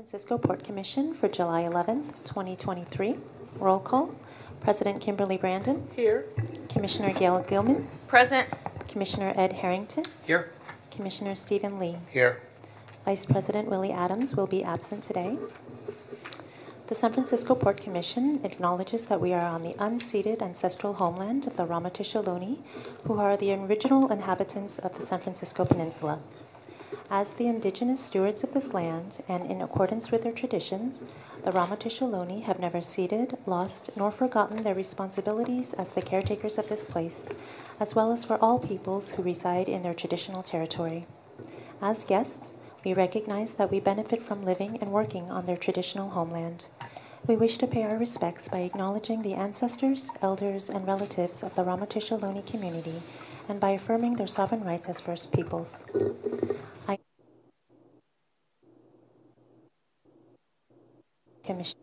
Francisco 0.00 0.38
Port 0.38 0.64
Commission 0.64 1.12
for 1.12 1.28
July 1.28 1.64
11th, 1.64 2.24
2023. 2.24 3.16
Roll 3.58 3.78
call. 3.78 4.14
President 4.60 4.98
Kimberly 4.98 5.36
Brandon, 5.36 5.86
Here. 5.94 6.24
Commissioner 6.70 7.12
Gail 7.12 7.44
Gilman, 7.46 7.86
Present. 8.06 8.48
Commissioner 8.88 9.34
Ed 9.36 9.52
Harrington, 9.52 10.04
Here. 10.24 10.52
Commissioner 10.90 11.34
Stephen 11.34 11.78
Lee. 11.78 11.98
Here. 12.10 12.40
Vice 13.04 13.26
President 13.26 13.68
Willie 13.68 13.92
Adams 13.92 14.34
will 14.34 14.46
be 14.46 14.64
absent 14.64 15.02
today. 15.02 15.36
The 16.86 16.94
San 16.94 17.12
Francisco 17.12 17.54
Port 17.54 17.78
Commission 17.78 18.40
acknowledges 18.42 19.04
that 19.04 19.20
we 19.20 19.34
are 19.34 19.44
on 19.44 19.62
the 19.62 19.74
unceded 19.74 20.40
ancestral 20.40 20.94
homeland 20.94 21.46
of 21.46 21.58
the 21.58 21.66
Ramaytush 21.66 22.14
Ohlone, 22.18 22.56
who 23.04 23.18
are 23.18 23.36
the 23.36 23.52
original 23.52 24.10
inhabitants 24.10 24.78
of 24.78 24.98
the 24.98 25.04
San 25.04 25.20
Francisco 25.20 25.66
Peninsula. 25.66 26.22
As 27.12 27.32
the 27.32 27.48
indigenous 27.48 28.00
stewards 28.00 28.44
of 28.44 28.52
this 28.52 28.72
land, 28.72 29.18
and 29.26 29.50
in 29.50 29.60
accordance 29.60 30.12
with 30.12 30.22
their 30.22 30.30
traditions, 30.30 31.02
the 31.42 31.50
Ramaytush 31.50 31.98
Ohlone 31.98 32.44
have 32.44 32.60
never 32.60 32.80
ceded, 32.80 33.36
lost, 33.46 33.90
nor 33.96 34.12
forgotten 34.12 34.58
their 34.58 34.76
responsibilities 34.76 35.72
as 35.72 35.90
the 35.90 36.02
caretakers 36.02 36.56
of 36.56 36.68
this 36.68 36.84
place, 36.84 37.28
as 37.80 37.96
well 37.96 38.12
as 38.12 38.24
for 38.24 38.38
all 38.40 38.60
peoples 38.60 39.10
who 39.10 39.24
reside 39.24 39.68
in 39.68 39.82
their 39.82 39.92
traditional 39.92 40.44
territory. 40.44 41.04
As 41.82 42.04
guests, 42.04 42.54
we 42.84 42.94
recognize 42.94 43.54
that 43.54 43.72
we 43.72 43.80
benefit 43.80 44.22
from 44.22 44.44
living 44.44 44.78
and 44.80 44.92
working 44.92 45.32
on 45.32 45.46
their 45.46 45.56
traditional 45.56 46.10
homeland. 46.10 46.68
We 47.26 47.34
wish 47.34 47.58
to 47.58 47.66
pay 47.66 47.82
our 47.82 47.98
respects 47.98 48.46
by 48.46 48.60
acknowledging 48.60 49.22
the 49.22 49.34
ancestors, 49.34 50.10
elders, 50.22 50.70
and 50.70 50.86
relatives 50.86 51.42
of 51.42 51.56
the 51.56 51.64
Ramaytush 51.64 52.16
Ohlone 52.16 52.46
community 52.46 53.02
and 53.50 53.58
by 53.58 53.70
affirming 53.70 54.14
their 54.14 54.28
sovereign 54.28 54.62
rights 54.62 54.88
as 54.88 55.00
First 55.00 55.32
Peoples. 55.32 55.82
I 56.86 56.96
Commission. 61.42 61.76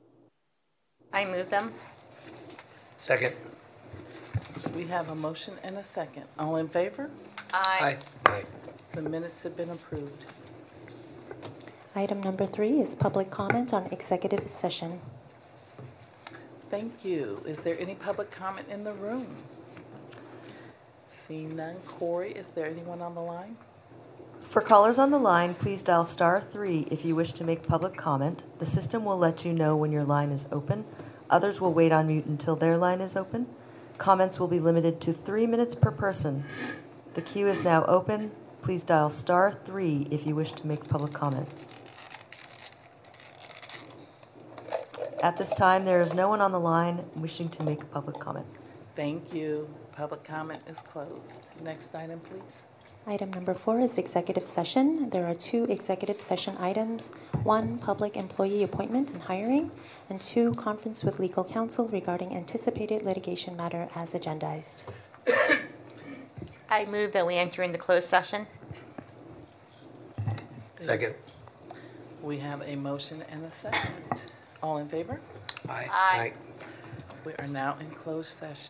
I 1.11 1.25
move 1.25 1.49
them. 1.49 1.73
Second. 2.97 3.35
We 4.75 4.85
have 4.85 5.09
a 5.09 5.15
motion 5.15 5.55
and 5.61 5.77
a 5.77 5.83
second. 5.83 6.23
All 6.39 6.55
in 6.55 6.69
favor? 6.69 7.09
Aye. 7.53 7.97
Aye. 8.27 8.45
The 8.93 9.01
minutes 9.01 9.43
have 9.43 9.57
been 9.57 9.69
approved. 9.69 10.25
Item 11.95 12.21
number 12.21 12.45
three 12.45 12.79
is 12.79 12.95
public 12.95 13.29
comment 13.29 13.73
on 13.73 13.87
executive 13.87 14.49
session. 14.49 15.01
Thank 16.69 17.03
you. 17.03 17.43
Is 17.45 17.59
there 17.59 17.77
any 17.77 17.95
public 17.95 18.31
comment 18.31 18.67
in 18.69 18.85
the 18.85 18.93
room? 18.93 19.27
Seeing 21.27 21.55
none. 21.57 21.75
Corey, 21.85 22.31
is 22.31 22.51
there 22.51 22.67
anyone 22.67 23.01
on 23.01 23.13
the 23.13 23.21
line? 23.21 23.57
For 24.41 24.61
callers 24.61 24.97
on 24.97 25.11
the 25.11 25.17
line, 25.17 25.55
please 25.55 25.83
dial 25.83 26.05
star 26.05 26.39
three 26.39 26.87
if 26.89 27.03
you 27.03 27.15
wish 27.15 27.33
to 27.33 27.43
make 27.43 27.67
public 27.67 27.97
comment. 27.97 28.43
The 28.59 28.65
system 28.65 29.03
will 29.03 29.17
let 29.17 29.43
you 29.43 29.51
know 29.51 29.75
when 29.75 29.91
your 29.91 30.05
line 30.05 30.31
is 30.31 30.47
open. 30.53 30.85
Others 31.29 31.59
will 31.59 31.73
wait 31.73 31.91
on 31.91 32.07
mute 32.07 32.25
until 32.25 32.55
their 32.55 32.77
line 32.77 33.01
is 33.01 33.17
open. 33.17 33.47
Comments 33.97 34.39
will 34.39 34.47
be 34.47 34.61
limited 34.61 35.01
to 35.01 35.11
three 35.11 35.45
minutes 35.45 35.75
per 35.75 35.91
person. 35.91 36.45
The 37.15 37.21
queue 37.21 37.47
is 37.47 37.61
now 37.61 37.83
open. 37.85 38.31
Please 38.61 38.83
dial 38.83 39.09
star 39.09 39.51
three 39.51 40.07
if 40.09 40.25
you 40.25 40.33
wish 40.33 40.53
to 40.53 40.65
make 40.65 40.87
public 40.87 41.11
comment. 41.11 41.53
At 45.21 45.35
this 45.35 45.53
time, 45.53 45.83
there 45.83 45.99
is 45.99 46.13
no 46.13 46.29
one 46.29 46.39
on 46.39 46.53
the 46.53 46.59
line 46.59 47.03
wishing 47.15 47.49
to 47.49 47.63
make 47.63 47.81
a 47.81 47.87
public 47.87 48.17
comment. 48.19 48.45
Thank 48.95 49.33
you. 49.33 49.67
Public 49.97 50.23
comment 50.23 50.61
is 50.69 50.77
closed. 50.81 51.39
Next 51.63 51.95
item, 51.95 52.19
please. 52.19 52.61
Item 53.07 53.31
number 53.31 53.55
four 53.55 53.79
is 53.79 53.97
executive 53.97 54.43
session. 54.43 55.09
There 55.09 55.25
are 55.25 55.33
two 55.33 55.63
executive 55.63 56.19
session 56.19 56.55
items. 56.59 57.09
One, 57.41 57.79
public 57.79 58.15
employee 58.15 58.61
appointment 58.61 59.09
and 59.09 59.23
hiring, 59.23 59.71
and 60.11 60.21
two, 60.21 60.53
conference 60.53 61.03
with 61.03 61.17
legal 61.17 61.43
counsel 61.43 61.87
regarding 61.87 62.35
anticipated 62.35 63.05
litigation 63.05 63.57
matter 63.57 63.89
as 63.95 64.13
agendized. 64.13 64.83
I 66.69 66.85
move 66.85 67.11
that 67.13 67.25
we 67.25 67.33
enter 67.33 67.63
into 67.63 67.79
closed 67.79 68.07
session. 68.07 68.45
Second. 70.79 71.15
We 72.21 72.37
have 72.37 72.61
a 72.61 72.75
motion 72.75 73.23
and 73.31 73.43
a 73.43 73.51
second. 73.51 74.21
All 74.61 74.77
in 74.77 74.87
favor? 74.87 75.19
Aye. 75.67 75.87
Aye. 75.91 76.33
We 77.25 77.33
are 77.39 77.47
now 77.47 77.77
in 77.79 77.89
closed 77.89 78.37
session. 78.37 78.69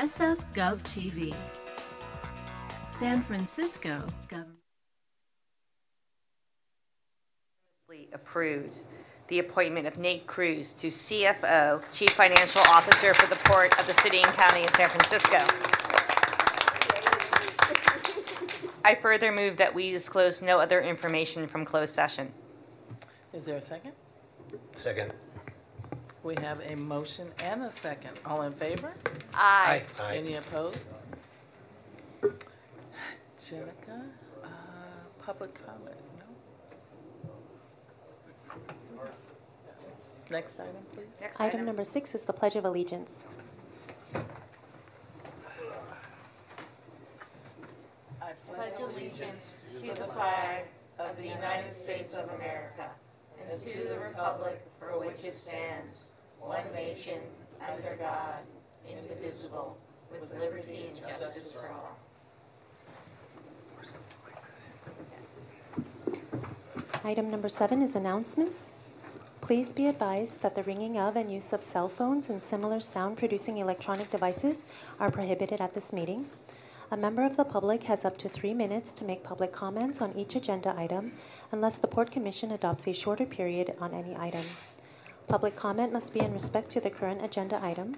SF 0.00 0.38
Gov 0.54 0.78
TV. 0.78 1.34
San 2.88 3.22
Francisco 3.22 4.02
Government. 4.30 4.56
Approved 8.14 8.80
the 9.28 9.40
appointment 9.40 9.86
of 9.86 9.98
Nate 9.98 10.26
Cruz 10.26 10.72
to 10.72 10.86
CFO, 10.86 11.82
Chief 11.92 12.08
Financial 12.12 12.62
Officer 12.62 13.12
for 13.12 13.26
the 13.26 13.38
Port 13.44 13.78
of 13.78 13.86
the 13.86 13.92
City 13.92 14.22
and 14.22 14.32
County 14.32 14.64
of 14.64 14.70
San 14.70 14.88
Francisco. 14.88 15.44
I 18.86 18.94
further 18.94 19.30
move 19.30 19.58
that 19.58 19.74
we 19.74 19.90
disclose 19.90 20.40
no 20.40 20.58
other 20.58 20.80
information 20.80 21.46
from 21.46 21.66
closed 21.66 21.92
session. 21.92 22.32
Is 23.34 23.44
there 23.44 23.58
a 23.58 23.62
second? 23.62 23.92
Second. 24.74 25.12
We 26.22 26.34
have 26.42 26.60
a 26.60 26.76
motion 26.76 27.28
and 27.44 27.62
a 27.62 27.72
second. 27.72 28.12
All 28.26 28.42
in 28.42 28.52
favor? 28.52 28.92
Aye. 29.34 29.82
Aye. 30.00 30.16
Any 30.16 30.34
opposed? 30.34 30.96
Jenica, 33.38 34.02
uh, 34.44 34.48
public 35.22 35.54
comment, 35.66 35.96
no? 36.18 36.24
Next 40.30 40.60
item, 40.60 40.76
please. 40.92 41.06
Next 41.20 41.40
Item 41.40 41.64
number 41.64 41.84
six 41.84 42.14
is 42.14 42.24
the 42.24 42.32
Pledge 42.34 42.54
of 42.56 42.64
Allegiance. 42.66 43.24
I 48.22 48.32
pledge 48.52 48.74
allegiance 48.78 49.54
to 49.80 49.88
the 49.88 50.06
flag 50.12 50.64
of 50.98 51.16
the 51.16 51.24
United 51.26 51.68
States 51.70 52.12
of 52.14 52.28
America 52.34 52.90
and 53.50 53.60
to 53.64 53.88
the 53.88 53.98
republic 53.98 54.60
for 54.78 54.98
which 55.00 55.24
it 55.24 55.34
stands, 55.34 56.04
one 56.40 56.64
nation, 56.74 57.20
under 57.60 57.96
God, 57.96 58.40
indivisible, 58.88 59.76
with 60.10 60.22
liberty 60.38 60.86
and 60.88 61.18
justice 61.18 61.52
for 61.52 61.68
all. 61.68 61.96
Item 67.02 67.30
number 67.30 67.48
seven 67.48 67.80
is 67.82 67.94
announcements. 67.94 68.72
Please 69.40 69.72
be 69.72 69.86
advised 69.86 70.42
that 70.42 70.54
the 70.54 70.62
ringing 70.64 70.98
of 70.98 71.16
and 71.16 71.30
use 71.30 71.52
of 71.52 71.60
cell 71.60 71.88
phones 71.88 72.28
and 72.28 72.40
similar 72.40 72.78
sound-producing 72.78 73.58
electronic 73.58 74.10
devices 74.10 74.66
are 75.00 75.10
prohibited 75.10 75.60
at 75.60 75.74
this 75.74 75.92
meeting. 75.92 76.26
A 76.92 76.96
member 76.96 77.24
of 77.24 77.36
the 77.36 77.44
public 77.44 77.84
has 77.84 78.04
up 78.04 78.18
to 78.18 78.28
three 78.28 78.52
minutes 78.52 78.92
to 78.94 79.04
make 79.04 79.22
public 79.22 79.52
comments 79.52 80.00
on 80.00 80.12
each 80.16 80.36
agenda 80.36 80.74
item 80.76 81.12
unless 81.52 81.78
the 81.78 81.88
Port 81.88 82.10
Commission 82.10 82.50
adopts 82.50 82.86
a 82.86 82.92
shorter 82.92 83.24
period 83.24 83.74
on 83.80 83.94
any 83.94 84.14
item. 84.16 84.44
Public 85.30 85.54
comment 85.54 85.92
must 85.92 86.12
be 86.12 86.18
in 86.18 86.32
respect 86.32 86.70
to 86.70 86.80
the 86.80 86.90
current 86.90 87.22
agenda 87.22 87.64
item. 87.64 87.96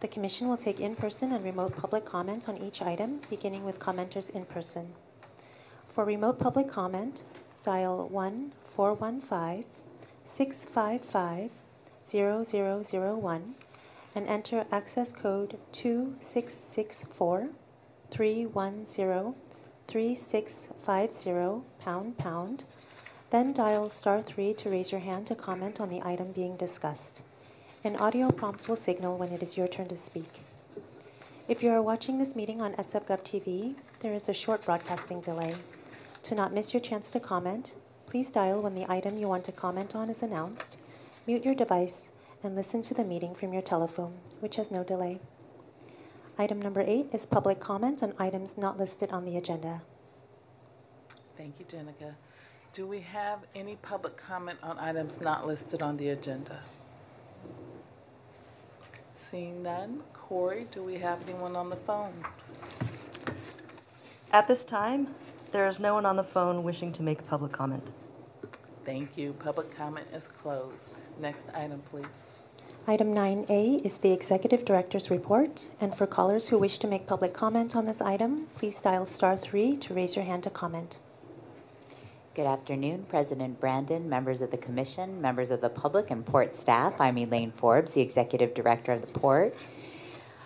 The 0.00 0.08
Commission 0.08 0.48
will 0.48 0.56
take 0.56 0.80
in-person 0.80 1.30
and 1.30 1.44
remote 1.44 1.76
public 1.76 2.06
comment 2.06 2.48
on 2.48 2.56
each 2.56 2.80
item, 2.80 3.20
beginning 3.28 3.66
with 3.66 3.78
commenters 3.78 4.30
in 4.30 4.46
person. 4.46 4.94
For 5.88 6.06
remote 6.06 6.38
public 6.38 6.70
comment, 6.70 7.24
dial 7.62 8.08
1 8.08 8.52
415 8.64 9.66
655 10.24 11.50
0001 12.06 13.54
and 14.14 14.26
enter 14.26 14.64
access 14.72 15.12
code 15.12 15.58
2664 15.72 17.50
310 18.10 19.34
3650 19.86 21.68
pound 21.78 22.16
pound. 22.16 22.64
Then 23.30 23.52
dial 23.52 23.88
star 23.90 24.22
3 24.22 24.54
to 24.54 24.70
raise 24.70 24.90
your 24.90 25.00
hand 25.00 25.28
to 25.28 25.36
comment 25.36 25.80
on 25.80 25.88
the 25.88 26.02
item 26.04 26.32
being 26.32 26.56
discussed. 26.56 27.22
An 27.84 27.94
audio 27.94 28.32
prompt 28.32 28.68
will 28.68 28.76
signal 28.76 29.18
when 29.18 29.30
it 29.30 29.40
is 29.40 29.56
your 29.56 29.68
turn 29.68 29.86
to 29.86 29.96
speak. 29.96 30.40
If 31.46 31.62
you 31.62 31.70
are 31.70 31.80
watching 31.80 32.18
this 32.18 32.34
meeting 32.34 32.60
on 32.60 32.74
SFGov 32.74 33.22
TV, 33.22 33.76
there 34.00 34.12
is 34.14 34.28
a 34.28 34.34
short 34.34 34.64
broadcasting 34.64 35.20
delay. 35.20 35.54
To 36.24 36.34
not 36.34 36.52
miss 36.52 36.74
your 36.74 36.80
chance 36.80 37.12
to 37.12 37.20
comment, 37.20 37.76
please 38.06 38.32
dial 38.32 38.62
when 38.62 38.74
the 38.74 38.90
item 38.90 39.16
you 39.16 39.28
want 39.28 39.44
to 39.44 39.52
comment 39.52 39.94
on 39.94 40.10
is 40.10 40.24
announced, 40.24 40.76
mute 41.28 41.44
your 41.44 41.54
device, 41.54 42.10
and 42.42 42.56
listen 42.56 42.82
to 42.82 42.94
the 42.94 43.04
meeting 43.04 43.36
from 43.36 43.52
your 43.52 43.62
telephone, 43.62 44.14
which 44.40 44.56
has 44.56 44.72
no 44.72 44.82
delay. 44.82 45.20
Item 46.36 46.60
number 46.60 46.80
eight 46.80 47.06
is 47.12 47.26
public 47.26 47.60
comment 47.60 48.02
on 48.02 48.12
items 48.18 48.58
not 48.58 48.76
listed 48.76 49.10
on 49.12 49.24
the 49.24 49.36
agenda. 49.36 49.82
Thank 51.36 51.60
you, 51.60 51.64
Jenica. 51.66 52.14
Do 52.72 52.86
we 52.86 53.00
have 53.00 53.40
any 53.56 53.74
public 53.82 54.16
comment 54.16 54.60
on 54.62 54.78
items 54.78 55.20
not 55.20 55.44
listed 55.44 55.82
on 55.82 55.96
the 55.96 56.10
agenda? 56.10 56.60
Seeing 59.16 59.60
none. 59.64 60.04
Corey, 60.12 60.68
do 60.70 60.84
we 60.84 60.94
have 60.98 61.18
anyone 61.28 61.56
on 61.56 61.68
the 61.68 61.74
phone? 61.74 62.12
At 64.32 64.46
this 64.46 64.64
time, 64.64 65.08
there 65.50 65.66
is 65.66 65.80
no 65.80 65.94
one 65.94 66.06
on 66.06 66.14
the 66.14 66.22
phone 66.22 66.62
wishing 66.62 66.92
to 66.92 67.02
make 67.02 67.26
public 67.26 67.50
comment. 67.50 67.90
Thank 68.84 69.18
you. 69.18 69.32
Public 69.32 69.76
comment 69.76 70.06
is 70.14 70.28
closed. 70.28 70.94
Next 71.20 71.46
item, 71.52 71.82
please. 71.90 72.06
Item 72.86 73.12
9A 73.12 73.84
is 73.84 73.98
the 73.98 74.12
Executive 74.12 74.64
Director's 74.64 75.10
Report, 75.10 75.68
and 75.80 75.92
for 75.92 76.06
callers 76.06 76.46
who 76.48 76.58
wish 76.58 76.78
to 76.78 76.86
make 76.86 77.08
public 77.08 77.34
comment 77.34 77.74
on 77.74 77.86
this 77.86 78.00
item, 78.00 78.46
please 78.54 78.80
dial 78.80 79.06
star 79.06 79.36
3 79.36 79.76
to 79.78 79.92
raise 79.92 80.14
your 80.14 80.24
hand 80.24 80.44
to 80.44 80.50
comment. 80.50 81.00
Good 82.32 82.46
afternoon, 82.46 83.06
President 83.08 83.58
Brandon, 83.58 84.08
members 84.08 84.40
of 84.40 84.52
the 84.52 84.56
Commission, 84.56 85.20
members 85.20 85.50
of 85.50 85.60
the 85.60 85.68
public, 85.68 86.12
and 86.12 86.24
Port 86.24 86.54
staff. 86.54 86.94
I'm 87.00 87.18
Elaine 87.18 87.50
Forbes, 87.50 87.92
the 87.92 88.02
Executive 88.02 88.54
Director 88.54 88.92
of 88.92 89.00
the 89.00 89.08
Port. 89.08 89.56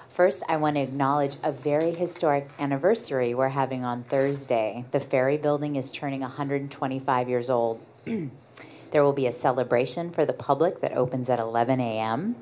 First, 0.09 0.45
I 0.49 0.57
want 0.57 0.77
to 0.77 0.81
acknowledge 0.81 1.37
a 1.43 1.53
very 1.53 1.91
historic 1.91 2.49
anniversary 2.59 3.35
we're 3.35 3.51
having 3.51 3.85
on 3.85 4.03
Thursday. 4.05 4.87
The 4.93 4.99
ferry 4.99 5.37
building 5.37 5.77
is 5.77 5.91
turning 5.91 6.21
125 6.21 7.29
years 7.29 7.51
old. 7.51 7.83
there 8.07 9.05
will 9.05 9.13
be 9.13 9.27
a 9.27 9.33
celebration 9.33 10.11
for 10.11 10.25
the 10.25 10.33
public 10.33 10.81
that 10.81 10.97
opens 10.97 11.29
at 11.29 11.39
11 11.39 11.83
a.m. 11.83 12.37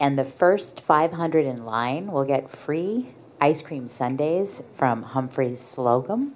And 0.00 0.18
the 0.18 0.24
first 0.24 0.80
500 0.80 1.44
in 1.44 1.66
line 1.66 2.10
will 2.10 2.24
get 2.24 2.48
free 2.48 3.10
ice 3.42 3.60
cream 3.60 3.86
sundaes 3.86 4.62
from 4.74 5.02
Humphrey's 5.02 5.60
Slocombe. 5.60 6.32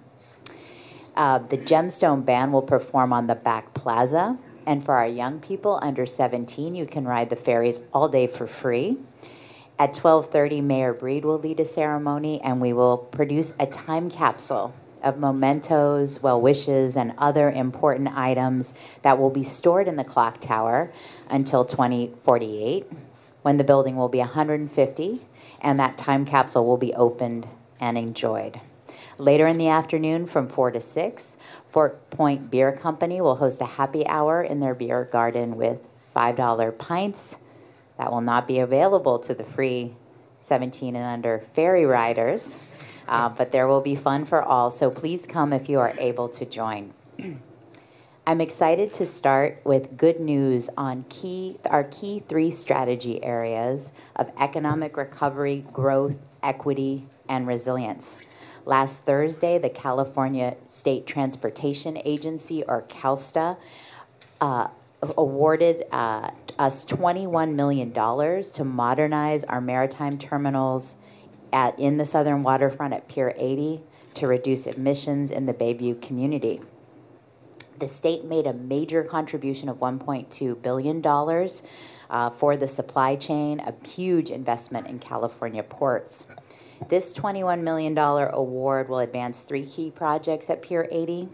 Uh, 1.14 1.38
the 1.38 1.58
Gemstone 1.58 2.24
Band 2.24 2.52
will 2.52 2.62
perform 2.62 3.12
on 3.12 3.26
the 3.26 3.34
back 3.34 3.72
plaza. 3.74 4.36
And 4.66 4.82
for 4.82 4.94
our 4.94 5.06
young 5.06 5.40
people 5.40 5.78
under 5.82 6.06
17, 6.06 6.74
you 6.74 6.86
can 6.86 7.04
ride 7.04 7.30
the 7.30 7.36
ferries 7.36 7.82
all 7.92 8.08
day 8.08 8.26
for 8.26 8.46
free. 8.46 8.98
At 9.78 9.92
12:30, 9.92 10.62
Mayor 10.62 10.94
Breed 10.94 11.24
will 11.24 11.38
lead 11.38 11.60
a 11.60 11.64
ceremony, 11.64 12.40
and 12.40 12.60
we 12.60 12.72
will 12.72 12.96
produce 12.96 13.52
a 13.58 13.66
time 13.66 14.08
capsule 14.08 14.72
of 15.02 15.18
mementos, 15.18 16.22
well 16.22 16.40
wishes, 16.40 16.96
and 16.96 17.12
other 17.18 17.50
important 17.50 18.16
items 18.16 18.72
that 19.02 19.18
will 19.18 19.30
be 19.30 19.42
stored 19.42 19.88
in 19.88 19.96
the 19.96 20.04
clock 20.04 20.40
tower 20.40 20.92
until 21.28 21.64
2048, 21.64 22.90
when 23.42 23.58
the 23.58 23.64
building 23.64 23.96
will 23.96 24.08
be 24.08 24.20
150, 24.20 25.26
and 25.60 25.78
that 25.78 25.98
time 25.98 26.24
capsule 26.24 26.64
will 26.64 26.78
be 26.78 26.94
opened 26.94 27.46
and 27.80 27.98
enjoyed. 27.98 28.60
Later 29.18 29.46
in 29.46 29.58
the 29.58 29.68
afternoon, 29.68 30.26
from 30.26 30.48
4 30.48 30.72
to 30.72 30.80
6, 30.80 31.36
Fort 31.66 32.10
Point 32.10 32.50
Beer 32.50 32.72
Company 32.72 33.20
will 33.20 33.36
host 33.36 33.60
a 33.60 33.66
happy 33.66 34.06
hour 34.06 34.42
in 34.42 34.58
their 34.58 34.74
beer 34.74 35.08
garden 35.10 35.56
with 35.56 35.78
$5 36.16 36.78
pints 36.78 37.38
that 37.96 38.10
will 38.10 38.20
not 38.20 38.48
be 38.48 38.58
available 38.58 39.18
to 39.20 39.34
the 39.34 39.44
free 39.44 39.94
17 40.40 40.96
and 40.96 41.04
under 41.04 41.44
ferry 41.54 41.86
riders, 41.86 42.58
uh, 43.08 43.28
but 43.28 43.52
there 43.52 43.66
will 43.66 43.80
be 43.80 43.94
fun 43.94 44.24
for 44.24 44.42
all. 44.42 44.70
So 44.70 44.90
please 44.90 45.26
come 45.26 45.52
if 45.52 45.68
you 45.68 45.78
are 45.78 45.94
able 45.98 46.28
to 46.30 46.44
join. 46.44 46.92
I'm 48.26 48.40
excited 48.40 48.92
to 48.94 49.06
start 49.06 49.60
with 49.64 49.96
good 49.96 50.18
news 50.18 50.70
on 50.76 51.04
key 51.10 51.58
our 51.66 51.84
key 51.84 52.22
three 52.26 52.50
strategy 52.50 53.22
areas 53.22 53.92
of 54.16 54.32
economic 54.40 54.96
recovery, 54.96 55.64
growth, 55.72 56.16
equity, 56.42 57.04
and 57.28 57.46
resilience. 57.46 58.18
Last 58.66 59.04
Thursday, 59.04 59.58
the 59.58 59.68
California 59.68 60.56
State 60.66 61.06
Transportation 61.06 61.98
Agency, 62.04 62.62
or 62.64 62.82
CalSTA, 62.82 63.56
uh, 64.40 64.68
awarded 65.18 65.84
uh, 65.92 66.30
us 66.58 66.84
$21 66.86 67.54
million 67.54 67.92
to 67.92 68.64
modernize 68.64 69.44
our 69.44 69.60
maritime 69.60 70.16
terminals 70.18 70.96
at, 71.52 71.78
in 71.78 71.98
the 71.98 72.06
southern 72.06 72.42
waterfront 72.42 72.94
at 72.94 73.06
Pier 73.08 73.34
80 73.36 73.82
to 74.14 74.26
reduce 74.26 74.66
emissions 74.66 75.30
in 75.30 75.46
the 75.46 75.54
Bayview 75.54 76.00
community. 76.00 76.60
The 77.78 77.88
state 77.88 78.24
made 78.24 78.46
a 78.46 78.52
major 78.52 79.02
contribution 79.02 79.68
of 79.68 79.78
$1.2 79.78 80.62
billion 80.62 81.04
uh, 82.10 82.30
for 82.30 82.56
the 82.56 82.68
supply 82.68 83.16
chain, 83.16 83.60
a 83.60 83.74
huge 83.86 84.30
investment 84.30 84.86
in 84.86 85.00
California 85.00 85.62
ports. 85.62 86.26
This 86.89 87.14
$21 87.14 87.62
million 87.62 87.97
award 87.97 88.89
will 88.89 88.99
advance 88.99 89.45
three 89.45 89.64
key 89.64 89.91
projects 89.91 90.51
at 90.51 90.62
Pier 90.62 90.89
80 90.91 91.29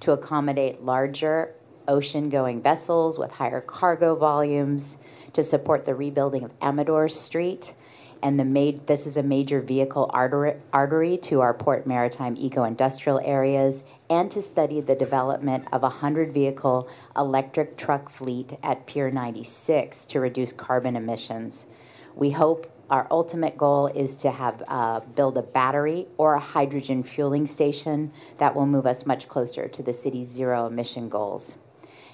to 0.00 0.12
accommodate 0.12 0.82
larger 0.82 1.54
ocean 1.88 2.28
going 2.28 2.62
vessels 2.62 3.18
with 3.18 3.30
higher 3.32 3.60
cargo 3.60 4.14
volumes, 4.14 4.98
to 5.32 5.42
support 5.42 5.84
the 5.84 5.94
rebuilding 5.94 6.44
of 6.44 6.52
Amador 6.60 7.08
Street, 7.08 7.74
and 8.22 8.38
the 8.38 8.44
ma- 8.44 8.78
this 8.86 9.06
is 9.06 9.16
a 9.16 9.22
major 9.22 9.60
vehicle 9.60 10.08
artery, 10.12 10.54
artery 10.72 11.16
to 11.18 11.40
our 11.40 11.54
Port 11.54 11.86
Maritime 11.86 12.36
eco-industrial 12.38 13.20
areas 13.24 13.82
and 14.10 14.30
to 14.30 14.40
study 14.40 14.80
the 14.80 14.94
development 14.94 15.66
of 15.72 15.82
a 15.82 15.88
100 15.88 16.32
vehicle 16.32 16.88
electric 17.16 17.76
truck 17.76 18.08
fleet 18.08 18.56
at 18.62 18.86
Pier 18.86 19.10
96 19.10 20.04
to 20.06 20.20
reduce 20.20 20.52
carbon 20.52 20.94
emissions. 20.94 21.66
We 22.14 22.30
hope 22.30 22.71
our 22.92 23.06
ultimate 23.10 23.56
goal 23.56 23.86
is 23.86 24.14
to 24.14 24.30
have 24.30 24.62
uh, 24.68 25.00
build 25.16 25.38
a 25.38 25.42
battery 25.42 26.06
or 26.18 26.34
a 26.34 26.38
hydrogen 26.38 27.02
fueling 27.02 27.46
station 27.46 28.12
that 28.36 28.54
will 28.54 28.66
move 28.66 28.86
us 28.86 29.06
much 29.06 29.26
closer 29.28 29.66
to 29.66 29.82
the 29.82 29.94
city's 29.94 30.28
zero 30.28 30.66
emission 30.66 31.08
goals. 31.08 31.54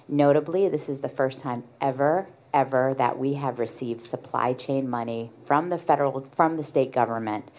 Notably, 0.06 0.68
this 0.68 0.88
is 0.88 1.00
the 1.00 1.08
first 1.08 1.40
time 1.40 1.64
ever, 1.80 2.28
ever 2.54 2.94
that 2.94 3.18
we 3.18 3.34
have 3.34 3.58
received 3.58 4.00
supply 4.00 4.52
chain 4.52 4.88
money 4.88 5.32
from 5.44 5.68
the 5.68 5.78
federal, 5.78 6.28
from 6.36 6.56
the 6.56 6.62
state 6.62 6.92
government. 6.92 7.50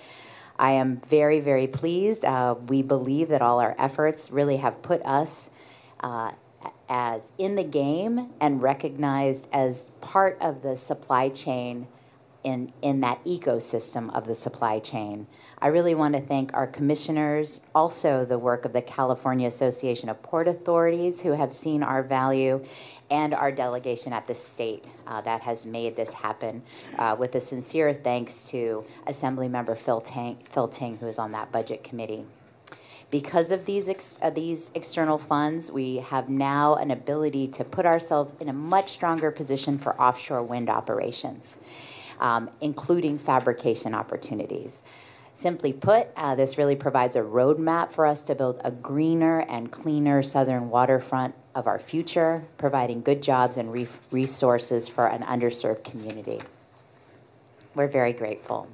I 0.58 0.72
am 0.72 0.96
very, 0.96 1.42
very 1.42 1.68
pleased. 1.68 2.24
Uh, 2.24 2.56
we 2.68 2.84
believe 2.84 3.28
that 3.30 3.42
all 3.42 3.60
our 3.60 3.76
efforts 3.78 4.32
really 4.32 4.58
have 4.58 4.82
put 4.82 5.06
us 5.06 5.50
uh, 6.00 6.32
as 6.88 7.34
in 7.38 7.56
the 7.56 7.66
game 7.66 8.30
and 8.40 8.62
recognized 8.62 9.50
as 9.52 9.92
part 10.00 10.38
of 10.40 10.62
the 10.62 10.78
supply 10.78 11.28
chain 11.28 11.86
in, 12.44 12.72
in 12.82 13.02
that 13.02 13.24
ecosystem 13.26 14.14
of 14.16 14.26
the 14.26 14.36
supply 14.36 14.80
chain. 14.80 15.28
I 15.62 15.68
really 15.68 15.94
want 15.94 16.16
to 16.16 16.22
thank 16.22 16.54
our 16.54 16.68
commissioners, 16.68 17.60
also 17.76 18.24
the 18.24 18.40
work 18.40 18.64
of 18.64 18.72
the 18.72 18.82
California 18.82 19.48
Association 19.48 20.08
of 20.08 20.22
Port 20.24 20.48
Authorities, 20.48 21.20
who 21.20 21.34
have 21.34 21.52
seen 21.52 21.84
our 21.84 22.02
value, 22.02 22.64
and 23.12 23.34
our 23.34 23.52
delegation 23.52 24.14
at 24.14 24.26
the 24.26 24.36
state 24.36 24.86
uh, 25.08 25.20
that 25.22 25.42
has 25.42 25.66
made 25.66 25.96
this 25.96 26.14
happen. 26.14 26.62
Uh, 26.98 27.16
with 27.20 27.36
a 27.36 27.40
sincere 27.40 27.94
thanks 27.94 28.50
to 28.50 28.86
Assemblymember 29.08 29.78
Phil, 29.78 30.00
Phil 30.52 30.68
Ting, 30.70 30.98
who 30.98 31.08
is 31.08 31.20
on 31.20 31.32
that 31.34 31.52
budget 31.52 31.84
committee. 31.84 32.26
Because 33.12 33.52
of 33.52 33.66
these 33.66 33.90
ex- 33.90 34.20
uh, 34.22 34.30
these 34.30 34.70
external 34.76 35.18
funds, 35.18 35.72
we 35.72 35.98
have 35.98 36.30
now 36.30 36.76
an 36.76 36.92
ability 36.92 37.48
to 37.48 37.64
put 37.64 37.88
ourselves 37.88 38.34
in 38.40 38.50
a 38.50 38.54
much 38.54 38.92
stronger 38.92 39.32
position 39.32 39.80
for 39.80 40.00
offshore 40.00 40.44
wind 40.44 40.70
operations 40.70 41.58
um, 42.20 42.50
including 42.62 43.18
fabrication 43.18 43.94
opportunities. 43.94 44.84
Simply 45.34 45.72
put, 45.72 46.08
uh, 46.18 46.36
this 46.36 46.58
really 46.58 46.76
provides 46.76 47.16
a 47.16 47.22
roadmap 47.22 47.94
for 47.94 48.06
us 48.06 48.20
to 48.22 48.36
build 48.36 48.60
a 48.64 48.72
greener 48.72 49.40
and 49.48 49.72
cleaner 49.72 50.22
southern 50.22 50.70
waterfront 50.70 51.34
of 51.56 51.66
our 51.66 51.80
future, 51.80 52.44
providing 52.58 53.02
good 53.02 53.24
jobs 53.24 53.58
and 53.58 53.72
re- 53.72 53.88
resources 54.12 54.88
for 54.88 55.08
an 55.08 55.22
underserved 55.24 55.86
community. 55.86 56.42
We're 57.74 57.88
very 57.88 58.12
grateful. 58.12 58.68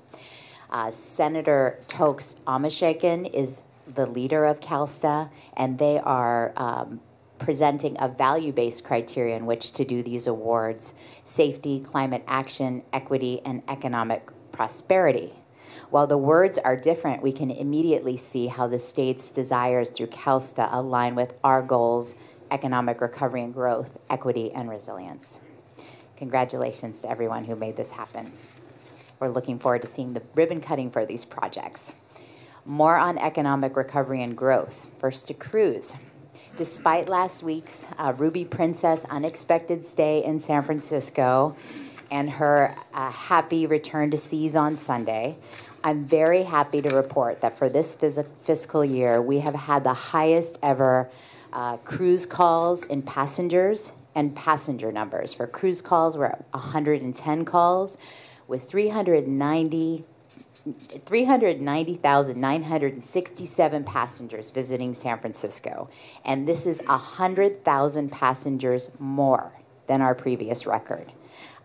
Uh, 0.71 0.89
Senator 0.89 1.79
Toks 1.87 2.35
Omishakin 2.47 3.31
is 3.31 3.61
the 3.93 4.07
leader 4.07 4.45
of 4.45 4.59
CalSTA, 4.59 5.29
and 5.57 5.77
they 5.77 5.99
are 5.99 6.51
um, 6.57 6.99
presenting 7.45 7.95
a 7.99 8.09
value 8.09 8.51
based 8.51 8.83
criteria 8.83 9.35
in 9.35 9.45
which 9.45 9.71
to 9.71 9.85
do 9.85 10.01
these 10.01 10.25
awards 10.25 10.95
safety, 11.25 11.79
climate 11.79 12.23
action, 12.27 12.81
equity, 12.91 13.39
and 13.45 13.61
economic 13.67 14.27
prosperity. 14.51 15.31
While 15.91 16.07
the 16.07 16.17
words 16.17 16.57
are 16.57 16.75
different, 16.75 17.21
we 17.21 17.31
can 17.31 17.51
immediately 17.51 18.17
see 18.17 18.47
how 18.47 18.67
the 18.67 18.79
state's 18.79 19.29
desires 19.29 19.91
through 19.91 20.07
CalSTA 20.07 20.69
align 20.71 21.13
with 21.13 21.39
our 21.43 21.61
goals 21.61 22.15
economic 22.49 22.99
recovery 22.99 23.43
and 23.43 23.53
growth, 23.53 23.95
equity, 24.09 24.51
and 24.51 24.67
resilience. 24.67 25.39
Congratulations 26.17 27.01
to 27.01 27.09
everyone 27.11 27.43
who 27.43 27.55
made 27.55 27.75
this 27.75 27.91
happen. 27.91 28.31
We're 29.19 29.29
looking 29.29 29.59
forward 29.59 29.81
to 29.81 29.87
seeing 29.87 30.13
the 30.13 30.23
ribbon 30.33 30.61
cutting 30.61 30.89
for 30.89 31.05
these 31.05 31.25
projects. 31.25 31.93
More 32.65 32.95
on 32.95 33.19
economic 33.19 33.75
recovery 33.75 34.23
and 34.23 34.35
growth. 34.35 34.87
First 34.99 35.27
to 35.27 35.35
cruise. 35.35 35.93
Despite 36.55 37.09
last 37.09 37.43
week's 37.43 37.85
uh, 37.97 38.13
Ruby 38.15 38.45
Princess 38.45 39.05
unexpected 39.09 39.83
stay 39.83 40.23
in 40.23 40.39
San 40.39 40.63
Francisco 40.63 41.53
and 42.11 42.29
her 42.29 42.73
uh, 42.93 43.11
happy 43.11 43.65
return 43.65 44.09
to 44.11 44.17
seas 44.17 44.55
on 44.55 44.77
Sunday, 44.77 45.35
I'm 45.83 46.05
very 46.05 46.43
happy 46.43 46.81
to 46.81 46.95
report 46.95 47.41
that 47.41 47.57
for 47.57 47.67
this 47.67 47.97
phys- 47.97 48.25
fiscal 48.43 48.85
year, 48.85 49.21
we 49.21 49.39
have 49.39 49.53
had 49.53 49.83
the 49.83 49.93
highest 49.93 50.57
ever 50.63 51.09
uh, 51.51 51.75
cruise 51.77 52.25
calls 52.25 52.85
in 52.85 53.01
passengers 53.01 53.91
and 54.15 54.33
passenger 54.33 54.93
numbers. 54.93 55.33
For 55.33 55.47
cruise 55.47 55.81
calls, 55.81 56.15
we're 56.15 56.27
at 56.27 56.45
110 56.51 57.43
calls 57.43 57.97
with 58.47 58.63
390 58.63 60.05
390,967 61.05 63.83
passengers 63.83 64.49
visiting 64.49 64.93
San 64.93 65.19
Francisco. 65.19 65.89
And 66.25 66.47
this 66.47 66.65
is 66.65 66.81
100,000 66.85 68.11
passengers 68.11 68.89
more 68.99 69.51
than 69.87 70.01
our 70.01 70.15
previous 70.15 70.65
record. 70.65 71.11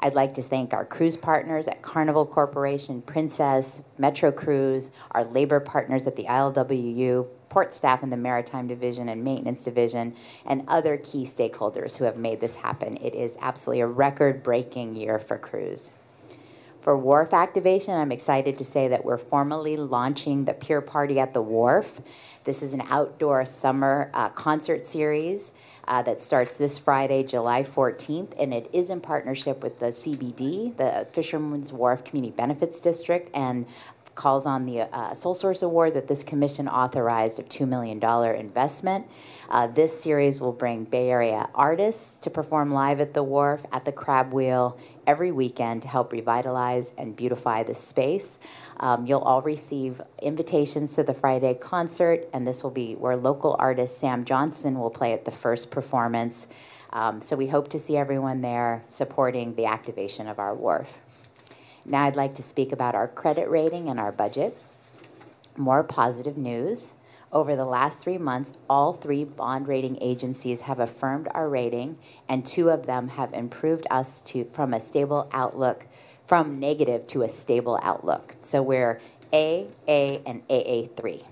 I'd 0.01 0.14
like 0.14 0.34
to 0.34 0.42
thank 0.42 0.72
our 0.72 0.84
cruise 0.84 1.16
partners 1.16 1.68
at 1.68 1.82
Carnival 1.82 2.26
Corporation, 2.26 3.03
Princess, 3.03 3.82
Metro 3.98 4.32
Cruise, 4.32 4.90
our 5.11 5.24
labor 5.24 5.61
partners 5.61 6.07
at 6.07 6.16
the 6.16 6.24
ILWU, 6.24 7.26
port 7.51 7.74
staff 7.74 8.03
in 8.03 8.09
the 8.09 8.16
Maritime 8.16 8.66
Division 8.66 9.11
and 9.11 9.22
Maintenance 9.22 9.64
Division, 9.64 10.16
and 10.46 10.64
other 10.68 10.96
key 10.98 11.24
stakeholders 11.24 11.96
who 11.96 12.05
have 12.05 12.16
made 12.16 12.40
this 12.40 12.55
happen. 12.55 12.96
It 12.98 13.14
is 13.14 13.36
absolutely 13.40 13.82
a 13.82 13.86
record 13.86 14.42
breaking 14.42 14.94
year 14.94 15.18
for 15.18 15.36
cruise. 15.36 15.92
For 16.81 16.97
Wharf 16.97 17.35
activation, 17.35 17.95
I'm 17.95 18.11
excited 18.11 18.57
to 18.57 18.64
say 18.64 18.89
that 18.89 19.05
we're 19.05 19.18
formally 19.18 19.76
launching 19.76 20.47
the 20.47 20.55
Pier 20.55 20.81
Party 20.81 21.20
at 21.20 21.35
the 21.35 21.43
Wharf. 21.43 22.01
This 22.45 22.62
is 22.62 22.72
an 22.72 22.83
outdoor 22.89 23.45
summer 23.45 24.11
uh, 24.14 24.31
concert 24.31 24.87
series 24.87 25.53
uh, 25.87 26.01
that 26.03 26.22
starts 26.22 26.57
this 26.57 26.78
Friday, 26.78 27.22
July 27.22 27.64
14th, 27.64 28.33
and 28.41 28.55
it 28.55 28.70
is 28.72 28.89
in 28.89 29.03
partnership 29.03 29.62
with 29.62 29.78
the 29.78 29.87
CBD, 29.87 30.74
the 30.78 31.07
Fisherman's 31.12 31.70
Wharf 31.70 32.03
Community 32.03 32.33
Benefits 32.35 32.81
District, 32.81 33.28
and 33.35 33.66
calls 34.20 34.44
on 34.44 34.66
the 34.66 34.82
uh, 34.82 35.14
Sole 35.14 35.34
Source 35.34 35.62
Award 35.62 35.94
that 35.94 36.06
this 36.06 36.22
commission 36.22 36.68
authorized 36.68 37.40
of 37.40 37.48
$2 37.48 37.66
million 37.66 38.04
investment. 38.36 39.06
Uh, 39.48 39.66
this 39.66 39.98
series 39.98 40.42
will 40.42 40.52
bring 40.52 40.84
Bay 40.84 41.08
Area 41.08 41.48
artists 41.54 42.18
to 42.20 42.28
perform 42.28 42.70
live 42.70 43.00
at 43.00 43.14
the 43.14 43.22
wharf, 43.22 43.64
at 43.72 43.86
the 43.86 43.92
crab 43.92 44.34
wheel, 44.34 44.78
every 45.06 45.32
weekend 45.32 45.80
to 45.82 45.88
help 45.88 46.12
revitalize 46.12 46.92
and 46.98 47.16
beautify 47.16 47.62
the 47.62 47.74
space. 47.74 48.38
Um, 48.78 49.06
you'll 49.06 49.20
all 49.22 49.40
receive 49.40 50.02
invitations 50.20 50.94
to 50.96 51.02
the 51.02 51.14
Friday 51.14 51.54
concert, 51.54 52.28
and 52.34 52.46
this 52.46 52.62
will 52.62 52.70
be 52.70 52.96
where 52.96 53.16
local 53.16 53.56
artist 53.58 53.96
Sam 53.96 54.26
Johnson 54.26 54.78
will 54.78 54.90
play 54.90 55.14
at 55.14 55.24
the 55.24 55.32
first 55.32 55.70
performance. 55.70 56.46
Um, 56.92 57.22
so 57.22 57.36
we 57.36 57.46
hope 57.46 57.68
to 57.70 57.78
see 57.78 57.96
everyone 57.96 58.42
there 58.42 58.84
supporting 58.88 59.54
the 59.54 59.64
activation 59.64 60.28
of 60.28 60.38
our 60.38 60.54
wharf. 60.54 60.98
Now 61.85 62.05
I'd 62.05 62.16
like 62.16 62.35
to 62.37 62.43
speak 62.43 62.72
about 62.72 62.95
our 62.95 63.09
credit 63.09 63.49
rating 63.49 63.89
and 63.89 63.99
our 63.99 64.12
budget. 64.12 64.57
More 65.57 65.83
positive 65.83 66.37
news. 66.37 66.95
Over 67.33 67.55
the 67.55 67.64
last 67.64 68.01
three 68.01 68.18
months, 68.18 68.53
all 68.68 68.93
three 68.93 69.24
bond 69.24 69.68
rating 69.68 69.99
agencies 70.01 70.62
have 70.62 70.81
affirmed 70.81 71.28
our 71.33 71.49
rating, 71.49 71.97
and 72.28 72.45
two 72.45 72.70
of 72.70 72.87
them 72.87 73.09
have 73.09 73.33
improved 73.33 73.87
us 73.91 74.20
to 74.22 74.45
from 74.47 74.74
a 74.74 74.81
stable 74.81 75.28
outlook, 75.33 75.87
from 76.26 76.59
negative 76.59 77.07
to 77.09 77.22
a 77.22 77.28
stable 77.28 77.78
outlook. 77.83 78.35
So 78.43 78.62
we're 78.62 79.01
A, 79.33 79.68
A, 79.87 80.20
and 80.26 80.47
AA3. 80.49 81.24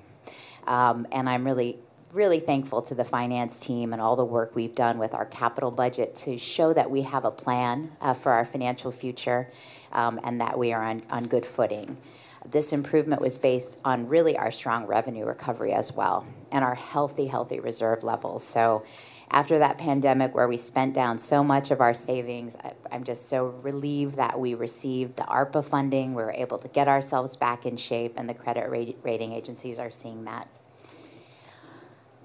Um, 0.68 1.06
and 1.10 1.28
I'm 1.28 1.44
really 1.44 1.78
really 2.12 2.40
thankful 2.40 2.80
to 2.82 2.94
the 2.94 3.04
finance 3.04 3.60
team 3.60 3.92
and 3.92 4.00
all 4.00 4.16
the 4.16 4.24
work 4.24 4.54
we've 4.54 4.74
done 4.74 4.98
with 4.98 5.14
our 5.14 5.26
capital 5.26 5.70
budget 5.70 6.14
to 6.14 6.38
show 6.38 6.72
that 6.72 6.90
we 6.90 7.02
have 7.02 7.24
a 7.24 7.30
plan 7.30 7.90
uh, 8.00 8.14
for 8.14 8.32
our 8.32 8.44
financial 8.44 8.90
future 8.90 9.50
um, 9.92 10.18
and 10.24 10.40
that 10.40 10.58
we 10.58 10.72
are 10.72 10.82
on, 10.82 11.02
on 11.10 11.26
good 11.26 11.44
footing. 11.44 11.96
This 12.46 12.72
improvement 12.72 13.20
was 13.20 13.36
based 13.36 13.78
on 13.84 14.08
really 14.08 14.38
our 14.38 14.50
strong 14.50 14.86
revenue 14.86 15.26
recovery 15.26 15.72
as 15.72 15.92
well 15.92 16.26
and 16.50 16.64
our 16.64 16.74
healthy, 16.74 17.26
healthy 17.26 17.60
reserve 17.60 18.04
levels. 18.04 18.42
So, 18.44 18.84
after 19.30 19.58
that 19.58 19.76
pandemic 19.76 20.34
where 20.34 20.48
we 20.48 20.56
spent 20.56 20.94
down 20.94 21.18
so 21.18 21.44
much 21.44 21.70
of 21.70 21.82
our 21.82 21.92
savings, 21.92 22.56
I, 22.56 22.72
I'm 22.90 23.04
just 23.04 23.28
so 23.28 23.48
relieved 23.60 24.16
that 24.16 24.40
we 24.40 24.54
received 24.54 25.16
the 25.16 25.24
ARPA 25.24 25.62
funding. 25.62 26.14
We 26.14 26.22
were 26.22 26.32
able 26.32 26.56
to 26.56 26.68
get 26.68 26.88
ourselves 26.88 27.36
back 27.36 27.66
in 27.66 27.76
shape, 27.76 28.14
and 28.16 28.26
the 28.26 28.32
credit 28.32 28.70
rating 29.02 29.32
agencies 29.32 29.78
are 29.78 29.90
seeing 29.90 30.24
that. 30.24 30.48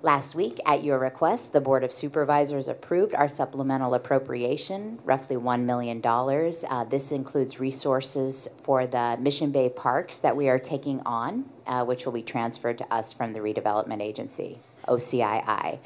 Last 0.03 0.35
week, 0.35 0.59
at 0.65 0.83
your 0.83 0.99
request, 0.99 1.53
the 1.53 1.61
Board 1.61 1.81
of 1.85 1.93
Supervisors 1.93 2.67
approved 2.67 3.15
our 3.15 3.29
supplemental 3.29 3.93
appropriation, 3.93 4.99
roughly 5.05 5.37
$1 5.37 5.63
million. 5.63 6.01
Uh, 6.05 6.83
this 6.83 7.13
includes 7.13 7.57
resources 7.61 8.49
for 8.63 8.85
the 8.85 9.15
Mission 9.21 9.49
Bay 9.53 9.69
parks 9.69 10.17
that 10.17 10.35
we 10.35 10.49
are 10.49 10.59
taking 10.59 10.99
on, 11.05 11.45
uh, 11.67 11.85
which 11.85 12.03
will 12.03 12.11
be 12.11 12.21
transferred 12.21 12.77
to 12.79 12.93
us 12.93 13.13
from 13.13 13.31
the 13.31 13.39
Redevelopment 13.39 14.01
Agency, 14.01 14.59
OCII. 14.89 15.79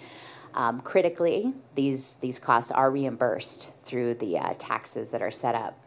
Um, 0.56 0.82
critically, 0.82 1.54
these, 1.76 2.16
these 2.20 2.40
costs 2.40 2.72
are 2.72 2.90
reimbursed 2.90 3.68
through 3.84 4.16
the 4.16 4.40
uh, 4.40 4.56
taxes 4.58 5.12
that 5.12 5.22
are 5.22 5.30
set 5.30 5.54
up. 5.54 5.80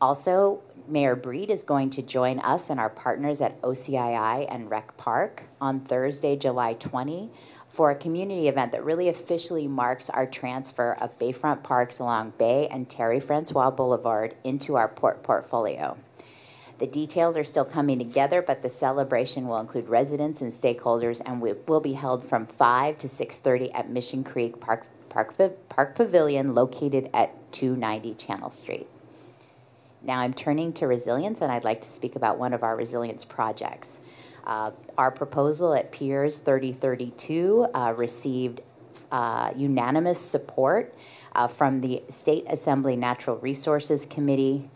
Also, 0.00 0.60
Mayor 0.88 1.16
Breed 1.16 1.50
is 1.50 1.62
going 1.62 1.90
to 1.90 2.02
join 2.02 2.38
us 2.38 2.70
and 2.70 2.80
our 2.80 2.88
partners 2.88 3.42
at 3.42 3.60
OCII 3.60 4.46
and 4.48 4.70
Rec 4.70 4.96
Park 4.96 5.42
on 5.60 5.80
Thursday, 5.80 6.34
July 6.34 6.72
20, 6.74 7.30
for 7.68 7.90
a 7.90 7.94
community 7.94 8.48
event 8.48 8.72
that 8.72 8.84
really 8.84 9.10
officially 9.10 9.68
marks 9.68 10.08
our 10.08 10.24
transfer 10.24 10.96
of 11.00 11.18
Bayfront 11.18 11.62
Parks 11.62 11.98
along 11.98 12.32
Bay 12.38 12.68
and 12.68 12.88
Terry 12.88 13.20
Francois 13.20 13.70
Boulevard 13.70 14.34
into 14.44 14.76
our 14.76 14.88
port 14.88 15.22
portfolio. 15.22 15.96
The 16.78 16.86
details 16.86 17.36
are 17.36 17.44
still 17.44 17.66
coming 17.66 17.98
together, 17.98 18.40
but 18.40 18.62
the 18.62 18.70
celebration 18.70 19.46
will 19.46 19.58
include 19.58 19.88
residents 19.88 20.40
and 20.40 20.50
stakeholders 20.50 21.20
and 21.26 21.42
will 21.42 21.80
be 21.80 21.92
held 21.92 22.24
from 22.24 22.46
5 22.46 22.96
to 22.98 23.08
6:30 23.08 23.70
at 23.74 23.90
Mission 23.90 24.24
Creek 24.24 24.58
Park 24.58 24.86
Park, 25.10 25.34
Park 25.68 25.94
Pavilion 25.96 26.54
located 26.54 27.10
at 27.12 27.52
290 27.52 28.14
Channel 28.14 28.50
Street. 28.50 28.86
Now 30.02 30.20
I'm 30.20 30.32
turning 30.32 30.72
to 30.74 30.86
resilience, 30.86 31.40
and 31.40 31.50
I'd 31.50 31.64
like 31.64 31.80
to 31.82 31.88
speak 31.88 32.16
about 32.16 32.38
one 32.38 32.52
of 32.52 32.62
our 32.62 32.76
resilience 32.76 33.24
projects. 33.24 34.00
Uh, 34.44 34.70
our 34.96 35.10
proposal 35.10 35.74
at 35.74 35.92
Piers 35.92 36.38
3032 36.38 37.66
uh, 37.74 37.94
received 37.96 38.62
uh, 39.12 39.52
unanimous 39.56 40.18
support 40.18 40.94
uh, 41.34 41.46
from 41.46 41.80
the 41.80 42.02
State 42.08 42.44
Assembly 42.48 42.96
Natural 42.96 43.36
Resources 43.38 44.06
Committee. 44.06 44.68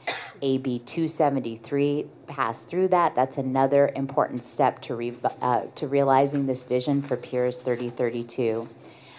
AB 0.43 0.81
273 0.81 2.07
passed 2.27 2.69
through 2.69 2.89
that. 2.89 3.15
That's 3.15 3.39
another 3.39 3.93
important 3.95 4.45
step 4.45 4.81
to, 4.83 4.97
re- 4.97 5.17
uh, 5.41 5.63
to 5.77 5.87
realizing 5.87 6.47
this 6.47 6.65
vision 6.65 7.01
for 7.01 7.17
Piers 7.17 7.59
3032. 7.59 8.69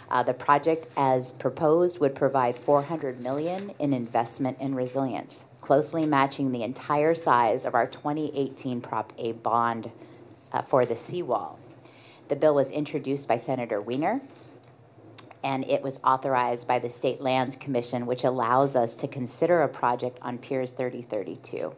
Uh, 0.09 0.21
the 0.21 0.33
project, 0.33 0.87
as 0.97 1.31
proposed, 1.33 1.99
would 1.99 2.13
provide 2.13 2.57
400 2.57 3.21
million 3.21 3.71
in 3.79 3.93
investment 3.93 4.57
in 4.59 4.75
resilience, 4.75 5.47
closely 5.63 6.05
matching 6.05 6.51
the 6.51 6.61
entire 6.61 7.15
size 7.15 7.65
of 7.65 7.73
our 7.73 7.87
2018 7.87 8.81
Prop 8.81 9.13
A 9.17 9.31
bond 9.31 9.89
uh, 10.51 10.61
for 10.61 10.85
the 10.85 10.95
seawall. 10.95 11.57
The 12.27 12.35
bill 12.35 12.55
was 12.55 12.69
introduced 12.69 13.29
by 13.29 13.37
Senator 13.37 13.79
Wiener, 13.79 14.19
and 15.41 15.63
it 15.71 15.81
was 15.81 16.01
authorized 16.03 16.67
by 16.67 16.79
the 16.79 16.89
State 16.89 17.21
Lands 17.21 17.55
Commission, 17.55 18.05
which 18.05 18.25
allows 18.25 18.75
us 18.75 18.93
to 18.95 19.07
consider 19.07 19.61
a 19.61 19.69
project 19.69 20.19
on 20.21 20.37
Piers 20.37 20.71
3032. 20.71 21.73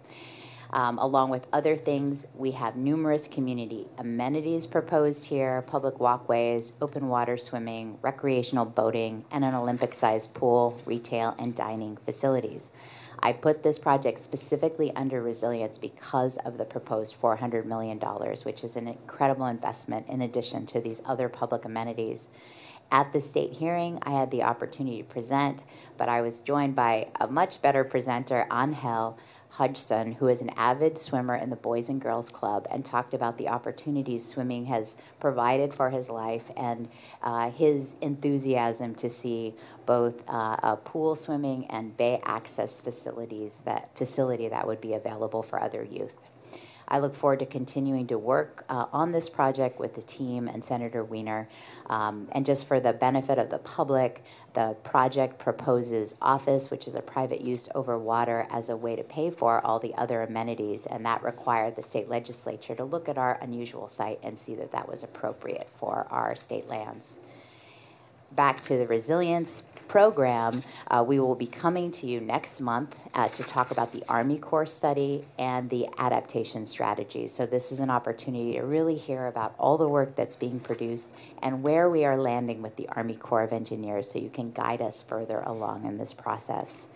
Um, 0.72 0.98
along 0.98 1.30
with 1.30 1.46
other 1.54 1.78
things, 1.78 2.26
we 2.34 2.50
have 2.52 2.76
numerous 2.76 3.28
community 3.28 3.88
amenities 4.00 4.66
proposed 4.66 5.26
here 5.26 5.62
public 5.62 6.00
walkways, 6.00 6.74
open 6.82 7.08
water 7.08 7.38
swimming, 7.38 8.00
recreational 8.02 8.66
boating, 8.66 9.24
and 9.30 9.46
an 9.46 9.54
Olympic 9.54 9.94
sized 9.94 10.34
pool, 10.34 10.76
retail, 10.88 11.36
and 11.38 11.54
dining 11.54 11.98
facilities. 11.98 12.72
I 13.20 13.34
put 13.34 13.64
this 13.64 13.80
project 13.80 14.20
specifically 14.20 14.92
under 14.96 15.22
resilience 15.22 15.78
because 15.78 16.38
of 16.46 16.58
the 16.58 16.66
proposed 16.66 17.20
$400 17.20 17.66
million, 17.66 18.00
which 18.44 18.64
is 18.64 18.76
an 18.76 18.88
incredible 18.88 19.48
investment 19.48 20.08
in 20.08 20.22
addition 20.22 20.66
to 20.68 20.82
these 20.82 21.02
other 21.06 21.30
public 21.30 21.66
amenities. 21.66 22.30
At 22.92 23.12
the 23.14 23.20
state 23.20 23.52
hearing, 23.52 24.00
I 24.04 24.12
had 24.12 24.30
the 24.32 24.44
opportunity 24.44 24.98
to 25.00 25.04
present, 25.04 25.64
but 25.98 26.08
I 26.08 26.22
was 26.22 26.42
joined 26.42 26.76
by 26.76 27.08
a 27.20 27.28
much 27.28 27.62
better 27.62 27.84
presenter, 27.84 28.48
Angel 28.52 29.18
Hudson, 29.58 30.12
who 30.12 30.28
is 30.28 30.42
an 30.42 30.50
avid 30.58 30.98
swimmer 30.98 31.36
in 31.36 31.50
the 31.50 31.56
Boys 31.56 31.88
and 31.88 32.02
Girls 32.02 32.30
Club, 32.30 32.68
and 32.70 32.84
talked 32.84 33.14
about 33.14 33.38
the 33.38 33.48
opportunities 33.48 34.28
swimming 34.28 34.66
has 34.66 34.98
provided 35.22 35.74
for 35.74 35.90
his 35.90 36.10
life 36.10 36.52
and 36.58 36.90
uh, 37.24 37.50
his 37.52 37.96
enthusiasm 38.02 38.94
to 38.96 39.10
see 39.10 39.54
both 39.86 40.22
uh, 40.28 40.58
a 40.62 40.76
pool 40.76 41.16
swimming 41.16 41.68
and 41.68 41.96
bay 41.96 42.20
access 42.26 42.82
facilities 42.82 43.62
that 43.64 43.98
facility 43.98 44.50
that 44.50 44.68
would 44.68 44.82
be 44.82 44.94
available 44.94 45.42
for 45.42 45.62
other 45.62 45.86
youth. 45.86 46.16
I 46.88 47.00
look 47.00 47.16
forward 47.16 47.40
to 47.40 47.46
continuing 47.46 48.08
to 48.08 48.18
work 48.18 48.66
uh, 48.70 48.86
on 48.94 49.12
this 49.12 49.30
project 49.30 49.80
with 49.80 49.96
the 49.96 50.02
team 50.02 50.48
and 50.48 50.64
Senator 50.64 51.04
Wiener. 51.04 51.48
Um, 51.88 52.28
and 52.32 52.46
just 52.46 52.68
for 52.68 52.80
the 52.80 52.94
benefit 52.94 53.38
of 53.38 53.50
the 53.50 53.60
public, 53.60 54.24
the 54.54 54.76
project 54.84 55.40
proposes 55.40 56.16
office, 56.22 56.70
which 56.70 56.88
is 56.88 56.96
a 56.96 57.02
private 57.02 57.42
use 57.42 57.68
over 57.76 57.98
water, 57.98 58.48
as 58.52 58.70
a 58.70 58.76
way 58.76 58.96
to 58.96 59.04
pay 59.04 59.30
for 59.30 59.66
all 59.66 59.80
the 59.80 59.94
other 59.96 60.22
amenities. 60.24 60.86
And 60.86 61.06
that 61.06 61.24
required 61.24 61.76
the 61.76 61.84
state 61.84 62.10
legislature 62.10 62.76
to 62.76 62.84
look 62.84 63.10
at 63.10 63.18
our 63.18 63.38
unusual 63.42 63.88
site 63.88 64.20
and 64.24 64.38
see 64.38 64.56
that 64.56 64.72
that 64.72 64.88
was 64.88 65.04
appropriate 65.04 65.70
for 65.78 66.08
our 66.10 66.36
state 66.36 66.68
lands 66.68 67.20
back 68.36 68.62
to 68.62 68.78
the 68.78 68.88
resilience 68.88 69.64
program, 69.88 70.64
uh, 70.90 71.04
we 71.08 71.20
will 71.20 71.36
be 71.36 71.48
coming 71.48 71.92
to 71.92 72.08
you 72.08 72.20
next 72.20 72.62
month 72.62 72.96
uh, 73.14 73.28
to 73.30 73.44
talk 73.44 73.72
about 73.72 73.92
the 73.92 74.04
Army 74.10 74.38
Corps 74.38 74.66
study 74.66 75.26
and 75.40 75.70
the 75.70 75.88
adaptation 75.98 76.66
strategies. 76.66 77.32
So, 77.32 77.46
this 77.46 77.72
is 77.72 77.80
an 77.80 77.90
opportunity 77.90 78.54
to 78.54 78.62
really 78.62 78.96
hear 78.96 79.28
about 79.28 79.56
all 79.58 79.78
the 79.78 79.88
work 79.88 80.16
that's 80.16 80.36
being 80.36 80.60
produced 80.60 81.14
and 81.42 81.64
where 81.64 81.90
we 81.90 82.06
are 82.06 82.18
landing 82.18 82.62
with 82.62 82.76
the 82.76 82.88
Army 82.90 83.16
Corps 83.16 83.44
of 83.44 83.54
Engineers 83.54 84.12
so 84.12 84.20
you 84.20 84.30
can 84.30 84.52
guide 84.52 84.82
us 84.82 85.04
further 85.08 85.42
along 85.42 85.86
in 85.86 85.98
this 85.98 86.14
process. 86.14 86.88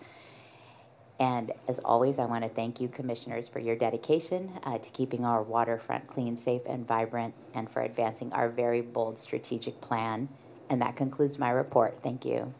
And 1.20 1.52
as 1.68 1.78
always, 1.80 2.18
I 2.18 2.24
want 2.24 2.44
to 2.44 2.48
thank 2.48 2.80
you, 2.80 2.88
commissioners, 2.88 3.46
for 3.46 3.58
your 3.58 3.76
dedication 3.76 4.50
uh, 4.64 4.78
to 4.78 4.90
keeping 4.90 5.26
our 5.26 5.42
waterfront 5.42 6.06
clean, 6.06 6.34
safe, 6.34 6.62
and 6.66 6.88
vibrant, 6.88 7.34
and 7.52 7.70
for 7.70 7.82
advancing 7.82 8.32
our 8.32 8.48
very 8.48 8.80
bold 8.80 9.18
strategic 9.18 9.78
plan. 9.82 10.30
And 10.70 10.80
that 10.80 10.96
concludes 10.96 11.38
my 11.38 11.50
report. 11.50 11.98
Thank 12.02 12.24
you. 12.24 12.54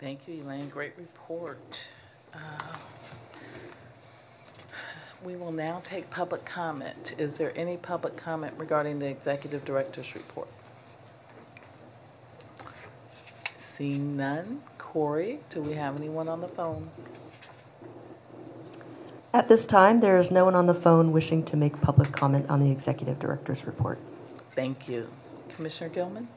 Thank 0.00 0.26
you, 0.26 0.42
Elaine. 0.42 0.68
Great 0.70 0.92
report. 0.96 1.86
Uh, 2.32 2.38
We 5.22 5.36
will 5.36 5.52
now 5.52 5.80
take 5.84 6.08
public 6.08 6.46
comment. 6.46 7.14
Is 7.18 7.36
there 7.36 7.52
any 7.54 7.76
public 7.76 8.16
comment 8.16 8.54
regarding 8.56 8.98
the 8.98 9.06
executive 9.06 9.66
director's 9.66 10.14
report? 10.14 10.48
Seeing 13.58 14.16
none. 14.16 14.62
Corey, 14.78 15.40
do 15.50 15.60
we 15.60 15.74
have 15.74 15.96
anyone 15.96 16.26
on 16.26 16.40
the 16.40 16.48
phone? 16.48 16.90
At 19.34 19.48
this 19.48 19.66
time, 19.66 20.00
there 20.00 20.16
is 20.16 20.30
no 20.30 20.46
one 20.46 20.54
on 20.54 20.66
the 20.66 20.74
phone 20.74 21.12
wishing 21.12 21.44
to 21.44 21.56
make 21.56 21.80
public 21.82 22.12
comment 22.12 22.48
on 22.48 22.60
the 22.60 22.70
executive 22.70 23.18
director's 23.18 23.66
report. 23.66 23.98
Thank 24.54 24.88
you. 24.88 25.06
Commissioner 25.50 25.90
Gilman? 25.90 26.28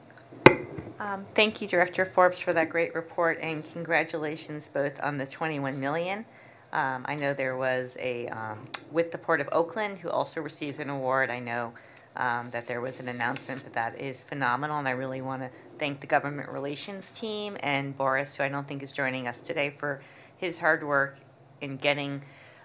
Um, 1.03 1.25
Thank 1.35 1.61
you, 1.61 1.67
Director 1.67 2.05
Forbes, 2.05 2.39
for 2.39 2.53
that 2.53 2.69
great 2.69 2.95
report, 2.95 3.37
and 3.41 3.61
congratulations 3.73 4.69
both 4.69 5.03
on 5.03 5.17
the 5.17 5.27
21 5.27 5.77
million. 5.77 6.23
Um, 6.71 7.05
I 7.09 7.15
know 7.15 7.33
there 7.33 7.57
was 7.57 7.97
a, 7.99 8.27
um, 8.29 8.65
with 8.89 9.11
the 9.11 9.17
Port 9.17 9.41
of 9.41 9.49
Oakland, 9.51 9.97
who 9.97 10.09
also 10.09 10.39
receives 10.39 10.79
an 10.79 10.89
award. 10.89 11.29
I 11.29 11.39
know 11.39 11.73
um, 12.15 12.49
that 12.51 12.67
there 12.67 12.79
was 12.79 13.01
an 13.01 13.09
announcement, 13.09 13.65
but 13.65 13.73
that 13.73 13.99
is 13.99 14.23
phenomenal, 14.23 14.79
and 14.79 14.87
I 14.87 14.91
really 14.91 15.21
want 15.21 15.41
to 15.41 15.49
thank 15.77 15.99
the 15.99 16.07
government 16.07 16.47
relations 16.47 17.11
team 17.11 17.57
and 17.59 17.97
Boris, 17.97 18.37
who 18.37 18.43
I 18.45 18.47
don't 18.47 18.65
think 18.65 18.81
is 18.81 18.93
joining 18.93 19.27
us 19.27 19.41
today, 19.41 19.75
for 19.77 20.01
his 20.37 20.57
hard 20.57 20.85
work 20.85 21.17
in 21.59 21.75
getting 21.75 22.21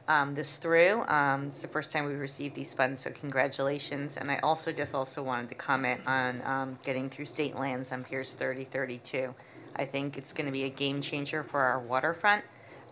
um, 0.08 0.34
this 0.34 0.56
through. 0.56 1.04
Um, 1.06 1.44
it's 1.48 1.62
the 1.62 1.68
first 1.68 1.92
time 1.92 2.06
we've 2.06 2.18
received 2.18 2.54
these 2.54 2.74
funds, 2.74 3.00
so 3.00 3.10
congratulations. 3.10 4.16
And 4.16 4.30
I 4.30 4.38
also 4.38 4.72
just 4.72 4.94
also 4.94 5.22
wanted 5.22 5.50
to 5.50 5.54
comment 5.54 6.00
on 6.06 6.42
um, 6.44 6.78
getting 6.82 7.08
through 7.10 7.26
state 7.26 7.56
lands 7.56 7.92
on 7.92 8.02
Piers 8.02 8.32
3032. 8.32 9.34
I 9.76 9.84
think 9.84 10.18
it's 10.18 10.32
going 10.32 10.46
to 10.46 10.52
be 10.52 10.64
a 10.64 10.70
game 10.70 11.00
changer 11.00 11.44
for 11.44 11.60
our 11.60 11.78
waterfront. 11.78 12.42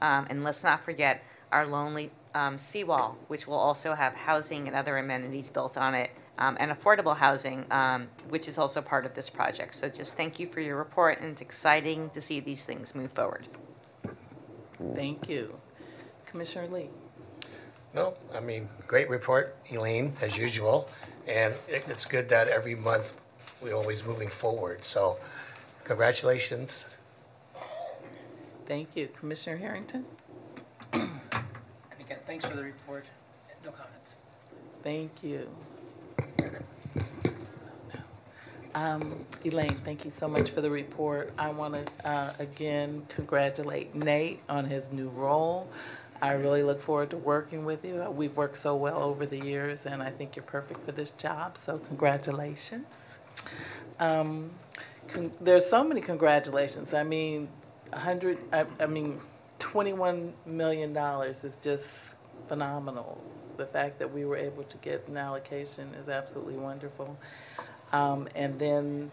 Um, 0.03 0.27
and 0.29 0.45
let's 0.45 0.63
not 0.63 0.85
forget 0.85 1.25
our 1.51 1.67
lonely 1.67 2.11
um, 2.35 2.59
seawall, 2.59 3.17
which 3.29 3.47
will 3.47 3.57
also 3.57 3.95
have 3.95 4.15
housing 4.15 4.69
and 4.69 4.77
other 4.77 4.99
amenities 4.99 5.49
built 5.49 5.79
on 5.79 5.95
it, 5.95 6.11
um, 6.39 6.57
and 6.61 6.71
affordable 6.71 7.17
housing, 7.17 7.65
which 8.29 8.47
is 8.47 8.59
also 8.59 8.83
part 8.83 9.07
of 9.07 9.15
this 9.15 9.31
project. 9.31 9.75
So 9.75 9.89
just 9.89 10.19
thank 10.19 10.39
you 10.39 10.47
for 10.47 10.61
your 10.61 10.77
report, 10.77 11.21
and 11.21 11.31
it's 11.31 11.41
exciting 11.41 12.11
to 12.11 12.21
see 12.21 12.41
these 12.41 12.65
things 12.65 12.95
move 12.95 13.11
forward. 13.13 13.49
Thank 14.95 15.31
you. 15.31 15.59
Commissioner 16.27 16.69
Lee? 16.69 16.91
No, 17.97 18.15
I 18.35 18.41
mean, 18.41 18.69
great 18.87 19.09
report, 19.09 19.57
Elaine, 19.73 20.13
as 20.21 20.37
usual. 20.37 20.87
And 21.27 21.55
it- 21.67 21.89
it's 21.89 22.05
good 22.05 22.29
that 22.29 22.47
every 22.47 22.75
month 22.75 23.15
we're 23.63 23.73
always 23.73 24.05
moving 24.05 24.29
forward. 24.29 24.85
So 24.85 25.19
congratulations. 25.85 26.85
Thank 28.67 28.97
you. 28.97 29.09
Commissioner 29.19 29.57
Harrington? 29.57 30.05
And 30.93 31.11
again, 31.99 32.19
thanks 32.27 32.45
for 32.45 32.55
the 32.55 32.65
report. 32.65 33.07
No 33.65 33.71
comments. 33.71 34.17
Thank 34.83 35.23
you. 35.23 35.49
Um, 38.75 39.25
Elaine, 39.43 39.81
thank 39.87 40.05
you 40.05 40.11
so 40.11 40.29
much 40.29 40.51
for 40.51 40.61
the 40.61 40.71
report. 40.71 41.33
I 41.39 41.49
want 41.49 41.75
to, 41.75 42.07
uh, 42.07 42.35
again, 42.39 43.07
congratulate 43.09 43.95
Nate 43.95 44.43
on 44.51 44.67
his 44.67 44.93
new 44.93 45.09
role. 45.09 45.67
I 46.23 46.33
really 46.33 46.63
look 46.63 46.81
forward 46.81 47.11
to 47.11 47.17
working 47.17 47.65
with 47.65 47.85
you. 47.85 48.03
We've 48.11 48.37
worked 48.37 48.57
so 48.57 48.77
well 48.77 49.03
over 49.03 49.27
the 49.27 49.39
years, 49.39 49.87
and 49.87 50.03
I 50.03 50.11
think 50.11 50.37
you're 50.37 50.45
perfect 50.45 50.85
for 50.85 50.93
this 50.93 51.11
job, 51.11 51.59
so 51.59 51.79
congratulations. 51.79 53.19
Um, 54.01 54.51
con- 55.09 55.33
There's 55.41 55.69
so 55.69 55.85
many 55.85 56.01
congratulations. 56.01 56.95
I 56.95 57.03
mean, 57.03 57.49
hundred, 57.93 58.39
I, 58.53 58.65
I 58.81 58.87
mean, 58.87 59.21
twenty-one 59.59 60.33
million 60.47 60.93
dollars 60.93 61.45
is 61.45 61.57
just 61.57 62.17
phenomenal. 62.49 63.21
The 63.57 63.67
fact 63.67 63.99
that 63.99 64.13
we 64.13 64.25
were 64.25 64.37
able 64.37 64.65
to 64.65 64.77
get 64.79 65.07
an 65.09 65.17
allocation 65.17 65.93
is 65.95 66.09
absolutely 66.09 66.57
wonderful. 66.57 67.17
Um, 67.93 68.29
and 68.35 68.59
then 68.59 69.11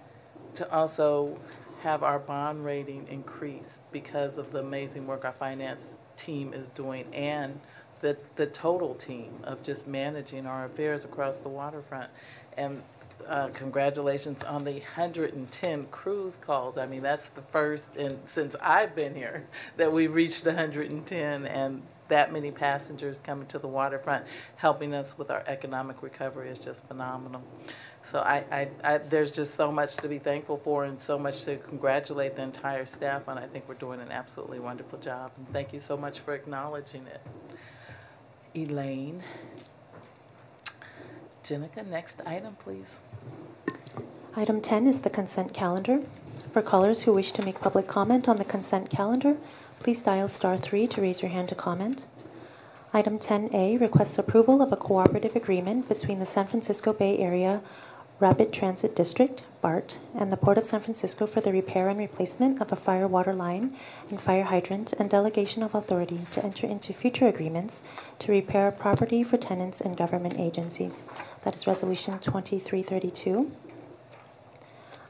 to 0.56 0.72
also 0.74 1.40
have 1.82 2.04
our 2.04 2.20
bond 2.20 2.64
rating 2.64 3.08
increase 3.10 3.80
because 3.92 4.38
of 4.38 4.52
the 4.52 4.60
amazing 4.60 5.06
work 5.06 5.26
our 5.26 5.32
finance 5.34 5.96
team 6.16 6.54
is 6.54 6.70
doing 6.70 7.06
and 7.14 7.60
the, 8.02 8.18
the 8.36 8.48
total 8.48 8.96
team 8.96 9.32
of 9.44 9.64
just 9.64 9.88
managing 9.88 10.46
our 10.46 10.66
affairs 10.66 11.06
across 11.06 11.40
the 11.40 11.50
waterfront. 11.50 12.10
And 12.58 12.84
uh, 13.28 13.48
congratulations 13.54 14.44
on 14.44 14.66
the 14.66 14.74
110 14.74 15.88
cruise 15.92 16.38
calls. 16.46 16.78
I 16.78 16.86
mean, 16.86 17.02
that's 17.02 17.30
the 17.30 17.42
first 17.42 17.96
in, 17.96 18.20
since 18.26 18.56
I've 18.62 18.94
been 18.96 19.16
here 19.16 19.46
that 19.78 19.92
we 19.92 20.08
reached 20.08 20.46
110 20.46 21.46
and 21.46 21.82
that 22.10 22.34
many 22.34 22.52
passengers 22.52 23.22
coming 23.22 23.48
to 23.48 23.58
the 23.58 23.68
waterfront, 23.68 24.26
helping 24.58 24.94
us 24.94 25.18
with 25.18 25.32
our 25.32 25.44
economic 25.48 26.04
recovery 26.04 26.50
is 26.50 26.60
just 26.60 26.86
phenomenal. 26.88 27.42
So 28.10 28.20
I, 28.20 28.44
I, 28.52 28.68
I, 28.84 28.98
there's 28.98 29.32
just 29.32 29.56
so 29.56 29.72
much 29.72 29.96
to 29.98 30.08
be 30.08 30.20
thankful 30.20 30.58
for 30.58 30.86
and 30.86 31.02
so 31.02 31.18
much 31.18 31.44
to 31.46 31.56
congratulate 31.58 32.36
the 32.36 32.42
entire 32.42 32.86
staff 32.86 33.28
on. 33.28 33.38
I 33.38 33.48
think 33.48 33.68
we're 33.68 33.76
doing 33.76 34.02
an 34.02 34.12
absolutely 34.12 34.60
wonderful 34.60 35.00
job. 35.00 35.32
And 35.38 35.48
thank 35.50 35.74
you 35.74 35.80
so 35.80 35.96
much 35.96 36.20
for 36.20 36.34
acknowledging 36.34 37.06
it. 37.08 37.22
Elaine. 38.56 39.24
Jenica, 41.44 41.86
next 41.88 42.22
item, 42.26 42.56
please. 42.56 43.02
Item 44.36 44.62
10 44.62 44.88
is 44.88 45.02
the 45.02 45.10
consent 45.10 45.54
calendar. 45.54 46.02
For 46.52 46.62
callers 46.62 47.02
who 47.02 47.14
wish 47.14 47.32
to 47.34 47.44
make 47.44 47.60
public 47.60 47.88
comment 47.88 48.28
on 48.28 48.38
the 48.38 48.46
consent 48.46 48.90
calendar, 48.90 49.38
please 49.80 50.04
dial 50.04 50.28
star 50.28 50.58
3 50.58 50.88
to 50.88 51.02
raise 51.02 51.22
your 51.22 51.32
hand 51.32 51.50
to 51.50 51.56
comment. 51.56 52.06
Item 52.96 53.18
10A 53.18 53.82
requests 53.82 54.20
approval 54.20 54.62
of 54.62 54.72
a 54.72 54.78
cooperative 54.78 55.36
agreement 55.36 55.90
between 55.90 56.20
the 56.20 56.28
San 56.28 56.46
Francisco 56.46 56.94
Bay 56.94 57.18
Area 57.18 57.62
Rapid 58.20 58.54
Transit 58.54 58.96
District, 58.96 59.44
BART, 59.62 60.00
and 60.16 60.32
the 60.32 60.38
Port 60.38 60.58
of 60.60 60.64
San 60.64 60.82
Francisco 60.82 61.26
for 61.26 61.42
the 61.42 61.52
repair 61.52 61.90
and 61.90 62.00
replacement 62.00 62.62
of 62.62 62.72
a 62.72 62.76
fire 62.76 63.08
water 63.08 63.34
line 63.34 63.76
and 64.10 64.22
fire 64.22 64.44
hydrant 64.44 64.94
and 64.94 65.10
delegation 65.10 65.64
of 65.64 65.74
authority 65.74 66.20
to 66.32 66.46
enter 66.46 66.68
into 66.68 66.94
future 66.94 67.28
agreements 67.28 67.82
to 68.20 68.32
repair 68.32 68.72
property 68.72 69.24
for 69.24 69.38
tenants 69.38 69.82
and 69.82 69.98
government 69.98 70.40
agencies. 70.40 71.04
That 71.42 71.56
is 71.56 71.66
Resolution 71.66 72.20
2332. 72.20 73.52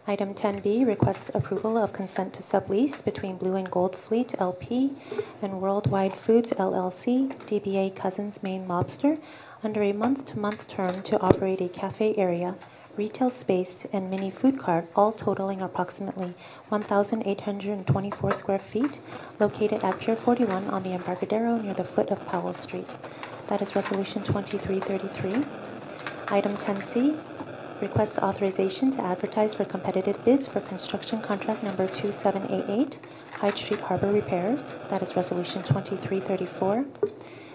Item 0.08 0.34
10B 0.34 0.86
requests 0.86 1.30
approval 1.34 1.78
of 1.78 1.94
consent 1.94 2.34
to 2.34 2.42
sublease 2.42 3.04
between 3.04 3.38
Blue 3.38 3.56
and 3.56 3.70
Gold 3.70 3.96
Fleet 3.96 4.34
LP 4.40 4.96
and 5.42 5.62
Worldwide 5.62 6.14
Foods 6.14 6.52
LLC, 6.52 7.34
DBA 7.48 7.96
Cousins 7.96 8.42
Maine 8.42 8.68
Lobster, 8.68 9.18
under 9.64 9.82
a 9.82 9.94
month-to-month 9.94 10.68
term 10.68 11.02
to 11.04 11.20
operate 11.22 11.62
a 11.62 11.70
cafe 11.70 12.16
area, 12.18 12.56
retail 12.96 13.30
space, 13.30 13.86
and 13.92 14.10
mini 14.10 14.30
food 14.30 14.60
cart, 14.60 14.88
all 14.96 15.12
totaling 15.12 15.62
approximately 15.62 16.34
1,824 16.70 18.32
square 18.34 18.60
feet, 18.60 19.00
located 19.40 19.84
at 19.84 20.00
Pier 20.00 20.16
41 20.16 20.68
on 20.68 20.84
the 20.84 20.94
Embarcadero 20.94 21.58
near 21.58 21.74
the 21.74 21.84
foot 21.84 22.10
of 22.10 22.26
Powell 22.28 22.54
Street. 22.54 22.90
That 23.48 23.62
is 23.62 23.76
Resolution 23.76 24.24
2333. 24.24 25.46
Item 26.30 26.54
10C 26.54 27.18
requests 27.82 28.18
authorization 28.18 28.92
to 28.92 29.02
advertise 29.02 29.54
for 29.54 29.66
competitive 29.66 30.24
bids 30.24 30.48
for 30.48 30.62
construction 30.62 31.22
contract 31.22 31.64
number 31.64 31.88
2788, 31.88 33.00
Hyde 33.34 33.58
Street 33.58 33.80
Harbor 33.82 34.12
Repairs. 34.12 34.74
That 34.90 35.02
is 35.02 35.16
Resolution 35.16 35.64
2334. 35.64 36.86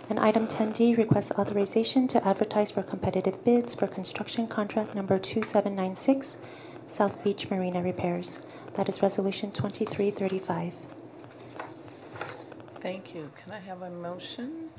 And 0.09 0.18
item 0.18 0.46
10D 0.46 0.96
requests 0.96 1.32
authorization 1.32 2.09
to 2.09 2.26
advertise 2.26 2.70
for 2.70 2.82
competitive 2.82 3.44
bids 3.44 3.74
for 3.74 3.86
construction 3.86 4.46
contract 4.46 4.94
number 4.94 5.18
2796, 5.18 6.38
South 6.86 7.22
Beach 7.22 7.50
Marina 7.50 7.82
Repairs. 7.82 8.40
That 8.74 8.88
is 8.88 9.02
Resolution 9.02 9.50
2335. 9.50 10.74
Thank 12.80 13.14
you. 13.14 13.30
Can 13.36 13.52
I 13.52 13.59
have 13.59 13.82
a 13.82 13.90
motion? 13.90 14.70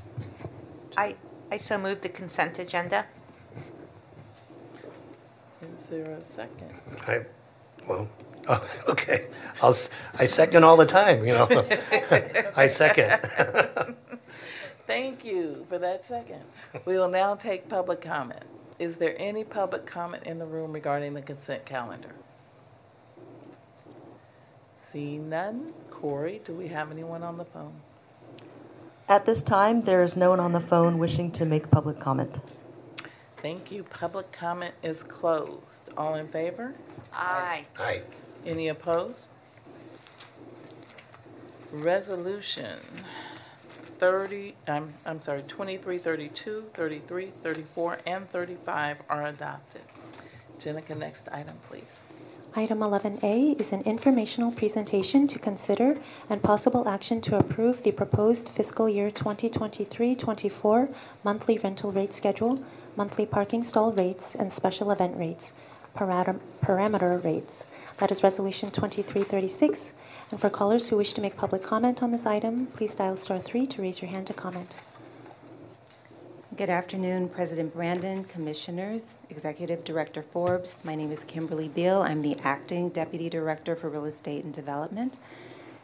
I, 0.97 1.15
I 1.51 1.57
so 1.57 1.77
move 1.77 2.01
the 2.01 2.09
consent 2.09 2.57
agenda. 2.57 3.05
Is 5.77 5.87
there 5.87 6.03
a 6.03 6.23
second? 6.23 6.71
I, 7.07 7.19
well, 7.87 8.09
oh, 8.47 8.67
okay. 8.87 9.27
I'll, 9.61 9.69
s- 9.71 9.89
I 10.17 10.25
second 10.25 10.63
all 10.63 10.77
the 10.77 10.85
time, 10.85 11.23
you 11.25 11.33
know. 11.33 11.47
I 12.55 12.67
second. 12.67 13.19
Thank 14.89 15.23
you 15.23 15.67
for 15.69 15.77
that 15.77 16.03
second. 16.03 16.41
We 16.85 16.97
will 16.97 17.09
now 17.09 17.35
take 17.35 17.69
public 17.69 18.01
comment. 18.01 18.41
Is 18.79 18.95
there 18.95 19.15
any 19.19 19.43
public 19.43 19.85
comment 19.85 20.23
in 20.23 20.39
the 20.39 20.47
room 20.47 20.73
regarding 20.73 21.13
the 21.13 21.21
consent 21.21 21.63
calendar? 21.63 22.09
Seeing 24.87 25.29
none. 25.29 25.73
Corey, 25.91 26.41
do 26.43 26.53
we 26.53 26.69
have 26.69 26.89
anyone 26.89 27.21
on 27.21 27.37
the 27.37 27.45
phone? 27.45 27.73
At 29.07 29.27
this 29.27 29.43
time, 29.43 29.81
there 29.81 30.01
is 30.01 30.15
no 30.17 30.31
one 30.31 30.39
on 30.39 30.53
the 30.53 30.59
phone 30.59 30.97
wishing 30.97 31.29
to 31.33 31.45
make 31.45 31.69
public 31.69 31.99
comment. 31.99 32.39
Thank 33.43 33.71
you. 33.71 33.83
Public 33.83 34.31
comment 34.31 34.73
is 34.81 35.03
closed. 35.03 35.83
All 35.97 36.15
in 36.15 36.27
favor? 36.29 36.73
Aye. 37.13 37.65
Aye. 37.77 38.01
Any 38.47 38.69
opposed? 38.69 39.33
Resolution 41.71 42.79
30, 43.99 44.55
I'm, 44.67 44.93
I'm 45.05 45.21
sorry, 45.21 45.43
23, 45.47 45.97
32, 45.97 46.65
33, 46.73 47.31
34, 47.43 47.97
and 48.07 48.29
35 48.29 49.01
are 49.09 49.25
adopted. 49.25 49.81
Jenica, 50.57 50.97
next 50.97 51.27
item, 51.31 51.55
please. 51.69 52.03
Item 52.55 52.79
11A 52.79 53.59
is 53.59 53.71
an 53.71 53.81
informational 53.81 54.51
presentation 54.51 55.27
to 55.27 55.37
consider 55.37 55.99
and 56.29 56.41
possible 56.41 56.89
action 56.89 57.21
to 57.21 57.37
approve 57.37 57.83
the 57.83 57.91
proposed 57.91 58.49
fiscal 58.49 58.89
year 58.89 59.11
2023-24 59.11 60.93
monthly 61.23 61.59
rental 61.59 61.91
rate 61.91 62.11
schedule, 62.11 62.63
monthly 62.95 63.25
parking 63.25 63.63
stall 63.63 63.93
rates, 63.93 64.33
and 64.33 64.51
special 64.51 64.89
event 64.89 65.15
rates, 65.17 65.53
parameter 65.95 66.39
parameter 66.63 67.23
rates. 67.23 67.65
That 67.99 68.13
is 68.13 68.23
Resolution 68.23 68.71
2336. 68.71 69.91
And 70.31 70.39
for 70.39 70.49
callers 70.49 70.87
who 70.87 70.95
wish 70.95 71.11
to 71.11 71.21
make 71.21 71.35
public 71.35 71.61
comment 71.61 72.01
on 72.01 72.13
this 72.13 72.25
item, 72.25 72.67
please 72.67 72.95
dial 72.95 73.17
star 73.17 73.39
3 73.39 73.67
to 73.67 73.81
raise 73.81 74.01
your 74.01 74.09
hand 74.09 74.25
to 74.27 74.33
comment. 74.33 74.77
Good 76.55 76.69
afternoon, 76.69 77.27
President 77.27 77.73
Brandon, 77.73 78.23
Commissioners, 78.23 79.15
Executive 79.29 79.83
Director 79.83 80.23
Forbes. 80.23 80.77
My 80.85 80.95
name 80.95 81.11
is 81.11 81.25
Kimberly 81.25 81.67
Beal. 81.67 82.01
I'm 82.01 82.21
the 82.21 82.37
Acting 82.45 82.87
Deputy 82.87 83.29
Director 83.29 83.75
for 83.75 83.89
Real 83.89 84.05
Estate 84.05 84.45
and 84.45 84.53
Development. 84.53 85.19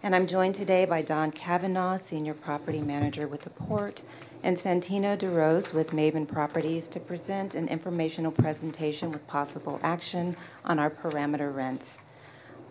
And 0.01 0.15
I'm 0.15 0.25
joined 0.25 0.55
today 0.55 0.85
by 0.85 1.01
Don 1.01 1.31
Kavanaugh, 1.31 1.97
Senior 1.97 2.35
Property 2.35 2.79
Manager 2.79 3.27
with 3.27 3.41
the 3.41 3.49
Port, 3.49 4.01
and 4.41 4.55
Santino 4.55 5.17
DeRose 5.17 5.73
with 5.73 5.89
Maven 5.89 6.25
Properties 6.25 6.87
to 6.87 6.99
present 7.01 7.55
an 7.55 7.67
informational 7.67 8.31
presentation 8.31 9.11
with 9.11 9.27
possible 9.27 9.81
action 9.83 10.37
on 10.63 10.79
our 10.79 10.89
parameter 10.89 11.53
rents. 11.53 11.97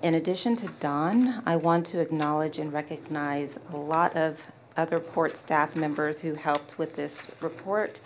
In 0.03 0.14
addition 0.14 0.55
to 0.57 0.68
Don, 0.80 1.42
I 1.47 1.57
want 1.57 1.86
to 1.86 2.01
acknowledge 2.01 2.59
and 2.59 2.72
recognize 2.72 3.59
a 3.72 3.76
lot 3.76 4.14
of 4.16 4.40
other 4.76 5.01
port 5.01 5.36
staff 5.36 5.74
members 5.74 6.20
who 6.20 6.34
helped 6.34 6.78
with 6.78 6.95
this 6.95 7.22
report. 7.40 8.01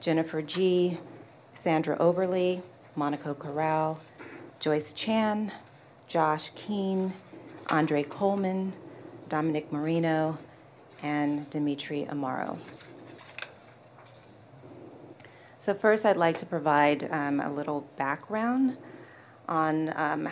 Jennifer 0.00 0.42
G., 0.42 0.98
Sandra 1.54 1.96
Oberly, 1.98 2.62
Monaco 2.96 3.34
Corral, 3.34 3.98
Joyce 4.60 4.92
Chan, 4.92 5.52
Josh 6.06 6.50
Keen, 6.54 7.12
Andre 7.70 8.02
Coleman, 8.02 8.72
Dominic 9.28 9.72
Marino, 9.72 10.38
and 11.02 11.48
Dimitri 11.50 12.06
Amaro. 12.10 12.56
So 15.58 15.74
first, 15.74 16.04
I'd 16.04 16.16
like 16.16 16.36
to 16.38 16.46
provide 16.46 17.10
um, 17.12 17.40
a 17.40 17.50
little 17.50 17.86
background 17.96 18.76
on 19.48 19.92
um, 19.96 20.28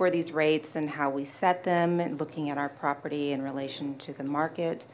for 0.00 0.10
these 0.10 0.32
rates 0.32 0.76
and 0.76 0.88
how 0.88 1.10
we 1.10 1.26
set 1.26 1.62
them, 1.62 2.00
and 2.00 2.18
looking 2.18 2.48
at 2.48 2.56
our 2.56 2.70
property 2.70 3.32
in 3.32 3.42
relation 3.42 3.94
to 3.98 4.14
the 4.14 4.24
market 4.24 4.86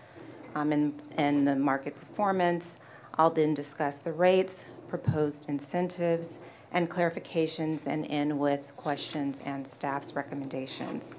um, 0.57 0.72
and, 0.72 1.00
and 1.16 1.46
the 1.46 1.54
market 1.54 1.96
performance. 1.96 2.74
I'll 3.14 3.30
then 3.30 3.54
discuss 3.54 3.98
the 3.98 4.11
rates, 4.11 4.64
proposed 4.88 5.48
incentives, 5.48 6.40
and 6.72 6.90
clarifications, 6.90 7.86
and 7.86 8.04
end 8.11 8.36
with 8.36 8.76
questions 8.76 9.42
and 9.44 9.64
staff's 9.64 10.12
recommendations. 10.16 11.11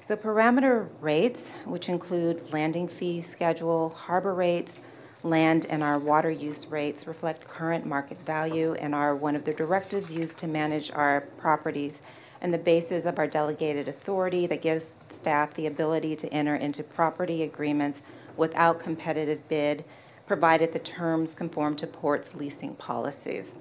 So 0.00 0.16
parameter 0.16 0.88
rates, 1.00 1.50
which 1.66 1.88
include 1.88 2.52
landing 2.52 2.88
fee 2.88 3.22
schedule, 3.22 3.90
harbor 3.90 4.34
rates, 4.34 4.80
land 5.26 5.66
and 5.68 5.82
our 5.82 5.98
water 5.98 6.30
use 6.30 6.66
rates 6.66 7.06
reflect 7.06 7.46
current 7.48 7.84
market 7.84 8.18
value 8.24 8.74
and 8.74 8.94
are 8.94 9.14
one 9.14 9.36
of 9.36 9.44
the 9.44 9.52
directives 9.52 10.14
used 10.14 10.38
to 10.38 10.46
manage 10.46 10.90
our 10.92 11.22
properties 11.38 12.00
and 12.40 12.54
the 12.54 12.58
basis 12.58 13.06
of 13.06 13.18
our 13.18 13.26
delegated 13.26 13.88
authority 13.88 14.46
that 14.46 14.62
gives 14.62 15.00
staff 15.10 15.52
the 15.54 15.66
ability 15.66 16.14
to 16.16 16.32
enter 16.32 16.56
into 16.56 16.82
property 16.82 17.42
agreements 17.42 18.02
without 18.36 18.80
competitive 18.80 19.46
bid, 19.48 19.84
provided 20.26 20.72
the 20.72 20.78
terms 20.78 21.34
conform 21.34 21.74
to 21.76 21.86
Port's 21.86 22.34
leasing 22.34 22.74
policies. 22.74 23.54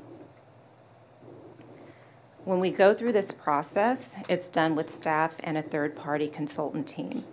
When 2.44 2.60
we 2.60 2.70
go 2.70 2.94
through 2.94 3.14
this 3.14 3.32
process, 3.32 4.10
it's 4.30 4.50
done 4.50 4.76
with 4.76 4.90
staff 4.90 5.36
and 5.40 5.58
a 5.58 5.64
third-party 5.64 6.28
consultant 6.28 6.88
team. 6.88 7.24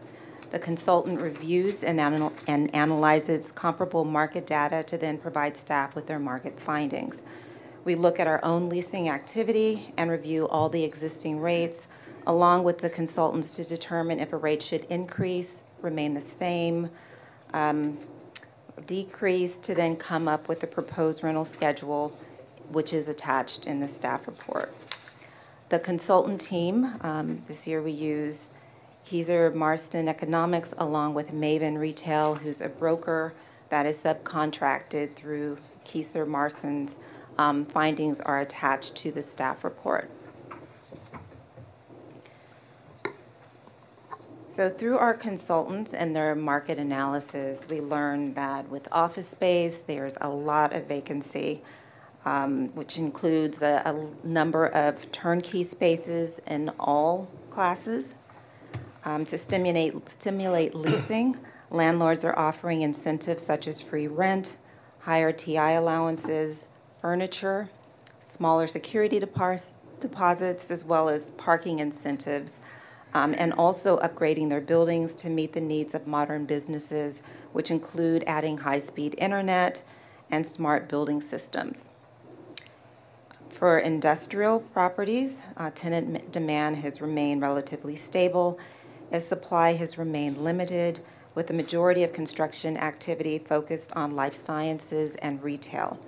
The 0.52 0.58
consultant 0.58 1.18
reviews 1.18 1.82
and, 1.82 1.98
anal- 1.98 2.34
and 2.46 2.72
analyzes 2.74 3.50
comparable 3.52 4.04
market 4.04 4.46
data 4.46 4.82
to 4.82 4.98
then 4.98 5.16
provide 5.16 5.56
staff 5.56 5.94
with 5.94 6.06
their 6.06 6.18
market 6.18 6.60
findings. 6.60 7.22
We 7.84 7.94
look 7.94 8.20
at 8.20 8.26
our 8.26 8.44
own 8.44 8.68
leasing 8.68 9.08
activity 9.08 9.94
and 9.96 10.10
review 10.10 10.46
all 10.48 10.68
the 10.68 10.84
existing 10.84 11.40
rates, 11.40 11.88
along 12.26 12.64
with 12.64 12.76
the 12.76 12.90
consultants 12.90 13.56
to 13.56 13.64
determine 13.64 14.20
if 14.20 14.34
a 14.34 14.36
rate 14.36 14.62
should 14.62 14.84
increase, 14.90 15.62
remain 15.80 16.12
the 16.12 16.20
same, 16.20 16.90
um, 17.54 17.96
decrease, 18.86 19.56
to 19.56 19.74
then 19.74 19.96
come 19.96 20.28
up 20.28 20.48
with 20.48 20.60
the 20.60 20.66
proposed 20.66 21.24
rental 21.24 21.46
schedule, 21.46 22.14
which 22.68 22.92
is 22.92 23.08
attached 23.08 23.66
in 23.66 23.80
the 23.80 23.88
staff 23.88 24.26
report. 24.26 24.74
The 25.70 25.78
consultant 25.78 26.42
team, 26.42 26.92
um, 27.00 27.42
this 27.48 27.66
year 27.66 27.80
we 27.80 27.92
use 27.92 28.48
Keyser 29.12 29.54
Marston 29.54 30.08
Economics 30.08 30.72
along 30.78 31.12
with 31.12 31.32
Maven 31.32 31.76
Retail, 31.76 32.34
who's 32.34 32.62
a 32.62 32.68
broker 32.70 33.34
that 33.68 33.84
is 33.84 33.98
subcontracted 33.98 35.14
through 35.16 35.58
Keyser 35.84 36.26
Marston's. 36.26 36.96
Um, 37.36 37.66
findings 37.66 38.22
are 38.22 38.40
attached 38.40 38.94
to 38.96 39.12
the 39.12 39.20
staff 39.20 39.64
report. 39.64 40.10
So 44.46 44.70
through 44.70 44.96
our 44.96 45.12
consultants 45.12 45.92
and 45.92 46.16
their 46.16 46.34
market 46.34 46.78
analysis, 46.78 47.60
we 47.68 47.82
learned 47.82 48.34
that 48.36 48.66
with 48.70 48.88
office 48.92 49.28
space, 49.28 49.80
there's 49.80 50.14
a 50.22 50.28
lot 50.30 50.72
of 50.72 50.86
vacancy 50.86 51.60
um, 52.24 52.68
which 52.74 52.96
includes 52.96 53.60
a, 53.60 53.82
a, 53.84 54.26
number 54.26 54.68
of 54.68 55.10
turnkey 55.10 55.64
spaces 55.64 56.40
in 56.46 56.70
all 56.78 57.28
classes. 57.50 58.14
Um, 59.04 59.24
to 59.26 59.38
stimulate, 59.38 60.08
stimulate 60.08 60.74
leasing, 60.74 61.36
landlords 61.70 62.24
are 62.24 62.38
offering 62.38 62.82
incentives 62.82 63.44
such 63.44 63.66
as 63.66 63.80
free 63.80 64.06
rent, 64.06 64.56
higher 65.00 65.32
TI 65.32 65.56
allowances, 65.56 66.66
furniture, 67.00 67.68
smaller 68.20 68.68
security 68.68 69.18
deposits, 69.18 70.70
as 70.70 70.84
well 70.84 71.08
as 71.08 71.30
parking 71.30 71.80
incentives, 71.80 72.60
um, 73.14 73.34
and 73.36 73.52
also 73.54 73.98
upgrading 73.98 74.48
their 74.48 74.60
buildings 74.60 75.16
to 75.16 75.28
meet 75.28 75.52
the 75.52 75.60
needs 75.60 75.94
of 75.94 76.06
modern 76.06 76.46
businesses, 76.46 77.22
which 77.52 77.72
include 77.72 78.22
adding 78.28 78.56
high 78.56 78.80
speed 78.80 79.16
internet 79.18 79.82
and 80.30 80.46
smart 80.46 80.88
building 80.88 81.20
systems. 81.20 81.88
For 83.50 83.78
industrial 83.78 84.60
properties, 84.60 85.36
uh, 85.56 85.70
tenant 85.74 86.32
demand 86.32 86.76
has 86.76 87.00
remained 87.00 87.42
relatively 87.42 87.96
stable 87.96 88.58
as 89.12 89.24
supply 89.26 89.74
has 89.74 89.96
remained 89.96 90.38
limited, 90.38 90.98
with 91.36 91.46
the 91.46 91.54
majority 91.54 92.02
of 92.02 92.12
construction 92.12 92.76
activity 92.76 93.38
focused 93.38 93.92
on 93.92 94.16
life 94.16 94.34
sciences 94.34 95.14
and 95.16 95.42
retail. 95.42 95.98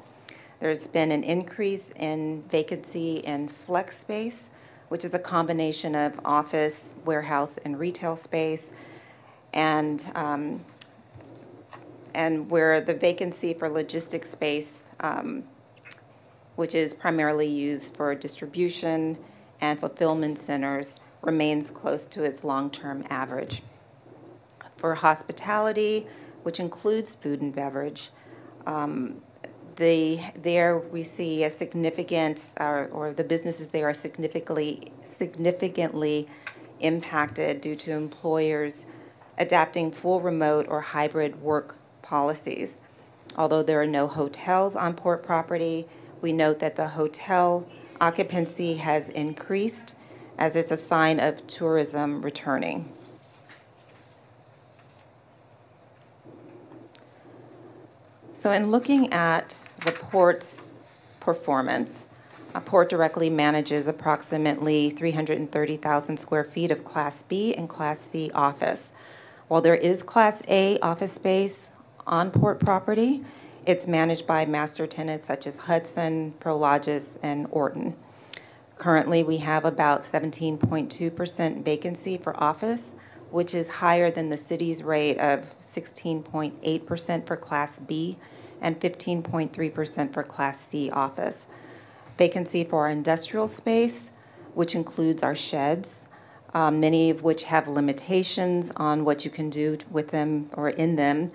There's 0.61 0.89
been 0.89 1.13
an 1.13 1.23
increase 1.23 1.91
in 1.97 2.43
vacancy 2.51 3.19
in 3.19 3.49
flex 3.49 3.99
space, 3.99 4.51
which 4.89 5.05
is 5.05 5.15
a 5.15 5.19
combination 5.19 5.95
of 5.95 6.19
office, 6.25 6.97
warehouse, 7.05 7.59
and 7.65 7.79
retail 7.79 8.17
space. 8.17 8.73
And 9.53 10.05
um, 10.17 10.65
and 12.15 12.51
where 12.51 12.81
the 12.81 12.95
vacancy 12.95 13.55
for 13.55 13.69
logistics 13.69 14.31
space 14.31 14.85
um, 15.01 15.45
which 16.57 16.75
is 16.75 16.95
primarily 16.95 17.49
used 17.49 17.97
for 17.97 18.15
distribution 18.15 19.19
and 19.61 19.79
fulfillment 19.79 20.39
centers, 20.39 21.01
remains 21.25 21.71
close 21.71 22.07
to 22.07 22.25
its 22.25 22.45
long 22.45 22.71
term 22.71 23.05
average. 23.11 23.63
For 24.77 24.95
hospitality, 24.95 26.07
which 26.43 26.61
includes 26.61 27.15
food 27.15 27.41
and 27.41 27.55
beverage, 27.55 28.11
um, 28.67 29.23
the, 29.77 30.21
there 30.43 30.79
we 30.79 31.03
see 31.03 31.45
a 31.45 31.51
significant, 31.51 32.55
uh, 32.61 32.87
or 32.93 33.13
the 33.13 33.25
businesses 33.25 33.69
there 33.69 33.89
are 33.89 33.95
significantly, 33.95 34.93
significantly 35.17 36.29
impacted 36.81 37.61
due 37.61 37.77
to 37.77 37.93
employers 37.93 38.87
adapting 39.39 39.91
full 39.91 40.21
remote 40.21 40.67
or 40.69 40.81
hybrid 40.81 41.41
work 41.41 41.77
policies. 42.03 42.75
Although 43.37 43.63
there 43.63 43.81
are 43.81 43.87
no 43.87 44.07
hotels 44.07 44.77
on 44.77 44.95
port 44.95 45.25
property, 45.25 45.87
we 46.21 46.33
note 46.33 46.61
that 46.61 46.77
the 46.77 46.89
hotel 46.89 47.67
occupancy 48.01 48.75
has 48.75 49.09
increased 49.09 49.95
as 50.39 50.57
it's 50.57 50.71
a 50.71 50.77
sign 50.77 51.21
of 51.21 51.47
tourism 51.47 52.23
returning. 52.23 52.93
So, 58.35 58.53
in 58.53 58.71
looking 58.71 59.13
at 59.13 59.65
the 59.85 59.93
port's 59.93 60.59
performance, 61.21 62.05
a 62.55 62.61
port 62.61 62.89
directly 62.91 63.31
manages 63.31 63.89
approximately 63.89 64.91
330,000 64.91 66.17
square 66.19 66.45
feet 66.45 66.71
of 66.71 66.85
Class 66.85 67.23
B 67.23 67.55
and 67.55 67.69
Class 67.69 68.01
C 68.01 68.31
office. 68.35 68.91
While 69.49 69.63
there 69.63 69.75
is 69.75 70.03
Class 70.03 70.43
A 70.49 70.79
office 70.81 71.13
space 71.13 71.73
on 72.07 72.31
port 72.31 72.61
property, 72.61 73.25
it's 73.67 73.87
managed 73.87 74.27
by 74.27 74.45
master 74.45 74.87
tenants 74.87 75.27
such 75.27 75.47
as 75.47 75.57
Hudson, 75.57 76.35
Prologis, 76.39 77.19
and 77.23 77.47
Orton. 77.51 77.97
Currently, 78.79 79.23
we 79.23 79.39
have 79.39 79.65
about 79.65 80.03
17.2% 80.03 81.65
vacancy 81.65 82.19
for 82.19 82.43
office, 82.43 82.95
which 83.31 83.55
is 83.55 83.69
higher 83.69 84.11
than 84.11 84.29
the 84.29 84.37
city's 84.37 84.83
rate 84.83 85.19
of 85.19 85.45
16.8% 85.73 87.27
for 87.27 87.37
Class 87.37 87.79
B 87.79 88.19
and 88.61 88.79
15.3% 88.81 90.13
for 90.13 90.23
Class 90.23 90.69
C 90.69 90.91
office. 90.91 91.47
Vacancy 92.19 92.65
for 92.65 92.81
our 92.81 92.91
industrial 92.91 93.49
space, 93.49 94.11
which 94.55 94.75
includes 94.75 95.23
our 95.23 95.35
sheds, 95.35 96.01
um, 96.55 96.79
many 96.79 97.11
of 97.11 97.23
which 97.23 97.45
have 97.45 97.67
limitations 97.67 98.73
on 98.77 99.05
what 99.05 99.25
you 99.25 99.31
can 99.31 99.51
do 99.51 99.77
with 99.91 100.09
them 100.09 100.49
or 100.55 100.71
in 100.71 100.95
them 100.97 101.33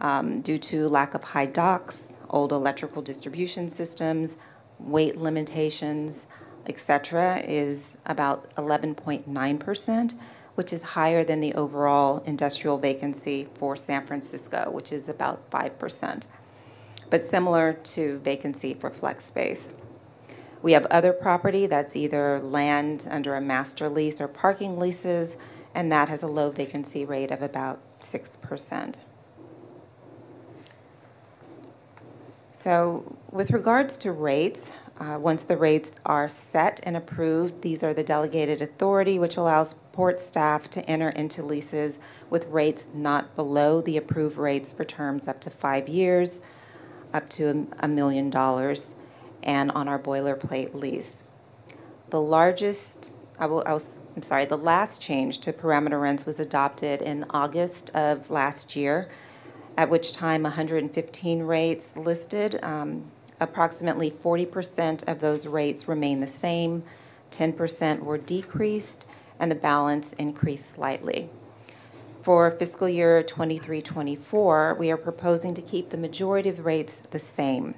um, 0.00 0.40
due 0.40 0.58
to 0.58 0.88
lack 0.88 1.14
of 1.14 1.22
high 1.22 1.46
docks, 1.46 2.12
old 2.30 2.52
electrical 2.52 3.02
distribution 3.02 3.68
systems, 3.68 4.36
weight 4.78 5.16
limitations, 5.16 6.26
etc., 6.66 7.42
is 7.46 7.96
about 8.06 8.54
11.9%, 8.56 10.14
which 10.54 10.72
is 10.72 10.82
higher 10.82 11.24
than 11.24 11.40
the 11.40 11.54
overall 11.54 12.22
industrial 12.26 12.78
vacancy 12.78 13.48
for 13.54 13.76
San 13.76 14.06
Francisco, 14.06 14.70
which 14.70 14.92
is 14.92 15.08
about 15.08 15.50
5%, 15.50 16.26
but 17.08 17.24
similar 17.24 17.72
to 17.72 18.18
vacancy 18.18 18.74
for 18.74 18.90
flex 18.90 19.24
space. 19.24 19.70
We 20.62 20.72
have 20.72 20.86
other 20.86 21.12
property 21.12 21.66
that's 21.66 21.96
either 21.96 22.38
land 22.40 23.08
under 23.10 23.34
a 23.34 23.40
master 23.40 23.88
lease 23.88 24.20
or 24.20 24.28
parking 24.28 24.78
leases, 24.78 25.36
and 25.74 25.90
that 25.90 26.08
has 26.08 26.22
a 26.22 26.26
low 26.26 26.50
vacancy 26.50 27.04
rate 27.04 27.30
of 27.30 27.40
about 27.40 27.80
6%. 28.00 28.96
So, 32.52 33.16
with 33.30 33.52
regards 33.52 33.96
to 33.98 34.12
rates, 34.12 34.70
uh, 35.00 35.18
once 35.18 35.44
the 35.44 35.56
rates 35.56 35.92
are 36.04 36.28
set 36.28 36.78
and 36.82 36.94
approved, 36.94 37.62
these 37.62 37.82
are 37.82 37.94
the 37.94 38.04
delegated 38.04 38.60
authority, 38.60 39.18
which 39.18 39.38
allows 39.38 39.74
port 39.92 40.20
staff 40.20 40.68
to 40.68 40.84
enter 40.88 41.08
into 41.08 41.42
leases 41.42 41.98
with 42.28 42.46
rates 42.48 42.86
not 42.92 43.34
below 43.34 43.80
the 43.80 43.96
approved 43.96 44.36
rates 44.36 44.74
for 44.74 44.84
terms 44.84 45.26
up 45.26 45.40
to 45.40 45.48
five 45.48 45.88
years, 45.88 46.42
up 47.14 47.30
to 47.30 47.66
a 47.80 47.88
million 47.88 48.28
dollars, 48.28 48.94
and 49.42 49.70
on 49.70 49.88
our 49.88 49.98
boilerplate 49.98 50.74
lease. 50.74 51.22
The 52.10 52.20
largest, 52.20 53.14
I 53.38 53.46
will, 53.46 53.62
I 53.64 53.72
was, 53.72 54.00
I'm 54.14 54.22
sorry, 54.22 54.44
the 54.44 54.58
last 54.58 55.00
change 55.00 55.38
to 55.38 55.52
parameter 55.54 55.98
rents 55.98 56.26
was 56.26 56.40
adopted 56.40 57.00
in 57.00 57.24
August 57.30 57.88
of 57.94 58.28
last 58.28 58.76
year 58.76 59.08
at 59.78 59.88
which 59.88 60.12
time 60.12 60.42
115 60.42 61.42
rates 61.42 61.96
listed. 61.96 62.62
Um, 62.62 63.10
approximately 63.40 64.10
40% 64.10 65.08
of 65.08 65.20
those 65.20 65.46
rates 65.46 65.88
remain 65.88 66.20
the 66.20 66.28
same, 66.28 66.82
10% 67.30 68.00
were 68.00 68.18
decreased, 68.18 69.06
and 69.38 69.50
the 69.50 69.56
balance 69.56 70.12
increased 70.14 70.70
slightly. 70.70 71.30
For 72.22 72.50
fiscal 72.50 72.88
year 72.88 73.22
23 73.22 73.80
24, 73.80 74.76
we 74.78 74.90
are 74.90 74.98
proposing 74.98 75.54
to 75.54 75.62
keep 75.62 75.88
the 75.88 75.96
majority 75.96 76.50
of 76.50 76.66
rates 76.66 77.00
the 77.10 77.18
same. 77.18 77.74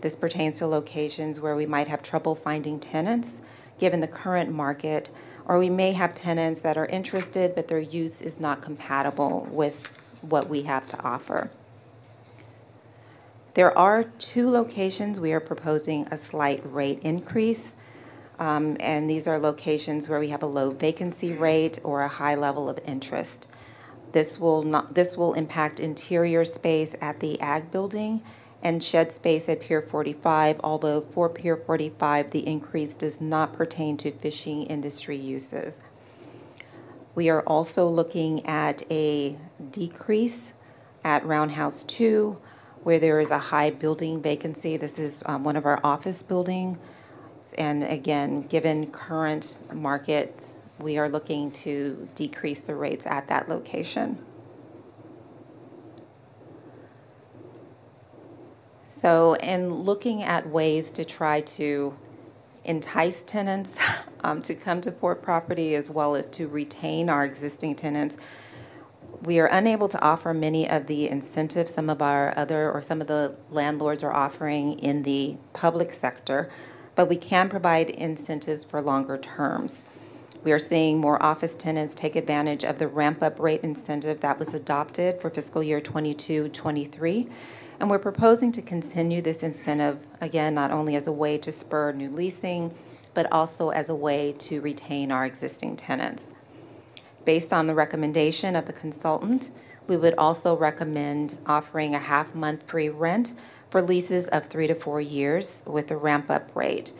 This 0.00 0.16
pertains 0.16 0.58
to 0.58 0.66
locations 0.66 1.40
where 1.40 1.54
we 1.54 1.66
might 1.66 1.88
have 1.88 2.02
trouble 2.02 2.34
finding 2.34 2.80
tenants 2.80 3.42
given 3.78 4.00
the 4.00 4.08
current 4.08 4.50
market, 4.50 5.10
or 5.44 5.58
we 5.58 5.68
may 5.68 5.92
have 5.92 6.14
tenants 6.14 6.60
that 6.62 6.78
are 6.78 6.86
interested 6.86 7.54
but 7.54 7.68
their 7.68 7.80
use 7.80 8.22
is 8.22 8.40
not 8.40 8.62
compatible 8.62 9.46
with 9.50 9.92
what 10.22 10.48
we 10.48 10.62
have 10.62 10.88
to 10.88 11.02
offer. 11.02 11.50
There 13.54 13.76
are 13.76 14.04
two 14.04 14.50
locations 14.50 15.20
we 15.20 15.32
are 15.34 15.40
proposing 15.40 16.06
a 16.10 16.16
slight 16.16 16.62
rate 16.64 17.00
increase. 17.00 17.76
Um, 18.38 18.78
and 18.80 19.10
these 19.10 19.28
are 19.28 19.38
locations 19.38 20.08
where 20.08 20.18
we 20.18 20.30
have 20.30 20.42
a 20.42 20.46
low 20.46 20.70
vacancy 20.70 21.32
rate 21.32 21.78
or 21.84 22.00
a 22.00 22.08
high 22.08 22.34
level 22.34 22.68
of 22.68 22.80
interest. 22.86 23.46
This 24.12 24.38
will 24.38 24.62
not 24.62 24.94
this 24.94 25.16
will 25.16 25.34
impact 25.34 25.80
interior 25.80 26.44
space 26.44 26.94
at 27.00 27.20
the 27.20 27.40
ag 27.40 27.70
building 27.70 28.22
and 28.62 28.82
shed 28.82 29.12
space 29.12 29.48
at 29.48 29.60
Pier 29.60 29.82
45, 29.82 30.60
although 30.64 31.00
for 31.00 31.28
Pier 31.28 31.56
45 31.56 32.30
the 32.30 32.46
increase 32.46 32.94
does 32.94 33.20
not 33.20 33.52
pertain 33.52 33.96
to 33.98 34.12
fishing 34.12 34.64
industry 34.64 35.16
uses. 35.16 35.80
We 37.14 37.28
are 37.28 37.42
also 37.42 37.86
looking 37.86 38.46
at 38.46 38.82
a 38.90 39.36
decrease 39.70 40.54
at 41.04 41.26
Roundhouse 41.26 41.82
2 41.84 42.38
where 42.82 42.98
there 42.98 43.20
is 43.20 43.30
a 43.30 43.38
high 43.38 43.70
building 43.70 44.20
vacancy. 44.20 44.76
This 44.76 44.98
is 44.98 45.22
um, 45.26 45.44
one 45.44 45.56
of 45.56 45.66
our 45.66 45.80
office 45.84 46.22
buildings. 46.22 46.78
And 47.58 47.84
again, 47.84 48.42
given 48.42 48.90
current 48.90 49.56
market, 49.72 50.52
we 50.78 50.98
are 50.98 51.08
looking 51.08 51.50
to 51.52 52.08
decrease 52.14 52.62
the 52.62 52.74
rates 52.74 53.06
at 53.06 53.28
that 53.28 53.48
location. 53.48 54.18
So, 58.88 59.34
in 59.34 59.72
looking 59.72 60.22
at 60.22 60.48
ways 60.48 60.90
to 60.92 61.04
try 61.04 61.40
to 61.40 61.94
entice 62.64 63.22
tenants 63.24 63.76
um, 64.24 64.42
to 64.42 64.54
come 64.54 64.80
to 64.82 64.92
port 64.92 65.22
property 65.22 65.74
as 65.74 65.90
well 65.90 66.14
as 66.14 66.28
to 66.30 66.46
retain 66.48 67.08
our 67.08 67.24
existing 67.24 67.74
tenants, 67.74 68.16
we 69.22 69.38
are 69.38 69.46
unable 69.46 69.86
to 69.88 70.00
offer 70.02 70.34
many 70.34 70.68
of 70.68 70.88
the 70.88 71.08
incentives 71.08 71.72
some 71.72 71.88
of 71.88 72.02
our 72.02 72.36
other 72.36 72.72
or 72.72 72.82
some 72.82 73.00
of 73.00 73.06
the 73.06 73.36
landlords 73.50 74.02
are 74.02 74.12
offering 74.12 74.78
in 74.80 75.04
the 75.04 75.36
public 75.52 75.94
sector, 75.94 76.50
but 76.96 77.08
we 77.08 77.16
can 77.16 77.48
provide 77.48 77.90
incentives 77.90 78.64
for 78.64 78.82
longer 78.82 79.16
terms. 79.16 79.84
We 80.42 80.50
are 80.50 80.58
seeing 80.58 80.98
more 80.98 81.22
office 81.22 81.54
tenants 81.54 81.94
take 81.94 82.16
advantage 82.16 82.64
of 82.64 82.78
the 82.78 82.88
ramp 82.88 83.22
up 83.22 83.38
rate 83.38 83.60
incentive 83.62 84.18
that 84.20 84.40
was 84.40 84.54
adopted 84.54 85.20
for 85.20 85.30
fiscal 85.30 85.62
year 85.62 85.80
22 85.80 86.48
23. 86.48 87.28
And 87.78 87.88
we're 87.88 88.00
proposing 88.00 88.50
to 88.52 88.62
continue 88.62 89.22
this 89.22 89.44
incentive, 89.44 90.00
again, 90.20 90.54
not 90.54 90.72
only 90.72 90.96
as 90.96 91.06
a 91.06 91.12
way 91.12 91.38
to 91.38 91.52
spur 91.52 91.92
new 91.92 92.10
leasing, 92.10 92.74
but 93.14 93.30
also 93.30 93.68
as 93.70 93.88
a 93.88 93.94
way 93.94 94.32
to 94.38 94.60
retain 94.60 95.12
our 95.12 95.24
existing 95.24 95.76
tenants. 95.76 96.31
Based 97.24 97.52
on 97.52 97.66
the 97.66 97.74
recommendation 97.74 98.56
of 98.56 98.66
the 98.66 98.72
consultant, 98.72 99.50
we 99.86 99.96
would 99.96 100.14
also 100.14 100.56
recommend 100.56 101.38
offering 101.46 101.94
a 101.94 101.98
half 101.98 102.34
month 102.34 102.68
free 102.68 102.88
rent 102.88 103.32
for 103.70 103.80
leases 103.80 104.28
of 104.28 104.46
three 104.46 104.66
to 104.66 104.74
four 104.74 105.00
years 105.00 105.62
with 105.66 105.90
a 105.90 105.96
ramp 105.96 106.30
up 106.30 106.54
rate. 106.54 106.92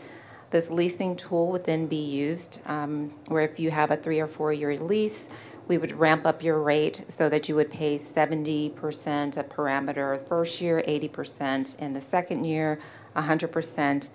This 0.51 0.69
leasing 0.69 1.15
tool 1.15 1.51
would 1.51 1.65
then 1.65 1.87
be 1.87 2.03
used 2.03 2.59
um, 2.67 3.13
where 3.27 3.43
if 3.43 3.59
you 3.59 3.71
have 3.71 3.91
a 3.91 3.97
three 3.97 4.19
or 4.19 4.27
four 4.27 4.53
year 4.53 4.77
lease, 4.79 5.27
we 5.67 5.77
would 5.77 5.97
ramp 5.97 6.25
up 6.25 6.43
your 6.43 6.59
rate 6.59 7.05
so 7.07 7.29
that 7.29 7.49
you 7.49 7.55
would 7.55 7.71
pay 7.71 7.97
70% 7.97 9.37
a 9.37 9.43
parameter 9.43 10.27
first 10.27 10.61
year, 10.61 10.83
80% 10.87 11.79
in 11.79 11.93
the 11.93 12.01
second 12.01 12.43
year, 12.43 12.79
100% 13.15 14.09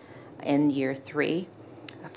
in 0.45 0.71
year 0.71 0.95
three. 0.95 1.49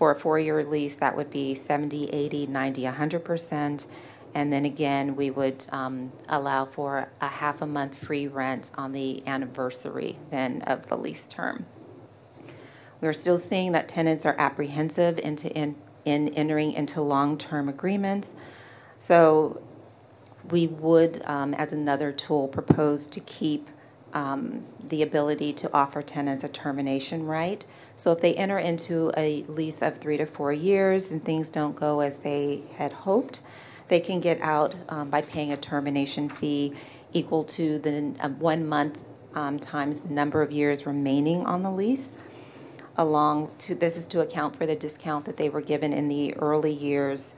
For 0.01 0.09
a 0.09 0.19
four 0.19 0.39
year 0.39 0.63
lease, 0.63 0.95
that 0.95 1.15
would 1.15 1.29
be 1.29 1.53
70, 1.53 2.09
80, 2.09 2.47
90, 2.47 2.81
100%. 2.85 3.85
And 4.33 4.51
then 4.51 4.65
again, 4.65 5.15
we 5.15 5.29
would 5.29 5.63
um, 5.71 6.11
allow 6.27 6.65
for 6.65 7.07
a 7.21 7.27
half 7.27 7.61
a 7.61 7.67
month 7.67 7.99
free 8.03 8.27
rent 8.27 8.71
on 8.73 8.93
the 8.93 9.21
anniversary 9.27 10.17
then 10.31 10.63
of 10.63 10.87
the 10.87 10.97
lease 10.97 11.25
term. 11.25 11.67
We're 12.99 13.13
still 13.13 13.37
seeing 13.37 13.73
that 13.73 13.87
tenants 13.87 14.25
are 14.25 14.35
apprehensive 14.39 15.19
into 15.19 15.51
in, 15.55 15.75
in 16.03 16.29
entering 16.29 16.73
into 16.73 16.99
long-term 16.99 17.69
agreements. 17.69 18.33
So 18.97 19.61
we 20.49 20.65
would, 20.65 21.21
um, 21.27 21.53
as 21.53 21.73
another 21.73 22.11
tool, 22.11 22.47
propose 22.47 23.05
to 23.05 23.19
keep 23.19 23.69
um, 24.13 24.65
the 24.89 25.03
ability 25.03 25.53
to 25.53 25.73
offer 25.73 26.01
tenants 26.01 26.43
a 26.43 26.49
termination 26.49 27.25
right. 27.25 27.65
So 27.95 28.11
if 28.11 28.21
they 28.21 28.33
enter 28.35 28.59
into 28.59 29.11
a 29.17 29.43
lease 29.43 29.81
of 29.81 29.97
three 29.97 30.17
to 30.17 30.25
four 30.25 30.53
years 30.53 31.11
and 31.11 31.23
things 31.23 31.49
don't 31.49 31.75
go 31.75 31.99
as 31.99 32.19
they 32.19 32.63
had 32.75 32.91
hoped, 32.91 33.41
they 33.87 33.99
can 33.99 34.19
get 34.19 34.39
out 34.41 34.75
um, 34.89 35.09
by 35.09 35.21
paying 35.21 35.51
a 35.51 35.57
termination 35.57 36.29
fee 36.29 36.73
equal 37.13 37.43
to 37.43 37.79
the 37.79 38.13
uh, 38.21 38.29
one 38.29 38.67
month 38.67 38.97
um, 39.35 39.59
times 39.59 40.01
the 40.01 40.13
number 40.13 40.41
of 40.41 40.51
years 40.51 40.85
remaining 40.85 41.45
on 41.45 41.63
the 41.63 41.71
lease 41.71 42.15
along 42.97 43.49
to 43.57 43.75
this 43.75 43.97
is 43.97 44.07
to 44.07 44.21
account 44.21 44.55
for 44.55 44.65
the 44.65 44.75
discount 44.75 45.25
that 45.25 45.37
they 45.37 45.49
were 45.49 45.61
given 45.61 45.93
in 45.93 46.07
the 46.07 46.33
early 46.35 46.71
years, 46.71 47.33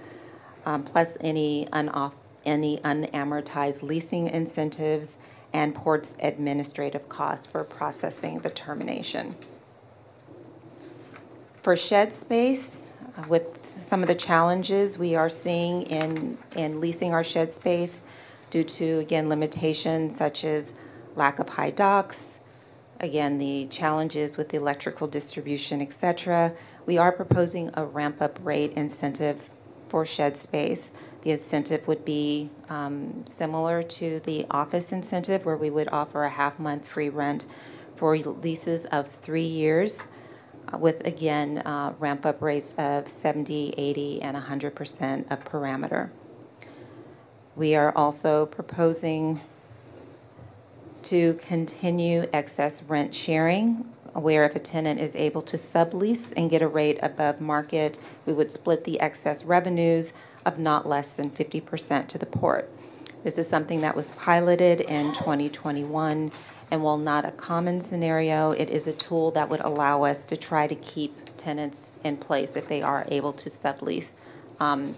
um, 0.65 0.83
plus 0.83 1.17
any 1.21 1.67
unoff 1.71 2.13
any 2.45 2.77
unamortized 2.79 3.81
leasing 3.81 4.27
incentives 4.27 5.17
and 5.53 5.73
ports 5.75 6.15
administrative 6.19 7.07
costs 7.09 7.45
for 7.45 7.63
processing 7.63 8.39
the 8.39 8.49
termination. 8.49 9.35
For 11.61 11.75
shed 11.75 12.11
space, 12.11 12.87
uh, 13.17 13.23
with 13.29 13.65
some 13.81 14.01
of 14.01 14.07
the 14.07 14.15
challenges 14.15 14.97
we 14.97 15.15
are 15.15 15.29
seeing 15.29 15.83
in, 15.83 16.37
in 16.55 16.81
leasing 16.81 17.13
our 17.13 17.23
shed 17.23 17.53
space 17.53 18.01
due 18.49 18.63
to, 18.63 18.99
again, 18.99 19.29
limitations 19.29 20.15
such 20.17 20.43
as 20.43 20.73
lack 21.15 21.39
of 21.39 21.47
high 21.47 21.71
docks, 21.71 22.39
again, 22.99 23.37
the 23.37 23.67
challenges 23.67 24.37
with 24.37 24.49
the 24.49 24.57
electrical 24.57 25.07
distribution, 25.07 25.81
et 25.81 25.93
cetera, 25.93 26.53
we 26.85 26.97
are 26.97 27.11
proposing 27.11 27.69
a 27.75 27.85
ramp-up 27.85 28.39
rate 28.43 28.73
incentive 28.73 29.49
for 29.89 30.05
shed 30.05 30.35
space. 30.35 30.89
The 31.23 31.31
incentive 31.31 31.87
would 31.87 32.03
be 32.03 32.49
um, 32.67 33.23
similar 33.25 33.81
to 33.81 34.19
the 34.21 34.45
office 34.51 34.91
incentive, 34.91 35.45
where 35.45 35.55
we 35.55 35.69
would 35.69 35.87
offer 35.89 36.25
a 36.25 36.29
half-month 36.29 36.85
free 36.85 37.07
rent 37.07 37.45
for 37.95 38.17
leases 38.17 38.85
of 38.87 39.09
three 39.09 39.45
years, 39.45 40.05
uh, 40.73 40.77
with, 40.77 41.07
again, 41.07 41.59
uh, 41.59 41.93
ramp-up 41.97 42.41
rates 42.41 42.75
of 42.77 43.07
70, 43.07 43.73
80, 43.77 44.21
and 44.21 44.35
100% 44.35 45.31
of 45.31 45.45
parameter. 45.45 46.09
We 47.55 47.73
are 47.75 47.93
also 47.95 48.45
proposing 48.45 49.39
to 51.03 51.35
continue 51.35 52.27
excess 52.33 52.83
rent 52.83 53.15
sharing, 53.15 53.85
where 54.13 54.43
if 54.43 54.57
a 54.57 54.59
tenant 54.59 54.99
is 54.99 55.15
able 55.15 55.41
to 55.43 55.55
sublease 55.55 56.33
and 56.35 56.49
get 56.49 56.61
a 56.61 56.67
rate 56.67 56.99
above 57.01 57.39
market, 57.39 57.97
we 58.25 58.33
would 58.33 58.51
split 58.51 58.83
the 58.83 58.99
excess 58.99 59.45
revenues 59.45 60.11
of 60.45 60.59
not 60.59 60.87
less 60.87 61.13
than 61.13 61.29
50% 61.29 62.07
to 62.07 62.17
the 62.17 62.25
port. 62.25 62.69
This 63.23 63.37
is 63.37 63.47
something 63.47 63.81
that 63.81 63.95
was 63.95 64.11
piloted 64.11 64.81
in 64.81 65.13
2021, 65.13 66.31
and 66.71 66.83
while 66.83 66.97
not 66.97 67.25
a 67.25 67.31
common 67.31 67.79
scenario, 67.79 68.51
it 68.51 68.69
is 68.69 68.87
a 68.87 68.93
tool 68.93 69.31
that 69.31 69.47
would 69.49 69.61
allow 69.61 70.03
us 70.03 70.23
to 70.25 70.35
try 70.35 70.67
to 70.67 70.75
keep 70.75 71.15
tenants 71.37 71.99
in 72.03 72.17
place 72.17 72.55
if 72.55 72.67
they 72.67 72.81
are 72.81 73.05
able 73.09 73.31
to 73.33 73.49
sublease 73.49 74.13
um, 74.59 74.95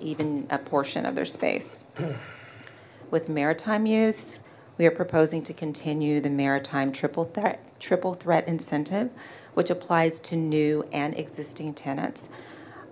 even 0.00 0.46
a 0.50 0.58
portion 0.58 1.04
of 1.04 1.14
their 1.14 1.26
space. 1.26 1.76
With 3.10 3.28
maritime 3.28 3.86
use, 3.86 4.40
we 4.78 4.86
are 4.86 4.90
proposing 4.90 5.42
to 5.42 5.52
continue 5.52 6.20
the 6.20 6.30
maritime 6.30 6.92
triple 6.92 7.24
threat, 7.24 7.80
triple 7.80 8.14
threat 8.14 8.46
incentive, 8.46 9.10
which 9.54 9.70
applies 9.70 10.20
to 10.20 10.36
new 10.36 10.84
and 10.92 11.18
existing 11.18 11.74
tenants. 11.74 12.28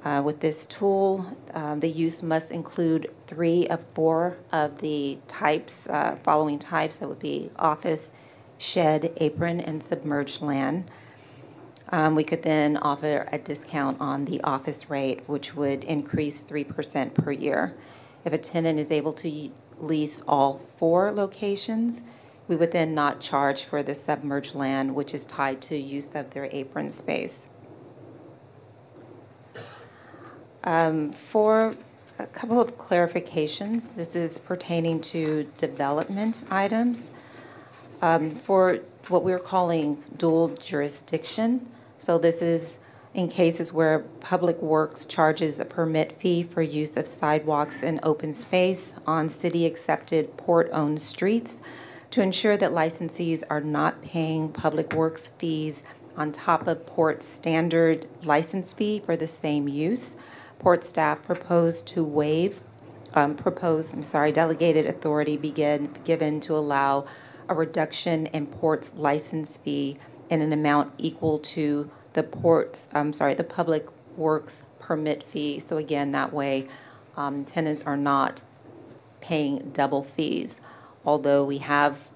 Uh, 0.07 0.23
with 0.23 0.39
this 0.39 0.67
tool, 0.67 1.27
um, 1.55 1.81
the 1.81 1.89
use 1.89 2.23
must 2.23 2.53
include 2.53 3.13
three 3.27 3.67
of 3.67 3.85
four 3.93 4.37
of 4.53 4.79
the 4.79 5.19
types, 5.27 5.89
uh, 5.89 6.15
following 6.23 6.61
types 6.61 6.99
that 6.99 7.09
would 7.09 7.19
be 7.19 7.51
office, 7.59 8.13
shed, 8.57 9.13
apron, 9.17 9.61
and 9.61 9.83
submerged 9.83 10.41
land. 10.41 10.89
Um, 11.89 12.15
we 12.15 12.23
could 12.23 12.45
then 12.45 12.77
offer 12.77 13.27
a 13.33 13.39
discount 13.39 14.01
on 14.01 14.27
the 14.27 14.41
office 14.43 14.89
rate, 14.89 15.25
which 15.27 15.57
would 15.57 15.83
increase 15.83 16.41
3% 16.41 17.13
per 17.13 17.33
year. 17.33 17.75
If 18.25 18.33
a 18.33 18.39
tenant 18.39 18.79
is 18.79 18.93
able 18.93 19.13
to 19.15 19.51
lease 19.79 20.23
all 20.29 20.59
four 20.59 21.11
locations, 21.11 22.05
we 22.47 22.55
would 22.55 22.71
then 22.71 22.95
not 22.95 23.19
charge 23.19 23.65
for 23.65 23.83
the 23.83 23.97
submerged 23.97 24.55
land, 24.55 24.95
which 24.95 25.15
is 25.15 25.27
tied 25.27 25.61
to 25.63 25.77
use 25.77 26.15
of 26.15 26.31
their 26.31 26.49
apron 26.53 26.91
space. 26.91 27.49
Um, 30.67 31.13
for 31.13 31.77
a 32.19 32.27
couple 32.27 32.61
of 32.61 32.77
clarifications, 32.77 33.95
this 33.95 34.17
is 34.17 34.39
pertaining 34.39 35.01
to 35.03 35.49
development 35.57 36.45
items. 36.51 37.13
Um, 38.03 38.31
for 38.31 38.81
what 39.09 39.23
we're 39.23 39.39
calling 39.39 40.03
dual 40.17 40.49
jurisdiction, 40.49 41.67
so 41.99 42.19
this 42.19 42.43
is 42.43 42.81
in 43.15 43.29
cases 43.29 43.73
where 43.73 44.01
Public 44.21 44.61
Works 44.61 45.07
charges 45.07 45.61
a 45.61 45.65
permit 45.65 46.21
fee 46.21 46.43
for 46.43 46.63
use 46.63 46.97
of 46.97 47.07
sidewalks 47.07 47.85
and 47.85 48.01
open 48.03 48.33
space 48.33 48.95
on 49.07 49.29
city-accepted 49.29 50.37
port-owned 50.37 51.01
streets 51.01 51.61
to 52.11 52.21
ensure 52.21 52.57
that 52.57 52.73
licensees 52.73 53.45
are 53.49 53.61
not 53.61 54.03
paying 54.03 54.49
Public 54.51 54.93
Works 54.93 55.29
fees 55.39 55.85
on 56.17 56.33
top 56.33 56.67
of 56.67 56.85
Port's 56.87 57.25
standard 57.25 58.07
license 58.25 58.73
fee 58.73 59.01
for 59.05 59.17
the 59.17 59.29
same 59.29 59.69
use. 59.69 60.17
Port 60.59 60.85
staff 60.85 61.23
proposed 61.23 61.87
to 61.89 62.03
waive, 62.03 62.61
um, 63.15 63.35
proposed, 63.35 63.95
I'm 63.95 64.03
sorry, 64.03 64.33
delegated 64.33 64.87
authority 64.87 65.37
begin, 65.37 65.97
given 66.05 66.41
to 66.41 66.57
allow 66.57 67.07
a 67.49 67.55
reduction 67.55 68.27
in 68.27 68.47
Port's 68.47 68.95
license 68.95 69.57
fee 69.57 69.99
in 70.31 70.41
an 70.43 70.53
amount 70.53 70.93
equal 70.99 71.39
to 71.39 71.91
the 72.15 72.23
port's, 72.23 72.89
I'm 72.93 73.13
sorry, 73.13 73.35
the 73.35 73.45
Public 73.45 73.89
Works 74.17 74.63
permit 74.79 75.23
fee. 75.23 75.61
So 75.61 75.77
again, 75.77 76.13
that 76.13 76.33
way, 76.33 76.69
um, 77.17 77.45
tenants 77.45 77.83
are 77.83 77.97
not 77.97 78.43
paying 79.21 79.71
double 79.73 80.03
fees. 80.03 80.61
Although 81.05 81.45
we 81.45 81.59
have 81.59 82.09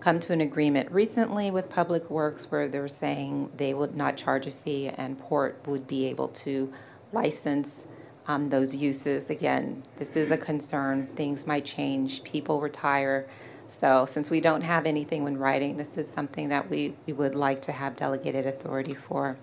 come 0.00 0.20
to 0.20 0.32
an 0.32 0.40
agreement 0.40 0.90
recently 0.92 1.50
with 1.50 1.70
Public 1.70 2.10
Works 2.10 2.50
where 2.50 2.68
they're 2.68 2.88
saying 2.88 3.50
they 3.56 3.74
would 3.74 3.96
not 3.96 4.16
charge 4.16 4.46
a 4.46 4.50
fee 4.50 4.88
and 4.88 5.18
Port 5.18 5.58
would 5.66 5.86
be 5.86 6.06
able 6.06 6.28
to 6.28 6.72
license 7.16 7.86
um, 8.28 8.48
those 8.48 8.74
uses. 8.74 9.30
Again, 9.30 9.82
this 9.96 10.16
is 10.16 10.30
a 10.30 10.36
concern. 10.36 11.06
Things 11.14 11.46
might 11.46 11.64
change. 11.64 12.22
People 12.24 12.60
retire. 12.60 13.28
So 13.68 14.06
since 14.06 14.30
we 14.30 14.40
don't 14.40 14.62
have 14.62 14.86
anything 14.86 15.26
in 15.26 15.38
writing, 15.38 15.76
this 15.76 15.96
is 15.96 16.08
something 16.08 16.48
that 16.48 16.68
we, 16.68 16.94
we 17.06 17.12
would 17.12 17.34
like 17.34 17.62
to 17.62 17.72
have 17.72 17.96
delegated 17.96 18.46
authority 18.46 18.94
for. 18.94 19.36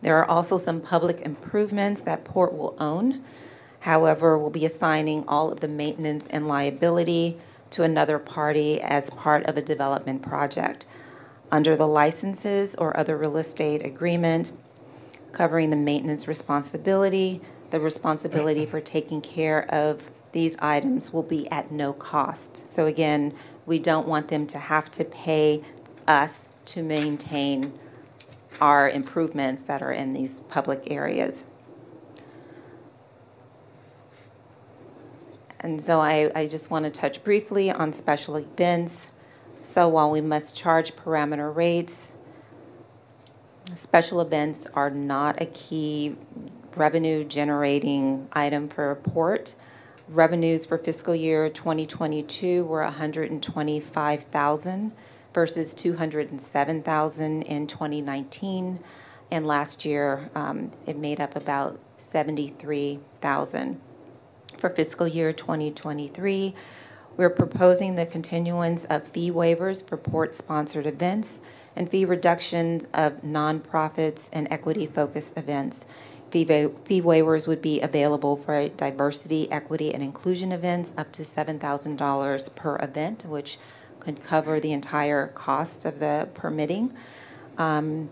There 0.00 0.16
are 0.18 0.30
also 0.30 0.58
some 0.58 0.80
public 0.80 1.20
improvements 1.22 2.02
that 2.02 2.24
Port 2.24 2.52
will 2.54 2.76
own. 2.78 3.24
However, 3.80 4.38
we'll 4.38 4.50
be 4.50 4.66
assigning 4.66 5.24
all 5.26 5.50
of 5.50 5.60
the 5.60 5.68
maintenance 5.68 6.26
and 6.30 6.46
liability 6.46 7.38
to 7.70 7.82
another 7.82 8.18
party 8.18 8.80
as 8.80 9.10
part 9.10 9.44
of 9.46 9.56
a 9.56 9.62
development 9.62 10.22
project. 10.22 10.86
Under 11.50 11.76
the 11.76 11.88
licenses 11.88 12.74
or 12.76 12.96
other 12.96 13.16
real 13.16 13.36
estate 13.36 13.84
agreement 13.84 14.52
covering 15.38 15.70
the 15.70 15.76
maintenance 15.76 16.26
responsibility, 16.26 17.40
the 17.70 17.78
responsibility 17.78 18.66
for 18.66 18.80
taking 18.80 19.20
care 19.20 19.72
of 19.72 20.10
these 20.32 20.56
items 20.58 21.12
will 21.12 21.22
be 21.22 21.48
at 21.52 21.70
no 21.70 21.92
cost. 21.92 22.66
So 22.70 22.86
again, 22.86 23.32
we 23.64 23.78
don't 23.78 24.08
want 24.08 24.26
them 24.26 24.48
to 24.48 24.58
have 24.58 24.90
to 24.90 25.04
pay 25.04 25.62
us 26.08 26.48
to 26.64 26.82
maintain 26.82 27.72
our 28.60 28.90
improvements 28.90 29.62
that 29.62 29.80
are 29.80 29.92
in 29.92 30.12
these 30.12 30.40
public 30.48 30.82
areas. 30.90 31.44
And 35.60 35.80
so 35.80 36.00
I, 36.00 36.32
I 36.34 36.48
just 36.48 36.68
want 36.68 36.84
to 36.84 36.90
touch 36.90 37.22
briefly 37.22 37.70
on 37.70 37.92
special 37.92 38.38
events. 38.38 39.06
So 39.62 39.86
while 39.86 40.10
we 40.10 40.20
must 40.20 40.56
charge 40.56 40.96
parameter 40.96 41.54
rates, 41.54 42.10
special 43.74 44.20
events 44.20 44.68
are 44.74 44.90
not 44.90 45.42
a 45.42 45.46
key 45.46 46.16
revenue 46.76 47.24
generating 47.24 48.28
item 48.32 48.68
for 48.68 48.90
a 48.90 48.96
port. 48.96 49.54
Revenues 50.08 50.64
for 50.64 50.78
fiscal 50.78 51.14
year 51.14 51.50
2022 51.50 52.64
were 52.64 52.82
125,000 52.82 54.92
versus 55.34 55.74
207,000 55.74 57.42
in 57.42 57.66
2019, 57.66 58.80
and 59.30 59.46
last 59.46 59.84
year 59.84 60.30
um, 60.34 60.70
it 60.86 60.96
made 60.96 61.20
up 61.20 61.36
about 61.36 61.78
73,000. 61.98 63.80
For 64.56 64.70
fiscal 64.70 65.06
year 65.06 65.32
2023, 65.32 66.54
we're 67.16 67.30
proposing 67.30 67.96
the 67.96 68.06
continuance 68.06 68.84
of 68.86 69.06
fee 69.08 69.30
waivers 69.30 69.86
for 69.86 69.96
port-sponsored 69.96 70.86
events 70.86 71.40
and 71.78 71.88
fee 71.90 72.04
reductions 72.04 72.84
of 72.92 73.22
nonprofits 73.22 74.28
and 74.32 74.48
equity-focused 74.50 75.38
events. 75.38 75.86
Fee, 76.30 76.44
fee 76.44 77.00
waivers 77.00 77.46
would 77.46 77.62
be 77.62 77.80
available 77.80 78.36
for 78.36 78.68
diversity, 78.68 79.50
equity, 79.50 79.94
and 79.94 80.02
inclusion 80.02 80.52
events 80.52 80.92
up 80.98 81.12
to 81.12 81.22
$7,000 81.22 82.54
per 82.54 82.76
event, 82.82 83.24
which 83.26 83.58
could 84.00 84.22
cover 84.22 84.60
the 84.60 84.72
entire 84.72 85.28
cost 85.28 85.84
of 85.84 86.00
the 86.00 86.28
permitting. 86.34 86.92
Um, 87.56 88.10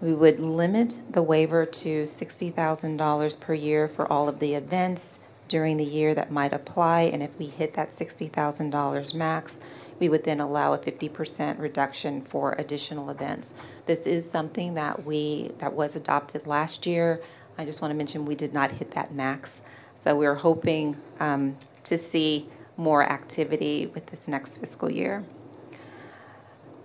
we 0.00 0.12
would 0.12 0.38
limit 0.38 0.98
the 1.10 1.22
waiver 1.22 1.64
to 1.64 2.02
$60,000 2.02 3.40
per 3.40 3.54
year 3.54 3.88
for 3.88 4.10
all 4.12 4.28
of 4.28 4.38
the 4.38 4.54
events 4.54 5.18
during 5.48 5.76
the 5.76 5.84
year 5.84 6.14
that 6.14 6.30
might 6.30 6.52
apply, 6.52 7.02
and 7.02 7.22
if 7.22 7.36
we 7.38 7.46
hit 7.46 7.74
that 7.74 7.90
$60,000 7.90 9.14
max, 9.14 9.60
we 9.98 10.08
would 10.08 10.24
then 10.24 10.40
allow 10.40 10.72
a 10.72 10.78
50% 10.78 11.58
reduction 11.58 12.22
for 12.22 12.54
additional 12.58 13.10
events. 13.10 13.54
This 13.86 14.06
is 14.06 14.28
something 14.28 14.74
that 14.74 15.04
we, 15.04 15.50
that 15.58 15.72
was 15.72 15.96
adopted 15.96 16.46
last 16.46 16.86
year. 16.86 17.20
I 17.58 17.64
just 17.64 17.80
want 17.80 17.92
to 17.92 17.96
mention 17.96 18.24
we 18.24 18.34
did 18.34 18.52
not 18.52 18.70
hit 18.70 18.90
that 18.92 19.14
max. 19.14 19.60
So 19.94 20.16
we're 20.16 20.34
hoping 20.34 20.96
um, 21.20 21.56
to 21.84 21.96
see 21.96 22.48
more 22.76 23.04
activity 23.04 23.86
with 23.94 24.06
this 24.06 24.26
next 24.26 24.58
fiscal 24.58 24.90
year. 24.90 25.24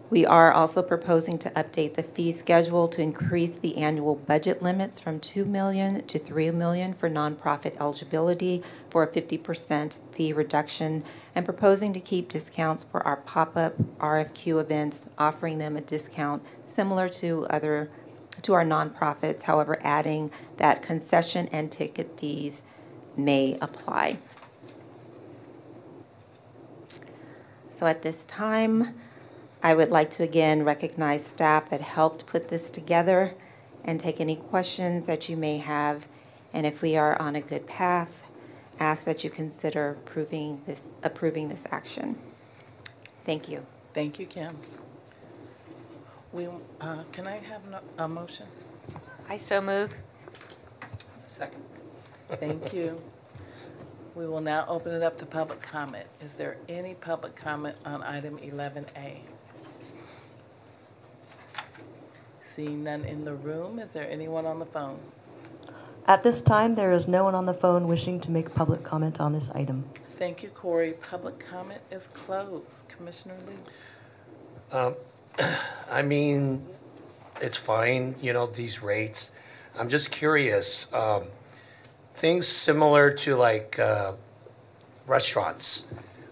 We 0.10 0.26
are 0.26 0.52
also 0.52 0.82
proposing 0.82 1.38
to 1.40 1.52
update 1.52 1.94
the 1.94 2.02
fee 2.02 2.32
schedule 2.32 2.88
to 2.88 3.02
increase 3.02 3.58
the 3.58 3.78
annual 3.78 4.16
budget 4.16 4.64
limits 4.64 5.00
from 5.00 5.20
2 5.20 5.46
million 5.46 6.04
to 6.08 6.18
3 6.18 6.50
million 6.52 6.96
for 6.96 7.08
nonprofit 7.12 7.78
eligibility 7.80 8.64
for 8.90 9.04
a 9.04 9.08
50% 9.08 10.00
fee 10.12 10.34
reduction 10.34 11.04
and 11.36 11.46
proposing 11.46 11.94
to 11.94 12.00
keep 12.00 12.28
discounts 12.28 12.84
for 12.84 13.06
our 13.06 13.18
pop-up 13.18 13.76
RFQ 14.00 14.60
events, 14.60 15.08
offering 15.20 15.60
them 15.60 15.78
a 15.78 15.82
discount 15.82 16.44
similar 16.64 17.08
to 17.10 17.46
other 17.48 17.92
to 18.42 18.54
our 18.54 18.64
nonprofits, 18.64 19.44
however, 19.44 19.78
adding 19.84 20.32
that 20.58 20.82
concession 20.82 21.50
and 21.52 21.70
ticket 21.70 22.18
fees 22.18 22.64
may 23.18 23.58
apply. 23.62 24.18
So 27.76 27.86
at 27.86 28.02
this 28.02 28.24
time, 28.26 28.96
I 29.62 29.74
would 29.74 29.90
like 29.92 30.10
to 30.12 30.24
again 30.24 30.64
recognize 30.64 31.26
staff 31.26 31.70
that 31.70 31.82
helped 31.82 32.26
put 32.26 32.48
this 32.48 32.72
together 32.72 33.34
and 33.84 34.00
take 34.00 34.22
any 34.22 34.38
questions 34.38 35.06
that 35.06 35.28
you 35.28 35.36
may 35.36 35.58
have. 35.58 36.08
And 36.54 36.66
if 36.66 36.82
we 36.82 36.96
are 36.96 37.22
on 37.22 37.36
a 37.36 37.42
good 37.42 37.68
path, 37.68 38.24
ask 38.80 39.04
that 39.04 39.24
you 39.24 39.30
consider 39.30 39.92
approving 39.92 40.62
this, 40.66 40.82
approving 41.04 41.50
this 41.50 41.66
action. 41.72 42.18
Thank 43.26 43.50
you. 43.50 43.66
Thank 43.94 44.18
you, 44.18 44.26
Kim. 44.26 44.56
We, 46.32 46.48
uh, 46.80 47.04
can 47.12 47.28
I 47.28 47.38
have 47.38 47.66
no- 47.70 47.82
a 47.98 48.08
motion? 48.08 48.48
I 49.28 49.38
so 49.38 49.60
move. 49.60 49.94
Second. 51.28 51.64
Thank 52.30 52.74
you. 52.74 53.02
We 54.16 54.26
will 54.26 54.42
now 54.42 54.66
open 54.68 54.94
it 54.94 55.04
up 55.04 55.18
to 55.20 55.26
public 55.26 55.62
comment. 55.62 56.08
Is 56.22 56.32
there 56.34 56.58
any 56.68 56.94
public 56.96 57.36
comment 57.36 57.76
on 57.86 58.02
item 58.04 58.38
11A? 58.40 59.22
Seeing 62.60 62.84
none 62.84 63.06
in 63.06 63.24
the 63.24 63.36
room, 63.36 63.80
is 63.80 63.94
there 63.94 64.06
anyone 64.12 64.46
on 64.46 64.60
the 64.60 64.66
phone? 64.66 65.00
At 66.08 66.24
this 66.24 66.42
time, 66.42 66.76
there 66.76 66.92
is 66.92 67.08
no 67.08 67.24
one 67.24 67.34
on 67.34 67.46
the 67.46 67.54
phone 67.54 67.88
wishing 67.88 68.20
to 68.20 68.32
make 68.32 68.54
public 68.54 68.84
comment 68.84 69.22
on 69.22 69.32
this 69.32 69.50
item. 69.52 69.86
Thank 70.18 70.44
you, 70.44 70.50
Corey. 70.50 70.92
Public 70.92 71.40
comment 71.40 71.80
is 71.90 72.10
closed. 72.10 72.84
Commissioner 72.90 73.38
Lee? 73.48 74.78
Um, 74.78 74.96
I 75.90 76.02
mean, 76.02 76.66
it's 77.40 77.56
fine, 77.56 78.14
you 78.22 78.34
know, 78.34 78.48
these 78.48 78.84
rates. 78.84 79.32
I'm 79.78 79.88
just 79.88 80.12
curious, 80.12 80.88
um, 80.92 81.24
things 82.16 82.46
similar 82.46 83.10
to 83.10 83.38
like, 83.38 83.80
uh, 83.80 84.16
restaurants 85.08 85.86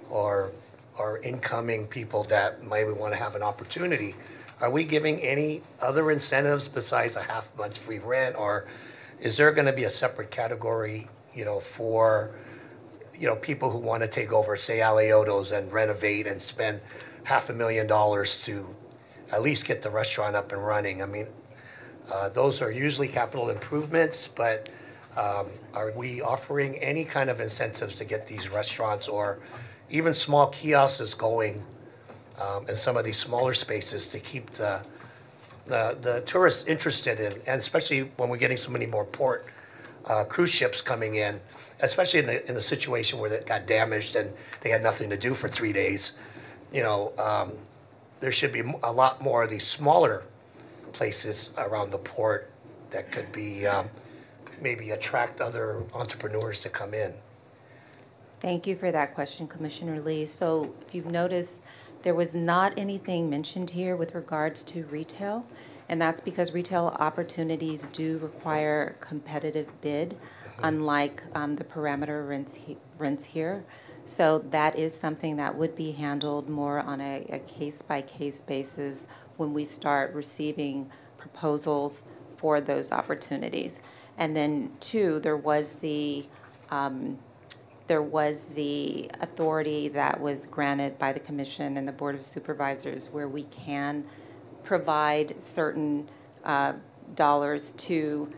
or, 0.10 0.52
or 1.00 1.20
incoming 1.20 1.88
people 1.88 2.26
that 2.26 2.66
maybe 2.66 2.92
want 2.92 3.14
to 3.14 3.18
have 3.18 3.36
an 3.36 3.44
opportunity. 3.44 4.14
Are 4.60 4.72
we 4.72 4.86
giving 4.86 5.22
any 5.22 5.62
other 5.82 6.10
incentives 6.10 6.68
besides 6.68 7.16
a 7.16 7.22
half 7.22 7.56
month's 7.56 7.78
free 7.78 8.00
rent? 8.00 8.36
Or 8.36 8.66
is 9.20 9.38
there 9.38 9.52
going 9.52 9.68
to 9.68 9.74
be 9.74 9.84
a 9.84 9.90
separate 9.90 10.32
category, 10.32 11.08
you 11.36 11.46
know, 11.46 11.60
for, 11.60 12.32
you 13.16 13.28
know, 13.28 13.36
people 13.36 13.70
who 13.70 13.78
want 13.78 14.02
to 14.02 14.08
take 14.08 14.34
over, 14.34 14.58
say, 14.58 14.80
Aliotos 14.80 15.52
and 15.56 15.72
renovate 15.72 16.26
and 16.26 16.42
spend 16.42 16.82
half 17.24 17.52
a 17.52 17.54
million 17.54 17.86
dollars 17.86 18.44
to 18.46 18.68
at 19.32 19.44
least 19.44 19.66
get 19.66 19.84
the 19.84 19.92
restaurant 19.92 20.36
up 20.36 20.52
and 20.52 20.66
running? 20.66 21.04
I 21.04 21.06
mean, 21.06 21.28
uh, 22.12 22.30
those 22.30 22.60
are 22.60 22.72
usually 22.72 23.08
capital 23.08 23.52
improvements, 23.52 24.28
but 24.28 24.70
um, 25.16 25.48
are 25.76 25.92
we 25.92 26.22
offering 26.22 26.78
any 26.78 27.06
kind 27.06 27.30
of 27.30 27.42
incentives 27.42 27.98
to 27.98 28.06
get 28.06 28.26
these 28.26 28.50
restaurants 28.50 29.08
or 29.08 29.40
even 29.92 30.16
small 30.16 30.48
kiosks 30.48 31.14
going 31.14 31.64
um, 32.40 32.68
in 32.68 32.76
some 32.76 32.98
of 32.98 33.06
these 33.06 33.18
smaller 33.18 33.54
spaces 33.54 34.08
to 34.08 34.20
keep 34.20 34.50
the, 34.52 34.82
the, 35.66 35.98
the 36.02 36.22
tourists 36.22 36.68
interested 36.68 37.20
in, 37.20 37.34
and 37.48 37.60
especially 37.60 38.12
when 38.18 38.30
we're 38.30 38.38
getting 38.38 38.58
so 38.58 38.72
many 38.72 38.86
more 38.86 39.06
port 39.06 39.46
uh, 40.06 40.24
cruise 40.24 40.52
ships 40.52 40.82
coming 40.82 41.16
in, 41.16 41.40
especially 41.82 42.20
in 42.20 42.26
the, 42.26 42.48
in 42.48 42.56
the 42.56 42.62
situation 42.62 43.20
where 43.20 43.32
it 43.32 43.46
got 43.46 43.68
damaged 43.68 44.16
and 44.16 44.34
they 44.62 44.70
had 44.70 44.82
nothing 44.82 45.10
to 45.10 45.18
do 45.18 45.34
for 45.34 45.48
three 45.48 45.74
days, 45.74 46.14
you 46.72 46.84
know, 46.84 47.14
um, 47.18 47.52
there 48.20 48.32
should 48.32 48.52
be 48.52 48.64
a 48.84 48.92
lot 48.92 49.22
more 49.22 49.44
of 49.44 49.50
these 49.50 49.66
smaller 49.66 50.24
places 50.92 51.52
around 51.58 51.92
the 51.92 51.98
port 52.00 52.52
that 52.90 53.12
could 53.12 53.32
be 53.32 53.68
um, 53.68 53.90
maybe 54.62 54.92
attract 54.92 55.42
other 55.42 55.84
entrepreneurs 55.94 56.60
to 56.62 56.70
come 56.70 56.94
in. 56.94 57.14
Thank 58.40 58.68
you 58.68 58.76
for 58.76 58.92
that 58.92 59.16
question, 59.16 59.48
Commissioner 59.48 60.00
Lee. 60.00 60.26
So 60.26 60.74
if 60.88 60.94
you've 60.94 61.12
noticed, 61.12 61.64
there 62.08 62.16
was 62.16 62.34
not 62.34 62.72
anything 62.80 63.30
mentioned 63.30 63.70
here 63.70 63.98
with 63.98 64.16
regards 64.16 64.64
to 64.64 64.86
retail, 64.86 65.46
and 65.90 66.02
that's 66.02 66.22
because 66.22 66.54
retail 66.54 66.96
opportunities 67.00 67.86
do 67.92 68.18
require 68.20 68.96
competitive 69.02 69.68
bid, 69.82 70.18
unlike 70.64 71.22
um, 71.36 71.58
the 71.58 71.66
parameter 71.66 72.26
rents, 72.26 72.56
he- 72.56 72.78
rents 72.98 73.26
here. 73.26 73.66
So 74.06 74.40
that 74.52 74.80
is 74.80 74.96
something 74.96 75.36
that 75.36 75.54
would 75.54 75.76
be 75.76 75.92
handled 75.92 76.48
more 76.48 76.80
on 76.80 77.02
a, 77.02 77.26
a 77.30 77.40
case-by-case 77.40 78.40
basis 78.40 79.10
when 79.36 79.54
we 79.54 79.66
start 79.66 80.14
receiving 80.14 80.90
proposals 81.18 82.06
for 82.38 82.62
those 82.62 82.94
opportunities. 82.94 83.82
And 84.18 84.34
then, 84.34 84.72
two, 84.80 85.20
there 85.20 85.36
was 85.36 85.76
the 85.76 86.26
um, 86.70 87.20
there 87.88 88.02
was 88.02 88.50
the 88.50 89.10
authority 89.22 89.88
that 89.90 90.20
was 90.20 90.46
granted 90.46 91.00
by 91.00 91.14
the 91.14 91.20
commission 91.20 91.78
and 91.78 91.88
the 91.88 91.92
board 91.92 92.16
of 92.16 92.24
supervisors 92.24 93.10
where 93.10 93.28
we 93.28 93.44
can 93.44 94.04
provide 94.64 95.42
certain 95.42 96.08
uh, 96.44 96.74
dollars 97.16 97.72
to 97.74 98.32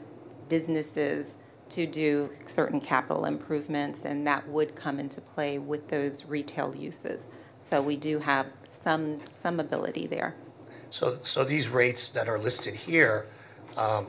businesses 0.48 1.36
to 1.70 1.86
do 1.86 2.30
certain 2.48 2.82
capital 2.82 3.26
improvements, 3.26 4.04
and 4.04 4.26
that 4.26 4.48
would 4.48 4.76
come 4.76 5.00
into 5.00 5.22
play 5.22 5.60
with 5.60 5.88
those 5.88 6.26
retail 6.26 6.76
uses. 6.76 7.28
So 7.62 7.82
we 7.82 7.98
do 7.98 8.20
have 8.20 8.48
some 8.70 9.20
some 9.30 9.60
ability 9.60 10.08
there. 10.08 10.36
So, 10.92 11.20
so 11.22 11.44
these 11.44 11.68
rates 11.68 12.08
that 12.10 12.28
are 12.28 12.40
listed 12.40 12.74
here 12.74 13.28
um, 13.78 14.08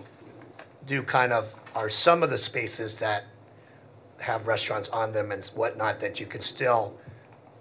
do 0.87 1.03
kind 1.03 1.33
of, 1.33 1.55
are 1.75 1.91
some 1.91 2.23
of 2.23 2.31
the 2.31 2.39
spaces 2.39 2.99
that 2.99 3.25
have 4.21 4.47
restaurants 4.47 4.89
on 4.91 5.13
them 5.13 5.33
and 5.33 5.45
whatnot 5.55 6.01
that 6.01 6.21
you 6.21 6.27
can 6.27 6.41
still 6.41 6.95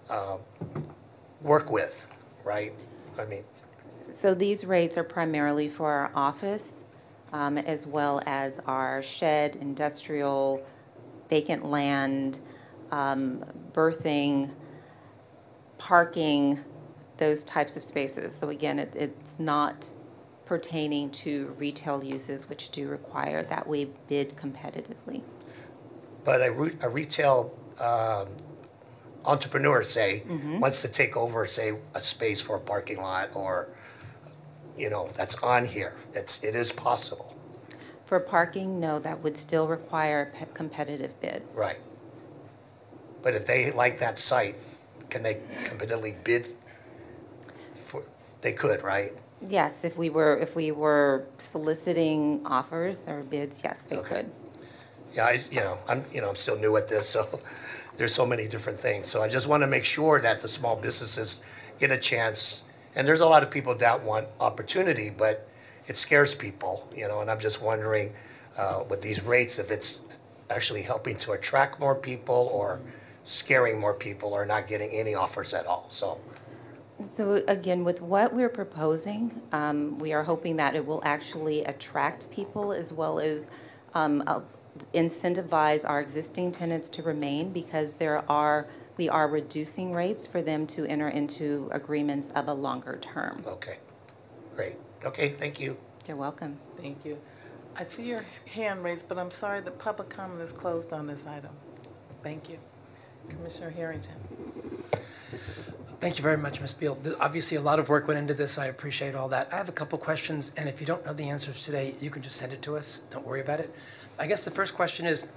uh, 0.10 0.38
work 1.42 1.72
with, 1.72 2.08
right? 2.44 2.74
I 3.18 3.26
mean, 3.26 3.44
So 4.12 4.34
these 4.34 4.66
rates 4.66 4.98
are 4.98 5.04
primarily 5.04 5.70
for 5.70 5.92
our 5.92 6.12
office, 6.16 6.84
um, 7.34 7.58
as 7.58 7.88
well 7.88 8.22
as 8.26 8.60
our 8.68 9.04
shed, 9.04 9.58
industrial, 9.62 10.66
vacant 11.30 11.66
land, 11.66 12.40
um, 12.92 13.44
berthing, 13.74 14.52
parking, 15.78 16.64
those 17.18 17.44
types 17.46 17.78
of 17.78 17.84
spaces. 17.84 18.36
So 18.36 18.50
again, 18.50 18.80
it, 18.80 18.96
it's 18.96 19.40
not 19.40 19.88
pertaining 20.46 21.12
to 21.12 21.56
retail 21.60 22.04
uses, 22.04 22.50
which 22.50 22.70
do 22.72 22.88
require 22.90 23.44
that 23.44 23.68
we 23.68 23.86
bid 24.08 24.36
competitively. 24.36 25.22
But 26.24 26.42
a 26.46 26.52
re- 26.52 26.78
a 26.82 26.90
retail 26.90 27.52
um, 27.80 28.28
entrepreneur, 29.26 29.84
say, 29.84 30.24
wants 30.60 30.82
to 30.82 30.88
take 30.88 31.16
over, 31.18 31.46
say, 31.46 31.74
a 31.94 32.02
space 32.02 32.42
for 32.42 32.56
a 32.56 32.60
parking 32.60 32.98
lot 33.02 33.30
or, 33.36 33.68
you 34.78 34.90
know, 34.90 35.10
that's 35.16 35.36
on 35.36 35.66
here. 35.66 35.94
It's, 36.14 36.44
it 36.44 36.56
is 36.56 36.72
possible, 36.72 37.36
For 38.06 38.20
parking, 38.20 38.80
no, 38.80 39.00
that 39.00 39.22
would 39.22 39.38
still 39.38 39.68
require 39.68 40.22
a 40.34 40.38
pe- 40.38 40.54
competitive 40.54 41.20
bid. 41.22 41.44
right? 41.54 41.78
But 43.22 43.36
if 43.36 43.46
they 43.46 43.72
like 43.72 44.00
that 44.00 44.18
site, 44.18 44.56
can 45.10 45.22
they 45.24 45.36
competitively 45.66 46.16
bid 46.24 46.48
for, 47.76 48.04
they 48.42 48.54
could, 48.54 48.82
right? 48.84 49.12
Yes, 49.48 49.84
if 49.84 49.98
we 49.98 50.10
were, 50.10 50.38
if 50.38 50.56
we 50.56 50.72
were 50.72 51.26
soliciting 51.38 52.42
offers 52.46 53.00
or 53.08 53.24
bids, 53.24 53.62
yes, 53.64 53.84
they 53.84 53.98
Okay. 53.98 54.08
could. 54.16 54.32
Yeah, 55.14 55.26
I, 55.26 55.42
you 55.52 55.60
know, 55.60 55.78
I'm, 55.88 56.04
you 56.14 56.22
know, 56.22 56.30
I'm 56.30 56.36
still 56.36 56.58
new 56.58 56.78
at 56.78 56.88
this, 56.88 57.08
so 57.10 57.40
there's 57.98 58.14
so 58.14 58.26
many 58.26 58.48
different 58.48 58.80
things. 58.80 59.10
So 59.10 59.22
I 59.22 59.28
just 59.28 59.48
want 59.48 59.62
to 59.64 59.68
make 59.68 59.86
sure 59.86 60.22
that 60.22 60.42
the 60.42 60.48
small 60.48 60.76
businesses 60.76 61.42
get 61.80 61.92
a 61.92 61.98
chance. 61.98 62.64
And 62.96 63.08
there's 63.08 63.22
a 63.22 63.26
lot 63.26 63.44
of 63.44 63.50
people 63.50 63.76
that 63.76 64.04
want 64.04 64.28
opportunity, 64.40 65.10
but 65.10 65.48
it 65.88 65.96
scares 65.96 66.36
people, 66.36 66.88
you 66.96 67.08
know, 67.08 67.22
and 67.22 67.32
I'm 67.32 67.40
just 67.40 67.62
wondering, 67.62 68.14
uh, 68.58 68.84
with 68.90 69.02
these 69.02 69.22
rates, 69.24 69.58
if 69.60 69.72
it's 69.72 70.02
actually 70.50 70.82
helping 70.82 71.16
to 71.18 71.34
attract 71.34 71.80
more 71.80 71.96
people 71.96 72.50
or 72.54 72.80
scaring 73.24 73.80
more 73.80 73.94
people 73.94 74.34
or 74.34 74.46
not 74.46 74.68
getting 74.68 74.90
any 74.92 75.16
offers 75.16 75.54
at 75.54 75.66
all, 75.66 75.86
so. 75.90 76.20
So 77.08 77.44
again, 77.48 77.84
with 77.84 78.02
what 78.02 78.34
we're 78.34 78.50
proposing, 78.50 79.42
um, 79.54 79.98
we 80.00 80.12
are 80.12 80.24
hoping 80.24 80.58
that 80.58 80.76
it 80.76 80.86
will 80.86 81.02
actually 81.06 81.64
attract 81.64 82.30
people 82.30 82.74
as 82.74 82.92
well 82.92 83.20
as 83.20 83.50
um, 83.94 84.22
incentivize 84.94 85.88
our 85.88 86.02
existing 86.02 86.52
tenants 86.52 86.90
to 86.90 87.04
remain 87.04 87.52
because 87.52 87.96
there 87.96 88.24
are, 88.30 88.68
we 88.98 89.10
are 89.10 89.28
reducing 89.28 89.94
rates 89.94 90.28
for 90.28 90.42
them 90.42 90.66
to 90.68 90.86
enter 90.86 91.10
into 91.10 91.70
agreements 91.72 92.30
of 92.36 92.48
a 92.48 92.54
longer 92.54 92.98
term. 93.02 93.44
Okay, 93.46 93.78
great. 94.56 94.76
Okay, 95.06 95.30
thank 95.30 95.60
you. 95.60 95.78
You're 96.08 96.18
welcome. 96.18 96.58
Thank 96.78 97.06
you. 97.06 97.18
I 97.76 97.86
see 97.86 98.04
your 98.04 98.26
hand 98.46 98.84
raised, 98.84 99.08
but 99.08 99.18
I'm 99.18 99.32
sorry, 99.32 99.62
the 99.62 99.72
public 99.72 100.10
comment 100.10 100.42
is 100.42 100.52
closed 100.52 100.92
on 100.92 101.08
this 101.08 101.26
item. 101.28 101.52
Thank 102.24 102.50
you. 102.50 102.58
Commissioner 103.30 103.70
Harrington. 103.70 104.16
Thank 106.00 106.18
you 106.18 106.24
very 106.24 106.38
much, 106.38 106.62
Ms. 106.62 106.74
Beal. 106.74 106.98
Obviously, 107.20 107.58
a 107.58 107.62
lot 107.62 107.78
of 107.78 107.90
work 107.90 108.08
went 108.08 108.18
into 108.18 108.34
this, 108.34 108.56
and 108.56 108.64
I 108.64 108.68
appreciate 108.68 109.16
all 109.16 109.28
that. 109.30 109.50
I 109.52 109.58
have 109.58 109.68
a 109.68 109.74
couple 109.74 109.98
questions, 109.98 110.52
and 110.56 110.70
if 110.70 110.80
you 110.80 110.88
don't 110.88 111.06
know 111.06 111.14
the 111.14 111.30
answers 111.30 111.66
today, 111.66 111.94
you 112.00 112.10
can 112.10 112.22
just 112.22 112.38
send 112.38 112.54
it 112.54 112.62
to 112.64 112.78
us. 112.78 113.02
Don't 113.10 113.28
worry 113.28 113.42
about 113.42 113.60
it. 113.60 113.74
I 114.20 114.28
guess 114.28 114.42
the 114.42 114.52
first 114.52 114.76
question 114.76 115.06
is, 115.06 115.28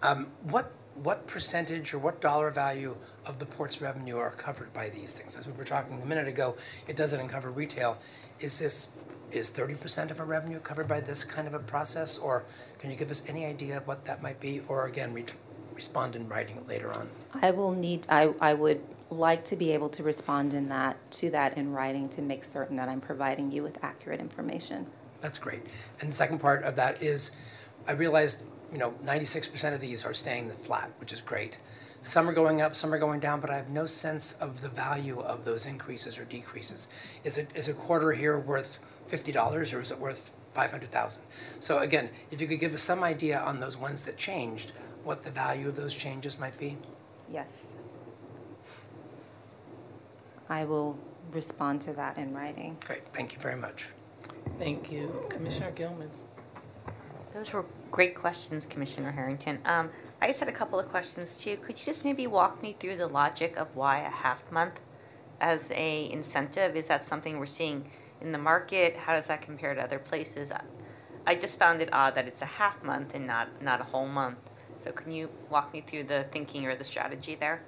um, 0.00 0.26
what, 0.44 0.72
what 0.94 1.26
percentage 1.26 1.92
or 1.92 1.98
what 1.98 2.20
dollar 2.22 2.50
value 2.50 2.96
of 3.26 3.38
the 3.38 3.44
port's 3.44 3.82
revenue 3.82 4.16
are 4.16 4.30
covered 4.30 4.72
by 4.72 4.88
these 4.88 5.12
things? 5.12 5.36
As 5.36 5.46
we 5.46 5.52
were 5.52 5.64
talking 5.64 6.00
a 6.00 6.06
minute 6.06 6.26
ago, 6.26 6.56
it 6.88 6.96
doesn't 6.96 7.20
uncover 7.20 7.50
retail. 7.50 7.98
Is 8.40 8.58
this, 8.58 8.88
is 9.30 9.50
30% 9.50 10.10
of 10.10 10.18
our 10.18 10.24
revenue 10.24 10.58
covered 10.60 10.88
by 10.88 11.00
this 11.00 11.24
kind 11.24 11.46
of 11.46 11.52
a 11.52 11.58
process? 11.58 12.16
Or 12.16 12.44
can 12.78 12.90
you 12.90 12.96
give 12.96 13.10
us 13.10 13.22
any 13.28 13.44
idea 13.44 13.76
of 13.76 13.86
what 13.86 14.04
that 14.06 14.22
might 14.22 14.40
be? 14.40 14.62
Or 14.66 14.86
again, 14.86 15.12
re- 15.12 15.26
respond 15.74 16.16
in 16.16 16.26
writing 16.26 16.64
later 16.66 16.90
on? 16.98 17.08
I 17.42 17.50
will 17.50 17.72
need, 17.72 18.06
I, 18.08 18.32
I 18.40 18.54
would 18.54 18.80
like 19.10 19.44
to 19.44 19.56
be 19.56 19.72
able 19.72 19.90
to 19.90 20.02
respond 20.02 20.54
in 20.54 20.70
that, 20.70 20.96
to 21.12 21.28
that 21.30 21.58
in 21.58 21.70
writing 21.70 22.08
to 22.08 22.22
make 22.22 22.46
certain 22.46 22.76
that 22.76 22.88
I'm 22.88 23.00
providing 23.00 23.52
you 23.52 23.62
with 23.62 23.78
accurate 23.84 24.20
information. 24.20 24.86
That's 25.20 25.38
great. 25.38 25.62
And 26.00 26.10
the 26.10 26.14
second 26.16 26.38
part 26.38 26.64
of 26.64 26.74
that 26.76 27.02
is, 27.02 27.30
I 27.86 27.92
realized, 27.92 28.42
you 28.72 28.78
know, 28.78 28.94
96% 29.04 29.74
of 29.74 29.80
these 29.80 30.04
are 30.04 30.14
staying 30.14 30.50
flat, 30.50 30.90
which 30.98 31.12
is 31.12 31.20
great. 31.20 31.58
Some 32.02 32.28
are 32.28 32.32
going 32.32 32.60
up, 32.62 32.74
some 32.74 32.92
are 32.92 32.98
going 32.98 33.20
down, 33.20 33.40
but 33.40 33.50
I 33.50 33.56
have 33.56 33.70
no 33.70 33.86
sense 33.86 34.34
of 34.40 34.60
the 34.60 34.68
value 34.68 35.20
of 35.20 35.44
those 35.44 35.66
increases 35.66 36.18
or 36.18 36.24
decreases. 36.24 36.88
Is 37.22 37.38
it 37.38 37.50
is 37.54 37.68
a 37.68 37.74
quarter 37.74 38.12
here 38.12 38.38
worth 38.38 38.80
$50 39.08 39.74
or 39.74 39.80
is 39.80 39.90
it 39.92 39.98
worth 39.98 40.32
500,000? 40.52 41.22
So 41.60 41.78
again, 41.78 42.10
if 42.30 42.40
you 42.40 42.48
could 42.48 42.58
give 42.58 42.74
us 42.74 42.82
some 42.82 43.04
idea 43.04 43.40
on 43.40 43.60
those 43.60 43.76
ones 43.76 44.04
that 44.04 44.16
changed, 44.16 44.72
what 45.04 45.22
the 45.22 45.30
value 45.30 45.68
of 45.68 45.76
those 45.76 45.94
changes 45.94 46.38
might 46.38 46.58
be? 46.58 46.76
Yes. 47.30 47.66
I 50.48 50.64
will 50.64 50.98
respond 51.30 51.80
to 51.82 51.92
that 51.94 52.18
in 52.18 52.34
writing. 52.34 52.76
Great, 52.84 53.02
thank 53.14 53.32
you 53.32 53.38
very 53.38 53.56
much. 53.56 53.88
Thank 54.58 54.90
you. 54.90 55.24
Commissioner 55.28 55.70
Gilman. 55.70 56.10
Those 57.34 57.52
were 57.52 57.66
great 57.90 58.14
questions, 58.14 58.66
Commissioner 58.66 59.12
Harrington. 59.12 59.60
Um, 59.64 59.90
I 60.20 60.26
just 60.26 60.40
had 60.40 60.48
a 60.48 60.52
couple 60.52 60.78
of 60.78 60.88
questions 60.88 61.38
too. 61.38 61.56
Could 61.56 61.78
you 61.78 61.84
just 61.84 62.04
maybe 62.04 62.26
walk 62.26 62.62
me 62.62 62.76
through 62.78 62.96
the 62.96 63.06
logic 63.08 63.56
of 63.56 63.74
why 63.74 64.00
a 64.00 64.10
half 64.10 64.50
month 64.52 64.80
as 65.40 65.70
a 65.74 66.10
incentive? 66.10 66.76
Is 66.76 66.88
that 66.88 67.04
something 67.04 67.38
we're 67.38 67.46
seeing 67.46 67.88
in 68.20 68.32
the 68.32 68.38
market? 68.38 68.96
How 68.96 69.14
does 69.14 69.26
that 69.28 69.40
compare 69.42 69.74
to 69.74 69.82
other 69.82 69.98
places? 69.98 70.52
I- 70.52 70.62
I 71.26 71.36
just 71.36 71.58
found 71.58 71.80
it 71.80 71.88
odd 71.92 72.16
that 72.16 72.26
it's 72.26 72.42
a 72.42 72.46
half 72.46 72.82
month 72.82 73.14
and 73.14 73.26
not 73.26 73.62
not 73.62 73.80
a 73.80 73.84
whole 73.84 74.08
month. 74.08 74.50
So 74.76 74.92
can 74.92 75.12
you 75.12 75.30
walk 75.48 75.72
me 75.72 75.80
through 75.80 76.04
the 76.04 76.24
thinking 76.24 76.66
or 76.66 76.74
the 76.74 76.84
strategy 76.84 77.36
there? 77.36 77.62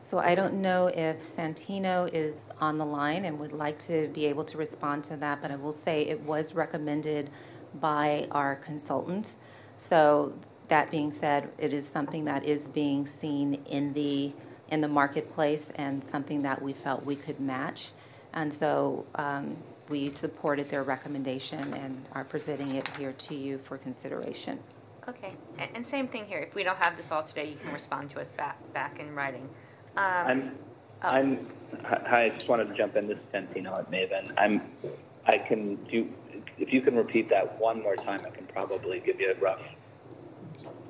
So 0.00 0.18
I 0.18 0.34
don't 0.34 0.60
know 0.60 0.88
if 0.88 1.22
Santino 1.22 2.08
is 2.12 2.46
on 2.60 2.78
the 2.78 2.86
line 2.86 3.24
and 3.24 3.38
would 3.38 3.52
like 3.52 3.78
to 3.80 4.08
be 4.08 4.26
able 4.26 4.44
to 4.44 4.58
respond 4.58 5.04
to 5.04 5.16
that, 5.18 5.40
but 5.42 5.50
I 5.50 5.56
will 5.56 5.72
say 5.72 6.02
it 6.02 6.20
was 6.22 6.54
recommended 6.54 7.30
by 7.80 8.28
our 8.30 8.56
consultants. 8.56 9.38
So 9.78 10.32
that 10.68 10.90
being 10.90 11.12
said, 11.12 11.50
it 11.58 11.72
is 11.72 11.86
something 11.86 12.24
that 12.24 12.44
is 12.44 12.68
being 12.68 13.06
seen 13.06 13.54
in 13.66 13.92
the, 13.92 14.32
in 14.68 14.80
the 14.80 14.88
marketplace 14.88 15.70
and 15.76 16.02
something 16.02 16.42
that 16.42 16.60
we 16.60 16.72
felt 16.72 17.04
we 17.04 17.16
could 17.16 17.40
match. 17.40 17.92
And 18.32 18.52
so 18.52 19.04
um, 19.16 19.56
we 19.88 20.10
supported 20.10 20.68
their 20.68 20.82
recommendation 20.82 21.72
and 21.74 22.04
are 22.12 22.24
presenting 22.24 22.74
it 22.76 22.88
here 22.96 23.12
to 23.12 23.34
you 23.34 23.58
for 23.58 23.78
consideration. 23.78 24.58
Okay, 25.06 25.34
and, 25.58 25.70
and 25.74 25.86
same 25.86 26.08
thing 26.08 26.24
here. 26.24 26.38
If 26.38 26.54
we 26.54 26.62
don't 26.62 26.78
have 26.78 26.96
this 26.96 27.12
all 27.12 27.22
today, 27.22 27.46
you 27.48 27.56
can 27.56 27.72
respond 27.72 28.08
to 28.10 28.20
us 28.20 28.32
back, 28.32 28.56
back 28.72 29.00
in 29.00 29.14
writing. 29.14 29.48
Um, 29.96 30.26
I'm, 30.26 30.58
oh. 31.02 31.08
I'm, 31.08 31.46
hi, 31.84 32.24
I 32.24 32.28
just 32.30 32.48
wanted 32.48 32.68
to 32.68 32.74
jump 32.74 32.96
in. 32.96 33.06
This 33.06 33.18
is 33.18 33.24
Santino 33.32 33.78
at 33.78 33.90
Maven. 33.90 34.32
I'm, 34.38 34.62
I 35.26 35.36
can 35.36 35.76
do, 35.84 36.08
if 36.58 36.72
you 36.72 36.80
can 36.80 36.96
repeat 36.96 37.28
that 37.30 37.60
one 37.60 37.82
more 37.82 37.96
time, 37.96 38.22
I 38.26 38.30
can 38.30 38.46
probably 38.46 39.00
give 39.00 39.20
you 39.20 39.32
a 39.32 39.34
rough. 39.40 39.60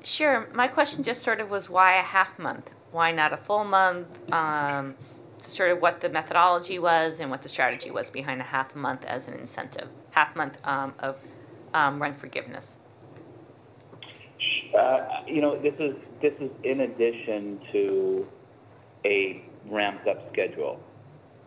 Sure. 0.03 0.47
My 0.53 0.67
question 0.67 1.03
just 1.03 1.23
sort 1.23 1.39
of 1.39 1.49
was 1.49 1.69
why 1.69 1.97
a 1.97 2.03
half 2.03 2.37
month? 2.37 2.69
Why 2.91 3.11
not 3.11 3.33
a 3.33 3.37
full 3.37 3.63
month? 3.63 4.31
Um, 4.31 4.95
sort 5.41 5.71
of 5.71 5.81
what 5.81 6.01
the 6.01 6.09
methodology 6.09 6.79
was 6.79 7.19
and 7.19 7.29
what 7.29 7.41
the 7.41 7.49
strategy 7.49 7.91
was 7.91 8.09
behind 8.09 8.41
a 8.41 8.45
half 8.45 8.75
month 8.75 9.05
as 9.05 9.27
an 9.27 9.35
incentive, 9.35 9.89
half 10.11 10.35
month 10.35 10.57
um, 10.63 10.93
of 10.99 11.19
um, 11.73 12.01
rent 12.01 12.15
forgiveness. 12.15 12.77
Uh, 14.77 15.07
you 15.27 15.41
know, 15.41 15.59
this 15.61 15.73
is 15.79 15.95
this 16.21 16.33
is 16.39 16.51
in 16.63 16.81
addition 16.81 17.59
to 17.71 18.27
a 19.05 19.43
ramped 19.67 20.07
up 20.07 20.29
schedule. 20.31 20.79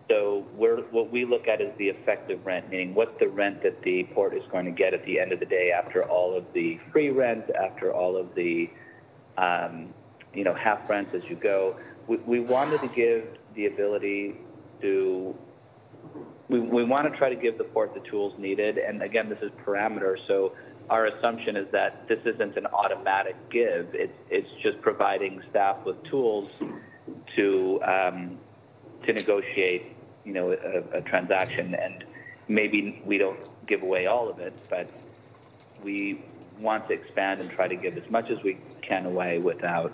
So 0.08 0.46
what 0.56 1.12
we 1.12 1.26
look 1.26 1.48
at 1.48 1.60
is 1.60 1.70
the 1.76 1.88
effective 1.88 2.44
rent, 2.46 2.70
meaning 2.70 2.94
what's 2.94 3.18
the 3.20 3.28
rent 3.28 3.62
that 3.62 3.82
the 3.82 4.04
port 4.14 4.34
is 4.34 4.42
going 4.50 4.64
to 4.64 4.70
get 4.70 4.94
at 4.94 5.04
the 5.04 5.20
end 5.20 5.32
of 5.32 5.40
the 5.40 5.46
day 5.46 5.70
after 5.70 6.02
all 6.02 6.34
of 6.34 6.44
the 6.54 6.78
free 6.90 7.10
rent, 7.10 7.44
after 7.50 7.92
all 7.92 8.16
of 8.16 8.34
the, 8.34 8.70
um, 9.36 9.92
you 10.32 10.44
know, 10.44 10.54
half 10.54 10.88
rent 10.88 11.08
as 11.14 11.22
you 11.28 11.36
go. 11.36 11.76
We, 12.06 12.16
we 12.18 12.40
wanted 12.40 12.80
to 12.80 12.88
give 12.88 13.26
the 13.54 13.66
ability 13.66 14.36
to, 14.80 15.36
we, 16.48 16.58
we 16.58 16.84
want 16.84 17.12
to 17.12 17.18
try 17.18 17.28
to 17.28 17.36
give 17.36 17.58
the 17.58 17.64
port 17.64 17.92
the 17.92 18.00
tools 18.08 18.32
needed. 18.38 18.78
And 18.78 19.02
again, 19.02 19.28
this 19.28 19.40
is 19.42 19.50
parameter. 19.66 20.16
So 20.26 20.54
our 20.88 21.04
assumption 21.06 21.54
is 21.54 21.66
that 21.72 22.08
this 22.08 22.20
isn't 22.24 22.56
an 22.56 22.64
automatic 22.66 23.36
give. 23.50 23.88
It's, 23.92 24.16
it's 24.30 24.48
just 24.62 24.80
providing 24.80 25.42
staff 25.50 25.84
with 25.84 26.02
tools 26.04 26.50
to, 27.36 27.82
um, 27.82 28.38
to 29.04 29.12
negotiate 29.12 29.97
you 30.28 30.34
know, 30.34 30.52
a, 30.52 30.98
a 30.98 31.00
transaction, 31.00 31.74
and 31.74 32.04
maybe 32.48 33.02
we 33.06 33.16
don't 33.16 33.38
give 33.66 33.82
away 33.82 34.04
all 34.04 34.28
of 34.28 34.38
it, 34.40 34.52
but 34.68 34.90
we 35.82 36.22
want 36.60 36.86
to 36.88 36.92
expand 36.92 37.40
and 37.40 37.50
try 37.50 37.66
to 37.66 37.76
give 37.76 37.96
as 37.96 38.02
much 38.10 38.26
as 38.30 38.36
we 38.44 38.58
can 38.86 39.06
away 39.06 39.38
without, 39.38 39.90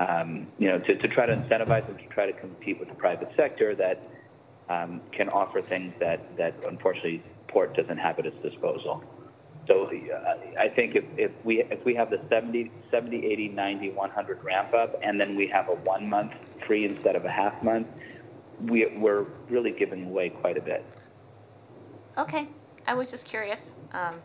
um, 0.00 0.48
you 0.58 0.68
know, 0.68 0.78
to, 0.78 0.96
to 0.96 1.08
try 1.08 1.26
to 1.26 1.34
incentivize 1.34 1.86
and 1.86 1.98
to 1.98 2.06
try 2.14 2.24
to 2.24 2.32
compete 2.40 2.78
with 2.80 2.88
the 2.88 2.94
private 2.94 3.28
sector 3.36 3.74
that 3.76 4.08
um, 4.70 5.02
can 5.14 5.28
offer 5.28 5.60
things 5.68 5.92
that, 6.00 6.34
that 6.38 6.54
unfortunately 6.66 7.22
Port 7.48 7.76
doesn't 7.76 7.98
have 7.98 8.18
at 8.18 8.24
its 8.24 8.36
disposal. 8.42 9.04
So 9.68 9.84
uh, 9.84 10.60
I 10.60 10.74
think 10.74 10.96
if, 10.96 11.04
if 11.18 11.30
we 11.44 11.62
if 11.70 11.84
we 11.84 11.94
have 11.94 12.10
the 12.10 12.18
70, 12.30 12.72
70, 12.90 13.26
80, 13.26 13.48
90, 13.48 13.90
100 13.90 14.38
ramp 14.42 14.74
up, 14.74 14.94
and 15.04 15.20
then 15.20 15.36
we 15.36 15.46
have 15.52 15.68
a 15.68 15.74
one 15.74 16.08
month 16.08 16.32
free 16.66 16.84
instead 16.84 17.14
of 17.14 17.24
a 17.26 17.30
half 17.30 17.62
month, 17.62 17.86
we, 18.64 18.86
we're 18.96 19.26
really 19.48 19.70
giving 19.70 20.06
away 20.06 20.30
quite 20.30 20.56
a 20.56 20.60
bit. 20.60 20.84
Okay, 22.18 22.48
I 22.86 22.94
was 22.94 23.10
just 23.10 23.26
curious. 23.26 23.74
Um, 23.92 24.16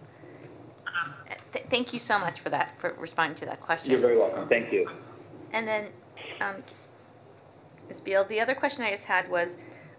th- 1.54 1.66
thank 1.70 1.94
you 1.94 2.00
so 2.00 2.20
much 2.20 2.40
for 2.40 2.50
that, 2.50 2.80
for 2.80 2.96
responding 3.00 3.36
to 3.36 3.46
that 3.46 3.62
question. 3.62 3.92
You're 3.92 4.02
very 4.02 4.18
welcome. 4.18 4.48
Thank 4.48 4.72
you. 4.72 4.90
And 5.54 5.68
then, 5.68 5.88
um, 6.42 6.56
Ms. 7.88 8.02
Beal, 8.02 8.26
the 8.26 8.40
other 8.40 8.56
question 8.56 8.84
I 8.84 8.92
just 8.92 9.06
had 9.06 9.30
was 9.30 9.56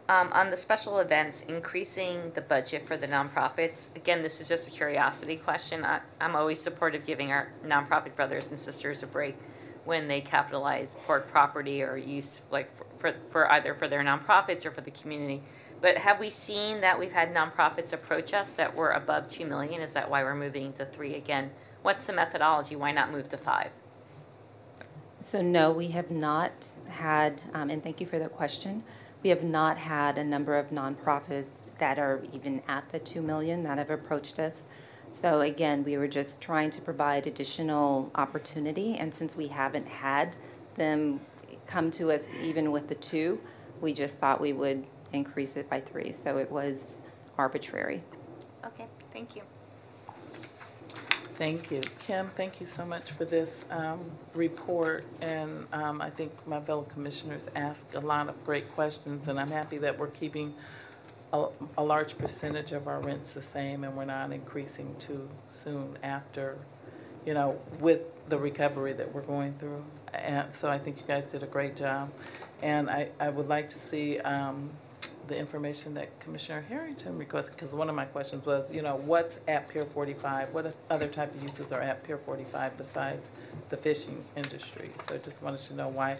um, 0.09 0.31
on 0.33 0.51
the 0.51 0.57
special 0.57 0.99
events, 0.99 1.43
increasing 1.43 2.33
the 2.35 2.41
budget 2.41 2.87
for 2.87 2.97
the 2.97 3.07
nonprofits. 3.07 3.89
Again, 3.97 4.23
this 4.23 4.41
is 4.41 4.49
just 4.49 4.69
a 4.69 4.71
curiosity 4.71 5.37
question. 5.37 5.85
I, 5.85 6.01
I'm 6.21 6.35
always 6.35 6.61
supportive 6.61 7.03
of 7.03 7.07
giving 7.07 7.31
our 7.31 7.49
nonprofit 7.67 8.15
brothers 8.17 8.49
and 8.49 8.59
sisters 8.59 9.03
a 9.03 9.07
break 9.07 9.37
when 9.85 10.09
they 10.09 10.21
capitalize 10.21 10.97
port 11.07 11.31
property 11.31 11.83
or 11.83 11.97
use 11.97 12.43
like 12.51 12.75
for, 12.77 12.87
for, 12.99 13.15
for 13.29 13.51
either 13.53 13.75
for 13.75 13.89
their 13.89 14.03
nonprofits 14.03 14.67
or 14.67 14.71
for 14.71 14.81
the 14.81 14.91
community. 14.91 15.43
But 15.81 15.97
have 15.99 16.19
we 16.19 16.31
seen 16.31 16.81
that 16.81 16.99
we've 16.99 17.13
had 17.13 17.35
nonprofits 17.35 17.93
approach 17.93 18.35
us 18.35 18.53
that 18.55 18.75
were 18.75 18.91
above 18.91 19.29
two 19.29 19.47
million? 19.47 19.81
Is 19.81 19.93
that 19.93 20.11
why 20.11 20.25
we're 20.25 20.35
moving 20.35 20.73
to 20.75 20.85
three 20.85 21.15
again? 21.15 21.51
What's 21.83 22.07
the 22.07 22.13
methodology? 22.13 22.75
Why 22.75 22.91
not 22.91 23.13
move 23.13 23.29
to 23.29 23.37
five? 23.37 23.71
So 25.21 25.41
no, 25.43 25.73
we 25.73 25.89
have 25.89 26.11
not 26.11 26.67
had, 26.89 27.43
um, 27.55 27.71
and 27.71 27.83
thank 27.83 28.01
you 28.01 28.07
for 28.07 28.19
the 28.19 28.29
question. 28.29 28.83
We 29.23 29.31
have 29.31 29.43
not 29.43 29.77
had 29.77 30.17
a 30.17 30.25
number 30.25 30.57
of 30.57 30.71
nonprofits 30.71 31.51
that 31.79 31.99
are 31.99 32.23
even 32.33 32.63
at 32.69 32.89
the 32.91 32.99
2 33.01 33.21
million 33.21 33.63
that 33.65 33.79
have 33.79 33.91
approached 33.91 34.39
us. 34.39 34.65
So 35.11 35.41
again, 35.41 35.83
we 35.85 35.97
were 35.97 36.07
just 36.07 36.41
trying 36.41 36.71
to 36.71 36.81
provide 36.81 37.27
additional 37.27 38.11
opportunity, 38.15 38.97
and 38.97 39.13
since 39.13 39.35
we 39.35 39.49
haven't 39.49 39.87
had 39.87 40.37
them 40.77 41.21
come 41.69 41.91
to 41.93 42.11
us 42.11 42.27
even 42.43 42.73
with 42.73 42.89
the 42.89 42.97
two, 42.97 43.41
we 43.81 43.93
just 43.93 44.19
thought 44.19 44.41
we 44.41 44.53
would 44.53 44.85
increase 45.13 45.57
it 45.57 45.71
by 45.71 45.81
three. 45.81 46.11
So 46.11 46.39
it 46.39 46.51
was 46.51 47.01
arbitrary. 47.37 48.03
Okay, 48.67 48.87
thank 49.13 49.37
you. 49.37 49.43
Thank 51.35 51.71
you. 51.71 51.81
Kim, 52.01 52.29
thank 52.35 52.59
you 52.59 52.67
so 52.67 52.85
much 52.85 53.13
for 53.13 53.25
this 53.25 53.65
um, 53.71 54.01
report. 54.35 55.05
And 55.21 55.69
um, 55.73 56.01
I 56.01 56.11
think 56.11 56.33
my 56.49 56.61
fellow 56.61 56.83
commissioners 56.83 57.47
asked 57.55 57.95
a 57.95 58.01
lot 58.01 58.29
of 58.29 58.45
great 58.45 58.69
questions, 58.75 59.29
and 59.29 59.39
I'm 59.39 59.51
happy 59.51 59.79
that 59.79 59.97
we're 59.97 60.09
keeping 60.09 60.53
a, 61.33 61.47
a 61.77 61.85
large 61.85 62.17
percentage 62.19 62.73
of 62.73 62.89
our 62.89 63.01
rents 63.01 63.35
the 63.35 63.43
same 63.43 63.85
and 63.85 63.97
we're 63.97 64.05
not 64.05 64.33
increasing 64.33 64.95
too 64.99 65.29
soon 65.49 65.97
after, 66.03 66.57
you 67.29 67.35
know, 67.35 67.61
with 67.79 68.01
the 68.31 68.39
recovery 68.39 68.95
that 68.95 69.15
we're 69.15 69.21
going 69.21 69.53
through. 69.59 69.85
And 70.15 70.51
so 70.51 70.71
I 70.71 70.79
think 70.79 70.97
you 70.97 71.05
guys 71.07 71.31
did 71.31 71.43
a 71.43 71.47
great 71.47 71.77
job. 71.77 72.11
And 72.63 72.89
I, 72.89 73.11
I 73.21 73.29
would 73.29 73.49
like 73.49 73.69
to 73.69 73.79
see 73.79 74.19
um, 74.21 74.71
the 75.27 75.39
information 75.39 75.93
that 75.93 76.19
Commissioner 76.21 76.65
Harrington 76.67 77.19
requested, 77.19 77.55
because 77.55 77.75
one 77.75 77.91
of 77.91 77.95
my 77.95 78.07
questions 78.07 78.47
was, 78.47 78.75
you 78.75 78.81
know, 78.81 78.97
what's 79.05 79.41
at 79.47 79.69
Pier 79.69 79.85
45? 79.85 80.55
What 80.55 80.75
other 80.89 81.07
type 81.07 81.35
of 81.35 81.43
uses 81.43 81.71
are 81.71 81.83
at 81.83 82.03
Pier 82.03 82.17
45 82.17 82.79
besides 82.79 83.29
the 83.69 83.77
fishing 83.77 84.25
industry? 84.35 84.89
So 85.07 85.17
I 85.17 85.19
just 85.19 85.43
wanted 85.43 85.61
to 85.61 85.75
know 85.75 85.89
why 85.89 86.17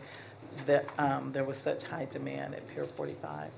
that, 0.67 0.85
um, 0.99 1.33
there 1.33 1.45
was 1.45 1.57
such 1.57 1.85
high 1.85 2.07
demand 2.11 2.55
at 2.55 2.69
Pier 2.69 2.85
45. 2.85 3.49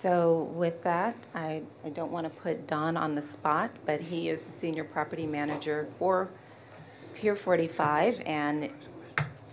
So 0.00 0.48
with 0.54 0.80
that, 0.84 1.16
I, 1.34 1.62
I 1.84 1.88
don't 1.88 2.12
want 2.12 2.32
to 2.32 2.40
put 2.40 2.68
Don 2.68 2.96
on 2.96 3.16
the 3.16 3.22
spot, 3.22 3.72
but 3.84 4.00
he 4.00 4.28
is 4.28 4.38
the 4.40 4.52
senior 4.52 4.84
property 4.84 5.26
manager 5.26 5.88
for 5.98 6.28
Pier 7.14 7.34
45 7.34 8.22
and 8.24 8.70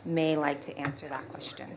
may 0.06 0.36
like 0.36 0.62
to 0.62 0.78
answer 0.78 1.08
that 1.08 1.28
question. 1.30 1.76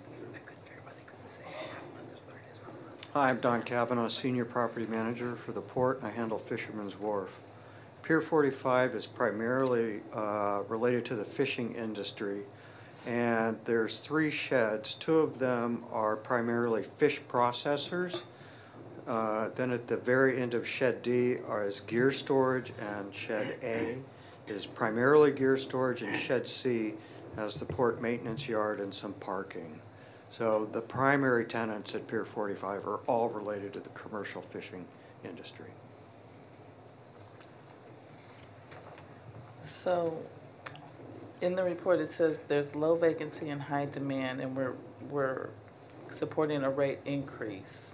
Hi, 3.14 3.30
I'm 3.30 3.40
Don 3.40 3.62
Cavanaugh, 3.62 4.08
Senior 4.08 4.44
Property 4.44 4.86
Manager 4.86 5.34
for 5.34 5.52
the 5.52 5.62
Port, 5.62 6.00
I 6.02 6.10
handle 6.10 6.36
Fisherman's 6.36 6.94
Wharf. 7.00 7.40
Pier 8.02 8.20
45 8.20 8.94
is 8.94 9.06
primarily 9.06 10.00
uh, 10.14 10.60
related 10.68 11.06
to 11.06 11.16
the 11.16 11.24
fishing 11.24 11.74
industry, 11.74 12.42
and 13.06 13.58
there's 13.64 13.98
three 13.98 14.30
sheds. 14.30 14.92
Two 14.92 15.20
of 15.20 15.38
them 15.38 15.84
are 15.90 16.16
primarily 16.16 16.82
fish 16.82 17.22
processors. 17.30 18.20
Uh, 19.08 19.48
Then 19.54 19.70
at 19.70 19.86
the 19.86 19.96
very 19.96 20.40
end 20.40 20.52
of 20.52 20.68
Shed 20.68 21.02
D 21.02 21.38
is 21.66 21.80
gear 21.80 22.12
storage, 22.12 22.74
and 22.78 23.12
Shed 23.14 23.56
A 23.62 23.96
is 24.46 24.66
primarily 24.66 25.32
gear 25.32 25.56
storage, 25.56 26.02
and 26.02 26.14
Shed 26.14 26.46
C 26.46 26.94
has 27.34 27.54
the 27.54 27.64
port 27.64 28.02
maintenance 28.02 28.46
yard 28.46 28.80
and 28.80 28.94
some 28.94 29.14
parking. 29.14 29.80
So 30.30 30.68
the 30.72 30.82
primary 30.82 31.46
tenants 31.46 31.94
at 31.94 32.06
Pier 32.06 32.26
45 32.26 32.86
are 32.86 33.00
all 33.06 33.30
related 33.30 33.72
to 33.72 33.80
the 33.80 33.88
commercial 33.90 34.42
fishing 34.42 34.84
industry. 35.24 35.70
So, 39.64 40.18
in 41.40 41.54
the 41.54 41.64
report, 41.64 42.00
it 42.00 42.10
says 42.10 42.36
there's 42.46 42.74
low 42.74 42.94
vacancy 42.94 43.48
and 43.48 43.62
high 43.62 43.86
demand, 43.86 44.42
and 44.42 44.54
we're, 44.54 44.74
we're 45.08 45.48
supporting 46.10 46.64
a 46.64 46.70
rate 46.70 46.98
increase 47.06 47.87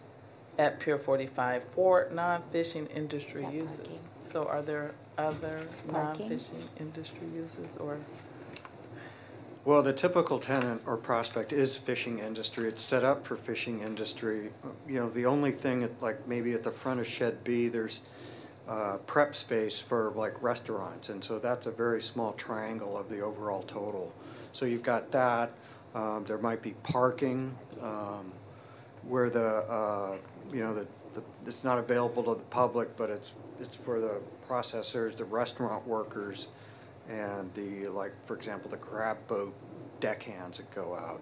at 0.58 0.80
Pier 0.80 0.98
45 0.98 1.64
for 1.64 2.08
non-fishing 2.12 2.86
industry 2.86 3.42
That 3.42 3.52
uses. 3.52 3.78
parking. 3.78 3.98
So 4.20 4.44
are 4.44 4.62
there 4.62 4.92
other 5.18 5.66
Parking? 5.88 6.28
non-fishing 6.28 6.68
industry 6.78 7.26
uses, 7.34 7.76
or? 7.78 7.98
Well, 9.64 9.82
the 9.82 9.92
typical 9.92 10.38
tenant 10.38 10.82
or 10.86 10.96
prospect 10.96 11.52
is 11.52 11.76
fishing 11.76 12.18
industry. 12.18 12.68
It's 12.68 12.82
set 12.82 13.02
up 13.02 13.24
for 13.26 13.36
fishing 13.36 13.80
industry. 13.80 14.50
You 14.86 15.00
know, 15.00 15.08
the 15.08 15.26
only 15.26 15.52
thing, 15.52 15.82
at, 15.82 16.02
like 16.02 16.26
maybe 16.28 16.52
at 16.52 16.62
the 16.62 16.70
front 16.70 17.00
of 17.00 17.06
Shed 17.06 17.42
B, 17.44 17.68
there's 17.68 18.02
uh, 18.68 18.98
prep 19.06 19.34
space 19.34 19.80
for 19.80 20.12
like 20.16 20.40
restaurants, 20.42 21.08
and 21.08 21.24
so 21.24 21.38
that's 21.38 21.66
a 21.66 21.70
very 21.70 22.02
small 22.02 22.32
triangle 22.32 22.96
of 22.96 23.08
the 23.08 23.20
overall 23.20 23.62
total. 23.62 24.12
So 24.52 24.66
you've 24.66 24.82
got 24.82 25.10
that. 25.12 25.52
Um, 25.94 26.24
there 26.26 26.38
might 26.38 26.60
be 26.60 26.74
parking. 26.82 27.56
Um, 27.82 28.32
where 29.08 29.30
the, 29.30 29.46
uh, 29.70 30.16
you 30.52 30.60
know, 30.60 30.74
the, 30.74 30.86
the- 31.14 31.22
it's 31.46 31.64
not 31.64 31.78
available 31.78 32.22
to 32.24 32.34
the 32.34 32.46
public, 32.50 32.96
but 32.96 33.10
it's, 33.10 33.32
it's 33.60 33.76
for 33.76 34.00
the 34.00 34.20
processors, 34.48 35.16
the 35.16 35.24
restaurant 35.24 35.86
workers, 35.86 36.48
and 37.08 37.52
the, 37.54 37.86
like, 37.88 38.12
for 38.24 38.34
example, 38.36 38.70
the 38.70 38.76
crab 38.76 39.18
boat 39.28 39.54
deckhands 40.00 40.58
that 40.58 40.70
go 40.74 40.94
out. 40.94 41.20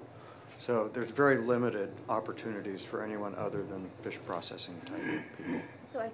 So 0.59 0.91
there's 0.93 1.11
very 1.11 1.39
limited 1.39 1.91
opportunities 2.09 2.85
for 2.85 3.03
anyone 3.03 3.35
other 3.37 3.63
than 3.65 3.89
fish 4.03 4.19
processing 4.27 4.81
type 4.87 5.01
people. 5.37 5.61
So 5.93 6.01
I 6.01 6.05
You 6.05 6.11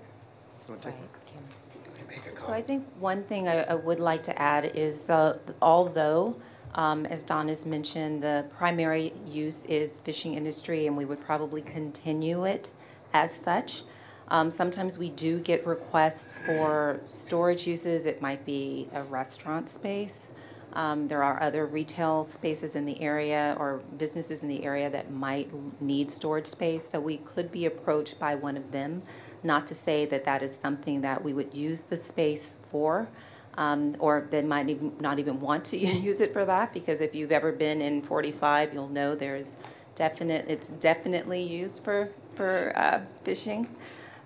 wanna 0.69 0.81
take 0.81 0.95
one? 0.95 1.49
Make 2.09 2.35
So 2.39 2.53
I 2.53 2.63
think 2.63 2.87
one 3.01 3.23
thing 3.25 3.49
I, 3.49 3.63
I 3.65 3.75
would 3.75 4.01
like 4.01 4.23
to 4.25 4.41
add 4.41 4.67
is 4.75 5.03
the, 5.03 5.39
although, 5.61 6.37
um, 6.75 7.05
as 7.07 7.23
Don 7.23 7.49
has 7.49 7.67
mentioned, 7.67 8.23
the 8.23 8.47
primary 8.57 9.13
use 9.27 9.65
is 9.67 9.99
fishing 10.01 10.35
industry 10.35 10.87
and 10.87 10.97
we 10.97 11.05
would 11.05 11.21
probably 11.21 11.61
continue 11.63 12.45
it 12.45 12.71
as 13.13 13.35
such. 13.35 13.83
Um, 14.29 14.51
sometimes 14.51 14.99
we 14.99 15.11
do 15.11 15.41
get 15.41 15.67
requests 15.67 16.35
for 16.45 17.01
storage 17.09 17.67
uses. 17.67 18.07
It 18.07 18.21
might 18.21 18.45
be 18.45 18.89
a 18.95 19.03
restaurant 19.05 19.69
space. 19.71 20.31
Um, 20.75 21.09
there 21.09 21.23
are 21.23 21.43
other 21.43 21.67
retail 21.67 22.25
spaces 22.25 22.77
in 22.77 22.85
the 22.85 23.01
area 23.01 23.57
or 23.59 23.81
businesses 23.97 24.43
in 24.43 24.49
the 24.49 24.63
area 24.65 24.91
that 24.91 25.11
might 25.11 25.51
need 25.81 26.11
storage 26.11 26.47
space. 26.47 26.89
So 26.89 27.01
we 27.01 27.19
could 27.19 27.51
be 27.51 27.67
approached 27.67 28.19
by 28.19 28.35
one 28.35 28.57
of 28.57 28.71
them. 28.71 29.03
Not 29.43 29.67
to 29.69 29.75
say 29.75 30.05
that 30.07 30.25
that 30.25 30.43
is 30.43 30.59
something 30.63 31.01
that 31.01 31.23
we 31.23 31.33
would 31.33 31.55
use 31.55 31.83
the 31.83 31.97
space 31.97 32.59
for, 32.71 33.09
um, 33.57 33.97
or 33.99 34.27
they 34.31 34.43
might 34.43 34.69
even, 34.69 34.93
not 35.01 35.19
even 35.19 35.41
want 35.41 35.65
to 35.67 35.79
use 35.79 36.21
it 36.21 36.33
for 36.35 36.45
that. 36.45 36.75
Because 36.75 37.01
if 37.01 37.15
you've 37.15 37.33
ever 37.33 37.53
been 37.53 37.81
in 37.81 38.03
45, 38.03 38.75
you'll 38.75 38.89
know 38.89 39.15
there's 39.15 39.53
definite. 39.95 40.45
It's 40.49 40.69
definitely 40.71 41.43
used 41.43 41.83
for 41.83 42.11
for 42.39 42.73
uh, 42.77 43.01
fishing. 43.25 43.67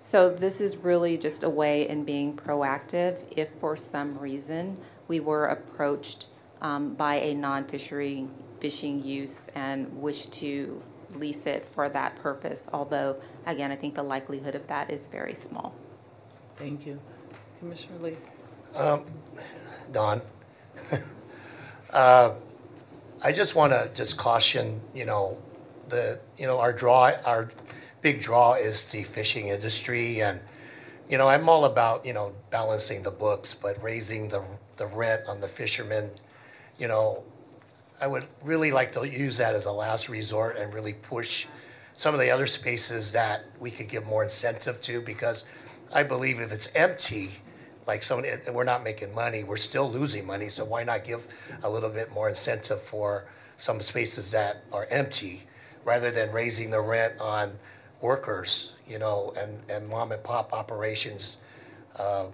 So 0.03 0.29
this 0.29 0.61
is 0.61 0.77
really 0.77 1.17
just 1.17 1.43
a 1.43 1.49
way 1.49 1.89
in 1.89 2.03
being 2.03 2.35
proactive. 2.35 3.17
If 3.31 3.49
for 3.59 3.75
some 3.75 4.17
reason 4.19 4.77
we 5.07 5.19
were 5.19 5.47
approached 5.47 6.27
um, 6.61 6.93
by 6.93 7.15
a 7.15 7.33
non-fishery 7.33 8.27
fishing 8.59 9.03
use 9.03 9.49
and 9.55 9.91
wish 9.99 10.27
to 10.27 10.81
lease 11.15 11.47
it 11.47 11.65
for 11.73 11.89
that 11.89 12.15
purpose, 12.17 12.65
although 12.71 13.15
again, 13.47 13.71
I 13.71 13.75
think 13.75 13.95
the 13.95 14.03
likelihood 14.03 14.53
of 14.53 14.67
that 14.67 14.91
is 14.91 15.07
very 15.07 15.33
small. 15.33 15.73
Thank 16.57 16.85
you. 16.85 16.99
Commissioner 17.57 17.97
Lee? 17.99 18.17
Um, 18.75 19.05
Don, 19.91 20.21
uh, 21.89 22.33
I 23.23 23.31
just 23.31 23.55
want 23.55 23.73
to 23.73 23.89
just 23.95 24.17
caution, 24.17 24.81
you 24.93 25.05
know, 25.05 25.37
the, 25.89 26.19
you 26.37 26.45
know, 26.45 26.59
our 26.59 26.73
draw, 26.73 27.11
our 27.25 27.49
big 28.03 28.19
draw 28.19 28.53
is 28.53 28.83
the 28.83 29.01
fishing 29.01 29.47
industry. 29.47 30.21
And, 30.21 30.39
you 31.09 31.17
know, 31.17 31.27
I'm 31.27 31.49
all 31.49 31.65
about, 31.65 32.05
you 32.05 32.13
know, 32.13 32.33
balancing 32.51 33.01
the 33.01 33.09
books, 33.09 33.55
but 33.55 33.81
raising 33.81 34.27
the, 34.27 34.43
the 34.77 34.85
rent 34.87 35.23
on 35.27 35.41
the 35.41 35.47
fishermen, 35.47 36.11
you 36.77 36.87
know, 36.87 37.23
I 38.01 38.07
would 38.07 38.27
really 38.43 38.71
like 38.71 38.91
to 38.91 39.07
use 39.07 39.37
that 39.37 39.55
as 39.55 39.65
a 39.65 39.71
last 39.71 40.09
resort 40.09 40.57
and 40.57 40.73
really 40.73 40.93
push 40.93 41.47
some 41.95 42.13
of 42.13 42.19
the 42.19 42.29
other 42.29 42.45
spaces 42.45 43.11
that 43.13 43.45
we 43.59 43.71
could 43.71 43.87
give 43.87 44.05
more 44.05 44.23
incentive 44.23 44.81
to 44.81 44.99
because 44.99 45.45
I 45.93 46.03
believe 46.03 46.41
if 46.41 46.51
it's 46.51 46.69
empty, 46.75 47.29
like 47.87 48.03
someone, 48.03 48.27
we're 48.51 48.63
not 48.65 48.83
making 48.83 49.13
money, 49.15 49.45
we're 49.45 49.57
still 49.57 49.89
losing 49.89 50.25
money. 50.25 50.49
So 50.49 50.65
why 50.65 50.83
not 50.83 51.05
give 51.05 51.25
a 51.63 51.69
little 51.69 51.89
bit 51.89 52.11
more 52.11 52.27
incentive 52.27 52.81
for 52.81 53.25
some 53.55 53.79
spaces 53.79 54.31
that 54.31 54.63
are 54.73 54.87
empty 54.89 55.43
rather 55.85 56.11
than 56.11 56.31
raising 56.31 56.69
the 56.69 56.81
rent 56.81 57.13
on 57.21 57.53
workers, 58.03 58.73
you 58.87 58.99
know, 58.99 59.33
and, 59.39 59.57
and 59.69 59.87
mom 59.89 60.11
and 60.11 60.21
pop 60.23 60.53
operations, 60.53 61.37
uh, 61.95 62.25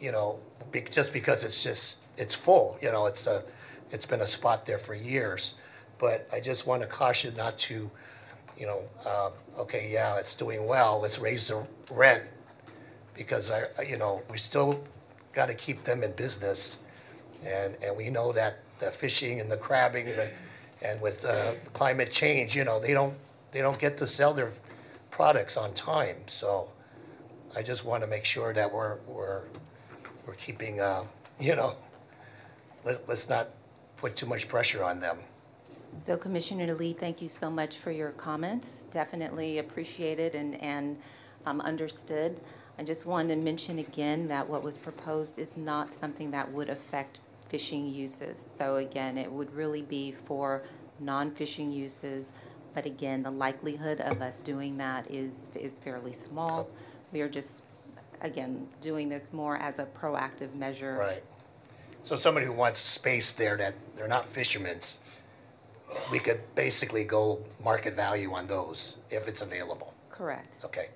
you 0.00 0.10
know, 0.12 0.38
be, 0.72 0.80
just 0.82 1.12
because 1.12 1.44
it's 1.44 1.62
just, 1.62 1.98
it's 2.18 2.34
full, 2.34 2.76
you 2.82 2.90
know, 2.90 3.06
it's 3.06 3.26
a, 3.28 3.42
it's 3.92 4.04
been 4.04 4.20
a 4.20 4.26
spot 4.26 4.66
there 4.66 4.78
for 4.78 4.94
years. 4.94 5.54
But 5.98 6.28
I 6.32 6.40
just 6.40 6.66
want 6.66 6.82
to 6.82 6.88
caution 6.88 7.34
not 7.36 7.56
to, 7.60 7.88
you 8.58 8.66
know, 8.66 8.82
um, 9.08 9.32
okay, 9.58 9.88
yeah, 9.90 10.16
it's 10.16 10.34
doing 10.34 10.66
well, 10.66 10.98
let's 11.00 11.18
raise 11.20 11.48
the 11.48 11.64
rent. 11.90 12.24
Because 13.14 13.50
I, 13.50 13.64
I- 13.78 13.82
you 13.82 13.96
know, 13.96 14.22
we 14.30 14.36
still 14.38 14.82
got 15.32 15.46
to 15.46 15.54
keep 15.54 15.84
them 15.84 16.02
in 16.02 16.12
business. 16.12 16.78
And, 17.46 17.76
and 17.82 17.96
we 17.96 18.10
know 18.10 18.32
that 18.32 18.58
the 18.80 18.90
fishing 18.90 19.40
and 19.40 19.50
the 19.50 19.56
crabbing 19.56 20.08
and, 20.08 20.18
the, 20.18 20.30
and 20.82 21.00
with 21.00 21.24
uh, 21.24 21.52
climate 21.74 22.10
change, 22.10 22.56
you 22.56 22.64
know, 22.64 22.80
they 22.80 22.92
don't, 22.92 23.14
they 23.52 23.60
don't 23.60 23.78
get 23.78 23.96
to 23.98 24.06
sell 24.06 24.34
their 24.34 24.50
products 25.16 25.56
on 25.56 25.72
time. 25.72 26.18
So 26.26 26.68
I 27.56 27.62
just 27.62 27.86
want 27.86 28.02
to 28.02 28.06
make 28.06 28.26
sure 28.26 28.52
that 28.52 28.70
we're, 28.70 28.98
we're, 29.06 29.44
we're 30.26 30.34
keeping, 30.34 30.78
uh, 30.78 31.04
you 31.40 31.56
know, 31.56 31.74
let, 32.84 33.08
let's 33.08 33.26
not 33.26 33.48
put 33.96 34.14
too 34.14 34.26
much 34.26 34.46
pressure 34.46 34.84
on 34.84 35.00
them. 35.00 35.16
So 35.98 36.18
Commissioner 36.18 36.74
Lee, 36.74 36.92
thank 36.92 37.22
you 37.22 37.30
so 37.30 37.48
much 37.48 37.78
for 37.78 37.90
your 37.90 38.10
comments. 38.10 38.82
Definitely 38.92 39.56
appreciated 39.56 40.34
and, 40.34 40.62
and 40.62 40.98
um, 41.46 41.62
understood. 41.62 42.42
I 42.78 42.82
just 42.82 43.06
wanted 43.06 43.36
to 43.36 43.40
mention 43.42 43.78
again 43.78 44.28
that 44.28 44.46
what 44.46 44.62
was 44.62 44.76
proposed 44.76 45.38
is 45.38 45.56
not 45.56 45.94
something 45.94 46.30
that 46.32 46.52
would 46.52 46.68
affect 46.68 47.20
fishing 47.48 47.86
uses. 47.86 48.46
So 48.58 48.76
again, 48.76 49.16
it 49.16 49.32
would 49.32 49.50
really 49.54 49.80
be 49.80 50.12
for 50.26 50.62
non-fishing 51.00 51.72
uses. 51.72 52.32
But 52.76 52.84
again, 52.84 53.22
the 53.22 53.30
likelihood 53.30 54.02
of 54.02 54.20
us 54.20 54.42
doing 54.42 54.76
that 54.76 55.10
is, 55.10 55.48
is 55.54 55.78
fairly 55.78 56.12
small. 56.12 56.68
We 57.10 57.22
are 57.22 57.28
just, 57.28 57.62
again, 58.20 58.68
doing 58.82 59.08
this 59.08 59.32
more 59.32 59.56
as 59.56 59.78
a 59.78 59.86
proactive 59.86 60.54
measure. 60.54 60.98
Right. 61.00 61.22
So 62.02 62.16
somebody 62.16 62.44
who 62.44 62.52
wants 62.52 62.78
space 62.78 63.32
there 63.32 63.56
that 63.56 63.72
they're 63.96 64.06
not 64.06 64.26
fishermen's, 64.26 65.00
we 66.12 66.18
could 66.18 66.38
basically 66.54 67.02
go 67.04 67.42
market 67.64 67.94
value 67.94 68.34
on 68.34 68.46
those 68.46 68.96
if 69.10 69.26
it's 69.26 69.40
available. 69.40 69.94
Correct. 70.10 70.62
Okay. 70.62 70.90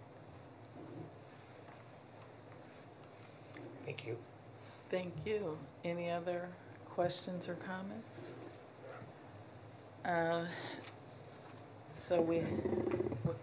Thank 3.87 4.07
you. 4.07 4.19
Thank 4.91 5.15
you. 5.25 5.57
Any 5.83 6.11
other 6.11 6.47
questions 6.91 7.49
or 7.49 7.55
comments? 7.55 8.21
Uh, 10.05 10.45
So 12.11 12.21
we, 12.21 12.43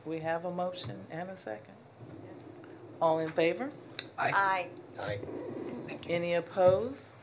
we 0.05 0.19
have 0.19 0.43
a 0.43 0.51
motion 0.51 0.97
and 1.09 1.29
a 1.29 1.37
second? 1.37 1.73
All 3.01 3.19
in 3.19 3.29
favor? 3.29 3.71
Aye. 4.19 4.67
Aye. 4.99 5.19
Any 6.09 6.33
opposed? 6.33 7.13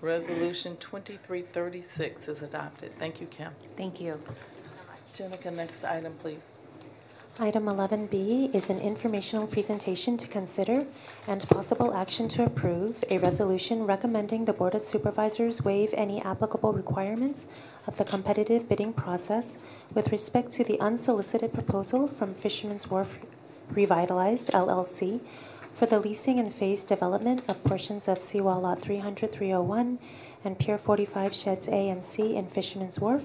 Resolution 0.00 0.78
2336 0.78 2.28
is 2.28 2.42
adopted. 2.42 2.98
Thank 2.98 3.20
you, 3.20 3.26
Kim. 3.26 3.52
Thank 3.76 4.00
you. 4.00 4.18
Jenica, 5.12 5.52
next 5.52 5.84
item, 5.84 6.14
please. 6.20 6.56
Item 7.42 7.64
11B 7.64 8.54
is 8.54 8.68
an 8.68 8.78
informational 8.80 9.46
presentation 9.46 10.18
to 10.18 10.28
consider 10.28 10.84
and 11.26 11.40
possible 11.48 11.94
action 11.94 12.28
to 12.28 12.44
approve 12.44 13.02
a 13.10 13.16
resolution 13.16 13.86
recommending 13.86 14.44
the 14.44 14.52
Board 14.52 14.74
of 14.74 14.82
Supervisors 14.82 15.64
waive 15.64 15.94
any 15.94 16.20
applicable 16.20 16.74
requirements 16.74 17.48
of 17.86 17.96
the 17.96 18.04
competitive 18.04 18.68
bidding 18.68 18.92
process 18.92 19.56
with 19.94 20.12
respect 20.12 20.50
to 20.52 20.64
the 20.64 20.78
unsolicited 20.80 21.54
proposal 21.54 22.06
from 22.06 22.34
Fisherman's 22.34 22.90
Wharf 22.90 23.18
Revitalized 23.70 24.50
LLC 24.50 25.20
for 25.72 25.86
the 25.86 25.98
leasing 25.98 26.38
and 26.38 26.52
phased 26.52 26.88
development 26.88 27.42
of 27.48 27.64
portions 27.64 28.06
of 28.06 28.18
Seawall 28.18 28.60
Lot 28.60 28.82
300-301 28.82 29.96
and 30.44 30.58
Pier 30.58 30.76
45 30.76 31.34
Sheds 31.34 31.68
A 31.68 31.88
and 31.88 32.04
C 32.04 32.36
in 32.36 32.48
Fisherman's 32.48 33.00
Wharf, 33.00 33.22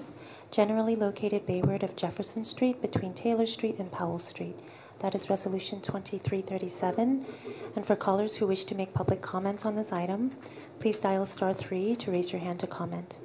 generally 0.50 0.96
located 0.96 1.46
bayward 1.46 1.82
of 1.82 1.96
Jefferson 1.96 2.44
Street 2.44 2.80
between 2.80 3.12
Taylor 3.14 3.46
Street 3.46 3.78
and 3.78 3.90
Powell 3.90 4.18
Street. 4.18 4.56
That 5.00 5.14
is 5.14 5.28
Resolution 5.28 5.80
2337. 5.80 7.26
And 7.74 7.86
for 7.86 7.96
callers 7.96 8.36
who 8.36 8.46
wish 8.46 8.64
to 8.64 8.74
make 8.74 8.94
public 8.94 9.20
comments 9.20 9.66
on 9.66 9.76
this 9.76 9.92
item, 9.92 10.32
please 10.80 10.98
dial 10.98 11.26
star 11.26 11.52
3 11.52 11.96
to 11.96 12.10
raise 12.10 12.32
your 12.32 12.40
hand 12.40 12.60
to 12.60 12.66
comment. 12.66 13.18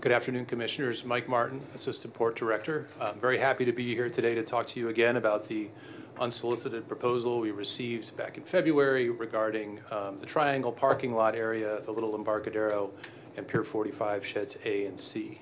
Good 0.00 0.12
afternoon, 0.12 0.46
Commissioners. 0.46 1.04
Mike 1.04 1.28
Martin, 1.28 1.60
Assistant 1.74 2.14
Port 2.14 2.36
Director. 2.36 2.86
I'm 3.00 3.18
very 3.18 3.38
happy 3.38 3.64
to 3.64 3.72
be 3.72 3.92
here 3.92 4.08
today 4.08 4.36
to 4.36 4.42
talk 4.44 4.68
to 4.68 4.78
you 4.78 4.90
again 4.90 5.16
about 5.16 5.48
the 5.48 5.68
unsolicited 6.20 6.86
proposal 6.86 7.40
we 7.40 7.50
received 7.50 8.16
back 8.16 8.38
in 8.38 8.44
February 8.44 9.10
regarding 9.10 9.80
um, 9.90 10.20
the 10.20 10.26
Triangle 10.26 10.70
parking 10.70 11.12
lot 11.12 11.34
area, 11.34 11.80
the 11.84 11.90
Little 11.90 12.14
Embarcadero, 12.14 12.92
and 13.36 13.46
Pier 13.46 13.64
45 13.64 14.24
Sheds 14.24 14.56
A 14.64 14.86
and 14.86 14.98
C. 14.98 15.40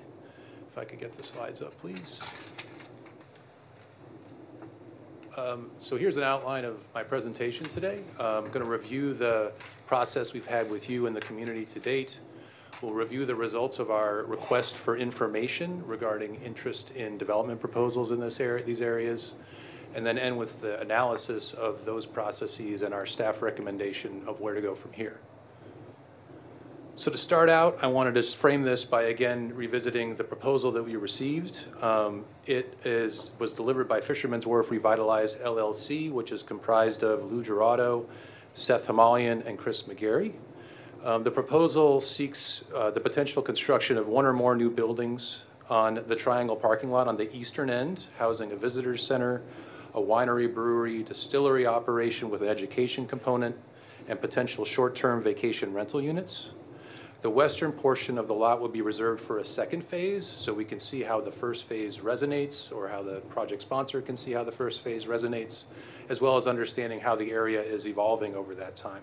If 0.71 0.77
I 0.77 0.83
could 0.83 0.99
get 0.99 1.15
the 1.15 1.23
slides 1.23 1.61
up, 1.61 1.77
please. 1.79 2.19
Um, 5.37 5.69
So 5.79 5.97
here's 5.97 6.17
an 6.17 6.23
outline 6.23 6.65
of 6.65 6.77
my 6.93 7.03
presentation 7.03 7.65
today. 7.65 8.01
Uh, 8.19 8.37
I'm 8.37 8.51
going 8.51 8.63
to 8.63 8.69
review 8.69 9.13
the 9.13 9.51
process 9.85 10.33
we've 10.33 10.45
had 10.45 10.69
with 10.69 10.89
you 10.89 11.07
and 11.07 11.15
the 11.15 11.21
community 11.21 11.65
to 11.65 11.79
date. 11.79 12.19
We'll 12.81 12.93
review 12.93 13.25
the 13.25 13.35
results 13.35 13.79
of 13.79 13.89
our 13.89 14.23
request 14.23 14.75
for 14.75 14.97
information 14.97 15.85
regarding 15.85 16.35
interest 16.43 16.91
in 16.91 17.17
development 17.17 17.59
proposals 17.59 18.11
in 18.11 18.19
this 18.19 18.39
area, 18.39 18.63
these 18.63 18.81
areas, 18.81 19.33
and 19.93 20.05
then 20.05 20.17
end 20.17 20.37
with 20.37 20.59
the 20.59 20.79
analysis 20.81 21.53
of 21.53 21.85
those 21.85 22.05
processes 22.05 22.81
and 22.81 22.93
our 22.93 23.05
staff 23.05 23.41
recommendation 23.41 24.23
of 24.27 24.41
where 24.41 24.53
to 24.53 24.61
go 24.61 24.75
from 24.75 24.91
here. 24.91 25.19
So 26.97 27.11
to 27.11 27.17
start 27.17 27.49
out, 27.49 27.77
I 27.81 27.87
wanted 27.87 28.13
to 28.13 28.23
frame 28.23 28.63
this 28.63 28.85
by 28.85 29.03
again 29.03 29.53
revisiting 29.53 30.15
the 30.15 30.23
proposal 30.23 30.71
that 30.71 30.81
we 30.81 30.95
received. 30.95 31.65
Um, 31.81 32.23
It 32.45 32.73
is, 32.85 33.31
was 33.37 33.51
delivered 33.51 33.89
by 33.89 33.99
Fisherman's 33.99 34.45
Wharf 34.45 34.71
Revitalized 34.71 35.41
LLC, 35.41 36.09
which 36.09 36.31
is 36.31 36.41
comprised 36.41 37.03
of 37.03 37.29
Lou 37.29 37.43
Giraudo, 37.43 38.05
Seth 38.53 38.87
Hamalian, 38.87 39.45
and 39.45 39.57
Chris 39.57 39.83
McGarry. 39.83 40.35
Um, 41.03 41.21
The 41.21 41.31
proposal 41.31 41.99
seeks 41.99 42.63
uh, 42.73 42.91
the 42.91 43.01
potential 43.01 43.41
construction 43.41 43.97
of 43.97 44.07
one 44.07 44.25
or 44.25 44.31
more 44.31 44.55
new 44.55 44.69
buildings 44.69 45.43
on 45.69 46.01
the 46.07 46.15
Triangle 46.15 46.55
parking 46.55 46.91
lot 46.91 47.09
on 47.09 47.17
the 47.17 47.29
eastern 47.35 47.69
end, 47.69 48.05
housing 48.17 48.53
a 48.53 48.55
visitor 48.55 48.95
center, 48.95 49.41
a 49.95 49.99
winery, 49.99 50.47
brewery, 50.47 51.03
distillery 51.03 51.67
operation 51.67 52.29
with 52.29 52.41
an 52.41 52.47
education 52.47 53.05
component, 53.05 53.53
and 54.07 54.21
potential 54.21 54.63
short-term 54.63 55.21
vacation 55.21 55.73
rental 55.73 56.01
units. 56.01 56.51
The 57.25 57.31
western 57.31 57.71
portion 57.71 58.19
of 58.19 58.27
the 58.27 58.35
lot 58.35 58.61
will 58.61 58.69
be 58.69 58.83
reserved 58.83 59.19
for 59.19 59.39
a 59.39 59.43
second 59.43 59.83
phase, 59.83 60.27
so 60.27 60.53
we 60.53 60.63
can 60.63 60.79
see 60.79 61.01
how 61.01 61.19
the 61.19 61.31
first 61.31 61.63
phase 61.63 61.97
resonates, 61.97 62.71
or 62.71 62.87
how 62.87 63.01
the 63.01 63.21
project 63.21 63.63
sponsor 63.63 63.99
can 63.99 64.15
see 64.15 64.31
how 64.31 64.43
the 64.43 64.51
first 64.51 64.81
phase 64.81 65.05
resonates, 65.05 65.63
as 66.09 66.21
well 66.21 66.37
as 66.37 66.45
understanding 66.45 66.99
how 66.99 67.15
the 67.15 67.31
area 67.31 67.59
is 67.63 67.87
evolving 67.87 68.35
over 68.35 68.53
that 68.53 68.75
time. 68.75 69.01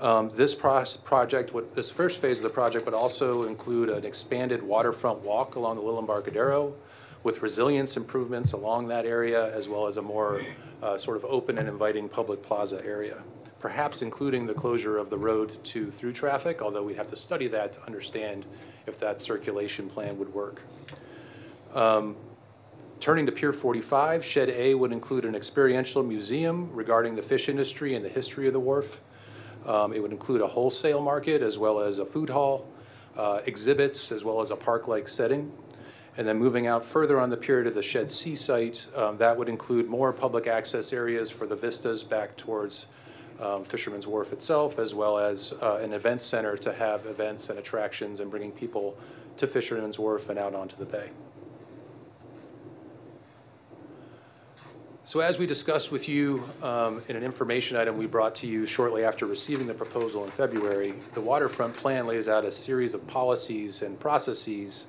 Um, 0.00 0.30
This 0.30 0.54
project, 0.54 1.52
would- 1.52 1.74
this 1.74 1.90
first 1.90 2.20
phase 2.20 2.38
of 2.38 2.44
the 2.44 2.48
project 2.48 2.86
would 2.86 2.94
also 2.94 3.42
include 3.42 3.90
an 3.90 4.06
expanded 4.06 4.62
waterfront 4.62 5.18
walk 5.20 5.56
along 5.56 5.76
the 5.76 5.82
Little 5.82 6.00
Embarcadero 6.00 6.72
with 7.22 7.42
resilience 7.42 7.98
improvements 7.98 8.52
along 8.52 8.88
that 8.88 9.04
area, 9.04 9.54
as 9.54 9.68
well 9.68 9.86
as 9.86 9.98
a 9.98 10.02
more 10.02 10.40
uh, 10.82 10.96
sort 10.96 11.18
of 11.18 11.26
open 11.26 11.58
and 11.58 11.68
inviting 11.68 12.08
public 12.08 12.42
plaza 12.42 12.82
area 12.82 13.22
perhaps 13.64 14.02
including 14.02 14.46
the 14.46 14.52
closure 14.52 14.98
of 14.98 15.08
the 15.08 15.16
road 15.16 15.56
to 15.64 15.90
through 15.90 16.12
traffic, 16.12 16.60
although 16.60 16.82
we'd 16.82 16.98
have 16.98 17.06
to 17.06 17.16
study 17.16 17.48
that 17.48 17.72
to 17.72 17.82
understand 17.86 18.44
if 18.86 19.00
that 19.00 19.22
circulation 19.22 19.88
plan 19.88 20.18
would 20.18 20.32
work. 20.34 20.60
Um, 21.74 22.14
Turning 23.00 23.24
to 23.24 23.32
Pier 23.32 23.54
45, 23.54 24.22
Shed 24.22 24.50
A 24.50 24.74
would 24.74 24.92
include 24.92 25.24
an 25.24 25.34
experiential 25.34 26.02
museum 26.02 26.70
regarding 26.74 27.16
the 27.16 27.22
fish 27.22 27.48
industry 27.48 27.94
and 27.94 28.04
the 28.04 28.08
history 28.10 28.46
of 28.46 28.52
the 28.52 28.60
wharf. 28.60 29.00
Um, 29.64 29.94
It 29.94 30.02
would 30.02 30.12
include 30.12 30.42
a 30.42 30.46
wholesale 30.46 31.00
market 31.00 31.40
as 31.40 31.56
well 31.56 31.80
as 31.80 31.98
a 31.98 32.04
food 32.04 32.28
hall, 32.28 32.68
uh, 33.16 33.40
exhibits, 33.46 34.12
as 34.12 34.24
well 34.24 34.42
as 34.42 34.50
a 34.50 34.56
park-like 34.56 35.08
setting. 35.08 35.50
And 36.18 36.28
then 36.28 36.36
moving 36.36 36.66
out 36.66 36.84
further 36.84 37.18
on 37.18 37.30
the 37.30 37.38
pier 37.38 37.64
to 37.64 37.70
the 37.70 37.82
Shed 37.82 38.10
C 38.10 38.34
site, 38.34 38.86
um, 38.94 39.16
that 39.16 39.34
would 39.38 39.48
include 39.48 39.88
more 39.88 40.12
public 40.12 40.46
access 40.46 40.92
areas 40.92 41.30
for 41.30 41.46
the 41.46 41.56
vistas 41.56 42.02
back 42.02 42.36
towards 42.36 42.84
um, 43.40 43.64
Fisherman's 43.64 44.06
Wharf 44.06 44.32
itself, 44.32 44.78
as 44.78 44.94
well 44.94 45.18
as 45.18 45.52
uh, 45.60 45.80
an 45.82 45.92
event 45.92 46.20
center 46.20 46.56
to 46.56 46.72
have 46.72 47.06
events 47.06 47.50
and 47.50 47.58
attractions 47.58 48.20
and 48.20 48.30
bringing 48.30 48.52
people 48.52 48.96
to 49.36 49.46
Fisherman's 49.46 49.98
Wharf 49.98 50.28
and 50.28 50.38
out 50.38 50.54
onto 50.54 50.76
the 50.76 50.84
bay. 50.84 51.10
So 55.06 55.20
as 55.20 55.38
we 55.38 55.46
discussed 55.46 55.92
with 55.92 56.08
you 56.08 56.42
um, 56.62 57.02
in 57.08 57.16
an 57.16 57.22
information 57.22 57.76
item 57.76 57.98
we 57.98 58.06
brought 58.06 58.34
to 58.36 58.46
you 58.46 58.64
shortly 58.64 59.04
after 59.04 59.26
receiving 59.26 59.66
the 59.66 59.74
proposal 59.74 60.24
in 60.24 60.30
February, 60.30 60.94
the 61.12 61.20
waterfront 61.20 61.76
plan 61.76 62.06
lays 62.06 62.26
out 62.26 62.46
a 62.46 62.50
series 62.50 62.94
of 62.94 63.06
policies 63.06 63.82
and 63.82 64.00
processes 64.00 64.86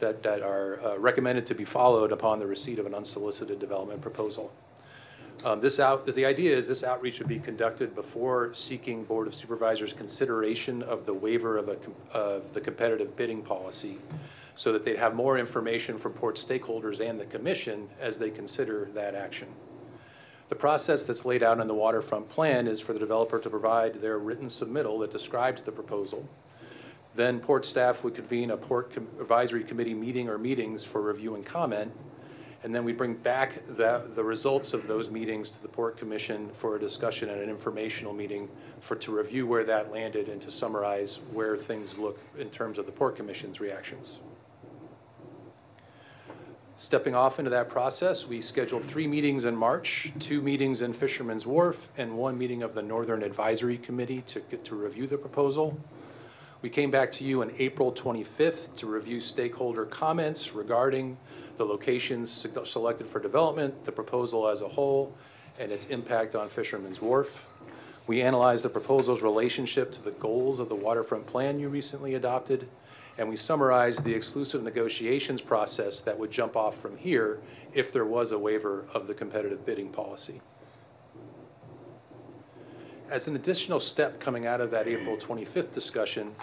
that, 0.00 0.22
that 0.22 0.42
are 0.42 0.80
uh, 0.84 0.98
recommended 0.98 1.46
to 1.46 1.54
be 1.54 1.64
followed 1.64 2.12
upon 2.12 2.38
the 2.38 2.46
receipt 2.46 2.78
of 2.78 2.84
an 2.84 2.94
unsolicited 2.94 3.58
development 3.58 4.02
proposal. 4.02 4.52
Um, 5.44 5.60
This 5.60 5.78
out, 5.78 6.04
the 6.04 6.26
idea 6.26 6.56
is 6.56 6.66
this 6.66 6.82
outreach 6.82 7.20
would 7.20 7.28
be 7.28 7.38
conducted 7.38 7.94
before 7.94 8.52
seeking 8.54 9.04
Board 9.04 9.28
of 9.28 9.34
Supervisors 9.34 9.92
consideration 9.92 10.82
of 10.82 11.06
the 11.06 11.14
waiver 11.14 11.56
of 11.56 11.68
a, 11.68 11.76
com- 11.76 11.94
of 12.12 12.52
the 12.54 12.60
competitive 12.60 13.16
bidding 13.16 13.42
policy, 13.42 13.98
so 14.56 14.72
that 14.72 14.84
they'd 14.84 14.98
have 14.98 15.14
more 15.14 15.38
information 15.38 15.96
from 15.96 16.12
port 16.12 16.34
stakeholders 16.36 17.00
and 17.00 17.20
the 17.20 17.26
commission 17.26 17.88
as 18.00 18.18
they 18.18 18.30
consider 18.30 18.88
that 18.94 19.14
action. 19.14 19.46
The 20.48 20.56
process 20.56 21.04
that's 21.04 21.24
laid 21.24 21.44
out 21.44 21.60
in 21.60 21.68
the 21.68 21.74
waterfront 21.74 22.28
plan 22.28 22.66
is 22.66 22.80
for 22.80 22.92
the 22.92 22.98
developer 22.98 23.38
to 23.38 23.50
provide 23.50 24.00
their 24.00 24.18
written 24.18 24.48
submittal 24.48 24.98
that 25.00 25.12
describes 25.12 25.62
the 25.62 25.70
proposal. 25.70 26.26
Then 27.14 27.38
port 27.38 27.64
staff 27.64 28.02
would 28.02 28.14
convene 28.14 28.50
a 28.50 28.56
port 28.56 28.92
com- 28.92 29.06
advisory 29.20 29.62
committee 29.62 29.94
meeting 29.94 30.28
or 30.28 30.38
meetings 30.38 30.82
for 30.82 31.00
review 31.00 31.36
and 31.36 31.44
comment, 31.44 31.92
and 32.64 32.74
then 32.74 32.84
we 32.84 32.92
bring 32.92 33.14
back 33.14 33.54
the, 33.76 34.02
the 34.14 34.22
results 34.22 34.72
of 34.72 34.86
those 34.86 35.10
meetings 35.10 35.48
to 35.50 35.62
the 35.62 35.68
Port 35.68 35.96
Commission 35.96 36.48
for 36.50 36.76
a 36.76 36.80
discussion 36.80 37.28
and 37.28 37.40
an 37.40 37.48
informational 37.48 38.12
meeting 38.12 38.48
for, 38.80 38.96
to 38.96 39.16
review 39.16 39.46
where 39.46 39.64
that 39.64 39.92
landed 39.92 40.28
and 40.28 40.42
to 40.42 40.50
summarize 40.50 41.20
where 41.32 41.56
things 41.56 41.98
look 41.98 42.18
in 42.38 42.50
terms 42.50 42.78
of 42.78 42.86
the 42.86 42.92
Port 42.92 43.14
Commission's 43.14 43.60
reactions. 43.60 44.18
Stepping 46.76 47.14
off 47.14 47.38
into 47.40 47.50
that 47.50 47.68
process, 47.68 48.26
we 48.26 48.40
scheduled 48.40 48.84
three 48.84 49.06
meetings 49.06 49.44
in 49.44 49.56
March, 49.56 50.12
two 50.20 50.40
meetings 50.40 50.80
in 50.80 50.92
Fisherman's 50.92 51.44
Wharf, 51.44 51.90
and 51.96 52.16
one 52.16 52.38
meeting 52.38 52.62
of 52.62 52.72
the 52.72 52.82
Northern 52.82 53.24
Advisory 53.24 53.78
Committee 53.78 54.22
to 54.22 54.40
get 54.40 54.64
to 54.64 54.76
review 54.76 55.08
the 55.08 55.18
proposal. 55.18 55.76
We 56.60 56.68
came 56.68 56.90
back 56.90 57.12
to 57.12 57.24
you 57.24 57.42
on 57.42 57.52
April 57.60 57.92
25th 57.92 58.74
to 58.78 58.88
review 58.88 59.20
stakeholder 59.20 59.84
comments 59.84 60.54
regarding 60.54 61.16
the 61.54 61.64
locations 61.64 62.46
selected 62.64 63.06
for 63.06 63.20
development, 63.20 63.84
the 63.84 63.92
proposal 63.92 64.48
as 64.48 64.60
a 64.60 64.66
whole, 64.66 65.14
and 65.60 65.70
its 65.70 65.86
impact 65.86 66.34
on 66.34 66.48
Fisherman's 66.48 67.00
Wharf. 67.00 67.46
We 68.08 68.22
analyzed 68.22 68.64
the 68.64 68.70
proposal's 68.70 69.22
relationship 69.22 69.92
to 69.92 70.02
the 70.02 70.10
goals 70.12 70.58
of 70.58 70.68
the 70.68 70.74
waterfront 70.74 71.28
plan 71.28 71.60
you 71.60 71.68
recently 71.68 72.14
adopted, 72.14 72.66
and 73.18 73.28
we 73.28 73.36
summarized 73.36 74.02
the 74.02 74.12
exclusive 74.12 74.64
negotiations 74.64 75.40
process 75.40 76.00
that 76.00 76.18
would 76.18 76.32
jump 76.32 76.56
off 76.56 76.76
from 76.76 76.96
here 76.96 77.38
if 77.72 77.92
there 77.92 78.04
was 78.04 78.32
a 78.32 78.38
waiver 78.38 78.84
of 78.94 79.06
the 79.06 79.14
competitive 79.14 79.64
bidding 79.64 79.90
policy. 79.90 80.40
As 83.10 83.26
an 83.26 83.36
additional 83.36 83.80
step 83.80 84.20
coming 84.20 84.44
out 84.44 84.60
of 84.60 84.70
that 84.70 84.86
April 84.86 85.16
25th 85.16 85.72
discussion, 85.72 86.34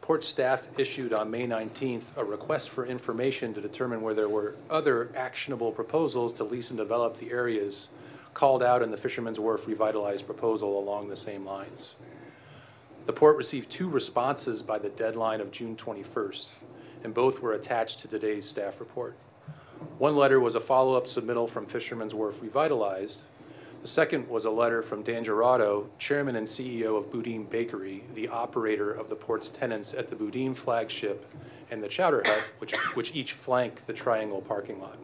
Port 0.00 0.24
staff 0.24 0.66
issued 0.76 1.12
on 1.12 1.30
May 1.30 1.46
19th 1.46 2.16
a 2.16 2.24
request 2.24 2.70
for 2.70 2.86
information 2.86 3.54
to 3.54 3.60
determine 3.60 4.02
where 4.02 4.14
there 4.14 4.28
were 4.28 4.56
other 4.68 5.12
actionable 5.14 5.70
proposals 5.70 6.32
to 6.32 6.44
lease 6.44 6.70
and 6.70 6.76
develop 6.76 7.16
the 7.16 7.30
areas 7.30 7.88
called 8.34 8.64
out 8.64 8.82
in 8.82 8.90
the 8.90 8.96
Fisherman's 8.96 9.38
Wharf 9.38 9.68
revitalized 9.68 10.26
proposal 10.26 10.80
along 10.80 11.08
the 11.08 11.14
same 11.14 11.44
lines. 11.44 11.94
The 13.06 13.12
port 13.12 13.36
received 13.36 13.70
two 13.70 13.88
responses 13.88 14.60
by 14.60 14.78
the 14.78 14.90
deadline 14.90 15.40
of 15.40 15.52
June 15.52 15.76
21st, 15.76 16.48
and 17.04 17.14
both 17.14 17.40
were 17.40 17.52
attached 17.52 18.00
to 18.00 18.08
today's 18.08 18.44
staff 18.44 18.80
report. 18.80 19.16
One 19.98 20.16
letter 20.16 20.40
was 20.40 20.56
a 20.56 20.60
follow-up 20.60 21.04
submittal 21.04 21.48
from 21.48 21.64
Fisherman's 21.64 22.12
Wharf 22.12 22.42
Revitalized. 22.42 23.22
The 23.88 23.94
second 23.94 24.28
was 24.28 24.44
a 24.44 24.50
letter 24.50 24.82
from 24.82 25.02
Dan 25.02 25.24
Giraudo, 25.24 25.88
Chairman 25.98 26.36
and 26.36 26.46
CEO 26.46 26.98
of 26.98 27.10
Boudin 27.10 27.44
Bakery, 27.44 28.04
the 28.12 28.28
operator 28.28 28.92
of 28.92 29.08
the 29.08 29.16
port's 29.16 29.48
tenants 29.48 29.94
at 29.94 30.10
the 30.10 30.14
Boudin 30.14 30.52
flagship 30.52 31.24
and 31.70 31.82
the 31.82 31.88
Chowder 31.88 32.22
Hut, 32.26 32.50
which, 32.58 32.76
which 32.94 33.14
each 33.14 33.32
flank 33.32 33.86
the 33.86 33.94
Triangle 33.94 34.42
parking 34.42 34.78
lot. 34.78 34.98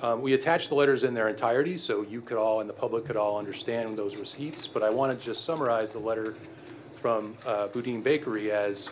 Um, 0.00 0.22
we 0.22 0.32
attached 0.32 0.70
the 0.70 0.76
letters 0.76 1.04
in 1.04 1.12
their 1.12 1.28
entirety, 1.28 1.76
so 1.76 2.00
you 2.00 2.22
could 2.22 2.38
all 2.38 2.62
and 2.62 2.70
the 2.70 2.72
public 2.72 3.04
could 3.04 3.18
all 3.18 3.38
understand 3.38 3.98
those 3.98 4.16
receipts, 4.16 4.66
but 4.66 4.82
I 4.82 4.88
want 4.88 5.16
to 5.16 5.22
just 5.22 5.44
summarize 5.44 5.92
the 5.92 5.98
letter 5.98 6.34
from 7.02 7.36
uh, 7.44 7.66
Boudin 7.66 8.00
Bakery 8.00 8.50
as 8.50 8.88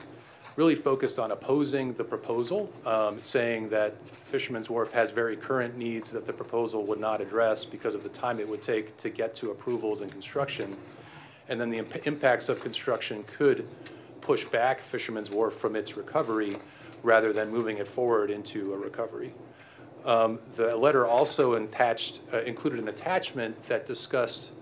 really 0.61 0.75
focused 0.75 1.19
on 1.19 1.31
opposing 1.31 1.95
the 1.95 2.05
proposal, 2.05 2.71
um, 2.85 3.19
saying 3.23 3.67
that 3.67 3.95
Fisherman's 4.07 4.69
Wharf 4.69 4.93
has 4.93 5.11
very 5.11 5.35
current 5.35 5.75
needs 5.75 6.11
that 6.11 6.27
the 6.27 6.35
proposal 6.35 6.85
would 6.85 7.01
not 7.01 7.23
address 7.23 7.65
because 7.65 7.95
of 7.95 8.03
the 8.03 8.11
time 8.11 8.39
it 8.39 8.47
would 8.47 8.61
take 8.61 8.95
to 8.99 9.09
get 9.09 9.35
to 9.37 9.53
approvals 9.53 10.03
and 10.03 10.13
construction. 10.13 10.77
And 11.49 11.59
then 11.59 11.71
the 11.71 11.79
imp- 11.79 12.07
impacts 12.07 12.51
of 12.51 12.61
construction 12.61 13.25
could 13.27 13.67
push 14.21 14.45
back 14.45 14.83
Fisherman's 14.83 15.31
Wharf 15.31 15.55
from 15.55 15.77
its 15.77 15.97
recovery 15.97 16.59
rather 17.03 17.33
than 17.33 17.49
moving 17.49 17.79
it 17.79 17.89
forward 17.89 18.29
into 18.31 18.75
a 18.75 18.77
recovery. 18.77 19.33
Um, 20.05 20.39
The 20.57 20.77
letter 20.77 21.07
also 21.07 21.55
attached, 21.55 22.21
uh, 22.35 22.43
included 22.43 22.81
an 22.81 22.89
attachment 22.89 23.55
that 23.63 23.87
discussed 23.87 24.53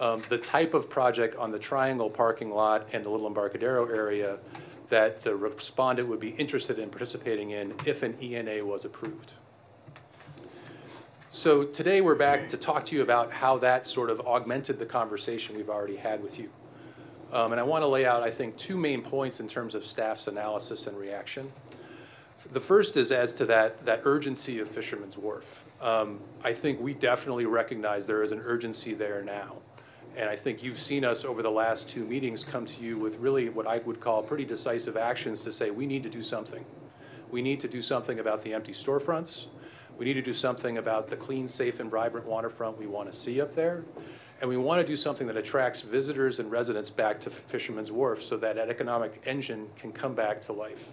um, 0.00 0.24
the 0.28 0.38
type 0.38 0.74
of 0.74 0.90
project 0.90 1.36
on 1.36 1.52
the 1.52 1.58
Triangle 1.60 2.10
parking 2.10 2.50
lot 2.50 2.88
and 2.92 3.04
the 3.04 3.10
Little 3.10 3.28
Embarcadero 3.28 3.86
area 3.86 4.38
that 4.88 5.22
the 5.22 5.34
respondent 5.34 6.08
would 6.08 6.20
be 6.20 6.30
interested 6.30 6.78
in 6.78 6.88
participating 6.90 7.50
in 7.50 7.74
if 7.84 8.02
an 8.02 8.16
ENA 8.20 8.64
was 8.64 8.84
approved. 8.84 9.32
So 11.30 11.64
today 11.64 12.00
we're 12.00 12.14
back 12.14 12.48
to 12.48 12.56
talk 12.56 12.86
to 12.86 12.96
you 12.96 13.02
about 13.02 13.30
how 13.30 13.58
that 13.58 13.86
sort 13.86 14.08
of 14.08 14.20
augmented 14.20 14.78
the 14.78 14.86
conversation 14.86 15.56
we've 15.56 15.68
already 15.68 15.96
had 15.96 16.22
with 16.22 16.38
you. 16.38 16.48
Um, 17.32 17.52
And 17.52 17.60
I 17.60 17.64
want 17.64 17.82
to 17.82 17.88
lay 17.88 18.06
out, 18.06 18.22
I 18.22 18.30
think, 18.30 18.56
two 18.56 18.76
main 18.76 19.02
points 19.02 19.40
in 19.40 19.48
terms 19.48 19.74
of 19.74 19.84
staff's 19.84 20.28
analysis 20.28 20.86
and 20.86 20.96
reaction. 20.96 21.52
The 22.52 22.60
first 22.60 22.96
is 22.96 23.12
as 23.12 23.32
to 23.34 23.44
that, 23.46 23.84
that 23.84 24.02
urgency 24.04 24.60
of 24.60 24.68
Fisherman's 24.68 25.18
Wharf. 25.18 25.64
Um, 25.82 26.20
I 26.44 26.52
think 26.52 26.80
we 26.80 26.94
definitely 26.94 27.44
recognize 27.44 28.06
there 28.06 28.22
is 28.22 28.32
an 28.32 28.40
urgency 28.40 28.94
there 28.94 29.22
now. 29.22 29.56
And 30.16 30.30
I 30.30 30.36
think 30.36 30.62
you've 30.62 30.80
seen 30.80 31.04
us 31.04 31.26
over 31.26 31.42
the 31.42 31.50
last 31.50 31.90
two 31.90 32.06
meetings 32.06 32.42
come 32.42 32.64
to 32.64 32.82
you 32.82 32.96
with 32.96 33.18
really 33.18 33.50
what 33.50 33.66
I 33.66 33.78
would 33.78 34.00
call 34.00 34.22
pretty 34.22 34.46
decisive 34.46 34.96
actions 34.96 35.42
to 35.42 35.52
say, 35.52 35.70
we 35.70 35.86
need 35.86 36.02
to 36.04 36.08
do 36.08 36.22
something. 36.22 36.64
We 37.30 37.42
need 37.42 37.60
to 37.60 37.68
do 37.68 37.82
something 37.82 38.18
about 38.18 38.40
the 38.40 38.54
empty 38.54 38.72
storefronts. 38.72 39.48
We 39.98 40.06
need 40.06 40.14
to 40.14 40.22
do 40.22 40.32
something 40.32 40.78
about 40.78 41.08
the 41.08 41.16
clean, 41.16 41.46
safe, 41.46 41.80
and 41.80 41.90
vibrant 41.90 42.26
waterfront 42.26 42.78
we 42.78 42.86
want 42.86 43.12
to 43.12 43.16
see 43.16 43.42
up 43.42 43.52
there. 43.54 43.84
And 44.40 44.48
we 44.48 44.56
want 44.56 44.80
to 44.80 44.86
do 44.86 44.96
something 44.96 45.26
that 45.26 45.36
attracts 45.36 45.82
visitors 45.82 46.38
and 46.38 46.50
residents 46.50 46.88
back 46.88 47.20
to 47.20 47.30
Fisherman's 47.30 47.92
Wharf 47.92 48.22
so 48.22 48.38
that 48.38 48.56
that 48.56 48.70
economic 48.70 49.22
engine 49.26 49.68
can 49.76 49.92
come 49.92 50.14
back 50.14 50.40
to 50.42 50.52
life. 50.52 50.92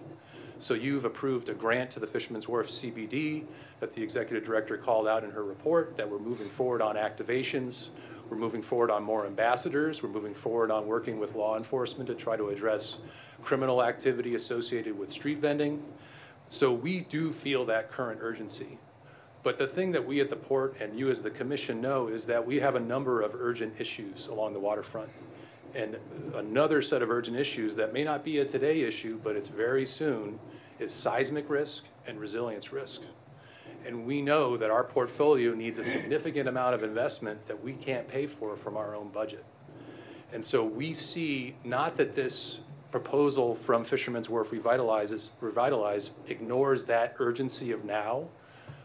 So 0.59 0.73
you've 0.73 1.03
approved 1.03 1.49
a 1.49 1.53
grant 1.53 1.91
to 1.91 1.99
the 1.99 2.07
Fisherman's 2.07 2.47
Wharf 2.47 2.69
CBD 2.69 3.43
that 3.79 3.93
the 3.93 4.01
executive 4.01 4.45
director 4.45 4.77
called 4.77 5.07
out 5.07 5.23
in 5.23 5.31
her 5.31 5.43
report, 5.43 5.97
that 5.97 6.09
we're 6.09 6.19
moving 6.19 6.47
forward 6.47 6.81
on 6.81 6.95
activations. 6.95 7.89
We're 8.29 8.37
moving 8.37 8.61
forward 8.61 8.89
on 8.89 9.03
more 9.03 9.25
ambassadors. 9.25 10.01
We're 10.01 10.09
moving 10.09 10.33
forward 10.33 10.71
on 10.71 10.87
working 10.87 11.19
with 11.19 11.35
law 11.35 11.57
enforcement 11.57 12.07
to 12.07 12.15
try 12.15 12.37
to 12.37 12.49
address 12.49 12.97
criminal 13.43 13.83
activity 13.83 14.35
associated 14.35 14.97
with 14.97 15.11
street 15.11 15.39
vending. 15.39 15.83
So 16.49 16.71
we 16.71 17.01
do 17.01 17.31
feel 17.31 17.65
that 17.65 17.91
current 17.91 18.19
urgency. 18.21 18.77
But 19.43 19.57
the 19.57 19.67
thing 19.67 19.91
that 19.91 20.05
we 20.05 20.21
at 20.21 20.29
the 20.29 20.35
port 20.37 20.77
and 20.79 20.97
you 20.97 21.09
as 21.09 21.21
the 21.21 21.29
commission 21.29 21.81
know 21.81 22.07
is 22.07 22.25
that 22.27 22.45
we 22.45 22.59
have 22.59 22.75
a 22.75 22.79
number 22.79 23.21
of 23.21 23.35
urgent 23.35 23.73
issues 23.77 24.27
along 24.27 24.53
the 24.53 24.59
waterfront. 24.59 25.09
And 25.75 25.97
another 26.35 26.81
set 26.81 27.01
of 27.01 27.09
urgent 27.09 27.35
issues 27.35 27.75
that 27.75 27.91
may 27.91 28.03
not 28.03 28.23
be 28.23 28.39
a 28.39 28.45
today 28.45 28.81
issue, 28.81 29.19
but 29.23 29.35
it's 29.35 29.49
very 29.49 29.85
soon, 29.85 30.39
is 30.79 30.93
seismic 30.93 31.49
risk 31.49 31.83
and 32.07 32.19
resilience 32.19 32.71
risk. 32.71 33.01
And 33.85 34.05
we 34.05 34.21
know 34.21 34.55
that 34.57 34.71
our 34.71 34.83
portfolio 34.83 35.53
needs 35.53 35.79
a 35.79 35.83
significant 35.83 36.47
amount 36.47 36.75
of 36.75 36.83
investment 36.83 37.45
that 37.47 37.61
we 37.61 37.73
can't 37.73 38.07
pay 38.07 38.27
for 38.27 38.55
from 38.55 38.77
our 38.77 38.95
own 38.95 39.09
budget. 39.09 39.43
And 40.31 40.43
so 40.43 40.63
we 40.63 40.93
see 40.93 41.55
not 41.63 41.95
that 41.97 42.15
this 42.15 42.61
proposal 42.91 43.55
from 43.55 43.83
Fisherman's 43.83 44.29
Wharf 44.29 44.51
revitalizes, 44.51 45.31
revitalize 45.41 46.11
ignores 46.27 46.85
that 46.85 47.15
urgency 47.19 47.71
of 47.71 47.83
now. 47.85 48.27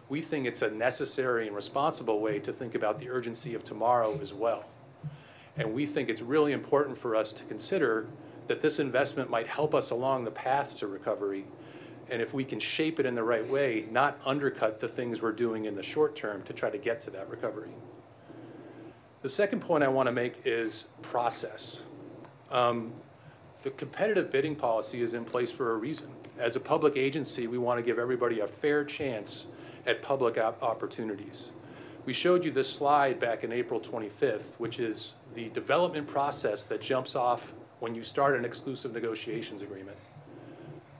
We 0.08 0.20
think 0.22 0.46
it's 0.46 0.62
a 0.62 0.70
necessary 0.70 1.46
and 1.46 1.54
responsible 1.54 2.20
way 2.20 2.38
to 2.40 2.52
think 2.52 2.74
about 2.74 2.98
the 2.98 3.10
urgency 3.10 3.54
of 3.54 3.64
tomorrow 3.64 4.18
as 4.20 4.32
well. 4.32 4.64
And 5.58 5.74
we 5.74 5.86
think 5.86 6.08
it's 6.08 6.22
really 6.22 6.52
important 6.52 6.96
for 6.96 7.14
us 7.14 7.32
to 7.32 7.44
consider 7.44 8.06
that 8.46 8.60
this 8.60 8.78
investment 8.78 9.28
might 9.30 9.46
help 9.46 9.74
us 9.74 9.90
along 9.90 10.24
the 10.24 10.30
path 10.30 10.76
to 10.78 10.86
recovery. 10.86 11.44
And 12.10 12.22
if 12.22 12.32
we 12.32 12.44
can 12.44 12.58
shape 12.58 12.98
it 12.98 13.06
in 13.06 13.14
the 13.14 13.22
right 13.22 13.46
way, 13.48 13.86
not 13.90 14.18
undercut 14.24 14.80
the 14.80 14.88
things 14.88 15.20
we're 15.20 15.32
doing 15.32 15.66
in 15.66 15.74
the 15.74 15.82
short 15.82 16.16
term 16.16 16.42
to 16.44 16.52
try 16.52 16.70
to 16.70 16.78
get 16.78 17.00
to 17.02 17.10
that 17.10 17.28
recovery. 17.28 17.70
The 19.20 19.28
second 19.28 19.60
point 19.60 19.82
I 19.82 19.88
want 19.88 20.06
to 20.06 20.12
make 20.12 20.34
is 20.44 20.86
process. 21.02 21.84
Um, 22.50 22.92
the 23.62 23.70
competitive 23.70 24.30
bidding 24.30 24.54
policy 24.54 25.02
is 25.02 25.14
in 25.14 25.24
place 25.24 25.50
for 25.50 25.72
a 25.72 25.76
reason. 25.76 26.08
As 26.38 26.54
a 26.54 26.60
public 26.60 26.96
agency, 26.96 27.48
we 27.48 27.58
want 27.58 27.78
to 27.78 27.82
give 27.82 27.98
everybody 27.98 28.40
a 28.40 28.46
fair 28.46 28.84
chance 28.84 29.46
at 29.86 30.00
public 30.00 30.38
op- 30.38 30.62
opportunities. 30.62 31.48
We 32.06 32.12
showed 32.12 32.44
you 32.44 32.50
this 32.50 32.72
slide 32.72 33.18
back 33.18 33.42
in 33.44 33.52
April 33.52 33.80
25th, 33.80 34.54
which 34.58 34.78
is 34.78 35.14
the 35.34 35.48
development 35.50 36.06
process 36.06 36.64
that 36.64 36.80
jumps 36.80 37.16
off 37.16 37.52
when 37.80 37.94
you 37.94 38.02
start 38.02 38.36
an 38.36 38.44
exclusive 38.44 38.92
negotiations 38.92 39.60
agreement. 39.62 39.98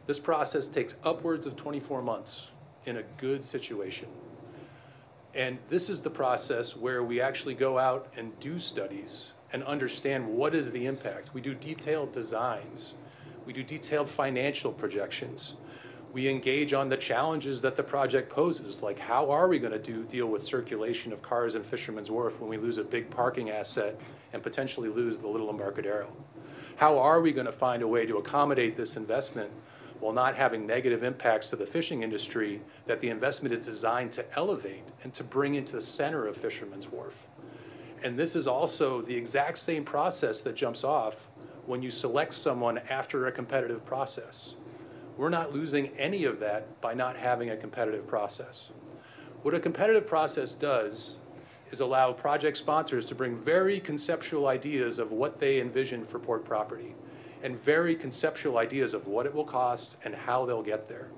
This 0.09 0.19
process 0.19 0.69
takes 0.69 0.97
upwards 1.05 1.45
of 1.45 1.55
24 1.57 2.01
months 2.01 2.47
in 2.87 2.97
a 2.97 3.03
good 3.19 3.45
situation. 3.45 4.09
And 5.35 5.59
this 5.69 5.91
is 5.91 6.01
the 6.01 6.09
process 6.09 6.75
where 6.75 7.03
we 7.03 7.21
actually 7.21 7.53
go 7.53 7.79
out 7.79 8.11
and 8.17 8.33
do 8.41 8.59
studies 8.59 9.33
and 9.53 9.63
understand 9.65 10.27
what 10.27 10.55
is 10.55 10.71
the 10.71 10.87
impact. 10.87 11.35
We 11.35 11.43
do 11.43 11.53
detailed 11.53 12.13
designs. 12.13 12.95
We 13.45 13.53
do 13.53 13.63
detailed 13.63 14.09
financial 14.09 14.73
projections. 14.73 15.57
We 16.15 16.27
engage 16.27 16.73
on 16.73 16.89
the 16.89 16.97
challenges 16.97 17.61
that 17.61 17.77
the 17.77 17.83
project 17.83 18.31
poses, 18.31 18.83
like 18.83 18.99
how 18.99 19.31
are 19.31 19.47
we 19.47 19.59
going 19.59 19.75
to 19.75 19.79
do 19.79 20.05
deal 20.05 20.29
with 20.29 20.43
circulation 20.43 21.13
of 21.13 21.21
cars 21.21 21.55
in 21.55 21.63
Fisherman's 21.63 22.11
Wharf 22.11 22.41
when 22.41 22.49
we 22.49 22.57
lose 22.57 22.79
a 22.79 22.83
big 22.83 23.11
parking 23.11 23.51
asset 23.51 24.01
and 24.33 24.43
potentially 24.43 24.89
lose 24.89 25.19
the 25.19 25.29
Little 25.29 25.51
Embarcadero? 25.51 26.11
How 26.77 26.99
are 26.99 27.21
we 27.21 27.31
going 27.31 27.45
to 27.45 27.53
find 27.53 27.83
a 27.83 27.89
way 27.89 28.07
to 28.07 28.17
accommodate 28.17 28.75
this 28.75 28.97
investment 28.97 29.51
while 30.01 30.13
not 30.13 30.37
having 30.37 30.67
negative 30.67 31.03
impacts 31.03 31.49
to 31.49 31.57
the 31.57 31.67
fishing 31.67 32.03
industry 32.03 32.61
that 32.87 33.01
the 33.01 33.09
investment 33.09 33.53
is 33.53 33.65
designed 33.65 34.13
to 34.13 34.25
elevate 34.37 34.85
and 35.03 35.13
to 35.15 35.25
bring 35.25 35.55
into 35.55 35.75
the 35.75 35.81
center 35.81 36.27
of 36.27 36.37
Fisherman's 36.37 36.89
Wharf? 36.89 37.27
And 38.03 38.19
this 38.19 38.37
is 38.37 38.47
also 38.47 39.03
the 39.03 39.17
exact 39.17 39.59
same 39.59 39.85
process 39.85 40.41
that 40.43 40.55
jumps 40.55 40.85
off 40.85 41.29
when 41.67 41.83
you 41.83 41.91
select 41.91 42.33
someone 42.33 42.79
after 42.89 43.27
a 43.27 43.33
competitive 43.33 43.85
process. 43.85 44.55
We're 45.17 45.29
not 45.29 45.53
losing 45.53 45.89
any 45.99 46.25
of 46.25 46.39
that 46.41 46.81
by 46.81 46.95
not 46.95 47.17
having 47.17 47.51
a 47.51 47.57
competitive 47.57 48.07
process. 48.07 48.69
What 49.43 49.55
a 49.55 49.61
competitive 49.61 50.07
process 50.07 50.55
does 50.55 51.17
is 51.71 51.81
allow 51.81 52.13
project 52.13 52.57
sponsors 52.57 53.05
to 53.07 53.15
bring 53.15 53.37
very 53.37 53.81
conceptual 53.81 54.47
ideas 54.47 54.99
of 54.99 55.13
what 55.13 55.39
they 55.39 55.61
envision 55.61 56.05
for 56.05 56.19
port 56.19 56.45
property 56.45 56.95
and 57.43 57.57
very 57.57 57.95
conceptual 57.95 58.59
ideas 58.59 58.95
of 58.95 59.07
what 59.07 59.27
it 59.27 59.35
will 59.35 59.45
cost 59.45 59.97
and 60.05 60.15
how 60.15 60.45
they'll 60.45 60.63
get 60.63 60.89
there. 60.89 61.09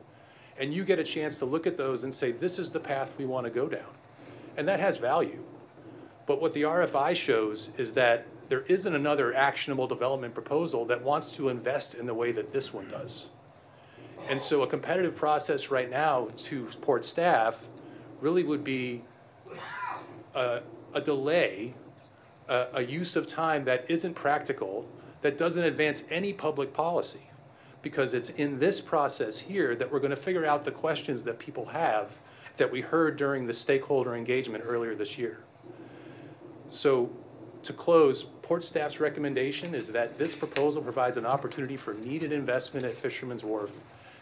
And 0.59 0.75
you 0.75 0.85
get 0.85 0.99
a 0.99 1.05
chance 1.05 1.39
to 1.39 1.45
look 1.45 1.67
at 1.67 1.77
those 1.77 2.05
and 2.05 2.15
say, 2.15 2.33
this 2.33 2.59
is 2.59 2.71
the 2.71 2.81
path 2.81 3.15
we 3.17 3.25
want 3.25 3.45
to 3.47 3.51
go 3.51 3.67
down. 3.67 3.89
And 4.57 4.69
that 4.69 4.81
has 4.81 4.99
value. 4.99 5.43
But 6.27 6.41
what 6.41 6.53
the 6.53 6.63
RFI 6.63 7.17
shows 7.17 7.71
is 7.79 7.93
that 7.95 8.27
there 8.49 8.63
isn't 8.63 8.95
another 8.95 9.35
actionable 9.35 9.87
development 9.87 10.35
proposal 10.35 10.85
that 10.87 11.03
wants 11.03 11.35
to 11.37 11.49
invest 11.49 11.95
in 11.95 12.05
the 12.05 12.15
way 12.15 12.33
that 12.33 12.53
this 12.53 12.75
one 12.75 12.89
does. 12.91 13.29
And 14.29 14.41
so 14.41 14.63
a 14.63 14.67
competitive 14.67 15.17
process 15.17 15.71
right 15.71 15.89
now 15.89 16.29
to 16.37 16.67
port 16.83 17.05
staff 17.05 17.69
really 18.21 18.45
would 18.45 18.63
be 18.63 19.03
a, 20.35 20.61
a 20.95 21.01
delay, 21.01 21.75
a, 22.49 22.67
a 22.75 22.83
use 22.83 23.17
of 23.17 23.27
time 23.27 23.65
that 23.65 23.87
isn't 23.89 24.15
practical, 24.15 24.87
that 25.23 25.39
doesn't 25.39 25.65
advance 25.65 26.05
any 26.11 26.33
public 26.33 26.73
policy. 26.73 27.21
Because 27.83 28.13
it's 28.13 28.31
in 28.31 28.59
this 28.59 28.81
process 28.81 29.39
here 29.39 29.75
that 29.75 29.91
we're 29.91 30.01
going 30.01 30.11
to 30.11 30.17
figure 30.17 30.45
out 30.45 30.65
the 30.65 30.71
questions 30.71 31.25
that 31.25 31.39
people 31.39 31.65
have 31.65 32.19
that 32.59 32.71
we 32.71 32.83
heard 32.83 33.17
during 33.17 33.47
the 33.47 33.55
stakeholder 33.55 34.15
engagement 34.15 34.63
earlier 34.67 34.95
this 34.95 35.17
year. 35.17 35.39
So 36.69 37.11
to 37.63 37.73
close, 37.73 38.25
port 38.43 38.65
staff's 38.65 39.01
recommendation 39.01 39.75
is 39.75 39.89
that 39.93 40.19
this 40.19 40.35
proposal 40.35 40.83
provides 40.83 41.17
an 41.17 41.25
opportunity 41.25 41.77
for 41.77 41.95
needed 41.95 42.33
investment 42.33 42.85
at 42.85 42.93
Fisherman's 42.93 43.45
Wharf 43.45 43.73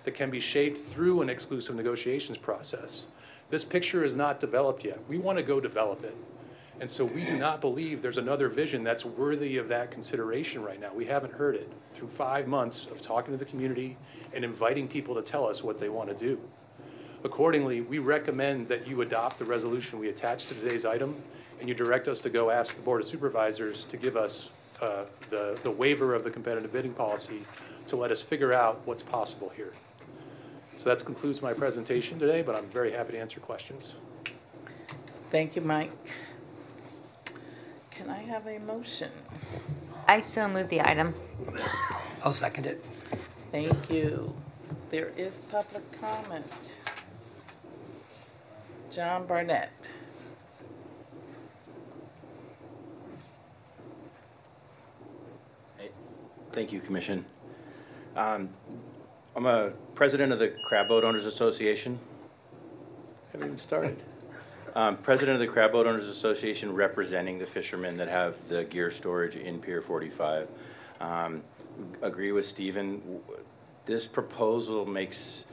that 0.04 0.14
can 0.14 0.30
be 0.30 0.40
shaped 0.40 0.78
through 0.78 1.22
an 1.22 1.28
exclusive 1.28 1.74
negotiations 1.74 2.38
process. 2.38 3.06
This 3.50 3.64
picture 3.64 4.04
is 4.04 4.16
not 4.16 4.40
developed 4.40 4.84
yet. 4.84 4.98
We 5.08 5.18
want 5.18 5.38
to 5.38 5.42
go 5.42 5.60
develop 5.60 6.04
it. 6.04 6.14
And 6.80 6.88
so 6.88 7.04
we 7.04 7.24
do 7.24 7.36
not 7.36 7.60
believe 7.60 8.02
there's 8.02 8.18
another 8.18 8.48
vision 8.48 8.84
that's 8.84 9.04
worthy 9.04 9.56
of 9.56 9.66
that 9.68 9.90
consideration 9.90 10.62
right 10.62 10.80
now. 10.80 10.92
We 10.94 11.04
haven't 11.04 11.32
heard 11.32 11.56
it 11.56 11.72
through 11.92 12.08
five 12.08 12.46
months 12.46 12.86
of 12.86 13.02
talking 13.02 13.32
to 13.32 13.38
the 13.38 13.44
community 13.44 13.96
and 14.32 14.44
inviting 14.44 14.86
people 14.86 15.14
to 15.16 15.22
tell 15.22 15.46
us 15.46 15.64
what 15.64 15.80
they 15.80 15.88
want 15.88 16.08
to 16.08 16.14
do. 16.14 16.40
Accordingly, 17.24 17.80
we 17.80 17.98
recommend 17.98 18.68
that 18.68 18.86
you 18.86 19.02
adopt 19.02 19.38
the 19.38 19.44
resolution 19.44 19.98
we 19.98 20.08
attached 20.08 20.48
to 20.48 20.54
today's 20.54 20.84
item 20.84 21.20
and 21.58 21.68
you 21.68 21.74
direct 21.74 22.06
us 22.06 22.20
to 22.20 22.30
go 22.30 22.50
ask 22.50 22.76
the 22.76 22.82
Board 22.82 23.00
of 23.00 23.08
Supervisors 23.08 23.84
to 23.86 23.96
give 23.96 24.16
us 24.16 24.50
uh, 24.80 25.04
the, 25.30 25.58
the 25.64 25.70
waiver 25.70 26.14
of 26.14 26.22
the 26.22 26.30
competitive 26.30 26.72
bidding 26.72 26.92
policy 26.92 27.42
to 27.88 27.96
let 27.96 28.12
us 28.12 28.22
figure 28.22 28.52
out 28.52 28.80
what's 28.84 29.02
possible 29.02 29.48
here. 29.48 29.72
So 30.76 30.90
that 30.90 31.04
concludes 31.04 31.42
my 31.42 31.52
presentation 31.52 32.20
today, 32.20 32.42
but 32.42 32.54
I'm 32.54 32.68
very 32.68 32.92
happy 32.92 33.12
to 33.12 33.18
answer 33.18 33.40
questions. 33.40 33.94
Thank 35.30 35.56
you, 35.56 35.62
Mike. 35.62 35.90
Can 37.98 38.10
I 38.10 38.22
have 38.22 38.46
a 38.46 38.60
motion? 38.60 39.10
I 40.06 40.20
so 40.20 40.46
move 40.46 40.68
the 40.68 40.80
item. 40.80 41.12
I'll 42.24 42.32
second 42.32 42.66
it. 42.66 42.84
Thank 43.50 43.90
you. 43.90 44.32
There 44.90 45.10
is 45.16 45.40
public 45.50 45.82
comment. 46.00 46.76
John 48.88 49.26
Barnett. 49.26 49.90
Thank 56.52 56.70
you, 56.72 56.78
Commission. 56.80 57.24
Um, 58.14 58.48
I'm 59.34 59.46
a 59.46 59.70
president 59.96 60.32
of 60.32 60.38
the 60.38 60.54
Crab 60.68 60.86
Boat 60.86 61.02
Owners 61.02 61.24
Association. 61.24 61.98
Haven't 63.32 63.48
even 63.48 63.58
started. 63.58 64.00
Um, 64.78 64.96
President 64.96 65.34
of 65.34 65.40
the 65.40 65.48
Crab 65.48 65.72
Boat 65.72 65.88
Owners 65.88 66.06
Association, 66.06 66.72
representing 66.72 67.36
the 67.36 67.46
fishermen 67.46 67.96
that 67.96 68.08
have 68.08 68.36
the 68.48 68.62
gear 68.62 68.92
storage 68.92 69.34
in 69.34 69.58
Pier 69.58 69.82
45. 69.82 70.46
Um, 71.00 71.42
Agree 72.00 72.30
with 72.30 72.46
Stephen. 72.46 73.02
This 73.86 74.06
proposal 74.06 74.86
makes, 74.86 75.46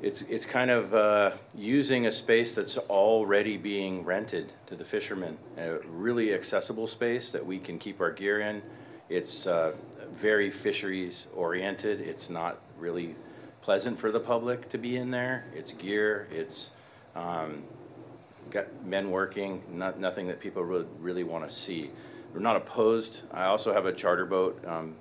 it's, 0.00 0.22
it's 0.22 0.46
kind 0.46 0.70
of 0.70 0.94
uh, 0.94 1.32
using 1.56 2.06
a 2.06 2.12
space 2.12 2.54
that's 2.54 2.78
already 2.78 3.56
being 3.56 4.04
rented 4.04 4.52
to 4.66 4.76
the 4.76 4.84
fishermen. 4.84 5.36
A 5.58 5.78
really 5.88 6.32
accessible 6.32 6.86
space 6.86 7.32
that 7.32 7.44
we 7.44 7.58
can 7.58 7.80
keep 7.80 8.00
our 8.00 8.12
gear 8.12 8.42
in. 8.42 8.62
It's 9.08 9.48
uh, 9.48 9.72
very 10.14 10.52
fisheries 10.52 11.26
oriented. 11.34 12.00
It's 12.00 12.30
not 12.30 12.60
really 12.78 13.16
pleasant 13.60 13.98
for 13.98 14.12
the 14.12 14.20
public 14.20 14.68
to 14.68 14.78
be 14.78 14.98
in 14.98 15.10
there. 15.10 15.46
It's 15.52 15.72
gear, 15.72 16.28
it's 16.30 16.70
um, 17.16 17.64
got 18.50 18.84
men 18.84 19.10
working, 19.10 19.62
not, 19.70 19.98
nothing 19.98 20.26
that 20.28 20.40
people 20.40 20.64
really, 20.64 20.86
really 20.98 21.24
want 21.24 21.48
to 21.48 21.54
see. 21.54 21.90
We're 22.32 22.40
not 22.40 22.56
opposed. 22.56 23.22
I 23.32 23.44
also 23.44 23.72
have 23.72 23.86
a 23.86 23.92
charter 23.92 24.26
boat, 24.26 24.62
um, 24.66 24.94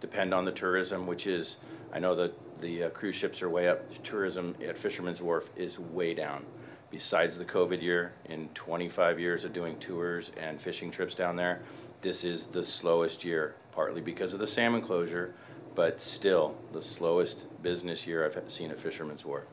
depend 0.00 0.34
on 0.34 0.44
the 0.44 0.52
tourism, 0.52 1.06
which 1.06 1.26
is, 1.26 1.56
I 1.92 1.98
know 1.98 2.14
that 2.16 2.34
the 2.60 2.84
uh, 2.84 2.90
cruise 2.90 3.14
ships 3.14 3.42
are 3.42 3.48
way 3.48 3.68
up. 3.68 3.80
Tourism 4.02 4.54
at 4.66 4.76
Fisherman's 4.76 5.22
Wharf 5.22 5.50
is 5.56 5.78
way 5.78 6.14
down. 6.14 6.44
Besides 6.90 7.38
the 7.38 7.44
COVID 7.44 7.82
year, 7.82 8.12
in 8.26 8.48
25 8.50 9.18
years 9.18 9.44
of 9.44 9.52
doing 9.52 9.78
tours 9.78 10.30
and 10.36 10.60
fishing 10.60 10.90
trips 10.90 11.14
down 11.14 11.36
there, 11.36 11.62
this 12.02 12.22
is 12.22 12.46
the 12.46 12.62
slowest 12.62 13.24
year, 13.24 13.56
partly 13.72 14.00
because 14.00 14.32
of 14.32 14.38
the 14.38 14.46
salmon 14.46 14.80
closure, 14.80 15.34
but 15.74 16.00
still 16.00 16.54
the 16.72 16.82
slowest 16.82 17.46
business 17.62 18.06
year 18.06 18.24
I've 18.24 18.50
seen 18.50 18.70
at 18.70 18.78
Fisherman's 18.78 19.24
Wharf. 19.24 19.44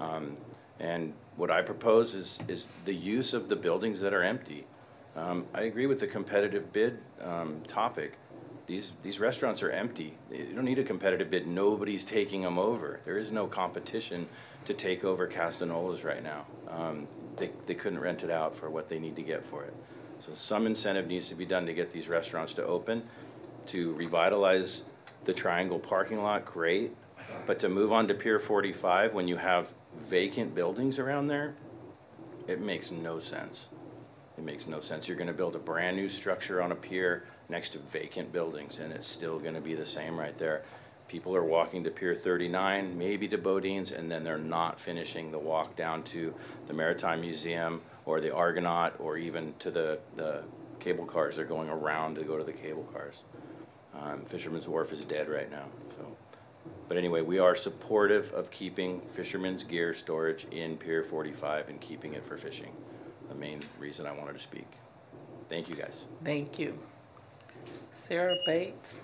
Um, 0.00 0.36
and 0.80 1.12
what 1.36 1.50
I 1.50 1.62
propose 1.62 2.14
is, 2.14 2.38
is 2.48 2.66
the 2.84 2.94
use 2.94 3.32
of 3.32 3.48
the 3.48 3.56
buildings 3.56 4.00
that 4.00 4.12
are 4.12 4.22
empty. 4.22 4.66
Um, 5.16 5.46
I 5.54 5.62
agree 5.62 5.86
with 5.86 6.00
the 6.00 6.06
competitive 6.06 6.72
bid 6.72 6.98
um, 7.22 7.60
topic. 7.66 8.18
These, 8.66 8.92
these 9.02 9.18
restaurants 9.18 9.62
are 9.62 9.70
empty. 9.70 10.16
You 10.30 10.52
don't 10.54 10.64
need 10.64 10.78
a 10.78 10.84
competitive 10.84 11.30
bid. 11.30 11.46
Nobody's 11.46 12.04
taking 12.04 12.42
them 12.42 12.58
over. 12.58 13.00
There 13.04 13.16
is 13.16 13.32
no 13.32 13.46
competition 13.46 14.28
to 14.66 14.74
take 14.74 15.04
over 15.04 15.26
Castagnola's 15.26 16.04
right 16.04 16.22
now. 16.22 16.44
Um, 16.68 17.08
they, 17.36 17.50
they 17.66 17.74
couldn't 17.74 17.98
rent 17.98 18.24
it 18.24 18.30
out 18.30 18.54
for 18.54 18.68
what 18.68 18.88
they 18.88 18.98
need 18.98 19.16
to 19.16 19.22
get 19.22 19.44
for 19.44 19.64
it. 19.64 19.74
So 20.20 20.34
some 20.34 20.66
incentive 20.66 21.06
needs 21.06 21.28
to 21.30 21.34
be 21.34 21.46
done 21.46 21.64
to 21.66 21.72
get 21.72 21.90
these 21.90 22.08
restaurants 22.08 22.52
to 22.54 22.64
open, 22.64 23.02
to 23.68 23.94
revitalize 23.94 24.82
the 25.24 25.32
Triangle 25.32 25.78
parking 25.78 26.22
lot, 26.22 26.44
great. 26.44 26.94
But 27.46 27.58
to 27.60 27.68
move 27.68 27.92
on 27.92 28.08
to 28.08 28.14
Pier 28.14 28.38
45 28.38 29.14
when 29.14 29.28
you 29.28 29.36
have 29.36 29.72
vacant 30.08 30.54
buildings 30.54 30.98
around 30.98 31.26
there, 31.26 31.54
it 32.46 32.60
makes 32.60 32.90
no 32.90 33.18
sense. 33.18 33.68
It 34.36 34.44
makes 34.44 34.66
no 34.66 34.80
sense. 34.80 35.08
You're 35.08 35.16
gonna 35.16 35.32
build 35.32 35.56
a 35.56 35.58
brand-new 35.58 36.08
structure 36.08 36.62
on 36.62 36.72
a 36.72 36.76
pier 36.76 37.24
next 37.48 37.70
to 37.70 37.78
vacant 37.78 38.32
buildings, 38.32 38.78
and 38.78 38.92
it's 38.92 39.06
still 39.06 39.38
gonna 39.38 39.60
be 39.60 39.74
the 39.74 39.86
same 39.86 40.18
right 40.18 40.36
there. 40.38 40.62
People 41.08 41.34
are 41.34 41.44
walking 41.44 41.82
to 41.84 41.90
Pier 41.90 42.14
39, 42.14 42.96
maybe 42.96 43.26
to 43.28 43.38
Boudin's, 43.38 43.92
and 43.92 44.10
then 44.10 44.22
they're 44.22 44.36
not 44.36 44.78
finishing 44.78 45.32
the 45.32 45.38
walk 45.38 45.74
down 45.74 46.02
to 46.04 46.34
the 46.66 46.74
Maritime 46.74 47.22
Museum 47.22 47.80
or 48.04 48.20
the 48.20 48.32
Argonaut, 48.32 48.92
or 48.98 49.16
even 49.16 49.54
to 49.58 49.70
the, 49.70 49.98
the 50.16 50.42
cable 50.80 51.06
cars. 51.06 51.36
They're 51.36 51.46
going 51.46 51.70
around 51.70 52.16
to 52.16 52.24
go 52.24 52.36
to 52.36 52.44
the 52.44 52.52
cable 52.52 52.84
cars. 52.92 53.24
Um, 53.94 54.20
Fisherman's 54.26 54.68
Wharf 54.68 54.92
is 54.92 55.00
dead 55.00 55.30
right 55.30 55.50
now, 55.50 55.64
so. 55.96 56.07
But 56.88 56.96
anyway, 56.96 57.20
we 57.20 57.38
are 57.38 57.54
supportive 57.54 58.32
of 58.32 58.50
keeping 58.50 59.00
fishermen's 59.12 59.62
gear 59.62 59.92
storage 59.92 60.46
in 60.50 60.78
Pier 60.78 61.02
45 61.02 61.68
and 61.68 61.80
keeping 61.80 62.14
it 62.14 62.24
for 62.24 62.38
fishing. 62.38 62.72
The 63.28 63.34
main 63.34 63.60
reason 63.78 64.06
I 64.06 64.12
wanted 64.12 64.32
to 64.32 64.38
speak. 64.38 64.66
Thank 65.50 65.68
you, 65.68 65.76
guys. 65.76 66.06
Thank 66.24 66.58
you. 66.58 66.78
Sarah 67.90 68.36
Bates? 68.46 69.02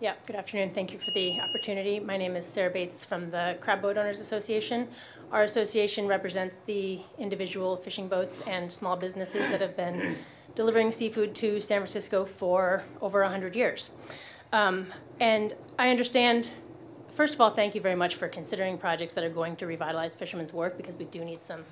Yeah, 0.00 0.14
good 0.26 0.34
afternoon. 0.34 0.74
Thank 0.74 0.92
you 0.92 0.98
for 0.98 1.12
the 1.12 1.40
opportunity. 1.40 2.00
My 2.00 2.16
name 2.16 2.34
is 2.34 2.44
Sarah 2.44 2.70
Bates 2.70 3.04
from 3.04 3.30
the 3.30 3.56
Crab 3.60 3.80
Boat 3.80 3.96
Owners 3.96 4.18
Association. 4.18 4.88
Our 5.30 5.44
association 5.44 6.08
represents 6.08 6.58
the 6.58 7.00
individual 7.18 7.76
fishing 7.76 8.08
boats 8.08 8.46
and 8.48 8.70
small 8.70 8.96
businesses 8.96 9.48
that 9.48 9.60
have 9.60 9.76
been 9.76 10.18
delivering 10.54 10.92
seafood 10.92 11.34
to 11.36 11.60
San 11.60 11.80
Francisco 11.80 12.24
for 12.24 12.82
over 13.00 13.22
100 13.22 13.56
years. 13.56 13.90
Um, 14.52 14.86
and 15.20 15.54
I 15.78 15.88
understand, 15.88 16.48
first 17.14 17.34
of 17.34 17.40
all, 17.40 17.50
thank 17.50 17.74
you 17.74 17.80
very 17.80 17.94
much 17.94 18.16
for 18.16 18.28
considering 18.28 18.76
projects 18.76 19.14
that 19.14 19.24
are 19.24 19.30
going 19.30 19.56
to 19.56 19.66
revitalize 19.66 20.14
Fisherman's 20.14 20.52
Wharf 20.52 20.76
because 20.76 20.96
we 20.96 21.06
do 21.06 21.24
need 21.24 21.42
some, 21.42 21.64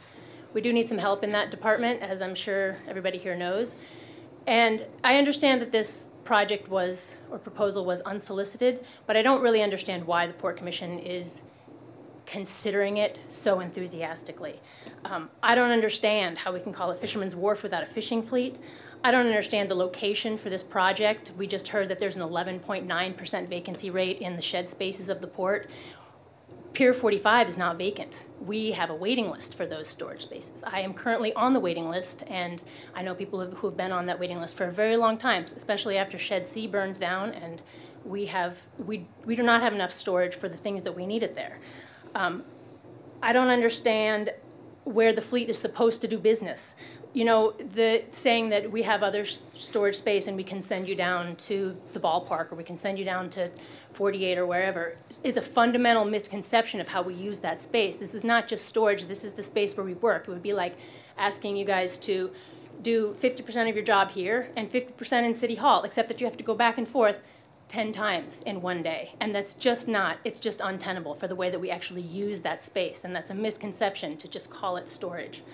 we 0.54 0.60
do 0.60 0.72
need 0.72 0.88
some 0.88 0.98
help 0.98 1.22
in 1.22 1.30
that 1.32 1.50
department, 1.50 2.00
as 2.00 2.22
I'm 2.22 2.34
sure 2.34 2.78
everybody 2.88 3.18
here 3.18 3.36
knows. 3.36 3.76
And 4.46 4.86
I 5.04 5.18
understand 5.18 5.60
that 5.60 5.70
this 5.70 6.08
project 6.24 6.68
was, 6.68 7.18
or 7.30 7.38
proposal 7.38 7.84
was 7.84 8.00
unsolicited, 8.02 8.86
but 9.06 9.16
I 9.16 9.22
don't 9.22 9.42
really 9.42 9.62
understand 9.62 10.06
why 10.06 10.26
the 10.26 10.32
Port 10.32 10.56
Commission 10.56 10.98
is 10.98 11.42
considering 12.30 12.98
it 12.98 13.18
so 13.26 13.58
enthusiastically. 13.58 14.60
Um, 15.04 15.28
I 15.42 15.56
don't 15.56 15.72
understand 15.72 16.38
how 16.38 16.52
we 16.52 16.60
can 16.60 16.72
call 16.72 16.92
it 16.92 17.00
Fisherman's 17.00 17.34
Wharf 17.34 17.64
without 17.64 17.82
a 17.82 17.86
fishing 17.86 18.22
fleet. 18.22 18.58
I 19.02 19.10
don't 19.10 19.26
understand 19.26 19.68
the 19.68 19.74
location 19.74 20.38
for 20.38 20.48
this 20.48 20.62
project. 20.62 21.32
We 21.36 21.48
just 21.48 21.66
heard 21.66 21.88
that 21.88 21.98
there's 21.98 22.14
an 22.14 22.22
11.9% 22.22 23.48
vacancy 23.48 23.90
rate 23.90 24.20
in 24.20 24.36
the 24.36 24.42
shed 24.42 24.68
spaces 24.68 25.08
of 25.08 25.20
the 25.20 25.26
port. 25.26 25.70
Pier 26.72 26.94
45 26.94 27.48
is 27.48 27.58
not 27.58 27.76
vacant. 27.78 28.26
We 28.46 28.70
have 28.70 28.90
a 28.90 28.94
waiting 28.94 29.28
list 29.28 29.56
for 29.56 29.66
those 29.66 29.88
storage 29.88 30.22
spaces. 30.22 30.62
I 30.64 30.82
am 30.82 30.94
currently 30.94 31.32
on 31.32 31.52
the 31.52 31.58
waiting 31.58 31.88
list, 31.88 32.22
and 32.28 32.62
I 32.94 33.02
know 33.02 33.12
people 33.12 33.44
who 33.44 33.66
have 33.66 33.76
been 33.76 33.90
on 33.90 34.06
that 34.06 34.20
waiting 34.20 34.40
list 34.40 34.56
for 34.56 34.66
a 34.66 34.72
very 34.72 34.96
long 34.96 35.18
time, 35.18 35.46
especially 35.56 35.98
after 35.98 36.16
Shed 36.16 36.46
C 36.46 36.68
burned 36.68 37.00
down, 37.00 37.30
and 37.30 37.60
we 38.04 38.24
have 38.26 38.56
we 38.86 39.04
we 39.24 39.34
do 39.34 39.42
not 39.42 39.62
have 39.62 39.74
enough 39.74 39.92
storage 39.92 40.36
for 40.36 40.48
the 40.48 40.56
things 40.56 40.84
that 40.84 40.94
we 40.94 41.06
needed 41.06 41.34
there. 41.34 41.58
Um, 42.14 42.44
I 43.22 43.32
don't 43.32 43.48
understand 43.48 44.32
where 44.84 45.12
the 45.12 45.22
fleet 45.22 45.48
is 45.48 45.58
supposed 45.58 46.00
to 46.00 46.08
do 46.08 46.18
business. 46.18 46.74
You 47.12 47.24
know, 47.24 47.52
the 47.74 48.04
saying 48.12 48.48
that 48.50 48.70
we 48.70 48.82
have 48.82 49.02
other 49.02 49.24
storage 49.24 49.96
space 49.96 50.26
and 50.26 50.36
we 50.36 50.44
can 50.44 50.62
send 50.62 50.88
you 50.88 50.94
down 50.94 51.36
to 51.36 51.76
the 51.92 52.00
ballpark 52.00 52.52
or 52.52 52.54
we 52.54 52.64
can 52.64 52.76
send 52.76 52.98
you 52.98 53.04
down 53.04 53.28
to 53.30 53.50
48 53.92 54.38
or 54.38 54.46
wherever 54.46 54.96
is 55.24 55.36
a 55.36 55.42
fundamental 55.42 56.04
misconception 56.04 56.80
of 56.80 56.88
how 56.88 57.02
we 57.02 57.14
use 57.14 57.38
that 57.40 57.60
space. 57.60 57.96
This 57.96 58.14
is 58.14 58.24
not 58.24 58.48
just 58.48 58.66
storage, 58.66 59.04
this 59.04 59.24
is 59.24 59.32
the 59.32 59.42
space 59.42 59.76
where 59.76 59.84
we 59.84 59.94
work. 59.94 60.28
It 60.28 60.30
would 60.30 60.42
be 60.42 60.52
like 60.52 60.76
asking 61.18 61.56
you 61.56 61.64
guys 61.64 61.98
to 61.98 62.30
do 62.82 63.14
50% 63.20 63.68
of 63.68 63.74
your 63.74 63.84
job 63.84 64.10
here 64.10 64.48
and 64.56 64.70
50% 64.70 65.24
in 65.24 65.34
City 65.34 65.54
Hall, 65.54 65.82
except 65.82 66.08
that 66.08 66.20
you 66.20 66.26
have 66.26 66.36
to 66.36 66.44
go 66.44 66.54
back 66.54 66.78
and 66.78 66.88
forth 66.88 67.20
10 67.70 67.92
times 67.92 68.42
in 68.42 68.60
one 68.60 68.82
day. 68.82 69.14
And 69.20 69.32
that's 69.32 69.54
just 69.54 69.86
not, 69.86 70.18
it's 70.24 70.40
just 70.40 70.60
untenable 70.60 71.14
for 71.14 71.28
the 71.28 71.36
way 71.36 71.50
that 71.50 71.58
we 71.60 71.70
actually 71.70 72.02
use 72.02 72.40
that 72.40 72.64
space. 72.64 73.04
And 73.04 73.14
that's 73.14 73.30
a 73.30 73.34
misconception 73.34 74.16
to 74.16 74.26
just 74.26 74.50
call 74.50 74.76
it 74.76 74.88
storage. 74.88 75.44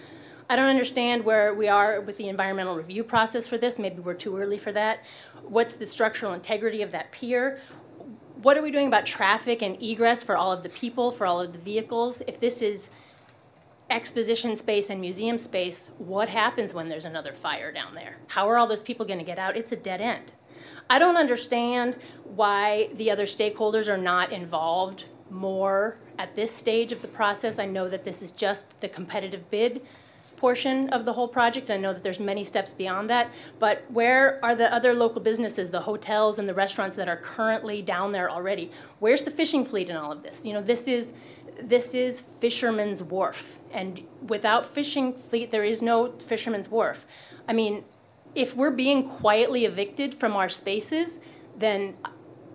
I 0.49 0.57
don't 0.57 0.71
understand 0.71 1.23
where 1.23 1.53
we 1.53 1.69
are 1.69 2.01
with 2.01 2.17
the 2.17 2.31
environmental 2.31 2.75
review 2.75 3.05
process 3.05 3.47
for 3.47 3.59
this. 3.59 3.79
Maybe 3.79 4.01
we're 4.01 4.15
too 4.15 4.35
early 4.35 4.57
for 4.57 4.73
that. 4.73 5.05
What's 5.43 5.75
the 5.75 5.85
structural 5.85 6.33
integrity 6.33 6.81
of 6.81 6.91
that 6.93 7.13
pier? 7.13 7.61
What 8.41 8.57
are 8.57 8.63
we 8.63 8.71
doing 8.71 8.87
about 8.87 9.05
traffic 9.05 9.61
and 9.61 9.81
egress 9.83 10.23
for 10.23 10.39
all 10.39 10.51
of 10.51 10.63
the 10.63 10.71
people, 10.71 11.11
for 11.11 11.27
all 11.27 11.39
of 11.39 11.53
the 11.53 11.59
vehicles? 11.59 12.23
If 12.27 12.41
this 12.41 12.63
is 12.63 12.89
exposition 13.91 14.57
space 14.57 14.89
and 14.89 14.99
museum 15.03 15.37
space, 15.37 15.91
what 15.99 16.31
happens 16.31 16.73
when 16.73 16.89
there's 16.89 17.05
another 17.05 17.35
fire 17.35 17.71
down 17.73 17.95
there? 17.95 18.17
How 18.29 18.49
are 18.49 18.57
all 18.57 18.67
those 18.67 18.83
people 18.83 19.05
going 19.05 19.19
to 19.19 19.25
get 19.25 19.39
out? 19.39 19.55
It's 19.55 19.73
a 19.73 19.77
dead 19.77 20.01
end. 20.01 20.33
I 20.89 20.99
don't 20.99 21.17
understand 21.17 21.97
why 22.25 22.91
the 22.95 23.11
other 23.11 23.27
stakeholders 23.27 23.89
are 23.89 23.99
not 23.99 24.33
involved 24.33 25.07
more 25.31 25.97
at 26.19 26.35
this 26.35 26.53
stage 26.55 26.93
of 26.93 27.03
the 27.03 27.09
process. 27.09 27.59
I 27.59 27.67
know 27.67 27.89
that 27.89 28.05
this 28.05 28.23
is 28.23 28.31
just 28.31 28.81
the 28.81 28.89
competitive 28.89 29.49
bid 29.51 29.83
portion 30.37 30.89
of 30.91 31.05
the 31.05 31.13
whole 31.13 31.27
project. 31.27 31.71
I 31.71 31.77
know 31.77 31.93
that 31.93 32.03
there's 32.03 32.21
many 32.21 32.45
steps 32.45 32.73
beyond 32.73 33.09
that, 33.11 33.33
but 33.59 33.85
where 33.91 34.39
are 34.45 34.55
the 34.55 34.73
other 34.73 34.95
local 34.95 35.21
businesses, 35.21 35.71
the 35.71 35.81
hotels 35.81 36.39
and 36.39 36.47
the 36.47 36.55
restaurants 36.55 36.97
that 36.97 37.09
are 37.09 37.17
currently 37.17 37.83
down 37.83 38.13
there 38.13 38.31
already? 38.31 38.71
Where's 39.01 39.23
the 39.23 39.31
fishing 39.31 39.65
fleet 39.65 39.89
in 39.89 39.97
all 39.97 40.13
of 40.13 40.23
this? 40.23 40.45
You 40.45 40.53
know, 40.53 40.63
this 40.63 40.87
is 40.87 41.13
this 41.63 41.95
is 41.95 42.21
Fisherman's 42.21 43.03
Wharf, 43.03 43.59
and 43.73 44.03
without 44.29 44.67
fishing 44.67 45.15
fleet, 45.15 45.51
there 45.51 45.65
is 45.65 45.81
no 45.81 46.13
Fisherman's 46.19 46.69
Wharf. 46.69 47.07
I 47.49 47.55
mean, 47.55 47.83
if 48.37 48.55
we're 48.55 48.71
being 48.71 49.09
quietly 49.09 49.65
evicted 49.65 50.15
from 50.15 50.37
our 50.37 50.49
spaces, 50.49 51.19
then 51.59 51.97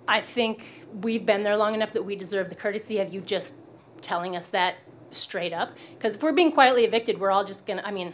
I 0.07 0.21
think 0.21 0.85
we've 1.01 1.25
been 1.25 1.41
there 1.43 1.57
long 1.57 1.73
enough 1.73 1.91
that 1.93 2.03
we 2.03 2.15
deserve 2.15 2.49
the 2.49 2.55
courtesy 2.55 2.99
of 2.99 3.11
you 3.11 3.19
just 3.19 3.55
telling 4.01 4.35
us 4.35 4.49
that 4.49 4.75
straight 5.09 5.53
up. 5.53 5.75
Because 5.97 6.15
if 6.15 6.23
we're 6.23 6.33
being 6.33 6.51
quietly 6.51 6.85
evicted, 6.85 7.19
we're 7.19 7.31
all 7.31 7.43
just 7.43 7.65
gonna, 7.65 7.81
I 7.83 7.91
mean, 7.91 8.13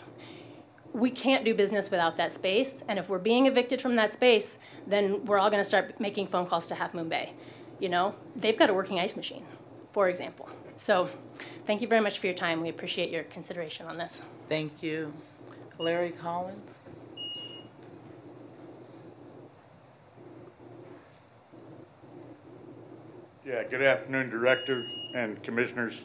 we 0.93 1.11
can't 1.11 1.43
do 1.43 1.53
business 1.53 1.91
without 1.91 2.15
that 2.17 2.31
space. 2.31 2.83
And 2.87 2.97
if 2.97 3.09
we're 3.09 3.19
being 3.19 3.47
evicted 3.47 3.81
from 3.81 3.97
that 3.97 4.13
space, 4.13 4.57
then 4.87 5.23
we're 5.25 5.37
all 5.37 5.51
gonna 5.51 5.63
start 5.63 5.99
making 5.99 6.27
phone 6.27 6.47
calls 6.47 6.67
to 6.67 6.75
Half 6.75 6.93
Moon 6.93 7.09
Bay. 7.09 7.33
You 7.79 7.89
know, 7.89 8.15
they've 8.37 8.57
got 8.57 8.69
a 8.69 8.73
working 8.73 8.99
ice 8.99 9.17
machine, 9.17 9.45
for 9.91 10.07
example. 10.07 10.47
So 10.77 11.09
thank 11.65 11.81
you 11.81 11.87
very 11.87 12.01
much 12.01 12.19
for 12.19 12.27
your 12.27 12.35
time. 12.35 12.61
We 12.61 12.69
appreciate 12.69 13.09
your 13.09 13.23
consideration 13.23 13.87
on 13.87 13.97
this. 13.97 14.21
Thank 14.47 14.81
you. 14.81 15.13
Larry 15.79 16.11
Collins? 16.11 16.81
Yeah, 23.47 23.63
good 23.63 23.81
afternoon, 23.81 24.29
Director 24.29 24.85
and 25.13 25.41
Commissioners. 25.41 26.01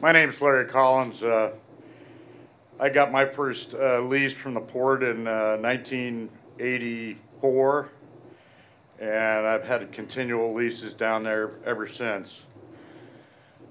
My 0.00 0.10
name 0.10 0.30
is 0.30 0.40
Larry 0.40 0.66
Collins. 0.66 1.22
Uh, 1.22 1.52
I 2.80 2.88
got 2.88 3.12
my 3.12 3.24
first 3.24 3.74
uh, 3.74 4.00
lease 4.00 4.32
from 4.32 4.54
the 4.54 4.60
port 4.60 5.04
in 5.04 5.28
uh, 5.28 5.58
1984, 5.60 7.92
and 8.98 9.46
I've 9.46 9.62
had 9.62 9.92
continual 9.92 10.52
leases 10.52 10.94
down 10.94 11.22
there 11.22 11.52
ever 11.64 11.86
since. 11.86 12.40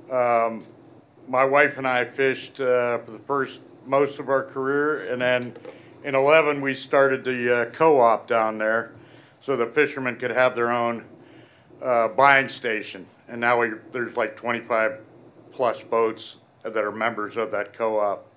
Um, 0.09 0.65
my 1.27 1.43
wife 1.43 1.77
and 1.77 1.85
I 1.85 2.05
fished 2.05 2.61
uh, 2.61 2.99
for 2.99 3.11
the 3.11 3.19
first 3.27 3.59
most 3.85 4.19
of 4.19 4.29
our 4.29 4.43
career, 4.43 5.11
and 5.11 5.21
then 5.21 5.53
in 6.05 6.15
11 6.15 6.61
we 6.61 6.73
started 6.73 7.25
the 7.25 7.53
uh, 7.53 7.65
co-op 7.71 8.29
down 8.29 8.57
there, 8.57 8.93
so 9.41 9.57
the 9.57 9.67
fishermen 9.67 10.15
could 10.15 10.31
have 10.31 10.55
their 10.55 10.71
own 10.71 11.03
uh, 11.83 12.07
buying 12.09 12.47
station. 12.47 13.05
And 13.27 13.39
now 13.41 13.59
we, 13.59 13.71
there's 13.91 14.15
like 14.15 14.35
25 14.35 14.99
plus 15.51 15.81
boats 15.81 16.37
that 16.63 16.77
are 16.77 16.91
members 16.91 17.35
of 17.35 17.51
that 17.51 17.73
co-op. 17.73 18.29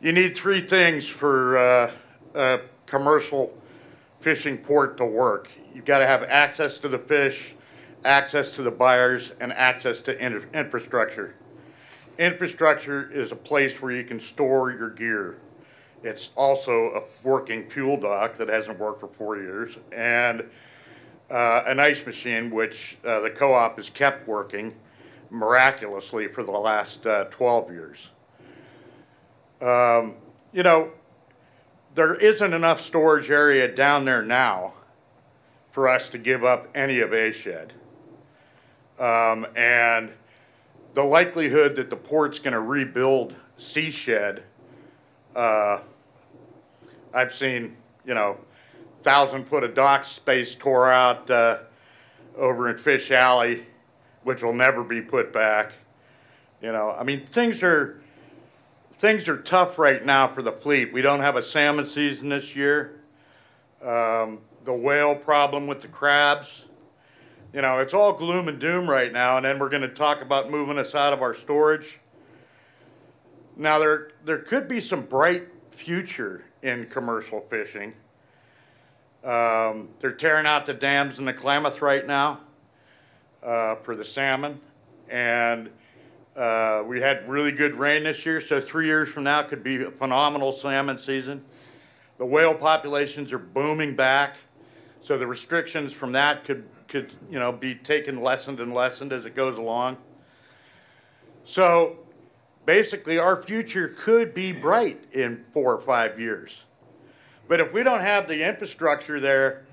You 0.00 0.12
need 0.12 0.36
three 0.36 0.60
things 0.66 1.06
for 1.06 1.56
uh, 1.56 1.92
a 2.34 2.60
commercial 2.86 3.56
fishing 4.20 4.58
port 4.58 4.96
to 4.98 5.04
work. 5.04 5.48
You've 5.74 5.84
got 5.84 5.98
to 5.98 6.06
have 6.06 6.24
access 6.24 6.78
to 6.78 6.88
the 6.88 6.98
fish, 6.98 7.54
access 8.04 8.54
to 8.56 8.62
the 8.62 8.70
buyers, 8.70 9.32
and 9.40 9.52
access 9.52 10.00
to 10.02 10.18
in- 10.18 10.46
infrastructure. 10.52 11.36
Infrastructure 12.18 13.10
is 13.12 13.32
a 13.32 13.36
place 13.36 13.80
where 13.80 13.92
you 13.92 14.04
can 14.04 14.20
store 14.20 14.70
your 14.72 14.90
gear. 14.90 15.38
It's 16.02 16.30
also 16.36 16.90
a 16.94 17.26
working 17.26 17.68
fuel 17.68 17.96
dock 17.96 18.36
that 18.36 18.48
hasn't 18.48 18.78
worked 18.78 19.00
for 19.00 19.08
four 19.08 19.38
years, 19.38 19.76
and 19.90 20.44
uh, 21.34 21.64
an 21.66 21.80
ice 21.80 22.06
machine, 22.06 22.48
which 22.48 22.96
uh, 23.04 23.18
the 23.18 23.28
co-op 23.28 23.76
has 23.76 23.90
kept 23.90 24.28
working 24.28 24.72
miraculously 25.30 26.28
for 26.28 26.44
the 26.44 26.52
last 26.52 27.04
uh, 27.06 27.24
12 27.24 27.72
years. 27.72 28.08
Um, 29.60 30.14
you 30.52 30.62
know, 30.62 30.92
there 31.96 32.14
isn't 32.14 32.52
enough 32.52 32.80
storage 32.80 33.32
area 33.32 33.66
down 33.66 34.04
there 34.04 34.22
now 34.22 34.74
for 35.72 35.88
us 35.88 36.08
to 36.10 36.18
give 36.18 36.44
up 36.44 36.68
any 36.76 37.00
of 37.00 37.12
A 37.12 37.32
shed. 37.32 37.72
Um, 39.00 39.44
and 39.56 40.12
the 40.94 41.02
likelihood 41.02 41.74
that 41.74 41.90
the 41.90 41.96
port's 41.96 42.38
going 42.38 42.52
to 42.52 42.60
rebuild 42.60 43.34
C 43.56 43.90
shed, 43.90 44.44
uh, 45.34 45.80
I've 47.12 47.34
seen, 47.34 47.76
you 48.06 48.14
know, 48.14 48.38
thousand 49.04 49.44
foot 49.44 49.62
of 49.62 49.74
dock 49.74 50.04
space 50.06 50.54
tore 50.54 50.90
out 50.90 51.30
uh, 51.30 51.58
over 52.36 52.70
in 52.70 52.78
Fish 52.78 53.10
Alley, 53.10 53.66
which 54.22 54.42
will 54.42 54.54
never 54.54 54.82
be 54.82 55.02
put 55.02 55.32
back. 55.32 55.72
You 56.62 56.72
know, 56.72 56.90
I 56.90 57.04
mean, 57.04 57.26
things 57.26 57.62
are 57.62 58.00
things 58.94 59.28
are 59.28 59.36
tough 59.36 59.78
right 59.78 60.04
now 60.04 60.26
for 60.26 60.40
the 60.40 60.52
fleet. 60.52 60.92
We 60.92 61.02
don't 61.02 61.20
have 61.20 61.36
a 61.36 61.42
salmon 61.42 61.84
season 61.84 62.30
this 62.30 62.56
year. 62.56 63.00
Um, 63.82 64.38
the 64.64 64.72
whale 64.72 65.14
problem 65.14 65.66
with 65.66 65.82
the 65.82 65.88
crabs. 65.88 66.64
You 67.52 67.60
know, 67.60 67.80
it's 67.80 67.92
all 67.92 68.14
gloom 68.14 68.48
and 68.48 68.58
doom 68.58 68.88
right 68.88 69.12
now, 69.12 69.36
and 69.36 69.44
then 69.44 69.58
we're 69.58 69.68
going 69.68 69.82
to 69.82 69.88
talk 69.88 70.22
about 70.22 70.50
moving 70.50 70.78
us 70.78 70.94
out 70.94 71.12
of 71.12 71.22
our 71.22 71.34
storage. 71.34 72.00
Now, 73.56 73.78
there, 73.78 74.10
there 74.24 74.38
could 74.38 74.66
be 74.66 74.80
some 74.80 75.02
bright 75.02 75.46
future 75.70 76.44
in 76.62 76.86
commercial 76.86 77.42
fishing. 77.42 77.92
Um, 79.24 79.88
they're 80.00 80.12
tearing 80.12 80.44
out 80.44 80.66
the 80.66 80.74
dams 80.74 81.18
in 81.18 81.24
the 81.24 81.32
Klamath 81.32 81.80
right 81.80 82.06
now 82.06 82.40
uh, 83.42 83.76
for 83.76 83.96
the 83.96 84.04
salmon, 84.04 84.60
and 85.08 85.70
uh, 86.36 86.82
we 86.86 87.00
had 87.00 87.26
really 87.26 87.52
good 87.52 87.74
rain 87.74 88.04
this 88.04 88.26
year, 88.26 88.38
so 88.38 88.60
three 88.60 88.86
years 88.86 89.08
from 89.08 89.24
now 89.24 89.40
could 89.40 89.62
be 89.62 89.82
a 89.82 89.90
phenomenal 89.90 90.52
salmon 90.52 90.98
season. 90.98 91.42
The 92.18 92.26
whale 92.26 92.54
populations 92.54 93.32
are 93.32 93.38
booming 93.38 93.96
back, 93.96 94.36
so 95.00 95.16
the 95.16 95.26
restrictions 95.26 95.92
from 95.92 96.12
that 96.12 96.44
could 96.44 96.64
could 96.88 97.12
you 97.30 97.38
know 97.38 97.50
be 97.50 97.74
taken 97.74 98.20
lessened 98.20 98.60
and 98.60 98.74
lessened 98.74 99.12
as 99.12 99.24
it 99.24 99.34
goes 99.34 99.56
along. 99.56 99.96
So 101.46 101.98
basically, 102.66 103.18
our 103.18 103.42
future 103.42 103.88
could 103.98 104.34
be 104.34 104.52
bright 104.52 105.02
in 105.12 105.44
four 105.52 105.74
or 105.74 105.80
five 105.80 106.20
years. 106.20 106.62
But 107.48 107.60
if 107.60 107.72
we 107.72 107.82
don't 107.82 108.00
have 108.00 108.28
the 108.28 108.46
infrastructure 108.46 109.20
there 109.20 109.64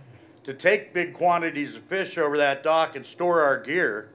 to 0.44 0.54
take 0.54 0.94
big 0.94 1.14
quantities 1.14 1.76
of 1.76 1.84
fish 1.84 2.18
over 2.18 2.38
that 2.38 2.64
dock 2.64 2.96
and 2.96 3.06
store 3.06 3.42
our 3.42 3.60
gear, 3.60 4.10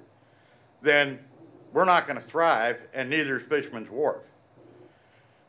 then 0.83 1.19
we're 1.73 1.85
not 1.85 2.07
going 2.07 2.19
to 2.19 2.24
thrive, 2.24 2.81
and 2.93 3.09
neither 3.09 3.39
is 3.39 3.47
Fisherman's 3.47 3.91
Wharf. 3.91 4.23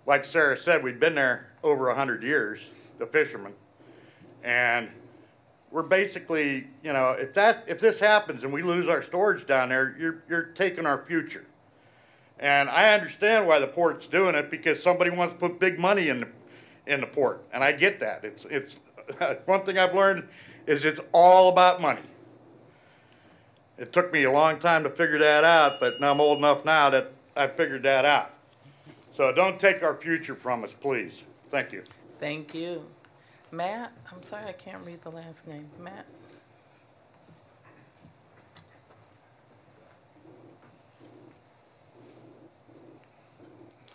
Like 0.05 0.23
Sarah 0.23 0.57
said, 0.57 0.83
we've 0.83 0.99
been 0.99 1.15
there 1.15 1.47
over 1.63 1.87
100 1.87 2.23
years, 2.23 2.59
the 2.97 3.05
fishermen, 3.05 3.53
and 4.43 4.89
we're 5.69 5.83
basically, 5.83 6.67
you 6.81 6.93
know, 6.93 7.11
if 7.11 7.33
that 7.33 7.65
if 7.67 7.79
this 7.79 7.99
happens 7.99 8.43
and 8.43 8.53
we 8.53 8.63
lose 8.63 8.87
our 8.87 9.01
storage 9.01 9.45
down 9.45 9.69
there, 9.69 9.95
you're 9.99 10.23
you're 10.29 10.43
taking 10.43 10.85
our 10.85 11.03
future. 11.05 11.45
And 12.39 12.69
I 12.69 12.93
understand 12.93 13.47
why 13.47 13.59
the 13.59 13.67
port's 13.67 14.07
doing 14.07 14.35
it 14.35 14.49
because 14.49 14.81
somebody 14.81 15.09
wants 15.09 15.33
to 15.33 15.39
put 15.39 15.59
big 15.59 15.77
money 15.77 16.07
in 16.07 16.21
the 16.21 16.27
in 16.87 17.01
the 17.01 17.07
port, 17.07 17.43
and 17.53 17.63
I 17.63 17.71
get 17.71 17.99
that. 17.99 18.23
It's 18.23 18.45
it's 18.49 18.77
one 19.45 19.63
thing 19.63 19.77
I've 19.77 19.93
learned 19.93 20.27
is 20.65 20.85
it's 20.85 20.99
all 21.11 21.49
about 21.49 21.81
money. 21.81 22.01
It 23.77 23.93
took 23.93 24.11
me 24.11 24.23
a 24.23 24.31
long 24.31 24.57
time 24.57 24.83
to 24.83 24.89
figure 24.89 25.19
that 25.19 25.43
out, 25.43 25.79
but 25.79 26.01
now 26.01 26.11
I'm 26.11 26.19
old 26.19 26.39
enough 26.39 26.65
now 26.65 26.89
that 26.89 27.11
I 27.35 27.47
figured 27.47 27.83
that 27.83 28.05
out. 28.05 28.33
So 29.13 29.31
don't 29.31 29.59
take 29.59 29.83
our 29.83 29.95
future 29.95 30.35
from 30.35 30.63
us, 30.63 30.73
please. 30.73 31.21
Thank 31.51 31.71
you. 31.71 31.83
Thank 32.19 32.55
you. 32.55 32.83
Matt, 33.51 33.93
I'm 34.11 34.23
sorry 34.23 34.47
I 34.47 34.53
can't 34.53 34.83
read 34.85 35.01
the 35.03 35.11
last 35.11 35.47
name. 35.47 35.67
Matt? 35.79 36.05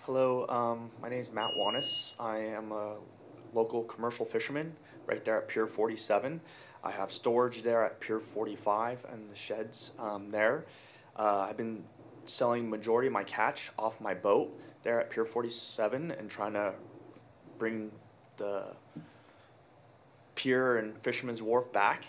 Hello, 0.07 0.45
um, 0.49 0.91
my 1.01 1.09
name 1.09 1.21
is 1.21 1.31
Matt 1.31 1.55
Wanis. 1.57 2.17
I 2.19 2.39
am 2.39 2.73
a 2.73 2.97
local 3.55 3.85
commercial 3.85 4.27
fisherman 4.27 4.75
right 5.07 5.25
there 5.25 5.39
at 5.39 5.47
Pier 5.47 5.69
47. 5.69 6.41
I 6.83 6.91
have 6.91 7.13
storage 7.13 7.63
there 7.63 7.85
at 7.85 8.01
Pier 8.01 8.19
45 8.19 9.07
and 9.13 9.31
the 9.31 9.37
sheds 9.37 9.93
um, 10.01 10.29
there. 10.29 10.65
Uh, 11.17 11.47
I've 11.49 11.57
been 11.57 11.85
selling 12.25 12.69
majority 12.69 13.07
of 13.07 13.13
my 13.13 13.23
catch 13.23 13.71
off 13.79 14.01
my 14.01 14.13
boat 14.13 14.53
there 14.83 15.01
at 15.01 15.09
Pier 15.09 15.25
47 15.25 16.11
and 16.11 16.29
trying 16.29 16.55
to 16.55 16.73
bring 17.61 17.93
the 18.39 18.65
pier 20.35 20.79
and 20.79 20.99
Fisherman's 20.99 21.45
Wharf 21.45 21.73
back. 21.73 22.07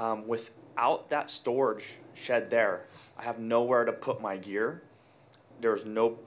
Um, 0.00 0.26
without 0.26 1.10
that 1.10 1.30
storage 1.30 1.94
shed 2.12 2.50
there, 2.50 2.86
I 3.16 3.22
have 3.22 3.38
nowhere 3.38 3.84
to 3.84 3.92
put 3.92 4.20
my 4.20 4.36
gear. 4.36 4.82
There's 5.60 5.84
no 5.84 6.18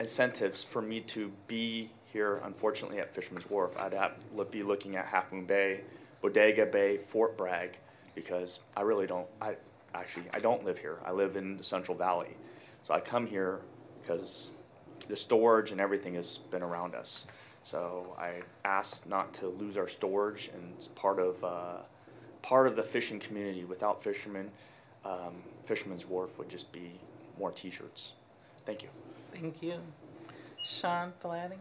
incentives 0.00 0.62
for 0.62 0.82
me 0.82 1.00
to 1.00 1.30
be 1.46 1.90
here, 2.12 2.40
unfortunately, 2.44 3.00
at 3.00 3.14
Fisherman's 3.14 3.48
Wharf. 3.48 3.76
I'd 3.76 3.92
have 3.92 4.12
be 4.50 4.62
looking 4.62 4.96
at 4.96 5.06
Half 5.06 5.32
Moon 5.32 5.44
Bay, 5.44 5.80
Bodega 6.22 6.66
Bay, 6.66 6.98
Fort 6.98 7.36
Bragg, 7.36 7.78
because 8.14 8.60
I 8.76 8.82
really 8.82 9.06
don't. 9.06 9.26
I 9.40 9.56
actually 9.94 10.26
I 10.32 10.38
don't 10.38 10.64
live 10.64 10.78
here. 10.78 10.98
I 11.04 11.12
live 11.12 11.36
in 11.36 11.56
the 11.56 11.64
Central 11.64 11.96
Valley, 11.96 12.36
so 12.82 12.94
I 12.94 13.00
come 13.00 13.26
here 13.26 13.60
because 14.00 14.50
the 15.08 15.16
storage 15.16 15.72
and 15.72 15.80
everything 15.80 16.14
has 16.14 16.38
been 16.38 16.62
around 16.62 16.94
us. 16.94 17.26
So 17.62 18.14
I 18.18 18.42
asked 18.64 19.08
not 19.08 19.32
to 19.34 19.48
lose 19.48 19.76
our 19.76 19.88
storage, 19.88 20.50
and 20.54 20.72
it's 20.76 20.88
part 20.88 21.18
of 21.18 21.42
uh, 21.42 21.78
part 22.42 22.66
of 22.66 22.76
the 22.76 22.82
fishing 22.82 23.18
community. 23.18 23.64
Without 23.64 24.02
fishermen, 24.02 24.50
um, 25.04 25.42
Fisherman's 25.64 26.06
Wharf 26.06 26.38
would 26.38 26.48
just 26.48 26.70
be 26.72 26.92
more 27.38 27.50
T-shirts. 27.50 28.12
Thank 28.66 28.82
you. 28.82 28.88
Thank 29.34 29.62
you. 29.62 29.74
Sean 30.62 31.12
Flatting? 31.20 31.58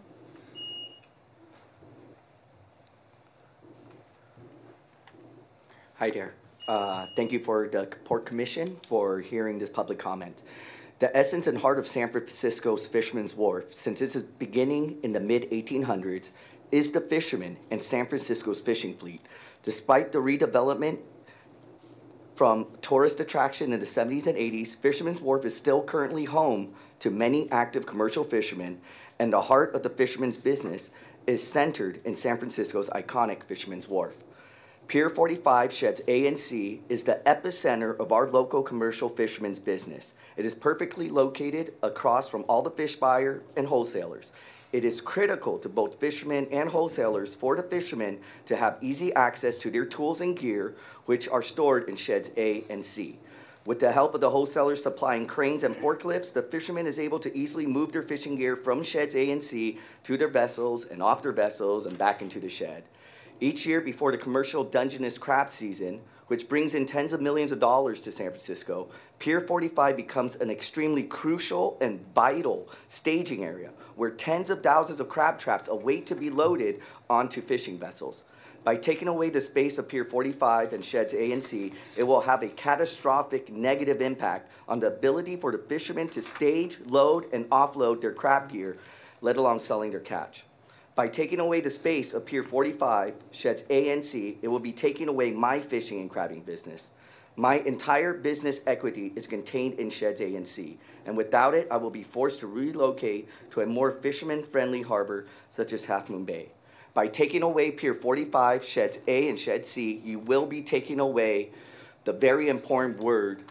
Hi 5.96 6.12
there. 6.12 6.34
Uh, 6.68 7.08
thank 7.16 7.32
you 7.32 7.40
for 7.40 7.68
the 7.68 7.88
Port 8.06 8.26
Commission 8.26 8.78
for 8.88 9.20
hearing 9.20 9.58
this 9.58 9.70
public 9.70 9.98
comment. 9.98 10.44
The 11.00 11.16
essence 11.18 11.48
and 11.48 11.58
heart 11.58 11.80
of 11.80 11.88
San 11.88 12.10
Francisco's 12.10 12.86
Fisherman's 12.86 13.36
Wharf, 13.36 13.74
since 13.74 14.02
its 14.02 14.16
beginning 14.22 14.98
in 15.04 15.12
the 15.12 15.20
mid 15.20 15.50
1800s, 15.50 16.30
is 16.72 16.92
the 16.92 17.02
fishermen 17.02 17.58
and 17.72 17.82
San 17.82 18.06
Francisco's 18.06 18.62
fishing 18.62 18.94
fleet. 18.94 19.22
Despite 19.64 20.12
the 20.12 20.20
redevelopment 20.20 21.00
From 22.36 22.66
tourist 22.82 23.20
attraction 23.20 23.74
in 23.74 23.80
the 23.80 23.86
70s 23.86 24.26
and 24.26 24.36
80s, 24.38 24.76
Fisherman's 24.76 25.22
Wharf 25.22 25.46
is 25.46 25.56
still 25.56 25.84
currently 25.84 26.26
home 26.26 26.74
to 27.04 27.12
many 27.12 27.52
active 27.52 27.86
commercial 27.86 28.24
fishermen, 28.24 28.80
and 29.20 29.34
the 29.34 29.42
heart 29.42 29.76
of 29.76 29.84
the 29.84 29.90
fisherman's 29.90 30.38
business 30.38 30.90
is 31.28 31.46
centered 31.46 32.00
in 32.06 32.16
San 32.16 32.38
Francisco's 32.38 32.90
iconic 32.92 33.44
Fisherman's 33.44 33.90
Wharf. 33.90 34.16
Pier 34.88 35.10
45 35.10 35.74
Sheds 35.74 36.02
A 36.08 36.28
and 36.28 36.40
C 36.40 36.82
is 36.88 37.04
the 37.04 37.20
epicenter 37.26 38.00
of 38.00 38.14
our 38.14 38.30
local 38.30 38.64
commercial 38.64 39.10
fishermen's 39.10 39.60
business. 39.60 40.14
It 40.38 40.46
is 40.46 40.56
perfectly 40.56 41.10
located 41.10 41.74
across 41.84 42.30
from 42.30 42.46
all 42.48 42.62
the 42.62 42.72
fish 42.72 42.96
buyer 42.96 43.44
and 43.58 43.68
wholesalers. 43.68 44.32
It 44.72 44.86
is 44.86 45.02
critical 45.02 45.60
to 45.60 45.68
both 45.68 46.00
fishermen 46.00 46.48
and 46.54 46.70
wholesalers 46.70 47.36
for 47.36 47.58
the 47.58 47.64
fishermen 47.64 48.18
to 48.46 48.56
have 48.56 48.78
easy 48.80 49.14
access 49.16 49.58
to 49.58 49.70
their 49.70 49.86
tools 49.86 50.22
and 50.22 50.38
gear, 50.38 50.76
which 51.06 51.28
are 51.28 51.42
stored 51.42 51.90
in 51.90 51.98
sheds 51.98 52.32
A 52.38 52.64
and 52.70 52.84
C. 52.84 53.20
With 53.66 53.80
the 53.80 53.94
help 53.94 54.14
of 54.14 54.20
the 54.20 54.30
wholesalers 54.30 54.84
supplying 54.84 55.26
cranes 55.26 55.64
and 55.64 55.74
forklifts, 55.74 56.34
the 56.34 56.42
fisherman 56.42 56.86
is 56.86 57.00
able 57.00 57.20
to 57.20 57.36
easily 57.36 57.66
move 57.66 57.94
their 57.94 58.04
fishing 58.04 58.36
gear 58.36 58.58
from 58.58 58.84
sheds 58.84 59.16
A 59.16 59.32
and 59.32 59.42
C 59.42 59.78
to 60.04 60.18
their 60.18 60.28
vessels 60.28 60.84
and 60.86 61.02
off 61.02 61.22
their 61.22 61.32
vessels 61.32 61.86
and 61.86 61.98
back 61.98 62.22
into 62.22 62.42
the 62.42 62.50
shed. 62.50 62.84
Each 63.40 63.66
year 63.66 63.80
before 63.80 64.12
the 64.12 64.18
commercial 64.18 64.66
Dungeness 64.66 65.18
crab 65.18 65.50
season, 65.50 66.02
which 66.28 66.50
brings 66.50 66.76
in 66.76 66.86
tens 66.86 67.14
of 67.14 67.22
millions 67.22 67.54
of 67.54 67.62
dollars 67.62 68.02
to 68.02 68.12
San 68.12 68.32
Francisco, 68.32 68.90
Pier 69.20 69.40
45 69.40 69.96
becomes 69.96 70.36
an 70.36 70.50
extremely 70.50 71.04
crucial 71.04 71.78
and 71.80 72.06
vital 72.14 72.68
staging 72.90 73.46
area 73.46 73.70
where 73.96 74.10
tens 74.10 74.50
of 74.50 74.62
thousands 74.62 75.00
of 75.00 75.08
crab 75.08 75.40
traps 75.40 75.70
await 75.70 76.06
to 76.08 76.16
be 76.16 76.30
loaded 76.30 76.82
onto 77.10 77.42
fishing 77.42 77.78
vessels. 77.78 78.24
By 78.64 78.78
taking 78.78 79.10
away 79.10 79.30
the 79.30 79.42
space 79.42 79.78
of 79.78 79.90
Pier 79.90 80.06
45 80.06 80.72
and 80.72 80.86
sheds 80.86 81.14
A 81.14 81.34
and 81.34 81.44
C, 81.44 81.74
it 81.98 82.04
will 82.04 82.22
have 82.22 82.44
a 82.44 82.48
catastrophic 82.48 83.52
negative 83.52 84.02
impact 84.02 84.50
on 84.70 84.80
the 84.80 84.88
ability 84.88 85.36
for 85.36 85.52
the 85.52 85.58
fishermen 85.58 86.08
to 86.10 86.22
stage, 86.22 86.78
load, 86.88 87.26
and 87.34 87.50
offload 87.50 88.00
their 88.00 88.14
crab 88.14 88.50
gear, 88.50 88.78
let 89.20 89.36
alone 89.36 89.60
selling 89.60 89.92
their 89.92 90.00
catch. 90.00 90.46
By 90.96 91.10
taking 91.10 91.42
away 91.42 91.60
the 91.60 91.70
space 91.70 92.14
of 92.14 92.26
Pier 92.26 92.42
45, 92.42 93.16
sheds 93.32 93.66
A 93.70 93.90
and 93.90 94.06
C, 94.06 94.38
it 94.42 94.48
will 94.48 94.60
be 94.60 94.72
taking 94.72 95.10
away 95.10 95.32
my 95.32 95.60
fishing 95.60 96.00
and 96.00 96.10
crabbing 96.10 96.44
business. 96.44 96.94
My 97.36 97.56
entire 97.60 98.14
business 98.14 98.62
equity 98.66 99.12
is 99.16 99.28
contained 99.28 99.74
in 99.74 99.90
sheds 99.90 100.22
A 100.22 100.36
and 100.36 100.48
C, 100.48 100.78
and 101.06 101.18
without 101.18 101.54
it, 101.54 101.68
I 101.70 101.76
will 101.78 101.90
be 101.90 102.04
forced 102.04 102.40
to 102.42 102.48
relocate 102.48 103.28
to 103.52 103.62
a 103.62 103.66
more 103.66 103.92
fisherman 103.92 104.42
friendly 104.44 104.84
harbor 104.84 105.26
such 105.50 105.74
as 105.74 105.84
Half 105.84 106.10
Moon 106.10 106.24
Bay. 106.24 106.52
By 106.94 107.08
taking 107.08 107.42
away 107.42 107.72
Pier 107.72 107.94
45, 107.94 108.64
sheds 108.64 109.00
A 109.08 109.30
and 109.30 109.40
shed 109.40 109.66
C, 109.66 110.02
you 110.06 110.20
will 110.20 110.46
be 110.46 110.62
taking 110.62 111.00
away 111.00 111.50
the 112.04 112.14
very 112.14 112.50
important 112.50 113.00
word 113.00 113.44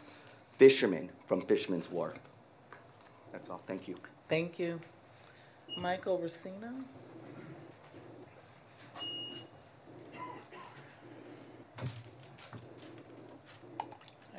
fisherman 0.58 1.10
from 1.26 1.40
Fisherman's 1.42 1.90
Wharf. 1.90 2.14
That's 3.32 3.50
all. 3.50 3.60
Thank 3.66 3.88
you. 3.88 3.96
Thank 4.28 4.58
you. 4.58 4.78
Michael 5.76 6.18
Racino? 6.18 6.84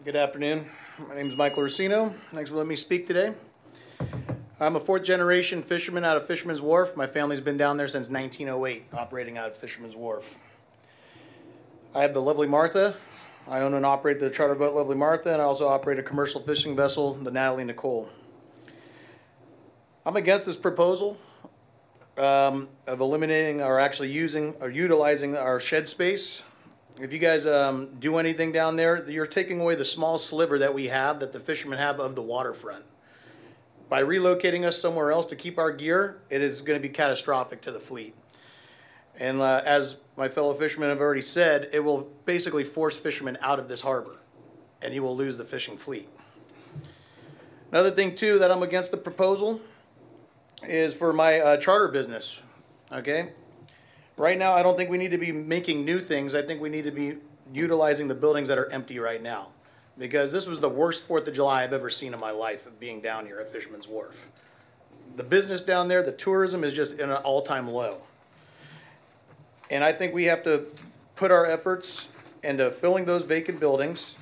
Good 0.05 0.15
afternoon. 0.17 0.69
My 1.07 1.15
name 1.15 1.27
is 1.27 1.35
Michael 1.35 1.63
Racino. 1.63 2.13
Thanks 2.34 2.49
for 2.49 2.57
letting 2.57 2.69
me 2.69 2.75
speak 2.75 3.07
today. 3.07 3.34
I'm 4.64 4.77
a 4.77 4.80
fourth 4.80 5.03
generation 5.03 5.61
fisherman 5.61 6.06
out 6.06 6.15
of 6.15 6.26
Fisherman's 6.26 6.61
Wharf. 6.61 6.95
My 6.95 7.06
family's 7.06 7.41
been 7.41 7.57
down 7.57 7.76
there 7.76 7.88
since 7.90 8.10
1908, 8.10 8.85
operating 8.94 9.38
out 9.38 9.48
of 9.48 9.57
Fisherman's 9.57 9.95
Wharf. 9.95 10.38
I 11.94 12.02
have 12.02 12.14
the 12.14 12.22
Lovely 12.22 12.48
Martha. 12.48 12.95
I 13.45 13.60
own 13.60 13.73
and 13.73 13.85
operate 13.85 14.22
the 14.22 14.30
charter 14.30 14.56
boat 14.56 14.73
Lovely 14.73 14.95
Martha, 14.95 15.34
and 15.34 15.41
I 15.41 15.45
also 15.45 15.68
operate 15.68 15.99
a 15.99 16.03
commercial 16.03 16.41
fishing 16.41 16.77
vessel, 16.77 17.15
the 17.15 17.30
Natalie 17.30 17.65
Nicole. 17.65 18.07
I'm 20.06 20.15
against 20.15 20.45
this 20.45 20.56
proposal 20.56 21.18
um, 22.18 22.69
of 22.88 23.02
eliminating 23.02 23.61
or 23.61 23.81
actually 23.81 24.11
using 24.11 24.56
or 24.61 24.69
utilizing 24.69 25.35
our 25.35 25.60
shed 25.60 25.90
space 25.90 26.41
if 26.99 27.11
you 27.11 27.19
guys 27.19 27.45
um, 27.45 27.90
do 27.99 28.18
anything 28.18 28.52
down 28.52 28.76
there, 28.76 29.10
you're 29.10 29.26
taking 29.26 29.60
away 29.60 29.76
the 29.76 29.85
small 29.85 30.19
sliver 30.19 30.60
that 30.60 30.73
we 30.73 30.88
have, 30.88 31.19
that 31.22 31.34
the 31.34 31.40
fishermen 31.40 31.80
have 31.80 31.99
of 31.99 32.15
the 32.15 32.22
waterfront. 32.22 32.85
By 33.94 34.02
relocating 34.02 34.64
us 34.64 34.82
somewhere 34.82 35.11
else 35.11 35.28
to 35.28 35.36
keep 35.36 35.60
our 35.60 35.72
gear, 35.72 36.24
it 36.32 36.41
is 36.41 36.61
going 36.61 36.82
to 36.82 36.82
be 36.82 36.91
catastrophic 36.91 37.61
to 37.61 37.72
the 37.72 37.80
fleet. 37.80 38.15
And 39.20 39.40
uh, 39.40 39.61
as 39.68 39.98
my 40.18 40.28
fellow 40.28 40.56
fishermen 40.56 40.90
have 40.90 40.99
already 40.99 41.22
said, 41.22 41.70
it 41.74 41.80
will 41.80 42.10
basically 42.26 42.64
force 42.64 42.98
fishermen 42.98 43.38
out 43.40 43.60
of 43.60 43.68
this 43.68 43.82
harbor, 43.82 44.18
and 44.82 44.95
you 44.95 45.03
will 45.03 45.15
lose 45.15 45.38
the 45.38 45.45
fishing 45.45 45.78
fleet. 45.78 46.10
Another 47.72 47.91
thing, 47.91 48.15
too, 48.15 48.40
that 48.40 48.49
I'm 48.49 48.64
against 48.64 48.90
the 48.90 48.98
proposal 48.98 49.61
is 50.64 50.95
for 50.95 51.14
my 51.14 51.40
uh, 51.41 51.57
charter 51.57 51.88
business. 51.88 52.40
Okay, 52.91 53.30
Right 54.18 54.40
now, 54.40 54.53
I 54.53 54.64
don't 54.64 54.76
think 54.76 54.90
we 54.90 54.98
need 54.98 55.11
to 55.11 55.20
be 55.20 55.32
making 55.32 55.86
new 55.86 55.99
things. 55.99 56.34
I 56.34 56.41
think 56.41 56.60
we 56.60 56.70
need 56.70 56.86
to 56.86 56.91
be 56.91 57.18
utilizing 57.53 58.07
the 58.07 58.15
buildings 58.15 58.48
that 58.48 58.57
are 58.57 58.72
empty 58.72 58.98
right 58.98 59.22
now. 59.22 59.49
Because 59.98 60.32
this 60.32 60.48
was 60.48 60.60
the 60.60 60.70
worst 60.70 61.06
Fourth 61.06 61.28
of 61.28 61.34
July 61.34 61.64
I've 61.64 61.74
ever 61.74 61.90
seen 61.90 62.14
in 62.14 62.20
my 62.20 62.32
life 62.32 62.65
of 62.65 62.80
being 62.80 62.99
down 62.99 63.26
here 63.26 63.40
at 63.40 63.49
Fisherman's 63.49 63.88
Wharf. 63.88 64.32
The 65.15 65.24
business 65.24 65.61
down 65.61 65.88
there, 65.88 66.02
the 66.02 66.11
tourism 66.11 66.64
is 66.64 66.74
just 66.74 66.94
in 66.94 67.11
an 67.11 67.18
all-time 67.18 67.70
low. 67.70 67.98
And 69.70 69.84
I 69.84 69.91
think 69.91 70.14
we 70.14 70.26
have 70.26 70.44
to 70.44 70.65
put 71.15 71.32
our 71.32 71.45
efforts 71.45 72.10
into 72.44 72.72
filling 72.72 73.06
those 73.06 73.24
vacant 73.24 73.60
buildings, 73.60 74.15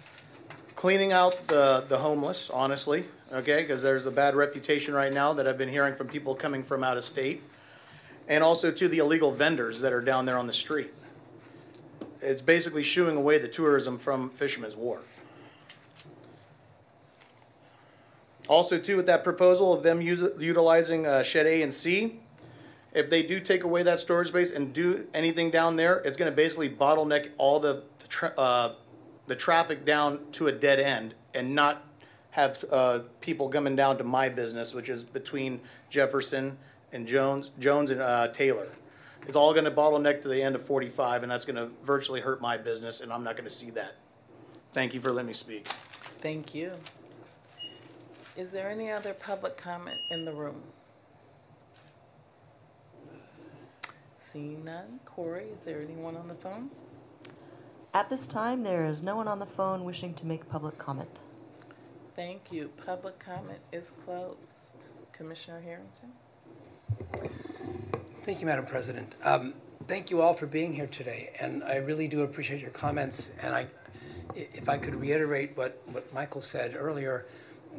cleaning 0.75 1.13
out 1.13 1.47
the, 1.47 1.85
the 1.87 1.97
homeless, 1.97 2.49
honestly, 2.49 3.05
okay? 3.31 3.61
Because 3.61 3.81
there's 3.81 4.05
a 4.05 4.11
bad 4.11 4.35
reputation 4.35 4.93
right 4.93 5.13
now 5.13 5.33
that 5.33 5.47
I've 5.47 5.57
been 5.57 5.69
hearing 5.69 5.95
from 5.95 6.07
people 6.07 6.35
coming 6.35 6.63
from 6.63 6.83
out 6.83 6.97
of 6.97 7.03
state 7.03 7.41
and 8.27 8.43
also 8.43 8.71
to 8.71 8.87
the 8.87 8.99
illegal 8.99 9.31
vendors 9.31 9.79
that 9.81 9.93
are 9.93 10.01
down 10.01 10.25
there 10.25 10.37
on 10.37 10.47
the 10.47 10.53
street. 10.53 10.93
It's 12.21 12.41
basically 12.41 12.83
shooing 12.83 13.17
away 13.17 13.39
the 13.39 13.47
tourism 13.47 13.97
from 13.97 14.29
Fisherman's 14.29 14.75
Wharf. 14.75 15.20
Also, 18.51 18.77
too, 18.77 18.97
with 18.97 19.05
that 19.05 19.23
proposal 19.23 19.73
of 19.73 19.81
them 19.81 20.01
utilizing 20.01 21.07
uh, 21.07 21.23
shed 21.23 21.47
A 21.47 21.61
and 21.61 21.73
C, 21.73 22.19
if 22.93 23.09
they 23.09 23.23
do 23.23 23.39
take 23.39 23.63
away 23.63 23.81
that 23.83 24.01
storage 24.01 24.27
space 24.27 24.51
and 24.51 24.73
do 24.73 25.07
anything 25.13 25.49
down 25.49 25.77
there, 25.77 25.99
it's 25.99 26.17
going 26.17 26.29
to 26.29 26.35
basically 26.35 26.69
bottleneck 26.69 27.29
all 27.37 27.61
the 27.61 27.83
the, 27.99 28.07
tra- 28.09 28.33
uh, 28.37 28.73
the 29.27 29.37
traffic 29.37 29.85
down 29.85 30.19
to 30.33 30.47
a 30.47 30.51
dead 30.51 30.81
end 30.81 31.13
and 31.33 31.55
not 31.55 31.87
have 32.31 32.61
uh, 32.73 32.99
people 33.21 33.47
coming 33.47 33.73
down 33.77 33.97
to 33.97 34.03
my 34.03 34.27
business, 34.27 34.73
which 34.73 34.89
is 34.89 35.01
between 35.01 35.61
Jefferson 35.89 36.57
and 36.91 37.07
Jones, 37.07 37.51
Jones 37.57 37.89
and 37.89 38.01
uh, 38.01 38.27
Taylor. 38.33 38.67
It's 39.27 39.37
all 39.37 39.53
going 39.53 39.63
to 39.63 39.71
bottleneck 39.71 40.21
to 40.23 40.27
the 40.27 40.43
end 40.43 40.55
of 40.55 40.65
45, 40.65 41.23
and 41.23 41.31
that's 41.31 41.45
going 41.45 41.55
to 41.55 41.69
virtually 41.85 42.19
hurt 42.19 42.41
my 42.41 42.57
business, 42.57 42.99
and 42.99 43.13
I'm 43.13 43.23
not 43.23 43.37
going 43.37 43.47
to 43.47 43.55
see 43.55 43.69
that. 43.69 43.95
Thank 44.73 44.93
you 44.93 44.99
for 44.99 45.13
letting 45.13 45.27
me 45.27 45.33
speak. 45.33 45.69
Thank 46.19 46.53
you. 46.53 46.73
Is 48.41 48.49
there 48.49 48.71
any 48.71 48.89
other 48.89 49.13
public 49.13 49.55
comment 49.55 49.99
in 50.09 50.25
the 50.25 50.33
room? 50.33 50.63
Seeing 54.19 54.65
none. 54.65 54.99
Corey, 55.05 55.45
is 55.53 55.59
there 55.59 55.79
anyone 55.79 56.17
on 56.17 56.27
the 56.27 56.33
phone? 56.33 56.71
At 57.93 58.09
this 58.09 58.25
time, 58.25 58.63
there 58.63 58.83
is 58.87 59.03
no 59.03 59.15
one 59.15 59.27
on 59.27 59.37
the 59.37 59.45
phone 59.45 59.83
wishing 59.83 60.15
to 60.15 60.25
make 60.25 60.49
public 60.49 60.79
comment. 60.79 61.19
Thank 62.15 62.51
you. 62.51 62.71
Public 62.83 63.19
comment 63.19 63.59
is 63.71 63.91
closed. 64.03 64.87
Commissioner 65.13 65.61
Harrington? 65.61 66.09
Thank 68.23 68.39
you, 68.39 68.47
Madam 68.47 68.65
President. 68.65 69.13
Um, 69.23 69.53
thank 69.85 70.09
you 70.09 70.23
all 70.23 70.33
for 70.33 70.47
being 70.47 70.73
here 70.73 70.87
today, 70.87 71.29
and 71.39 71.63
I 71.63 71.75
really 71.75 72.07
do 72.07 72.23
appreciate 72.23 72.59
your 72.59 72.71
comments. 72.71 73.33
And 73.43 73.53
I, 73.53 73.67
if 74.33 74.67
I 74.67 74.77
could 74.77 74.95
reiterate 74.95 75.55
what, 75.55 75.79
what 75.91 76.11
Michael 76.11 76.41
said 76.41 76.75
earlier, 76.75 77.27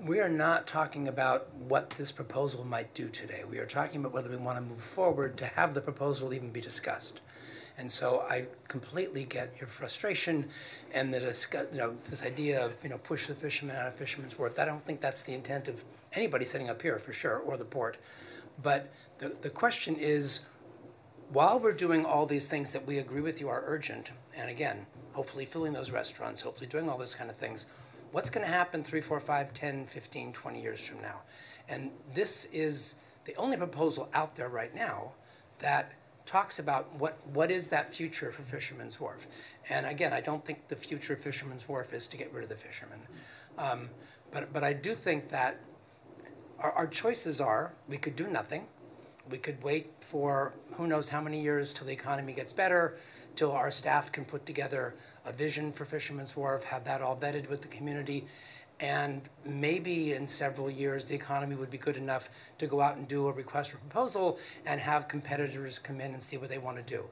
we 0.04 0.20
are 0.20 0.28
not 0.28 0.66
talking 0.66 1.08
about 1.08 1.54
what 1.68 1.90
this 1.90 2.10
proposal 2.10 2.64
might 2.64 2.92
do 2.94 3.08
today. 3.08 3.44
We 3.48 3.58
are 3.58 3.66
talking 3.66 4.00
about 4.00 4.12
whether 4.12 4.30
we 4.30 4.36
want 4.36 4.58
to 4.58 4.62
move 4.62 4.80
forward 4.80 5.36
to 5.38 5.46
have 5.46 5.74
the 5.74 5.80
proposal 5.80 6.34
even 6.34 6.50
be 6.50 6.60
discussed. 6.60 7.20
And 7.78 7.90
so 7.90 8.24
I 8.28 8.46
completely 8.68 9.24
get 9.24 9.54
your 9.58 9.68
frustration 9.68 10.48
and 10.92 11.12
the 11.12 11.20
discuss, 11.20 11.66
you 11.72 11.78
know, 11.78 11.94
this 12.10 12.22
idea 12.22 12.64
of, 12.64 12.76
you 12.82 12.90
know, 12.90 12.98
push 12.98 13.26
the 13.26 13.34
fishermen 13.34 13.76
out 13.76 13.86
of 13.86 13.94
Fisherman's 13.94 14.38
Wharf. 14.38 14.58
I 14.58 14.64
don't 14.64 14.84
think 14.84 15.00
that's 15.00 15.22
the 15.22 15.34
intent 15.34 15.68
of 15.68 15.84
anybody 16.14 16.44
sitting 16.44 16.68
up 16.68 16.82
here 16.82 16.98
for 16.98 17.12
sure, 17.12 17.38
or 17.38 17.56
the 17.56 17.64
port. 17.64 17.96
But 18.62 18.92
the, 19.18 19.34
the 19.40 19.50
question 19.50 19.96
is, 19.96 20.40
while 21.32 21.58
we're 21.58 21.72
doing 21.72 22.04
all 22.04 22.26
these 22.26 22.48
things 22.48 22.72
that 22.74 22.86
we 22.86 22.98
agree 22.98 23.22
with 23.22 23.40
you 23.40 23.48
are 23.48 23.62
urgent, 23.66 24.12
and 24.36 24.50
again, 24.50 24.84
hopefully 25.12 25.46
filling 25.46 25.72
those 25.72 25.90
restaurants, 25.90 26.42
hopefully 26.42 26.66
doing 26.66 26.90
all 26.90 26.98
those 26.98 27.14
kind 27.14 27.30
of 27.30 27.36
things, 27.36 27.66
what's 28.12 28.30
going 28.30 28.46
to 28.46 28.52
happen 28.52 28.84
3, 28.84 29.00
4, 29.00 29.20
5, 29.20 29.52
10, 29.52 29.86
15, 29.86 30.32
20 30.32 30.62
years 30.62 30.86
from 30.86 31.00
now? 31.02 31.20
And 31.68 31.90
this 32.14 32.46
is 32.52 32.94
the 33.24 33.34
only 33.36 33.56
proposal 33.56 34.08
out 34.14 34.36
there 34.36 34.48
right 34.48 34.74
now 34.74 35.12
that 35.58 35.92
talks 36.24 36.58
about 36.58 36.94
what, 36.96 37.18
what 37.32 37.50
is 37.50 37.68
that 37.68 37.92
future 37.92 38.30
for 38.30 38.42
Fisherman's 38.42 39.00
Wharf. 39.00 39.26
And 39.70 39.86
again, 39.86 40.12
I 40.12 40.20
don't 40.20 40.44
think 40.44 40.68
the 40.68 40.76
future 40.76 41.14
of 41.14 41.20
Fisherman's 41.20 41.68
Wharf 41.68 41.92
is 41.92 42.06
to 42.08 42.16
get 42.16 42.32
rid 42.32 42.44
of 42.44 42.48
the 42.48 42.56
fishermen. 42.56 43.00
Um, 43.58 43.88
but, 44.30 44.52
but 44.52 44.62
I 44.62 44.72
do 44.72 44.94
think 44.94 45.28
that 45.30 45.58
our, 46.60 46.72
our 46.72 46.86
choices 46.86 47.40
are, 47.40 47.72
we 47.88 47.96
could 47.96 48.16
do 48.16 48.28
nothing. 48.28 48.66
We 49.30 49.38
could 49.38 49.62
wait 49.62 49.92
for 50.00 50.52
who 50.74 50.86
knows 50.86 51.08
how 51.08 51.20
many 51.20 51.40
years 51.40 51.72
till 51.72 51.86
the 51.86 51.92
economy 51.92 52.32
gets 52.32 52.52
better, 52.52 52.96
till 53.36 53.52
our 53.52 53.70
staff 53.70 54.10
can 54.10 54.24
put 54.24 54.44
together 54.44 54.94
a 55.24 55.32
vision 55.32 55.72
for 55.72 55.84
Fisherman's 55.84 56.36
Wharf, 56.36 56.64
have 56.64 56.84
that 56.84 57.00
all 57.00 57.16
vetted 57.16 57.48
with 57.48 57.62
the 57.62 57.68
community. 57.68 58.26
And 58.80 59.22
maybe 59.44 60.14
in 60.14 60.26
several 60.26 60.68
years, 60.68 61.06
the 61.06 61.14
economy 61.14 61.54
would 61.54 61.70
be 61.70 61.78
good 61.78 61.96
enough 61.96 62.30
to 62.58 62.66
go 62.66 62.80
out 62.80 62.96
and 62.96 63.06
do 63.06 63.28
a 63.28 63.32
request 63.32 63.70
for 63.70 63.78
proposal 63.78 64.38
and 64.66 64.80
have 64.80 65.06
competitors 65.06 65.78
come 65.78 66.00
in 66.00 66.12
and 66.12 66.22
see 66.22 66.36
what 66.36 66.48
they 66.48 66.58
want 66.58 66.78
to 66.78 66.82
do. 66.82 67.04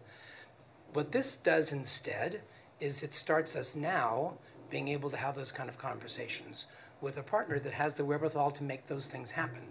What 0.92 1.12
this 1.12 1.36
does 1.36 1.72
instead 1.72 2.40
is 2.80 3.04
it 3.04 3.14
starts 3.14 3.54
us 3.54 3.76
now 3.76 4.34
being 4.68 4.88
able 4.88 5.10
to 5.10 5.16
have 5.16 5.36
those 5.36 5.52
kind 5.52 5.68
of 5.68 5.78
conversations 5.78 6.66
with 7.00 7.16
a 7.16 7.22
partner 7.22 7.58
that 7.58 7.72
has 7.72 7.94
the 7.94 8.04
wherewithal 8.04 8.50
to 8.52 8.62
make 8.62 8.86
those 8.86 9.06
things 9.06 9.30
happen. 9.30 9.62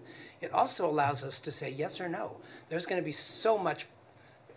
It 0.41 0.51
also 0.53 0.89
allows 0.89 1.23
us 1.23 1.39
to 1.41 1.51
say 1.51 1.69
yes 1.69 2.01
or 2.01 2.09
no. 2.09 2.37
There's 2.69 2.85
going 2.85 3.01
to 3.01 3.05
be 3.05 3.11
so 3.11 3.57
much 3.57 3.87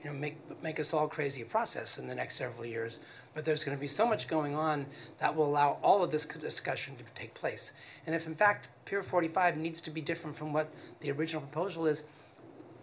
you 0.02 0.10
know, 0.10 0.16
make, 0.16 0.36
make 0.62 0.80
us 0.80 0.92
all 0.92 1.06
crazy 1.06 1.42
a 1.42 1.44
process 1.44 1.98
in 1.98 2.08
the 2.08 2.14
next 2.14 2.34
several 2.34 2.66
years. 2.66 3.00
But 3.34 3.44
there's 3.44 3.62
going 3.62 3.76
to 3.76 3.80
be 3.80 3.86
so 3.86 4.04
much 4.06 4.26
going 4.26 4.54
on 4.54 4.86
that 5.18 5.34
will 5.34 5.46
allow 5.46 5.78
all 5.82 6.02
of 6.02 6.10
this 6.10 6.26
discussion 6.26 6.96
to 6.96 7.04
take 7.14 7.34
place. 7.34 7.72
And 8.06 8.14
if, 8.14 8.26
in 8.26 8.34
fact, 8.34 8.68
Pier 8.84 9.02
45 9.02 9.56
needs 9.56 9.80
to 9.82 9.90
be 9.90 10.00
different 10.00 10.36
from 10.36 10.52
what 10.52 10.70
the 11.00 11.12
original 11.12 11.42
proposal 11.42 11.86
is, 11.86 12.04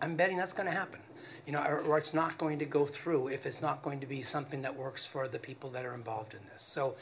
I'm 0.02 0.16
betting 0.16 0.38
that's 0.38 0.54
going 0.54 0.68
to 0.68 0.74
happen. 0.76 1.02
You 1.46 1.54
know, 1.54 1.64
or, 1.64 1.80
or, 1.82 1.98
it's 1.98 2.14
not 2.14 2.38
going 2.38 2.60
to 2.60 2.66
go 2.66 2.86
through 2.86 3.30
if 3.30 3.46
it's 3.46 3.62
not 3.62 3.82
going 3.82 4.00
to 4.00 4.08
be 4.08 4.22
something 4.22 4.62
that 4.62 4.76
works 4.76 5.06
for 5.06 5.28
the 5.28 5.40
people 5.40 5.70
that 5.72 5.86
are 5.86 5.94
involved 5.94 6.34
in 6.34 6.40
this. 6.52 6.64
So 6.64 6.96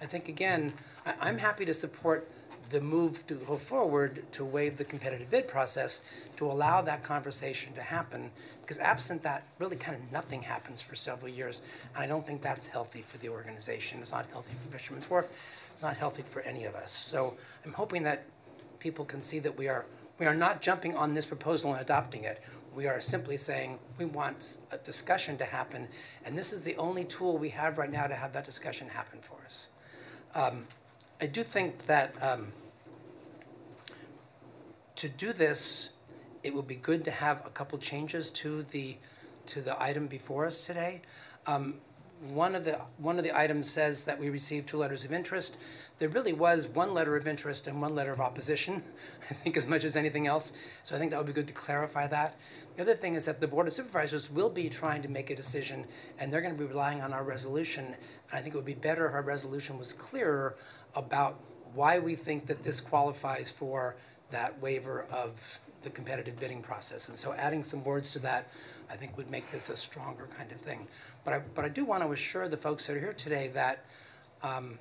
I 0.00 0.06
think, 0.06 0.28
again, 0.28 0.72
I, 1.06 1.14
I'm 1.20 1.38
happy 1.38 1.64
to 1.64 1.74
support 1.74 2.28
the 2.70 2.80
move 2.80 3.26
to 3.26 3.34
go 3.34 3.56
forward 3.56 4.24
to 4.32 4.44
waive 4.44 4.76
the 4.76 4.84
competitive 4.84 5.30
bid 5.30 5.46
process 5.46 6.00
to 6.36 6.46
allow 6.46 6.80
that 6.82 7.02
conversation 7.02 7.72
to 7.74 7.82
happen 7.82 8.30
because 8.62 8.78
absent 8.78 9.22
that 9.22 9.44
really 9.58 9.76
kind 9.76 9.96
of 9.96 10.12
nothing 10.12 10.42
happens 10.42 10.80
for 10.80 10.94
several 10.94 11.30
years. 11.30 11.62
And 11.94 12.04
i 12.04 12.06
don't 12.06 12.26
think 12.26 12.42
that's 12.42 12.66
healthy 12.66 13.02
for 13.02 13.18
the 13.18 13.28
organization. 13.28 14.00
It's 14.00 14.12
not 14.12 14.26
healthy 14.32 14.52
for 14.62 14.70
fisherman's 14.70 15.08
wharf. 15.08 15.28
It's 15.72 15.82
not 15.82 15.96
healthy 15.96 16.22
for 16.22 16.40
any 16.42 16.64
of 16.64 16.74
us. 16.74 16.90
So 16.90 17.36
i'm 17.64 17.72
hoping 17.72 18.02
that 18.04 18.24
people 18.78 19.04
can 19.04 19.20
see 19.20 19.38
that 19.38 19.56
we 19.56 19.68
are 19.68 19.84
we 20.18 20.26
are 20.26 20.34
not 20.34 20.62
jumping 20.62 20.96
on 20.96 21.14
this 21.14 21.26
proposal 21.26 21.72
and 21.72 21.80
adopting 21.80 22.24
it 22.24 22.42
we 22.74 22.86
are 22.86 23.00
simply 23.00 23.36
saying 23.36 23.78
we 23.98 24.04
want 24.04 24.58
a 24.70 24.78
discussion 24.78 25.36
to 25.38 25.44
happen 25.44 25.86
and 26.24 26.36
this 26.36 26.52
is 26.52 26.62
the 26.62 26.76
only 26.76 27.04
tool 27.04 27.38
we 27.38 27.48
have 27.48 27.78
right 27.78 27.92
now 27.92 28.06
to 28.06 28.14
have 28.14 28.32
that 28.32 28.44
discussion 28.44 28.88
happen 28.88 29.18
for 29.20 29.38
us 29.44 29.68
um, 30.34 30.66
I 31.20 31.26
do 31.26 31.42
think 31.42 31.86
that 31.86 32.14
um, 32.20 32.52
to 34.96 35.08
do 35.08 35.32
this, 35.32 35.90
it 36.42 36.54
would 36.54 36.66
be 36.66 36.76
good 36.76 37.04
to 37.04 37.10
have 37.10 37.44
a 37.46 37.50
couple 37.50 37.78
changes 37.78 38.30
to 38.30 38.62
the 38.64 38.96
to 39.46 39.60
the 39.60 39.80
item 39.82 40.06
before 40.06 40.46
us 40.46 40.64
today. 40.66 41.02
Um, 41.46 41.74
one 42.32 42.54
of 42.54 42.64
the 42.64 42.80
one 42.98 43.18
of 43.18 43.24
the 43.24 43.36
items 43.36 43.70
says 43.70 44.02
that 44.04 44.18
we 44.18 44.30
received 44.30 44.66
two 44.66 44.76
letters 44.76 45.04
of 45.04 45.12
interest. 45.12 45.58
There 45.98 46.08
really 46.08 46.32
was 46.32 46.68
one 46.68 46.94
letter 46.94 47.16
of 47.16 47.28
interest 47.28 47.66
and 47.66 47.80
one 47.80 47.94
letter 47.94 48.12
of 48.12 48.20
opposition, 48.20 48.82
I 49.30 49.34
think, 49.34 49.56
as 49.56 49.66
much 49.66 49.84
as 49.84 49.96
anything 49.96 50.26
else. 50.26 50.52
So 50.82 50.96
I 50.96 50.98
think 50.98 51.10
that 51.10 51.18
would 51.18 51.26
be 51.26 51.32
good 51.32 51.46
to 51.46 51.52
clarify 51.52 52.06
that. 52.08 52.36
The 52.76 52.82
other 52.82 52.94
thing 52.94 53.14
is 53.14 53.24
that 53.26 53.40
the 53.40 53.48
Board 53.48 53.66
of 53.66 53.74
Supervisors 53.74 54.30
will 54.30 54.50
be 54.50 54.68
trying 54.68 55.02
to 55.02 55.08
make 55.08 55.30
a 55.30 55.36
decision, 55.36 55.84
and 56.18 56.32
they're 56.32 56.40
going 56.40 56.56
to 56.56 56.58
be 56.60 56.68
relying 56.68 57.02
on 57.02 57.12
our 57.12 57.24
resolution. 57.24 57.86
And 57.86 57.96
I 58.32 58.40
think 58.40 58.54
it 58.54 58.58
would 58.58 58.64
be 58.64 58.74
better 58.74 59.06
if 59.06 59.14
our 59.14 59.22
resolution 59.22 59.78
was 59.78 59.92
clearer 59.92 60.56
about 60.94 61.40
why 61.74 61.98
we 61.98 62.16
think 62.16 62.46
that 62.46 62.62
this 62.62 62.80
qualifies 62.80 63.50
for 63.50 63.96
that 64.30 64.60
waiver 64.60 65.06
of 65.10 65.60
the 65.84 65.90
competitive 65.90 66.36
bidding 66.36 66.62
process. 66.62 67.08
And 67.08 67.16
so 67.16 67.32
adding 67.34 67.62
some 67.62 67.84
words 67.84 68.10
to 68.12 68.18
that, 68.20 68.48
I 68.90 68.96
think 68.96 69.16
would 69.16 69.30
make 69.30 69.50
this 69.52 69.70
a 69.70 69.76
stronger 69.76 70.28
kind 70.36 70.50
of 70.50 70.58
thing. 70.58 70.88
But 71.24 71.34
I, 71.34 71.38
but 71.54 71.64
I 71.64 71.68
do 71.68 71.84
want 71.84 72.02
to 72.02 72.10
assure 72.10 72.48
the 72.48 72.56
folks 72.56 72.86
that 72.86 72.96
are 72.96 72.98
here 72.98 73.12
today 73.12 73.48
that 73.54 73.84
um, 74.42 74.78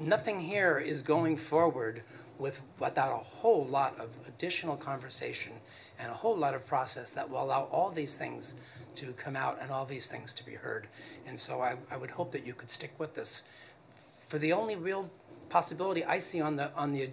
nothing 0.00 0.40
here 0.40 0.78
is 0.78 1.02
going 1.02 1.36
forward 1.36 2.02
with 2.38 2.60
without 2.78 3.12
a 3.12 3.24
whole 3.24 3.64
lot 3.66 3.98
of 3.98 4.10
additional 4.28 4.76
conversation 4.76 5.52
and 5.98 6.08
a 6.10 6.14
whole 6.14 6.36
lot 6.36 6.54
of 6.54 6.64
process 6.64 7.10
that 7.10 7.28
will 7.28 7.42
allow 7.42 7.64
all 7.64 7.90
these 7.90 8.16
things 8.16 8.54
to 8.94 9.12
come 9.12 9.34
out 9.34 9.58
and 9.60 9.72
all 9.72 9.84
these 9.84 10.06
things 10.06 10.32
to 10.32 10.46
be 10.46 10.54
heard. 10.54 10.86
And 11.26 11.38
so 11.38 11.60
I, 11.60 11.76
I 11.90 11.96
would 11.96 12.10
hope 12.10 12.30
that 12.32 12.46
you 12.46 12.54
could 12.54 12.70
stick 12.70 12.92
with 12.98 13.14
this. 13.14 13.42
For 14.28 14.38
the 14.38 14.52
only 14.52 14.76
real 14.76 15.10
possibility 15.48 16.04
I 16.04 16.18
see 16.18 16.40
on 16.40 16.56
the 16.56 16.72
on 16.74 16.92
the 16.92 17.10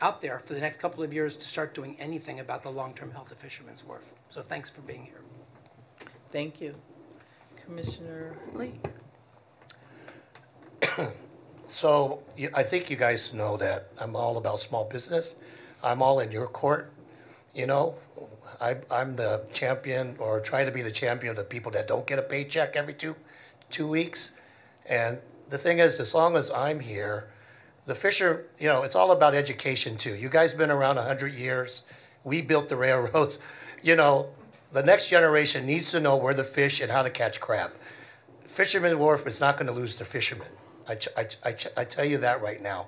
out 0.00 0.20
there 0.20 0.38
for 0.38 0.54
the 0.54 0.60
next 0.60 0.78
couple 0.78 1.02
of 1.02 1.12
years 1.12 1.36
to 1.36 1.46
start 1.46 1.74
doing 1.74 1.96
anything 1.98 2.40
about 2.40 2.62
the 2.62 2.70
long-term 2.70 3.10
health 3.10 3.30
of 3.30 3.38
Fisherman's 3.38 3.84
Wharf. 3.84 4.12
So 4.28 4.42
thanks 4.42 4.68
for 4.68 4.80
being 4.82 5.04
here. 5.04 5.20
Thank 6.32 6.60
you. 6.60 6.74
Commissioner 7.64 8.36
Lee. 8.54 8.74
so 11.68 12.22
you, 12.36 12.50
I 12.54 12.62
think 12.62 12.90
you 12.90 12.96
guys 12.96 13.32
know 13.32 13.56
that 13.56 13.88
I'm 13.98 14.14
all 14.16 14.36
about 14.36 14.60
small 14.60 14.84
business. 14.84 15.36
I'm 15.82 16.02
all 16.02 16.20
in 16.20 16.30
your 16.30 16.46
court. 16.46 16.92
You 17.54 17.66
know, 17.66 17.94
I, 18.60 18.76
I'm 18.90 19.14
the 19.14 19.44
champion 19.52 20.16
or 20.18 20.40
try 20.40 20.64
to 20.64 20.70
be 20.70 20.82
the 20.82 20.90
champion 20.90 21.30
of 21.30 21.36
the 21.36 21.44
people 21.44 21.70
that 21.72 21.86
don't 21.86 22.06
get 22.06 22.18
a 22.18 22.22
paycheck 22.22 22.76
every 22.76 22.94
two, 22.94 23.14
two 23.70 23.86
weeks. 23.86 24.32
And 24.86 25.18
the 25.50 25.58
thing 25.58 25.78
is, 25.78 26.00
as 26.00 26.14
long 26.14 26.36
as 26.36 26.50
I'm 26.50 26.80
here, 26.80 27.28
the 27.86 27.94
fisher, 27.94 28.46
you 28.58 28.68
know, 28.68 28.82
it's 28.82 28.94
all 28.94 29.12
about 29.12 29.34
education 29.34 29.96
too. 29.96 30.14
You 30.14 30.28
guys 30.28 30.54
been 30.54 30.70
around 30.70 30.96
100 30.96 31.34
years. 31.34 31.82
We 32.24 32.40
built 32.40 32.68
the 32.68 32.76
railroads. 32.76 33.38
You 33.82 33.96
know, 33.96 34.30
the 34.72 34.82
next 34.82 35.10
generation 35.10 35.66
needs 35.66 35.90
to 35.90 36.00
know 36.00 36.16
where 36.16 36.32
to 36.32 36.42
fish 36.42 36.80
and 36.80 36.90
how 36.90 37.02
to 37.02 37.10
catch 37.10 37.38
crab. 37.38 37.70
Fisherman 38.46 38.98
Wharf 38.98 39.26
is 39.26 39.40
not 39.40 39.58
going 39.58 39.66
to 39.66 39.74
lose 39.74 39.94
the 39.94 40.06
fishermen. 40.06 40.48
I, 40.88 40.96
I, 41.18 41.26
I, 41.44 41.56
I 41.76 41.84
tell 41.84 42.06
you 42.06 42.16
that 42.16 42.40
right 42.40 42.62
now. 42.62 42.86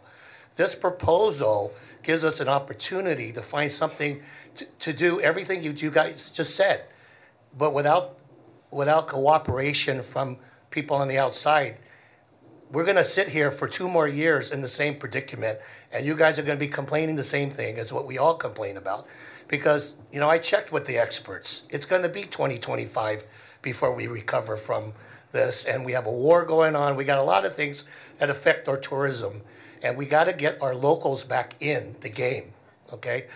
This 0.54 0.74
proposal 0.74 1.74
gives 2.02 2.24
us 2.24 2.40
an 2.40 2.48
opportunity 2.48 3.30
to 3.30 3.42
find 3.42 3.70
something 3.70 4.22
to, 4.54 4.64
to 4.64 4.94
do 4.94 5.20
everything 5.20 5.62
you, 5.62 5.72
you 5.72 5.90
guys 5.90 6.30
just 6.30 6.56
said, 6.56 6.86
but 7.58 7.74
without, 7.74 8.16
without 8.70 9.06
cooperation 9.06 10.00
from 10.00 10.38
people 10.70 10.96
on 10.96 11.08
the 11.08 11.18
outside 11.18 11.76
we're 12.72 12.84
going 12.84 12.96
to 12.96 13.04
sit 13.04 13.28
here 13.28 13.50
for 13.50 13.68
two 13.68 13.88
more 13.88 14.08
years 14.08 14.50
in 14.50 14.60
the 14.60 14.68
same 14.68 14.96
predicament, 14.96 15.58
and 15.92 16.04
you 16.04 16.16
guys 16.16 16.38
are 16.38 16.42
going 16.42 16.58
to 16.58 16.64
be 16.64 16.70
complaining 16.70 17.16
the 17.16 17.22
same 17.22 17.50
thing 17.50 17.78
as 17.78 17.92
what 17.92 18.06
we 18.06 18.18
all 18.18 18.34
complain 18.34 18.76
about. 18.76 19.06
Because, 19.48 19.94
you 20.12 20.18
know, 20.18 20.28
I 20.28 20.38
checked 20.38 20.72
with 20.72 20.84
the 20.86 20.98
experts. 20.98 21.62
It's 21.70 21.86
going 21.86 22.02
to 22.02 22.08
be 22.08 22.22
2025 22.22 23.26
before 23.62 23.94
we 23.94 24.08
recover 24.08 24.56
from 24.56 24.92
this, 25.30 25.64
and 25.64 25.84
we 25.84 25.92
have 25.92 26.06
a 26.06 26.12
war 26.12 26.44
going 26.44 26.74
on. 26.74 26.96
We 26.96 27.04
got 27.04 27.18
a 27.18 27.22
lot 27.22 27.44
of 27.44 27.54
things 27.54 27.84
that 28.18 28.30
affect 28.30 28.68
our 28.68 28.76
tourism, 28.76 29.42
and 29.82 29.96
we 29.96 30.06
got 30.06 30.24
to 30.24 30.32
get 30.32 30.60
our 30.60 30.74
locals 30.74 31.22
back 31.22 31.54
in 31.60 31.94
the 32.00 32.08
game, 32.08 32.52
okay? 32.92 33.26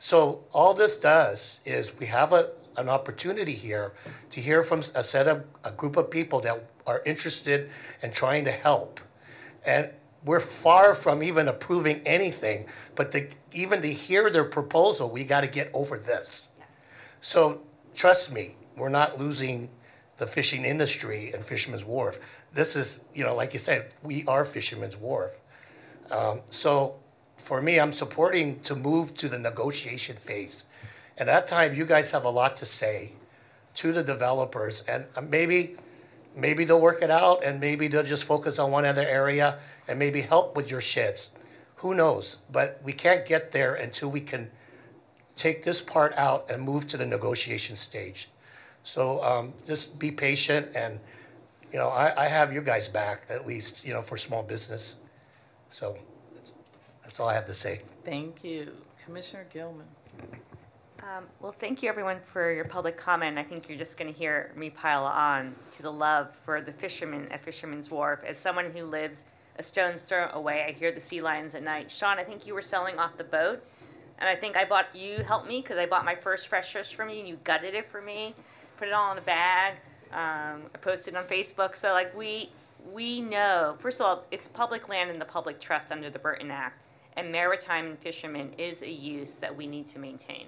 So 0.00 0.44
all 0.52 0.74
this 0.74 0.96
does 0.96 1.60
is 1.64 1.96
we 1.98 2.06
have 2.06 2.32
a, 2.32 2.50
an 2.76 2.88
opportunity 2.88 3.52
here 3.52 3.92
to 4.30 4.40
hear 4.40 4.62
from 4.62 4.80
a 4.94 5.04
set 5.04 5.28
of 5.28 5.44
a 5.64 5.72
group 5.72 5.96
of 5.96 6.10
people 6.10 6.40
that 6.40 6.70
are 6.86 7.02
interested 7.04 7.70
in 8.02 8.10
trying 8.10 8.44
to 8.44 8.50
help. 8.50 9.00
And 9.66 9.90
we're 10.24 10.40
far 10.40 10.94
from 10.94 11.22
even 11.22 11.48
approving 11.48 12.00
anything, 12.06 12.66
but 12.94 13.10
to, 13.12 13.26
even 13.52 13.80
to 13.82 13.92
hear 13.92 14.30
their 14.30 14.44
proposal, 14.44 15.08
we 15.08 15.24
got 15.24 15.40
to 15.42 15.46
get 15.46 15.70
over 15.74 15.98
this. 15.98 16.48
So 17.20 17.62
trust 17.94 18.32
me, 18.32 18.56
we're 18.76 18.88
not 18.88 19.18
losing 19.18 19.68
the 20.18 20.26
fishing 20.26 20.64
industry 20.64 21.32
and 21.32 21.44
Fisherman's 21.44 21.84
Wharf. 21.84 22.18
This 22.52 22.76
is, 22.76 23.00
you 23.14 23.24
know, 23.24 23.34
like 23.34 23.52
you 23.54 23.58
said, 23.58 23.94
we 24.02 24.24
are 24.26 24.44
Fisherman's 24.44 24.96
Wharf. 24.96 25.32
Um, 26.10 26.40
so 26.50 26.96
for 27.36 27.62
me, 27.62 27.80
I'm 27.80 27.92
supporting 27.92 28.60
to 28.60 28.76
move 28.76 29.14
to 29.14 29.28
the 29.28 29.38
negotiation 29.38 30.16
phase. 30.16 30.64
And 31.20 31.28
that 31.28 31.46
time, 31.46 31.74
you 31.74 31.84
guys 31.84 32.10
have 32.12 32.24
a 32.24 32.30
lot 32.30 32.56
to 32.56 32.64
say 32.64 33.12
to 33.74 33.92
the 33.92 34.02
developers, 34.02 34.82
and 34.88 35.04
uh, 35.14 35.20
maybe 35.20 35.76
maybe 36.34 36.64
they'll 36.64 36.80
work 36.80 37.02
it 37.02 37.10
out, 37.10 37.44
and 37.44 37.60
maybe 37.60 37.88
they'll 37.88 38.02
just 38.02 38.24
focus 38.24 38.58
on 38.58 38.70
one 38.70 38.86
other 38.86 39.06
area 39.06 39.58
and 39.86 39.98
maybe 39.98 40.22
help 40.22 40.56
with 40.56 40.70
your 40.70 40.80
sheds. 40.80 41.28
Who 41.76 41.94
knows? 41.94 42.38
But 42.50 42.80
we 42.82 42.94
can't 42.94 43.26
get 43.26 43.52
there 43.52 43.74
until 43.74 44.10
we 44.10 44.22
can 44.22 44.50
take 45.36 45.62
this 45.62 45.82
part 45.82 46.16
out 46.16 46.50
and 46.50 46.62
move 46.62 46.86
to 46.88 46.96
the 46.96 47.04
negotiation 47.04 47.76
stage. 47.76 48.30
So 48.82 49.22
um, 49.22 49.52
just 49.66 49.98
be 49.98 50.10
patient, 50.10 50.74
and 50.74 50.98
you 51.70 51.78
know 51.78 51.88
I, 51.88 52.24
I 52.24 52.28
have 52.28 52.50
you 52.50 52.62
guys 52.62 52.88
back 52.88 53.26
at 53.28 53.46
least, 53.46 53.84
you 53.84 53.92
know, 53.92 54.00
for 54.00 54.16
small 54.16 54.42
business. 54.42 54.96
So 55.68 55.98
that's, 56.34 56.54
that's 57.02 57.20
all 57.20 57.28
I 57.28 57.34
have 57.34 57.44
to 57.44 57.54
say. 57.54 57.82
Thank 58.06 58.42
you, 58.42 58.72
Commissioner 59.04 59.44
Gilman. 59.52 59.86
Um, 61.02 61.24
well, 61.40 61.52
thank 61.52 61.82
you 61.82 61.88
everyone 61.88 62.18
for 62.20 62.52
your 62.52 62.66
public 62.66 62.98
comment. 62.98 63.38
I 63.38 63.42
think 63.42 63.68
you're 63.68 63.78
just 63.78 63.96
going 63.96 64.12
to 64.12 64.18
hear 64.18 64.52
me 64.54 64.68
pile 64.68 65.06
on 65.06 65.54
to 65.72 65.82
the 65.82 65.90
love 65.90 66.36
for 66.44 66.60
the 66.60 66.72
fishermen 66.72 67.26
at 67.30 67.42
Fisherman's 67.42 67.90
Wharf. 67.90 68.20
As 68.22 68.38
someone 68.38 68.70
who 68.70 68.84
lives 68.84 69.24
a 69.56 69.62
stone's 69.62 70.02
throw 70.02 70.28
away, 70.32 70.66
I 70.68 70.72
hear 70.72 70.92
the 70.92 71.00
sea 71.00 71.22
lions 71.22 71.54
at 71.54 71.62
night. 71.62 71.90
Sean, 71.90 72.18
I 72.18 72.24
think 72.24 72.46
you 72.46 72.54
were 72.54 72.60
selling 72.60 72.98
off 72.98 73.16
the 73.16 73.24
boat, 73.24 73.64
and 74.18 74.28
I 74.28 74.36
think 74.36 74.58
I 74.58 74.66
bought 74.66 74.94
you 74.94 75.22
helped 75.24 75.48
me 75.48 75.62
because 75.62 75.78
I 75.78 75.86
bought 75.86 76.04
my 76.04 76.14
first 76.14 76.48
fresh 76.48 76.70
fish 76.70 76.94
from 76.94 77.08
you, 77.08 77.20
and 77.20 77.28
you 77.28 77.38
gutted 77.44 77.74
it 77.74 77.90
for 77.90 78.02
me, 78.02 78.34
put 78.76 78.86
it 78.86 78.92
all 78.92 79.10
in 79.12 79.16
a 79.16 79.22
bag. 79.22 79.76
Um, 80.12 80.64
I 80.74 80.78
posted 80.82 81.16
on 81.16 81.24
Facebook. 81.24 81.76
So 81.76 81.92
like 81.92 82.14
we 82.14 82.50
we 82.92 83.22
know, 83.22 83.76
first 83.78 84.00
of 84.00 84.06
all, 84.06 84.24
it's 84.30 84.48
public 84.48 84.90
land 84.90 85.08
and 85.08 85.20
the 85.20 85.26
public 85.26 85.60
trust 85.60 85.92
under 85.92 86.10
the 86.10 86.18
Burton 86.18 86.50
Act, 86.50 86.82
and 87.16 87.32
maritime 87.32 87.96
fishermen 87.96 88.52
is 88.58 88.82
a 88.82 88.90
use 88.90 89.36
that 89.36 89.56
we 89.56 89.66
need 89.66 89.86
to 89.86 89.98
maintain. 89.98 90.46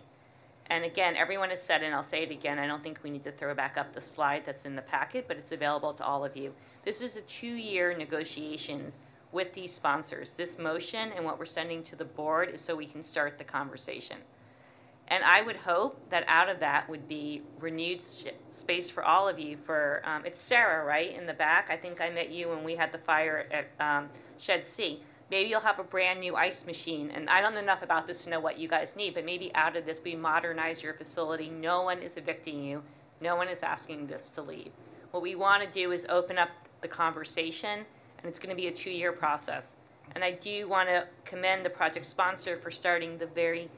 And 0.73 0.87
again, 0.87 1.17
everyone 1.17 1.51
has 1.51 1.61
said, 1.61 1.83
and 1.83 1.95
I'll 1.95 2.03
say 2.03 2.23
it 2.23 2.31
again, 2.31 2.59
I 2.59 2.67
don't 2.67 2.83
think 2.83 3.01
we 3.03 3.11
need 3.11 3.25
to 3.25 3.31
throw 3.31 3.55
back 3.55 3.77
up 3.77 3.93
the 3.93 4.01
slide 4.01 4.47
that's 4.47 4.65
in 4.65 4.75
the 4.75 4.81
packet, 4.81 5.29
but 5.29 5.37
it's 5.37 5.53
available 5.53 5.93
to 5.93 6.03
all 6.03 6.25
of 6.25 6.35
you. 6.35 6.55
This 6.83 7.03
is 7.03 7.15
a 7.15 7.21
two-year 7.21 7.95
negotiations 7.95 8.99
with 9.33 9.53
these 9.53 9.71
sponsors. 9.71 10.31
This 10.31 10.59
motion 10.59 11.13
and 11.15 11.27
what 11.27 11.39
we're 11.39 11.45
sending 11.45 11.83
to 11.83 11.95
the 11.95 12.07
board 12.07 12.49
is 12.49 12.63
so 12.63 12.75
we 12.75 12.87
can 12.87 13.03
start 13.03 13.37
the 13.37 13.45
conversation. 13.45 14.17
And 15.09 15.23
I 15.25 15.43
would 15.43 15.57
hope 15.57 16.01
that 16.09 16.25
out 16.27 16.49
of 16.49 16.59
that 16.61 16.89
would 16.89 17.07
be 17.07 17.43
renewed 17.61 18.01
space 18.01 18.89
for 18.89 19.05
all 19.05 19.29
of 19.29 19.39
you. 19.39 19.59
For 19.59 20.01
um, 20.07 20.25
it's 20.25 20.41
Sarah, 20.41 20.87
right, 20.87 21.15
in 21.15 21.27
the 21.27 21.35
back. 21.35 21.67
I 21.69 21.77
think 21.77 22.01
I 22.01 22.09
met 22.09 22.31
you 22.31 22.49
when 22.49 22.65
we 22.65 22.77
had 22.77 22.93
the 22.93 22.99
fire 22.99 23.47
at 23.51 23.67
um, 23.79 24.09
Shed 24.39 24.65
C. 24.65 25.03
Maybe 25.33 25.49
you'll 25.49 25.61
have 25.61 25.79
a 25.79 25.85
brand 25.85 26.21
new 26.21 26.37
ice 26.37 26.67
machine. 26.67 27.11
And 27.11 27.31
I 27.31 27.41
don't 27.41 27.55
know 27.55 27.61
enough 27.61 27.83
about 27.83 28.07
this 28.07 28.23
to 28.25 28.31
know 28.31 28.39
what 28.39 28.59
you 28.59 28.69
guys 28.69 28.95
need, 28.95 29.15
but 29.15 29.25
maybe 29.25 29.51
out 29.55 29.79
of 29.79 29.87
this, 29.87 29.99
we 30.05 30.15
modernize 30.15 30.83
your 30.83 30.93
facility. 30.93 31.49
No 31.49 31.81
one 31.81 32.01
is 32.01 32.19
evicting 32.19 32.63
you, 32.63 32.83
no 33.23 33.35
one 33.35 33.49
is 33.49 33.63
asking 33.63 34.07
this 34.07 34.31
to 34.33 34.43
leave. 34.43 34.73
What 35.11 35.23
we 35.23 35.35
want 35.35 35.63
to 35.63 35.71
do 35.71 35.93
is 35.93 36.05
open 36.11 36.37
up 36.37 36.51
the 36.83 36.89
conversation, 36.89 37.79
and 37.79 38.27
it's 38.27 38.39
going 38.39 38.55
to 38.55 38.61
be 38.61 38.69
a 38.69 38.71
two 38.71 38.91
year 38.91 39.11
process. 39.11 39.75
And 40.15 40.23
I 40.23 40.33
do 40.33 40.69
want 40.69 40.91
to 40.91 41.07
commend 41.25 41.65
the 41.65 41.71
project 41.71 42.05
sponsor 42.05 42.59
for 42.59 42.71
starting 42.71 43.17
the 43.17 43.29
very 43.29 43.71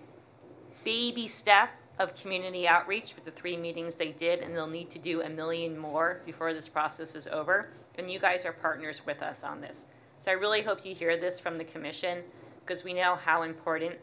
baby 0.82 1.28
step 1.28 1.70
of 2.00 2.16
community 2.16 2.66
outreach 2.66 3.14
with 3.14 3.24
the 3.26 3.30
three 3.30 3.56
meetings 3.56 3.94
they 3.94 4.10
did, 4.10 4.40
and 4.40 4.56
they'll 4.56 4.66
need 4.66 4.90
to 4.90 4.98
do 4.98 5.22
a 5.22 5.30
million 5.30 5.78
more 5.78 6.20
before 6.26 6.52
this 6.52 6.68
process 6.68 7.14
is 7.14 7.28
over. 7.28 7.68
And 7.96 8.10
you 8.10 8.18
guys 8.18 8.44
are 8.44 8.52
partners 8.52 9.02
with 9.06 9.22
us 9.22 9.44
on 9.44 9.60
this. 9.60 9.86
So 10.24 10.30
I 10.30 10.34
really 10.36 10.62
hope 10.62 10.86
you 10.86 10.94
hear 10.94 11.18
this 11.18 11.38
from 11.38 11.58
the 11.58 11.64
commission 11.64 12.20
because 12.60 12.82
we 12.82 12.94
know 12.94 13.14
how 13.14 13.42
important 13.42 13.96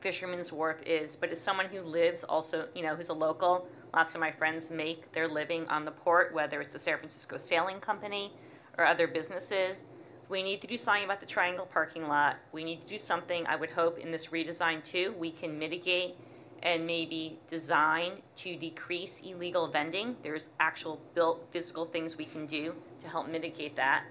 Fisherman's 0.00 0.52
Wharf 0.52 0.80
is. 0.86 1.16
But 1.16 1.32
as 1.32 1.40
someone 1.40 1.66
who 1.66 1.80
lives 1.80 2.22
also, 2.22 2.68
you 2.76 2.82
know, 2.82 2.94
who's 2.94 3.08
a 3.08 3.12
local, 3.12 3.66
lots 3.92 4.14
of 4.14 4.20
my 4.20 4.30
friends 4.30 4.70
make 4.70 5.10
their 5.10 5.26
living 5.26 5.66
on 5.66 5.84
the 5.84 5.90
port, 5.90 6.32
whether 6.32 6.60
it's 6.60 6.74
the 6.74 6.78
San 6.78 6.98
Francisco 6.98 7.38
Sailing 7.38 7.80
Company 7.80 8.32
or 8.78 8.86
other 8.86 9.08
businesses. 9.08 9.86
We 10.28 10.44
need 10.44 10.60
to 10.60 10.68
do 10.68 10.78
something 10.78 11.02
about 11.02 11.18
the 11.18 11.26
Triangle 11.26 11.66
parking 11.66 12.06
lot. 12.06 12.36
We 12.52 12.62
need 12.62 12.80
to 12.82 12.86
do 12.86 12.96
something, 12.96 13.44
I 13.48 13.56
would 13.56 13.70
hope, 13.70 13.98
in 13.98 14.12
this 14.12 14.28
redesign 14.28 14.84
too. 14.84 15.12
We 15.18 15.32
can 15.32 15.58
mitigate 15.58 16.14
and 16.62 16.86
maybe 16.86 17.36
design 17.48 18.22
to 18.36 18.54
decrease 18.54 19.22
illegal 19.22 19.66
vending. 19.66 20.14
There's 20.22 20.50
actual 20.60 21.00
built 21.16 21.48
physical 21.50 21.84
things 21.84 22.16
we 22.16 22.26
can 22.26 22.46
do 22.46 22.76
to 23.00 23.08
help 23.08 23.28
mitigate 23.28 23.74
that 23.74 24.04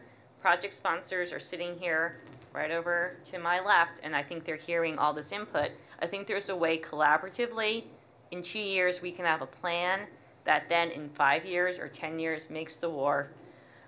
project 0.47 0.73
sponsors 0.73 1.33
are 1.33 1.41
sitting 1.41 1.77
here 1.77 2.15
right 2.53 2.71
over 2.71 3.17
to 3.25 3.37
my 3.37 3.59
left, 3.59 3.99
and 4.01 4.15
I 4.15 4.23
think 4.23 4.45
they're 4.45 4.55
hearing 4.55 4.97
all 4.97 5.11
this 5.11 5.33
input. 5.33 5.71
I 6.01 6.07
think 6.07 6.25
there's 6.25 6.47
a 6.47 6.55
way 6.55 6.77
collaboratively, 6.77 7.83
in 8.31 8.41
two 8.41 8.57
years, 8.57 9.01
we 9.01 9.11
can 9.11 9.25
have 9.25 9.41
a 9.41 9.45
plan 9.45 10.07
that 10.45 10.69
then 10.69 10.91
in 10.91 11.09
five 11.09 11.45
years 11.45 11.77
or 11.77 11.89
10 11.89 12.17
years 12.17 12.49
makes 12.49 12.77
the 12.77 12.89
wharf 12.89 13.27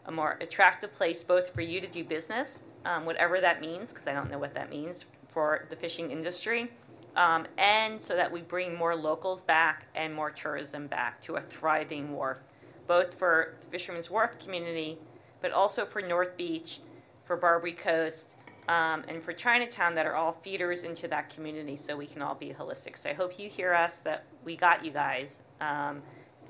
a 0.07 0.11
more 0.11 0.37
attractive 0.41 0.93
place 0.93 1.23
both 1.23 1.53
for 1.53 1.61
you 1.61 1.79
to 1.79 1.87
do 1.87 2.03
business, 2.03 2.65
um, 2.83 3.05
whatever 3.05 3.39
that 3.39 3.61
means, 3.61 3.93
because 3.93 4.05
I 4.05 4.11
don't 4.11 4.29
know 4.29 4.37
what 4.37 4.53
that 4.55 4.69
means 4.69 5.05
for 5.29 5.65
the 5.69 5.77
fishing 5.77 6.11
industry, 6.11 6.69
um, 7.15 7.47
and 7.57 8.01
so 8.01 8.17
that 8.17 8.29
we 8.29 8.41
bring 8.41 8.75
more 8.75 8.97
locals 8.97 9.43
back 9.43 9.85
and 9.95 10.13
more 10.13 10.29
tourism 10.29 10.87
back 10.87 11.21
to 11.21 11.37
a 11.37 11.41
thriving 11.41 12.11
wharf, 12.11 12.39
both 12.85 13.13
for 13.13 13.55
the 13.61 13.67
Fisherman's 13.67 14.09
Wharf 14.09 14.37
community 14.39 14.97
but 15.41 15.51
also 15.51 15.85
for 15.85 16.01
North 16.01 16.35
Beach, 16.37 16.79
for 17.25 17.37
Barbary 17.37 17.73
Coast, 17.73 18.35
um, 18.69 19.03
and 19.07 19.21
for 19.23 19.33
Chinatown 19.33 19.95
that 19.95 20.05
are 20.05 20.15
all 20.15 20.31
feeders 20.31 20.83
into 20.83 21.07
that 21.07 21.33
community 21.33 21.75
so 21.75 21.97
we 21.97 22.05
can 22.05 22.21
all 22.21 22.35
be 22.35 22.49
holistic. 22.49 22.97
So 22.97 23.09
I 23.09 23.13
hope 23.13 23.39
you 23.39 23.49
hear 23.49 23.73
us 23.73 23.99
that 24.01 24.25
we 24.45 24.55
got 24.55 24.85
you 24.85 24.91
guys. 24.91 25.41
Um, 25.59 26.01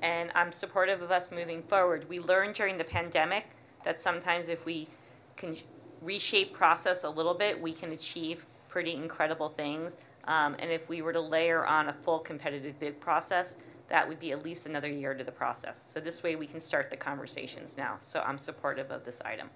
and 0.02 0.30
I'm 0.34 0.52
supportive 0.52 1.02
of 1.02 1.10
us 1.10 1.30
moving 1.30 1.62
forward. 1.62 2.08
We 2.08 2.18
learned 2.18 2.54
during 2.54 2.76
the 2.78 2.84
pandemic 2.84 3.46
that 3.84 4.00
sometimes 4.00 4.48
if 4.48 4.64
we 4.66 4.88
can 5.36 5.56
reshape 6.02 6.52
process 6.52 7.04
a 7.04 7.10
little 7.10 7.34
bit, 7.34 7.60
we 7.60 7.72
can 7.72 7.92
achieve 7.92 8.44
pretty 8.68 8.94
incredible 8.94 9.48
things. 9.48 9.96
Um, 10.24 10.56
and 10.58 10.70
if 10.70 10.88
we 10.88 11.02
were 11.02 11.12
to 11.12 11.20
layer 11.20 11.66
on 11.66 11.88
a 11.88 11.92
full 11.92 12.18
competitive 12.18 12.78
bid 12.78 13.00
process, 13.00 13.56
that 13.90 14.08
would 14.08 14.18
be 14.18 14.32
at 14.32 14.42
least 14.42 14.66
another 14.66 14.88
year 14.88 15.12
to 15.14 15.22
the 15.22 15.32
process. 15.32 15.82
So 15.82 16.00
this 16.00 16.22
way 16.22 16.36
we 16.36 16.46
can 16.46 16.60
start 16.60 16.90
the 16.90 16.96
conversations 16.96 17.76
now. 17.76 17.98
So 18.00 18.22
I'm 18.26 18.38
supportive 18.38 18.90
of 18.90 19.04
this 19.04 19.20
item. 19.24 19.50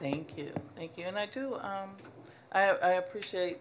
Thank 0.00 0.36
you, 0.36 0.52
thank 0.76 0.98
you. 0.98 1.06
And 1.06 1.16
I 1.16 1.26
do, 1.26 1.54
um, 1.54 1.96
I, 2.52 2.70
I 2.70 2.90
appreciate 2.94 3.58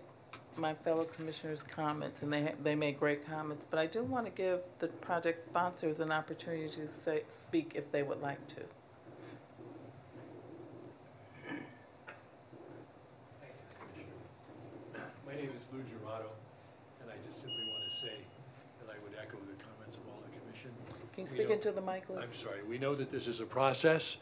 my 0.58 0.74
fellow 0.74 1.06
commissioners' 1.06 1.64
comments, 1.64 2.22
and 2.22 2.32
they, 2.32 2.54
they 2.64 2.76
made 2.76 3.00
great 3.00 3.26
comments, 3.26 3.66
but 3.70 3.80
I 3.80 3.86
do 3.86 4.04
want 4.04 4.26
to 4.26 4.32
give 4.32 4.60
the 4.80 4.88
project 4.88 5.40
sponsors 5.50 6.00
an 6.00 6.12
opportunity 6.12 6.70
to 6.70 6.88
say, 6.88 7.24
speak 7.30 7.74
if 7.76 7.92
they 7.92 8.04
would 8.04 8.22
like 8.22 8.46
to. 8.50 8.62
My 15.26 15.36
name 15.36 15.50
is 15.50 15.64
Lou 15.74 15.82
Giraudo, 15.82 16.30
and 17.02 17.10
I 17.10 17.16
just 17.28 17.42
simply 17.42 17.66
want 17.66 17.90
to 17.90 17.98
say 17.98 18.18
that 18.82 18.94
I 18.94 19.02
would 19.04 19.18
echo 19.18 19.38
the 19.50 19.58
comments 19.64 19.98
of 19.98 20.04
all 20.14 20.22
the 20.22 20.30
commission. 20.38 20.70
Can 21.14 21.22
you 21.22 21.26
speak 21.26 21.50
into 21.50 21.72
the 21.72 21.82
mic, 21.82 22.10
Lou? 22.10 22.18
I'm 22.18 22.34
sorry. 22.34 22.64
We 22.68 22.78
know 22.78 22.96
that 22.96 23.10
this 23.10 23.28
is 23.28 23.40
a 23.40 23.46
process. 23.46 24.18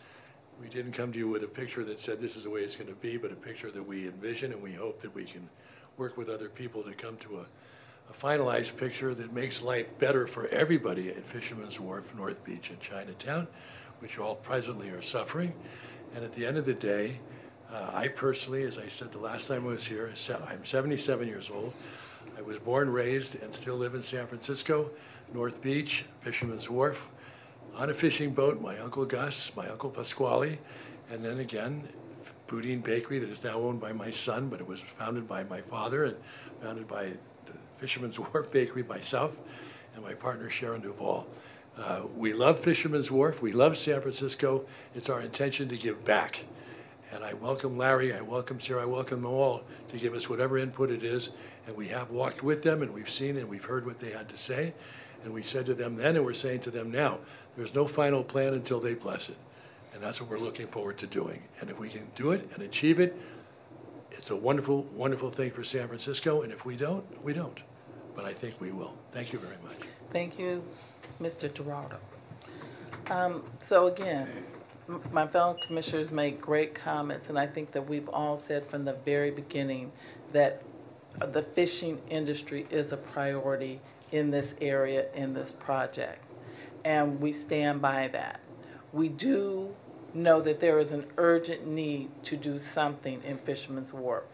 We 0.59 0.68
didn't 0.68 0.91
come 0.91 1.11
to 1.13 1.18
you 1.18 1.27
with 1.27 1.43
a 1.43 1.47
picture 1.47 1.84
that 1.85 1.99
said 1.99 2.22
this 2.22 2.35
is 2.35 2.43
the 2.43 2.49
way 2.49 2.61
it's 2.61 2.76
going 2.76 2.89
to 2.89 2.95
be, 2.95 3.18
but 3.18 3.31
a 3.31 3.35
picture 3.35 3.72
that 3.72 3.81
we 3.81 4.07
envision, 4.07 4.51
and 4.51 4.61
we 4.61 4.73
hope 4.73 5.01
that 5.01 5.13
we 5.15 5.23
can 5.23 5.47
work 5.97 6.18
with 6.18 6.30
other 6.30 6.49
people 6.49 6.84
to 6.84 6.91
come 6.93 7.18
to 7.18 7.39
a 7.39 7.45
a 8.11 8.13
finalized 8.13 8.76
picture 8.76 9.15
that 9.15 9.31
makes 9.34 9.61
life 9.61 9.88
better 9.99 10.27
for 10.27 10.47
everybody 10.47 11.09
at 11.09 11.26
Fisherman's 11.26 11.80
Wharf, 11.80 12.13
North 12.15 12.43
Beach, 12.43 12.69
and 12.69 12.80
Chinatown, 12.80 13.47
which 13.99 14.18
all 14.19 14.35
presently 14.35 14.89
are 14.89 15.01
suffering. 15.01 15.53
And 16.13 16.23
at 16.23 16.34
the 16.34 16.45
end 16.45 16.57
of 16.57 16.65
the 16.65 16.73
day, 16.73 17.19
uh, 17.72 17.91
I 17.93 18.09
personally, 18.09 18.63
as 18.63 18.77
I 18.77 18.89
said 18.89 19.11
the 19.11 19.19
last 19.19 19.47
time 19.47 19.65
I 19.65 19.69
was 19.69 19.85
here, 19.85 20.11
I'm 20.47 20.65
77 20.65 21.27
years 21.27 21.49
old. 21.49 21.73
I 22.38 22.41
was 22.41 22.59
born, 22.59 22.89
raised, 22.89 23.41
and 23.41 23.53
still 23.55 23.77
live 23.77 23.95
in 23.95 24.03
San 24.03 24.27
Francisco, 24.27 24.91
North 25.33 25.61
Beach, 25.61 26.05
Fisherman's 26.19 26.69
Wharf, 26.69 27.07
on 27.75 27.89
a 27.89 27.93
fishing 27.93 28.31
boat. 28.33 28.61
My 28.61 28.77
uncle 28.79 29.05
Gus, 29.05 29.51
my 29.55 29.67
uncle 29.69 29.89
Pasquale, 29.89 30.57
and 31.09 31.23
then 31.23 31.39
again, 31.39 31.87
Boudin 32.47 32.81
Bakery 32.81 33.19
that 33.19 33.29
is 33.29 33.43
now 33.43 33.55
owned 33.55 33.79
by 33.79 33.93
my 33.93 34.11
son, 34.11 34.49
but 34.49 34.59
it 34.59 34.67
was 34.67 34.81
founded 34.81 35.27
by 35.27 35.43
my 35.45 35.61
father 35.61 36.05
and 36.05 36.17
founded 36.61 36.87
by 36.87 37.05
the 37.45 37.53
Fisherman's 37.77 38.19
Wharf 38.19 38.51
Bakery, 38.51 38.83
myself, 38.83 39.37
and 39.95 40.03
my 40.03 40.13
partner 40.13 40.49
Sharon 40.49 40.81
Duval. 40.81 41.25
Uh, 41.77 42.03
we 42.17 42.33
love 42.33 42.59
Fisherman's 42.59 43.09
Wharf. 43.09 43.41
We 43.41 43.53
love 43.53 43.77
San 43.77 44.01
Francisco. 44.01 44.65
It's 44.93 45.09
our 45.09 45.21
intention 45.21 45.69
to 45.69 45.77
give 45.77 46.03
back. 46.03 46.43
And 47.13 47.25
I 47.25 47.33
welcome 47.33 47.77
Larry, 47.77 48.13
I 48.13 48.21
welcome 48.21 48.59
Sarah, 48.59 48.83
I 48.83 48.85
welcome 48.85 49.21
them 49.21 49.31
all 49.31 49.63
to 49.89 49.97
give 49.97 50.13
us 50.13 50.29
whatever 50.29 50.57
input 50.57 50.89
it 50.91 51.03
is. 51.03 51.29
And 51.67 51.75
we 51.75 51.88
have 51.89 52.09
walked 52.09 52.41
with 52.41 52.63
them 52.63 52.81
and 52.83 52.93
we've 52.93 53.09
seen 53.09 53.38
and 53.38 53.49
we've 53.49 53.65
heard 53.65 53.85
what 53.85 53.99
they 53.99 54.11
had 54.11 54.29
to 54.29 54.38
say. 54.38 54.73
And 55.23 55.33
we 55.33 55.43
said 55.43 55.65
to 55.65 55.73
them 55.73 55.95
then 55.95 56.15
and 56.15 56.23
we're 56.25 56.33
saying 56.33 56.61
to 56.61 56.71
them 56.71 56.89
now, 56.89 57.19
there's 57.57 57.75
no 57.75 57.85
final 57.85 58.23
plan 58.23 58.53
until 58.53 58.79
they 58.79 58.93
bless 58.93 59.27
it. 59.27 59.38
And 59.93 60.01
that's 60.01 60.21
what 60.21 60.29
we're 60.29 60.38
looking 60.38 60.67
forward 60.67 60.97
to 60.99 61.07
doing. 61.07 61.43
And 61.59 61.69
if 61.69 61.77
we 61.79 61.89
can 61.89 62.07
do 62.15 62.31
it 62.31 62.49
and 62.53 62.63
achieve 62.63 62.99
it, 63.01 63.19
it's 64.11 64.29
a 64.29 64.35
wonderful, 64.35 64.83
wonderful 64.93 65.29
thing 65.29 65.51
for 65.51 65.65
San 65.65 65.88
Francisco. 65.88 66.43
And 66.43 66.51
if 66.53 66.65
we 66.65 66.77
don't, 66.77 67.03
we 67.23 67.33
don't. 67.33 67.59
But 68.15 68.23
I 68.25 68.31
think 68.33 68.59
we 68.61 68.71
will. 68.71 68.93
Thank 69.11 69.33
you 69.33 69.39
very 69.39 69.57
much. 69.63 69.77
Thank 70.11 70.39
you, 70.39 70.63
Mr. 71.21 71.53
Giraudo. 71.53 71.97
Um, 73.09 73.43
So 73.59 73.88
again, 73.88 74.27
my 75.11 75.27
fellow 75.27 75.55
commissioners 75.65 76.11
made 76.11 76.41
great 76.41 76.76
comments, 76.76 77.30
and 77.30 77.38
I 77.38 77.47
think 77.47 77.72
that 77.72 77.88
we've 77.88 78.09
all 78.09 78.38
said 78.38 78.68
from 78.68 78.85
the 78.85 78.93
very 78.93 79.31
beginning 79.31 79.91
that 80.31 80.61
the 81.19 81.43
fishing 81.43 81.99
industry 82.09 82.65
is 82.69 82.91
a 82.91 82.97
priority 82.97 83.80
in 84.11 84.31
this 84.31 84.55
area, 84.61 85.05
in 85.13 85.34
this 85.34 85.51
project. 85.51 86.23
And 86.84 87.19
we 87.19 87.31
stand 87.31 87.81
by 87.81 88.07
that. 88.09 88.39
We 88.91 89.09
do 89.09 89.73
know 90.13 90.41
that 90.41 90.59
there 90.59 90.80
is 90.80 90.91
an 90.91 91.05
urgent 91.18 91.68
need 91.68 92.09
to 92.23 92.35
do 92.35 92.57
something 92.57 93.22
in 93.23 93.38
Fisherman's 93.38 93.93
Wharf. 93.93 94.26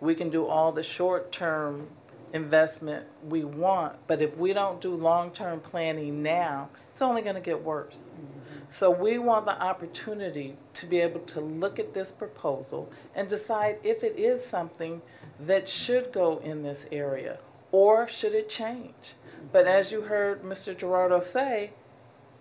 We 0.00 0.14
can 0.14 0.30
do 0.30 0.46
all 0.46 0.72
the 0.72 0.82
short-term 0.82 1.88
investment 2.36 3.04
we 3.28 3.42
want, 3.42 3.96
but 4.06 4.22
if 4.22 4.36
we 4.36 4.52
don't 4.52 4.80
do 4.80 4.94
long-term 4.94 5.60
planning 5.60 6.22
now, 6.22 6.68
it's 6.92 7.02
only 7.02 7.22
going 7.22 7.34
to 7.34 7.40
get 7.40 7.60
worse. 7.60 8.14
Mm-hmm. 8.14 8.60
So 8.68 8.90
we 8.90 9.18
want 9.18 9.44
the 9.44 9.60
opportunity 9.60 10.56
to 10.74 10.86
be 10.86 11.00
able 11.00 11.20
to 11.20 11.40
look 11.40 11.78
at 11.78 11.92
this 11.92 12.12
proposal 12.12 12.88
and 13.14 13.28
decide 13.28 13.78
if 13.82 14.04
it 14.04 14.16
is 14.16 14.44
something 14.44 15.02
that 15.40 15.68
should 15.68 16.12
go 16.12 16.38
in 16.38 16.62
this 16.62 16.86
area 16.92 17.38
or 17.72 18.08
should 18.08 18.34
it 18.34 18.48
change. 18.48 19.14
But 19.52 19.66
as 19.66 19.92
you 19.92 20.00
heard 20.00 20.42
Mr. 20.42 20.76
Giraudo 20.76 21.20
say, 21.20 21.72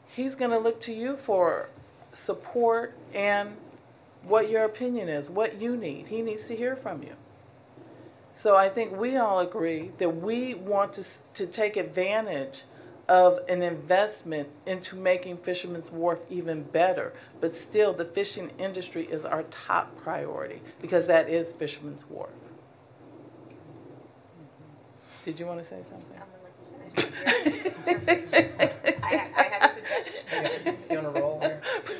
he's 0.07 0.35
going 0.35 0.51
to 0.51 0.59
look 0.59 0.79
to 0.81 0.93
you 0.93 1.17
for 1.17 1.69
support 2.13 2.95
and 3.13 3.57
what 4.23 4.49
your 4.49 4.65
opinion 4.65 5.09
is, 5.09 5.29
what 5.29 5.61
you 5.61 5.75
need. 5.75 6.07
He 6.07 6.21
needs 6.21 6.45
to 6.45 6.55
hear 6.55 6.75
from 6.75 7.03
you. 7.03 7.13
So 8.35 8.57
I 8.57 8.67
think 8.67 8.91
we 8.91 9.15
all 9.15 9.39
agree 9.39 9.91
that 9.97 10.09
we 10.09 10.55
want 10.55 10.91
to, 10.93 11.05
to 11.35 11.47
take 11.47 11.77
advantage 11.77 12.63
of 13.07 13.39
an 13.47 13.61
investment 13.61 14.49
into 14.65 14.97
making 14.97 15.37
Fisherman's 15.37 15.89
Wharf 15.89 16.19
even 16.29 16.63
better. 16.63 17.13
But 17.39 17.55
still, 17.55 17.93
the 17.93 18.03
fishing 18.03 18.51
industry 18.57 19.05
is 19.09 19.23
our 19.23 19.43
top 19.43 19.95
priority 19.95 20.61
because 20.81 21.07
that 21.07 21.29
is 21.29 21.53
Fisherman's 21.53 22.03
Wharf. 22.09 22.29
Did 25.23 25.39
you 25.39 25.45
want 25.45 25.59
to 25.59 25.65
say 25.65 25.81
something? 25.81 26.19
I, 26.97 27.93
I 29.37 29.45
have 29.45 29.71
a 29.71 29.73
suggestion. 29.73 30.75
You 30.91 30.97
on 30.97 31.05
a 31.05 31.09
roll 31.09 31.39
here? 31.39 31.54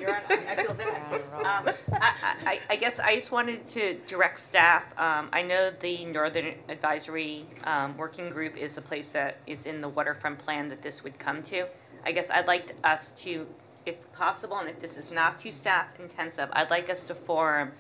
You're 0.06 0.16
on, 0.16 0.48
I 0.48 0.56
feel 0.56 0.74
bad. 0.74 1.22
Um, 1.34 1.74
I, 1.94 2.36
I, 2.46 2.60
I 2.70 2.76
guess 2.76 3.00
I 3.00 3.16
just 3.16 3.32
wanted 3.32 3.66
to 3.68 3.96
direct 4.06 4.40
staff, 4.40 4.84
um, 5.00 5.30
I 5.34 5.42
know 5.42 5.72
the 5.80 6.06
Northern 6.06 6.54
Advisory, 6.70 7.46
um, 7.64 7.98
Working 7.98 8.30
Group 8.30 8.58
is 8.58 8.78
a 8.78 8.82
place 8.82 9.10
that 9.12 9.38
is 9.48 9.66
in 9.66 9.82
the 9.82 9.90
waterfront 9.90 10.40
plan 10.40 10.70
that 10.70 10.82
this 10.82 11.04
would 11.04 11.18
come 11.18 11.42
to. 11.44 11.68
I 12.06 12.12
guess 12.12 12.30
I'd 12.30 12.48
like 12.48 12.76
us 12.84 13.12
to, 13.12 13.48
if 13.86 13.96
possible, 14.14 14.58
and 14.58 14.70
if 14.70 14.80
this 14.80 14.98
is 14.98 15.12
not 15.12 15.40
too 15.40 15.52
staff 15.52 15.88
intensive, 16.00 16.50
I'd 16.54 16.70
like 16.70 16.90
us 16.90 17.04
to 17.06 17.16
form 17.16 17.72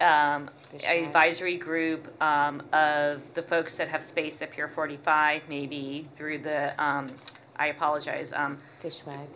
um, 0.00 0.50
an 0.84 1.04
advisory 1.04 1.56
group 1.56 2.20
um, 2.22 2.62
of 2.72 3.22
the 3.34 3.42
folks 3.42 3.76
that 3.78 3.88
have 3.88 4.02
space 4.02 4.42
at 4.42 4.50
Pier 4.50 4.68
45, 4.68 5.42
maybe 5.48 6.06
through 6.14 6.38
the, 6.38 6.82
um, 6.82 7.08
I 7.56 7.68
apologize, 7.68 8.32
um, 8.34 8.58
Fishwag. 8.80 9.28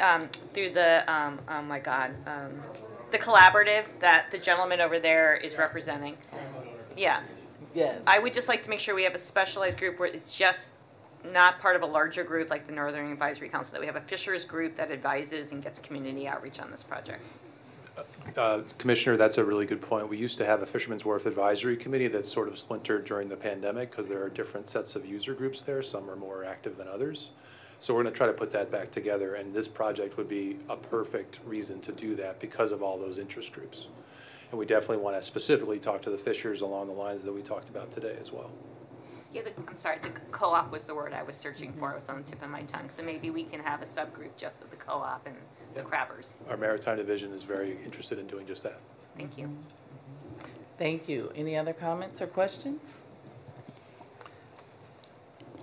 Um, 0.00 0.28
through 0.52 0.70
the, 0.70 1.10
um, 1.12 1.38
oh 1.48 1.62
my 1.62 1.78
God, 1.78 2.14
um, 2.26 2.50
the 3.10 3.18
collaborative 3.18 3.84
that 4.00 4.30
the 4.30 4.38
gentleman 4.38 4.80
over 4.80 4.98
there 4.98 5.36
is 5.36 5.56
representing. 5.56 6.16
Yeah. 6.96 7.22
Yes. 7.74 8.00
I 8.06 8.18
would 8.18 8.32
just 8.32 8.48
like 8.48 8.62
to 8.64 8.70
make 8.70 8.80
sure 8.80 8.94
we 8.94 9.04
have 9.04 9.14
a 9.14 9.18
specialized 9.18 9.78
group 9.78 9.98
where 9.98 10.08
it's 10.08 10.36
just 10.36 10.70
not 11.32 11.58
part 11.60 11.76
of 11.76 11.82
a 11.82 11.86
larger 11.86 12.24
group 12.24 12.50
like 12.50 12.66
the 12.66 12.72
Northern 12.72 13.12
Advisory 13.12 13.48
Council, 13.48 13.72
that 13.72 13.80
we 13.80 13.86
have 13.86 13.96
a 13.96 14.00
Fishers 14.00 14.44
group 14.44 14.76
that 14.76 14.90
advises 14.90 15.52
and 15.52 15.62
gets 15.62 15.78
community 15.78 16.26
outreach 16.26 16.60
on 16.60 16.70
this 16.70 16.82
project. 16.82 17.22
Uh, 18.36 18.60
Commissioner, 18.78 19.16
that's 19.16 19.38
a 19.38 19.44
really 19.44 19.66
good 19.66 19.80
point. 19.80 20.08
We 20.08 20.16
used 20.16 20.38
to 20.38 20.46
have 20.46 20.62
a 20.62 20.66
Fisherman's 20.66 21.04
Wharf 21.04 21.26
Advisory 21.26 21.76
Committee 21.76 22.08
that 22.08 22.24
sort 22.24 22.46
of 22.46 22.56
splintered 22.58 23.04
during 23.04 23.28
the 23.28 23.36
pandemic 23.36 23.90
because 23.90 24.06
there 24.06 24.22
are 24.22 24.28
different 24.28 24.68
sets 24.68 24.94
of 24.94 25.04
user 25.04 25.34
groups 25.34 25.62
there. 25.62 25.82
Some 25.82 26.08
are 26.08 26.14
more 26.16 26.44
active 26.44 26.76
than 26.76 26.86
others. 26.86 27.30
So 27.80 27.94
we're 27.94 28.02
going 28.02 28.12
to 28.12 28.16
try 28.18 28.26
to 28.26 28.32
put 28.32 28.50
that 28.52 28.72
back 28.72 28.90
together, 28.90 29.36
and 29.36 29.54
this 29.54 29.68
project 29.68 30.16
would 30.16 30.28
be 30.28 30.58
a 30.68 30.76
perfect 30.76 31.38
reason 31.44 31.80
to 31.82 31.92
do 31.92 32.16
that 32.16 32.40
because 32.40 32.72
of 32.72 32.82
all 32.82 32.98
those 32.98 33.18
interest 33.18 33.52
groups. 33.52 33.86
And 34.50 34.58
we 34.58 34.66
definitely 34.66 34.96
want 34.98 35.16
to 35.16 35.22
specifically 35.22 35.78
talk 35.78 36.02
to 36.02 36.10
the 36.10 36.18
fishers 36.18 36.62
along 36.62 36.88
the 36.88 36.92
lines 36.92 37.22
that 37.22 37.32
we 37.32 37.40
talked 37.40 37.68
about 37.68 37.92
today 37.92 38.16
as 38.20 38.32
well. 38.32 38.50
Yeah, 39.32 39.42
the, 39.42 39.52
I'm 39.68 39.76
sorry, 39.76 39.98
the 40.02 40.08
co-op 40.32 40.72
was 40.72 40.84
the 40.84 40.94
word 40.94 41.12
I 41.12 41.22
was 41.22 41.36
searching 41.36 41.72
for, 41.72 41.88
mm-hmm. 41.88 41.92
it 41.92 41.94
was 41.96 42.08
on 42.08 42.16
the 42.16 42.22
tip 42.22 42.42
of 42.42 42.50
my 42.50 42.62
tongue. 42.62 42.88
So 42.88 43.02
maybe 43.02 43.30
we 43.30 43.44
can 43.44 43.60
have 43.60 43.82
a 43.82 43.84
subgroup 43.84 44.36
just 44.36 44.62
of 44.62 44.70
the 44.70 44.76
co-op 44.76 45.26
and 45.26 45.36
the 45.74 45.82
crabbers. 45.82 46.32
Our 46.48 46.56
Maritime 46.56 46.96
Division 46.96 47.32
is 47.32 47.42
very 47.42 47.76
interested 47.84 48.18
in 48.18 48.26
doing 48.26 48.46
just 48.46 48.62
that. 48.64 48.80
Thank 49.16 49.36
you. 49.38 49.54
Thank 50.78 51.08
you. 51.08 51.30
Any 51.36 51.56
other 51.56 51.74
comments 51.74 52.22
or 52.22 52.26
questions? 52.26 53.02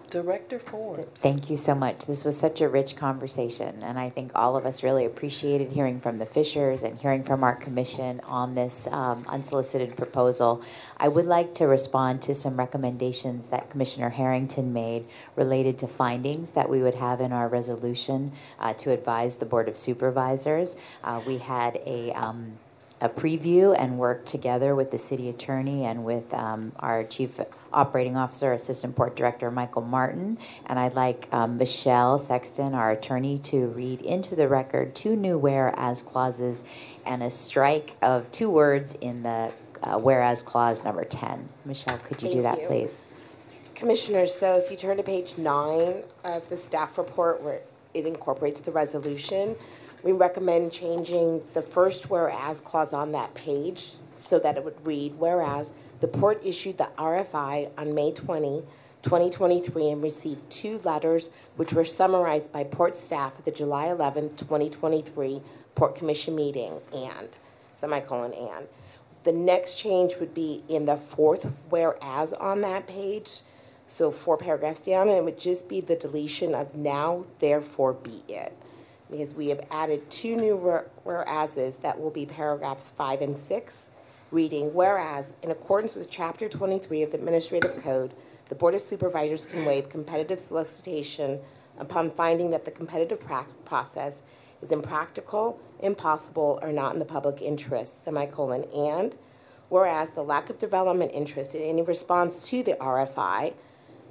Director 0.09 0.59
Forbes. 0.59 1.21
Thank 1.21 1.49
you 1.49 1.57
so 1.57 1.75
much. 1.75 2.05
This 2.05 2.23
was 2.23 2.37
such 2.37 2.61
a 2.61 2.69
rich 2.69 2.95
conversation, 2.95 3.81
and 3.83 3.99
I 3.99 4.09
think 4.09 4.31
all 4.35 4.55
of 4.55 4.65
us 4.65 4.83
really 4.83 5.05
appreciated 5.05 5.71
hearing 5.71 5.99
from 5.99 6.17
the 6.17 6.25
Fishers 6.25 6.83
and 6.83 6.97
hearing 6.97 7.23
from 7.23 7.43
our 7.43 7.55
commission 7.55 8.21
on 8.25 8.55
this 8.55 8.87
um, 8.91 9.25
unsolicited 9.27 9.95
proposal. 9.95 10.63
I 10.97 11.07
would 11.07 11.25
like 11.25 11.55
to 11.55 11.65
respond 11.67 12.21
to 12.23 12.35
some 12.35 12.57
recommendations 12.57 13.49
that 13.49 13.69
Commissioner 13.69 14.09
Harrington 14.09 14.71
made 14.71 15.05
related 15.35 15.77
to 15.79 15.87
findings 15.87 16.51
that 16.51 16.69
we 16.69 16.81
would 16.81 16.95
have 16.95 17.21
in 17.21 17.31
our 17.31 17.47
resolution 17.47 18.31
uh, 18.59 18.73
to 18.73 18.91
advise 18.91 19.37
the 19.37 19.45
Board 19.45 19.67
of 19.67 19.75
Supervisors. 19.75 20.75
Uh, 21.03 21.21
we 21.27 21.37
had 21.37 21.79
a 21.85 22.11
um, 22.13 22.57
a 23.05 23.09
preview 23.09 23.75
and 23.77 23.99
work 23.99 24.25
together 24.25 24.75
with 24.75 24.89
the 24.89 24.97
city 24.97 25.29
attorney 25.29 25.85
and 25.85 26.03
with 26.03 26.33
um, 26.33 26.71
our 26.79 27.03
chief 27.03 27.39
operating 27.71 28.17
officer, 28.17 28.53
assistant 28.53 28.95
port 28.95 29.15
director 29.15 29.51
Michael 29.51 29.83
Martin. 29.83 30.39
And 30.65 30.79
I'd 30.79 30.95
like 30.95 31.27
um, 31.31 31.57
Michelle 31.57 32.17
Sexton, 32.17 32.73
our 32.73 32.91
attorney, 32.91 33.37
to 33.39 33.67
read 33.67 34.01
into 34.01 34.35
the 34.35 34.47
record 34.47 34.95
two 34.95 35.15
new 35.15 35.37
whereas 35.37 36.01
clauses 36.01 36.63
and 37.05 37.21
a 37.21 37.29
strike 37.29 37.95
of 38.01 38.29
two 38.31 38.49
words 38.49 38.95
in 38.95 39.21
the 39.21 39.51
uh, 39.83 39.99
whereas 39.99 40.41
clause 40.41 40.83
number 40.83 41.03
10. 41.03 41.47
Michelle, 41.65 41.99
could 41.99 42.21
you 42.23 42.29
do 42.29 42.41
that, 42.41 42.59
you. 42.59 42.67
please? 42.67 43.03
Commissioners, 43.75 44.33
so 44.33 44.55
if 44.55 44.71
you 44.71 44.77
turn 44.77 44.97
to 44.97 45.03
page 45.03 45.37
nine 45.37 46.01
of 46.23 46.47
the 46.49 46.57
staff 46.57 46.97
report 46.97 47.43
where 47.43 47.59
it 47.93 48.07
incorporates 48.07 48.61
the 48.61 48.71
resolution, 48.71 49.55
we 50.05 50.11
recommend 50.11 50.71
changing 50.71 51.41
the 51.55 51.63
first 51.63 52.11
whereas 52.11 52.59
clause 52.61 52.93
on 52.93 53.11
that 53.11 53.33
page 53.33 53.95
so 54.21 54.37
that 54.37 54.55
it 54.55 54.63
would 54.63 54.85
read, 54.85 55.15
whereas 55.17 55.73
the 55.99 56.07
port 56.07 56.45
issued 56.45 56.77
the 56.77 56.87
RFI 56.97 57.71
on 57.75 57.95
May 57.95 58.11
20, 58.11 58.61
2023, 59.01 59.89
and 59.89 60.03
received 60.03 60.47
two 60.51 60.79
letters 60.83 61.31
which 61.55 61.73
were 61.73 61.83
summarized 61.83 62.51
by 62.51 62.63
port 62.63 62.93
staff 62.93 63.33
at 63.39 63.45
the 63.45 63.51
July 63.51 63.87
11, 63.87 64.29
2023 64.35 65.41
Port 65.73 65.95
Commission 65.95 66.35
meeting, 66.35 66.79
and, 66.93 67.29
semicolon, 67.73 68.31
and. 68.33 68.67
The 69.23 69.31
next 69.31 69.79
change 69.79 70.17
would 70.19 70.35
be 70.35 70.63
in 70.69 70.85
the 70.85 70.97
fourth 70.97 71.51
whereas 71.69 72.31
on 72.33 72.61
that 72.61 72.85
page. 72.85 73.41
So 73.87 74.11
four 74.11 74.37
paragraphs 74.37 74.83
down, 74.83 75.09
and 75.09 75.17
it 75.17 75.23
would 75.23 75.39
just 75.39 75.67
be 75.67 75.81
the 75.81 75.95
deletion 75.95 76.53
of 76.53 76.75
now, 76.75 77.25
therefore 77.39 77.93
be 77.93 78.21
it. 78.27 78.55
Because 79.15 79.33
we 79.33 79.47
have 79.47 79.61
added 79.71 80.09
two 80.11 80.35
new 80.35 80.57
where- 80.57 80.87
whereases 81.05 81.77
that 81.77 82.01
will 82.01 82.09
be 82.09 82.25
paragraphs 82.25 82.91
five 82.91 83.21
and 83.21 83.37
six, 83.37 83.89
reading, 84.29 84.73
whereas, 84.73 85.31
in 85.41 85.51
accordance 85.51 85.95
with 85.95 86.09
Chapter 86.09 86.49
23 86.49 87.01
of 87.01 87.11
the 87.11 87.17
Administrative 87.17 87.81
Code, 87.81 88.13
the 88.49 88.55
Board 88.55 88.75
of 88.75 88.81
Supervisors 88.81 89.45
can 89.45 89.63
waive 89.63 89.87
competitive 89.87 90.37
solicitation 90.37 91.39
upon 91.79 92.11
finding 92.11 92.51
that 92.51 92.65
the 92.65 92.71
competitive 92.71 93.21
prac- 93.21 93.47
process 93.63 94.21
is 94.61 94.73
impractical, 94.73 95.59
impossible, 95.79 96.59
or 96.61 96.73
not 96.73 96.91
in 96.91 96.99
the 96.99 97.05
public 97.05 97.41
interest, 97.41 98.03
semicolon, 98.03 98.65
and 98.75 99.15
whereas 99.69 100.09
the 100.09 100.23
lack 100.23 100.49
of 100.49 100.57
development 100.59 101.11
interest 101.13 101.55
in 101.55 101.61
any 101.61 101.83
response 101.83 102.49
to 102.49 102.63
the 102.63 102.75
RFI 102.81 103.53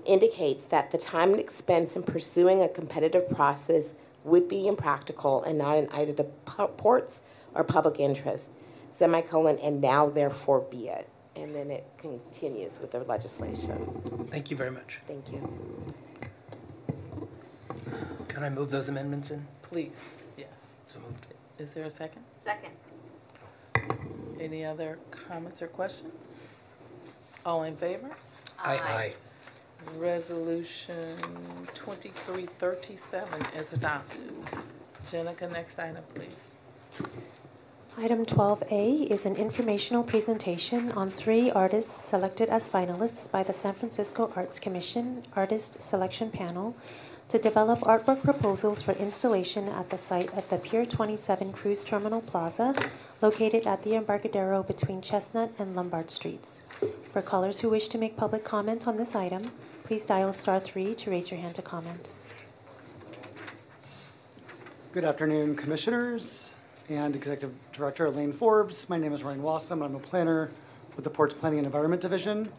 indicates 0.07 0.65
that 0.65 0.91
the 0.93 0.99
time 0.99 1.33
and 1.33 1.41
expense 1.41 1.95
in 1.95 2.03
pursuing 2.03 2.63
a 2.63 2.69
competitive 2.69 3.29
process 3.29 3.93
would 4.25 4.49
be 4.49 4.67
impractical 4.67 5.43
and 5.45 5.59
not 5.59 5.77
in 5.79 5.89
either 5.91 6.13
the 6.13 6.25
port's 6.25 7.23
or 7.55 7.63
public 7.63 8.01
interest, 8.01 8.51
semicolon, 8.91 9.59
and 9.63 9.81
now 9.81 10.09
therefore 10.09 10.63
be 10.71 10.89
it. 10.89 11.09
And 11.37 11.55
then 11.55 11.71
it 11.71 11.85
continues 11.99 12.81
with 12.81 12.91
the 12.91 13.01
legislation. 13.01 14.27
Thank 14.31 14.51
you 14.51 14.57
very 14.57 14.71
much. 14.71 15.01
Thank 15.07 15.31
you. 15.33 15.93
Can 18.29 18.43
I 18.43 18.49
move 18.51 18.71
those 18.71 18.89
amendments 18.89 19.31
in? 19.31 19.47
Please, 19.63 19.93
yes. 20.37 20.49
So 20.89 20.99
moved. 21.01 21.27
Is 21.59 21.75
there 21.75 21.85
a 21.85 21.91
second? 21.91 22.23
Second. 22.35 22.73
Any 24.41 24.65
other 24.65 24.99
comments 25.11 25.63
or 25.63 25.69
questions? 25.69 26.15
All 27.47 27.63
in 27.65 27.77
favor? 27.77 28.11
Aye. 28.59 28.81
Aye. 28.83 29.15
Resolution 29.97 31.17
2337 31.75 33.47
is 33.57 33.73
adopted. 33.73 34.33
Jenica, 35.07 35.51
next 35.51 35.79
item, 35.79 36.03
please. 36.15 36.51
Item 37.97 38.25
12A 38.25 39.07
is 39.07 39.25
an 39.25 39.37
informational 39.37 40.03
presentation 40.03 40.91
on 40.93 41.11
three 41.11 41.51
artists 41.51 41.93
selected 41.93 42.49
as 42.49 42.69
finalists 42.69 43.31
by 43.31 43.45
the 43.45 43.53
San 43.53 43.73
Francisco 43.73 44.33
Arts 44.35 44.59
Commission 44.59 45.23
Artist 45.37 45.81
Selection 45.81 46.29
Panel 46.31 46.75
to 47.29 47.39
develop 47.39 47.81
artwork 47.81 48.23
proposals 48.23 48.83
for 48.83 48.93
installation 48.93 49.69
at 49.69 49.91
the 49.91 49.97
site 49.97 50.33
of 50.37 50.49
the 50.51 50.59
Pier 50.59 50.85
27 50.85 51.53
Cruise 51.53 51.85
Terminal 51.85 52.21
Plaza, 52.21 52.75
located 53.23 53.67
at 53.67 53.83
the 53.83 53.95
Embarcadero 53.95 54.63
between 54.63 55.01
Chestnut 55.01 55.51
and 55.59 55.75
Lombard 55.75 56.11
Streets. 56.11 56.63
For 57.13 57.23
callers 57.23 57.61
who 57.61 57.71
wish 57.71 57.89
to 57.89 57.99
make 57.99 58.17
public 58.17 58.45
comment 58.45 58.87
on 58.87 58.97
this 58.97 59.15
item, 59.15 59.51
please 59.85 60.07
dial 60.07 60.33
star 60.33 60.59
three 60.59 60.95
to 60.95 61.11
raise 61.11 61.31
your 61.31 61.39
hand 61.39 61.55
to 61.55 61.61
comment. 61.61 62.13
Good 64.93 65.05
afternoon, 65.05 65.57
Commissioners 65.57 66.53
and 66.89 67.15
Executive 67.15 67.53
Director 67.75 68.07
Elaine 68.07 68.33
Forbes. 68.33 68.89
My 68.89 68.97
name 68.97 69.13
is 69.13 69.23
Ryan 69.23 69.43
Wassam. 69.43 69.85
I'm 69.85 69.95
a 69.95 69.99
planner 69.99 70.51
with 70.97 71.05
the 71.05 71.11
Ports 71.11 71.35
Planning 71.35 71.59
and 71.59 71.67
Environment 71.67 72.01
Division. 72.01 72.51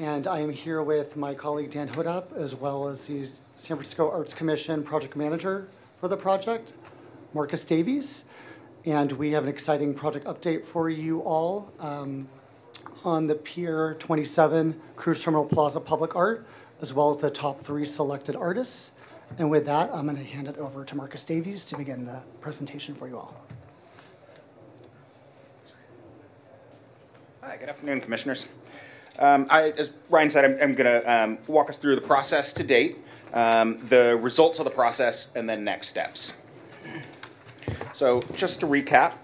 And 0.00 0.26
I 0.26 0.40
am 0.40 0.50
here 0.50 0.82
with 0.82 1.16
my 1.16 1.32
colleague 1.32 1.70
Dan 1.70 1.88
Hodapp, 1.88 2.36
as 2.36 2.56
well 2.56 2.88
as 2.88 3.06
the 3.06 3.28
San 3.54 3.76
Francisco 3.76 4.10
Arts 4.10 4.34
Commission 4.34 4.82
project 4.82 5.14
manager 5.14 5.68
for 6.00 6.08
the 6.08 6.16
project, 6.16 6.72
Marcus 7.34 7.64
Davies. 7.64 8.24
And 8.84 9.12
we 9.12 9.30
have 9.30 9.44
an 9.44 9.48
exciting 9.48 9.94
project 9.94 10.26
update 10.26 10.64
for 10.64 10.90
you 10.90 11.20
all 11.20 11.70
um, 11.78 12.26
on 13.04 13.26
the 13.26 13.34
Pier 13.34 13.96
27 13.98 14.80
Cruise 14.96 15.22
Terminal 15.22 15.44
Plaza 15.44 15.80
Public 15.80 16.16
Art, 16.16 16.46
as 16.80 16.94
well 16.94 17.10
as 17.10 17.16
the 17.16 17.30
top 17.30 17.60
three 17.60 17.86
selected 17.86 18.36
artists. 18.36 18.92
And 19.38 19.50
with 19.50 19.64
that, 19.66 19.90
I'm 19.92 20.06
going 20.06 20.16
to 20.16 20.24
hand 20.24 20.48
it 20.48 20.58
over 20.58 20.84
to 20.84 20.96
Marcus 20.96 21.24
Davies 21.24 21.64
to 21.66 21.76
begin 21.76 22.04
the 22.04 22.22
presentation 22.40 22.94
for 22.94 23.08
you 23.08 23.18
all. 23.18 23.34
Hi, 27.42 27.56
good 27.56 27.68
afternoon, 27.68 28.00
Commissioners. 28.00 28.46
Um, 29.18 29.46
I, 29.50 29.70
as 29.70 29.90
Ryan 30.08 30.30
said, 30.30 30.44
I'm, 30.44 30.52
I'm 30.62 30.74
going 30.74 31.02
to 31.02 31.12
um, 31.12 31.38
walk 31.48 31.70
us 31.70 31.76
through 31.76 31.96
the 31.96 32.00
process 32.00 32.52
to 32.54 32.62
date, 32.62 32.98
um, 33.34 33.84
the 33.88 34.18
results 34.22 34.58
of 34.58 34.64
the 34.64 34.70
process, 34.70 35.28
and 35.34 35.48
then 35.48 35.64
next 35.64 35.88
steps. 35.88 36.34
So, 37.92 38.22
just 38.36 38.60
to 38.60 38.66
recap, 38.66 39.14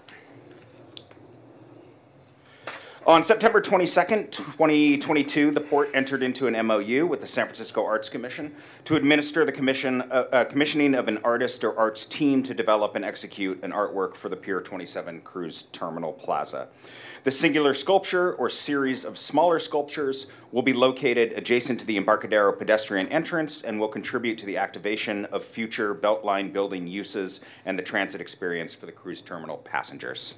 on 3.09 3.23
September 3.23 3.59
22nd, 3.59 4.29
2022, 4.29 5.49
the 5.49 5.59
port 5.59 5.89
entered 5.95 6.21
into 6.21 6.45
an 6.45 6.67
MOU 6.67 7.07
with 7.07 7.19
the 7.21 7.25
San 7.25 7.47
Francisco 7.47 7.83
Arts 7.83 8.07
Commission 8.07 8.53
to 8.85 8.95
administer 8.95 9.43
the 9.45 9.51
commission, 9.51 10.03
uh, 10.03 10.25
uh, 10.31 10.43
commissioning 10.43 10.93
of 10.93 11.07
an 11.07 11.17
artist 11.23 11.63
or 11.63 11.75
arts 11.75 12.05
team 12.05 12.43
to 12.43 12.53
develop 12.53 12.95
and 12.95 13.03
execute 13.03 13.63
an 13.63 13.71
artwork 13.71 14.15
for 14.15 14.29
the 14.29 14.35
Pier 14.35 14.61
27 14.61 15.21
Cruise 15.21 15.63
Terminal 15.71 16.13
Plaza. 16.13 16.67
The 17.23 17.31
singular 17.31 17.73
sculpture 17.73 18.33
or 18.35 18.47
series 18.47 19.03
of 19.03 19.17
smaller 19.17 19.57
sculptures 19.57 20.27
will 20.51 20.61
be 20.61 20.73
located 20.73 21.33
adjacent 21.33 21.79
to 21.79 21.87
the 21.87 21.97
Embarcadero 21.97 22.53
pedestrian 22.53 23.07
entrance 23.07 23.63
and 23.63 23.79
will 23.79 23.87
contribute 23.87 24.37
to 24.37 24.45
the 24.45 24.57
activation 24.57 25.25
of 25.25 25.43
future 25.43 25.95
Beltline 25.95 26.53
building 26.53 26.85
uses 26.85 27.41
and 27.65 27.75
the 27.75 27.81
transit 27.81 28.21
experience 28.21 28.75
for 28.75 28.85
the 28.85 28.91
cruise 28.91 29.21
terminal 29.21 29.57
passengers. 29.57 30.35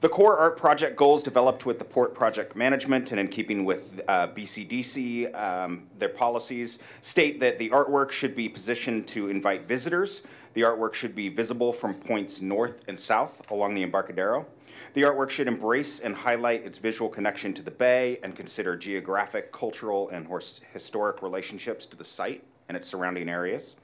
The 0.00 0.08
core 0.08 0.38
art 0.38 0.56
project 0.56 0.96
goals 0.96 1.22
developed 1.22 1.66
with 1.66 1.78
the 1.78 1.84
port 1.84 2.14
project 2.14 2.56
management 2.56 3.10
and 3.10 3.20
in 3.20 3.28
keeping 3.28 3.66
with 3.66 4.00
uh, 4.08 4.28
BCDC, 4.28 5.34
um, 5.38 5.86
their 5.98 6.08
policies 6.08 6.78
state 7.02 7.38
that 7.40 7.58
the 7.58 7.68
artwork 7.68 8.10
should 8.10 8.34
be 8.34 8.48
positioned 8.48 9.06
to 9.08 9.28
invite 9.28 9.68
visitors. 9.68 10.22
The 10.54 10.62
artwork 10.62 10.94
should 10.94 11.14
be 11.14 11.28
visible 11.28 11.70
from 11.70 11.92
points 11.92 12.40
north 12.40 12.80
and 12.88 12.98
south 12.98 13.50
along 13.50 13.74
the 13.74 13.82
Embarcadero. 13.82 14.46
The 14.94 15.02
artwork 15.02 15.28
should 15.28 15.46
embrace 15.46 16.00
and 16.00 16.14
highlight 16.14 16.64
its 16.64 16.78
visual 16.78 17.10
connection 17.10 17.52
to 17.52 17.62
the 17.62 17.70
bay 17.70 18.20
and 18.22 18.34
consider 18.34 18.78
geographic, 18.78 19.52
cultural, 19.52 20.08
and 20.08 20.26
historic 20.72 21.20
relationships 21.20 21.84
to 21.84 21.96
the 21.98 22.04
site 22.04 22.42
and 22.70 22.76
its 22.76 22.88
surrounding 22.88 23.28
areas. 23.28 23.76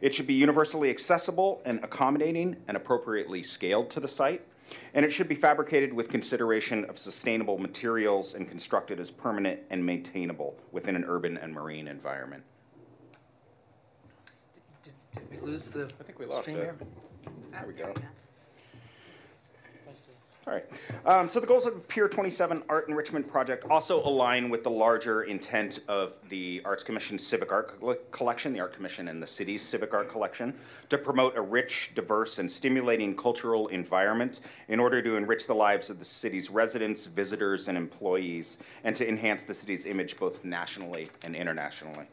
It 0.00 0.12
should 0.12 0.26
be 0.26 0.34
universally 0.34 0.90
accessible 0.90 1.62
and 1.64 1.78
accommodating 1.84 2.56
and 2.66 2.76
appropriately 2.76 3.44
scaled 3.44 3.88
to 3.90 4.00
the 4.00 4.08
site 4.08 4.44
and 4.94 5.04
it 5.04 5.12
should 5.12 5.28
be 5.28 5.34
fabricated 5.34 5.92
with 5.92 6.08
consideration 6.08 6.84
of 6.86 6.98
sustainable 6.98 7.58
materials 7.58 8.34
and 8.34 8.48
constructed 8.48 9.00
as 9.00 9.10
permanent 9.10 9.60
and 9.70 9.84
maintainable 9.84 10.56
within 10.72 10.96
an 10.96 11.04
urban 11.06 11.36
and 11.38 11.52
marine 11.52 11.88
environment. 11.88 12.42
Did, 14.82 14.92
did 15.14 15.30
we 15.30 15.46
lose 15.46 15.70
the 15.70 15.90
I 16.00 16.04
think 16.04 16.18
we 16.18 16.26
lost 16.26 16.42
stream 16.42 16.56
it. 16.56 16.60
here? 16.60 16.76
There 17.52 17.64
we 17.66 17.74
go. 17.74 17.94
All 20.44 20.52
right. 20.52 20.64
Um, 21.06 21.28
so 21.28 21.38
the 21.38 21.46
goals 21.46 21.66
of 21.66 21.74
the 21.74 21.80
Pier 21.80 22.08
27 22.08 22.64
Art 22.68 22.88
Enrichment 22.88 23.28
Project 23.28 23.64
also 23.70 24.02
align 24.02 24.50
with 24.50 24.64
the 24.64 24.70
larger 24.70 25.22
intent 25.22 25.78
of 25.86 26.14
the 26.30 26.60
Arts 26.64 26.82
Commission 26.82 27.16
Civic 27.16 27.52
Art 27.52 27.80
Collection, 28.10 28.52
the 28.52 28.58
Art 28.58 28.74
Commission 28.74 29.06
and 29.06 29.22
the 29.22 29.26
city's 29.26 29.62
Civic 29.62 29.94
Art 29.94 30.10
Collection, 30.10 30.52
to 30.88 30.98
promote 30.98 31.36
a 31.36 31.40
rich, 31.40 31.92
diverse, 31.94 32.40
and 32.40 32.50
stimulating 32.50 33.16
cultural 33.16 33.68
environment 33.68 34.40
in 34.66 34.80
order 34.80 35.00
to 35.00 35.14
enrich 35.14 35.46
the 35.46 35.54
lives 35.54 35.90
of 35.90 36.00
the 36.00 36.04
city's 36.04 36.50
residents, 36.50 37.06
visitors, 37.06 37.68
and 37.68 37.78
employees, 37.78 38.58
and 38.82 38.96
to 38.96 39.08
enhance 39.08 39.44
the 39.44 39.54
city's 39.54 39.86
image 39.86 40.16
both 40.16 40.44
nationally 40.44 41.08
and 41.22 41.36
internationally. 41.36 42.06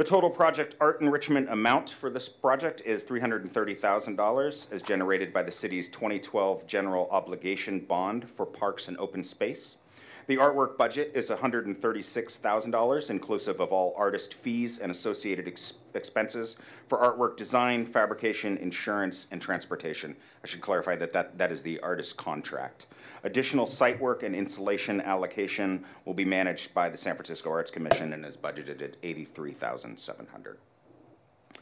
The 0.00 0.06
total 0.06 0.30
project 0.30 0.76
art 0.80 1.02
enrichment 1.02 1.50
amount 1.50 1.90
for 1.90 2.08
this 2.08 2.26
project 2.26 2.80
is 2.86 3.04
$330,000 3.04 4.72
as 4.72 4.80
generated 4.80 5.30
by 5.30 5.42
the 5.42 5.50
city's 5.50 5.90
2012 5.90 6.66
general 6.66 7.06
obligation 7.10 7.80
bond 7.80 8.26
for 8.26 8.46
parks 8.46 8.88
and 8.88 8.96
open 8.96 9.22
space. 9.22 9.76
The 10.30 10.36
artwork 10.36 10.76
budget 10.76 11.10
is 11.16 11.28
$136,000, 11.28 13.10
inclusive 13.10 13.58
of 13.58 13.72
all 13.72 13.92
artist 13.96 14.34
fees 14.34 14.78
and 14.78 14.92
associated 14.92 15.48
ex- 15.48 15.72
expenses 15.94 16.54
for 16.86 16.98
artwork 16.98 17.36
design, 17.36 17.84
fabrication, 17.84 18.56
insurance, 18.58 19.26
and 19.32 19.42
transportation. 19.42 20.14
I 20.44 20.46
should 20.46 20.60
clarify 20.60 20.94
that 20.94 21.12
that, 21.14 21.36
that 21.36 21.50
is 21.50 21.62
the 21.62 21.80
artist 21.80 22.16
contract. 22.16 22.86
Additional 23.24 23.66
site 23.66 24.00
work 24.00 24.22
and 24.22 24.36
installation 24.36 25.00
allocation 25.00 25.84
will 26.04 26.14
be 26.14 26.24
managed 26.24 26.72
by 26.74 26.88
the 26.88 26.96
San 26.96 27.16
Francisco 27.16 27.50
Arts 27.50 27.72
Commission 27.72 28.12
and 28.12 28.24
is 28.24 28.36
budgeted 28.36 28.82
at 28.82 28.98
83,700. 29.02 30.58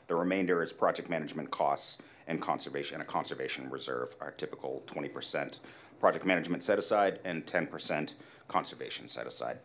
the 0.08 0.14
remainder 0.14 0.62
is 0.62 0.74
project 0.74 1.08
management 1.08 1.50
costs 1.50 1.96
and 2.26 2.42
conservation 2.42 2.96
and 2.96 3.02
a 3.02 3.06
conservation 3.06 3.70
reserve, 3.70 4.14
our 4.20 4.32
typical 4.32 4.82
20% 4.86 5.58
project 6.00 6.24
management 6.24 6.62
set 6.62 6.78
aside 6.78 7.20
and 7.24 7.44
10% 7.46 8.14
conservation 8.48 9.08
set 9.08 9.26
aside. 9.26 9.58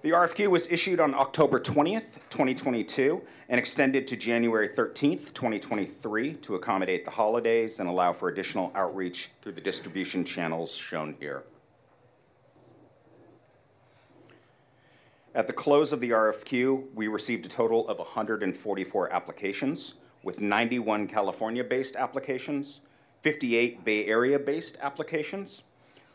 The 0.00 0.10
RFQ 0.10 0.48
was 0.48 0.68
issued 0.68 1.00
on 1.00 1.12
October 1.12 1.58
20th, 1.58 2.14
2022, 2.30 3.20
and 3.48 3.58
extended 3.58 4.06
to 4.06 4.16
January 4.16 4.68
13th, 4.68 5.34
2023 5.34 6.34
to 6.34 6.54
accommodate 6.54 7.04
the 7.04 7.10
holidays 7.10 7.80
and 7.80 7.88
allow 7.88 8.12
for 8.12 8.28
additional 8.28 8.70
outreach 8.76 9.30
through 9.42 9.52
the 9.52 9.60
distribution 9.60 10.24
channels 10.24 10.72
shown 10.72 11.16
here. 11.18 11.42
At 15.34 15.48
the 15.48 15.52
close 15.52 15.92
of 15.92 16.00
the 16.00 16.10
RFQ, 16.10 16.94
we 16.94 17.08
received 17.08 17.44
a 17.46 17.48
total 17.48 17.88
of 17.88 17.98
144 17.98 19.12
applications, 19.12 19.94
with 20.22 20.40
91 20.40 21.08
California 21.08 21.64
based 21.64 21.96
applications, 21.96 22.80
58 23.22 23.84
Bay 23.84 24.06
Area 24.06 24.38
based 24.38 24.76
applications, 24.80 25.62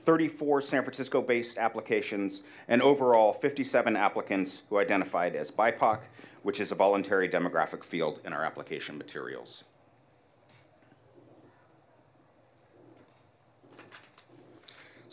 34 0.06 0.62
San 0.62 0.84
Francisco 0.84 1.22
based 1.22 1.58
applications, 1.58 2.44
and 2.68 2.82
overall 2.82 3.34
57 3.34 3.96
applicants 3.96 4.64
who 4.70 4.78
identified 4.78 5.36
as 5.36 5.52
BIPOC, 5.52 6.00
which 6.44 6.60
is 6.60 6.72
a 6.72 6.76
voluntary 6.76 7.28
demographic 7.28 7.84
field 7.84 8.20
in 8.26 8.34
our 8.34 8.44
application 8.44 8.98
materials. 8.98 9.64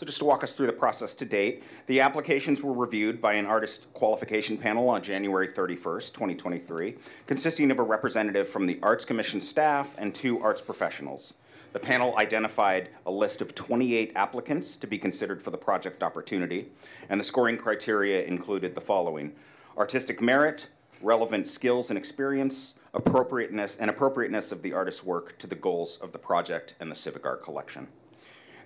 So, 0.00 0.06
just 0.06 0.18
to 0.20 0.24
walk 0.24 0.42
us 0.42 0.56
through 0.56 0.68
the 0.68 0.72
process 0.72 1.14
to 1.16 1.26
date, 1.26 1.62
the 1.86 2.00
applications 2.00 2.62
were 2.62 2.72
reviewed 2.72 3.20
by 3.20 3.34
an 3.34 3.44
artist 3.44 3.92
qualification 3.92 4.56
panel 4.56 4.88
on 4.88 5.02
January 5.02 5.48
31st, 5.48 6.14
2023, 6.14 6.96
consisting 7.26 7.70
of 7.70 7.78
a 7.78 7.82
representative 7.82 8.48
from 8.48 8.64
the 8.64 8.78
Arts 8.82 9.04
Commission 9.04 9.42
staff 9.42 9.94
and 9.98 10.14
two 10.14 10.40
arts 10.40 10.62
professionals. 10.62 11.34
The 11.72 11.78
panel 11.78 12.16
identified 12.18 12.88
a 13.06 13.10
list 13.12 13.40
of 13.40 13.54
28 13.54 14.12
applicants 14.16 14.76
to 14.76 14.88
be 14.88 14.98
considered 14.98 15.40
for 15.40 15.52
the 15.52 15.58
project 15.58 16.02
opportunity, 16.02 16.72
and 17.08 17.20
the 17.20 17.24
scoring 17.24 17.56
criteria 17.56 18.24
included 18.24 18.74
the 18.74 18.80
following 18.80 19.32
artistic 19.78 20.20
merit, 20.20 20.66
relevant 21.00 21.46
skills 21.46 21.90
and 21.90 21.96
experience, 21.96 22.74
appropriateness, 22.92 23.76
and 23.76 23.88
appropriateness 23.88 24.50
of 24.50 24.62
the 24.62 24.72
artist's 24.72 25.04
work 25.04 25.38
to 25.38 25.46
the 25.46 25.54
goals 25.54 25.98
of 26.02 26.10
the 26.10 26.18
project 26.18 26.74
and 26.80 26.90
the 26.90 26.96
civic 26.96 27.24
art 27.24 27.44
collection. 27.44 27.86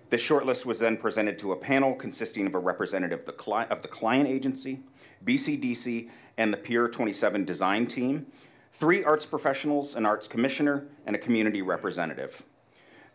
The 0.09 0.17
shortlist 0.17 0.65
was 0.65 0.79
then 0.79 0.97
presented 0.97 1.39
to 1.41 1.53
a 1.53 1.57
panel 1.57 1.95
consisting 1.95 2.47
of 2.47 2.55
a 2.55 2.59
representative 2.59 3.21
of 3.21 3.83
the, 3.83 3.89
client 3.89 4.29
agency, 4.29 4.81
BCDC, 5.27 6.09
and 6.39 6.51
the 6.51 6.57
Pier 6.57 6.89
27 6.89 7.45
design 7.45 7.87
team, 7.87 8.27
three 8.73 9.05
arts 9.05 9.27
professionals, 9.27 9.95
an 9.95 10.07
arts 10.07 10.27
commissioner, 10.27 10.87
and 11.05 11.15
a 11.15 11.19
community 11.19 11.61
representative. 11.61 12.43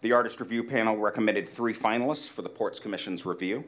The 0.02 0.14
artist 0.14 0.40
review 0.40 0.64
panel 0.64 0.96
recommended 0.96 1.50
three 1.50 1.74
finalists 1.74 2.30
for 2.30 2.42
the 2.42 2.48
Ports 2.48 2.80
Commission's 2.80 3.26
review. 3.26 3.66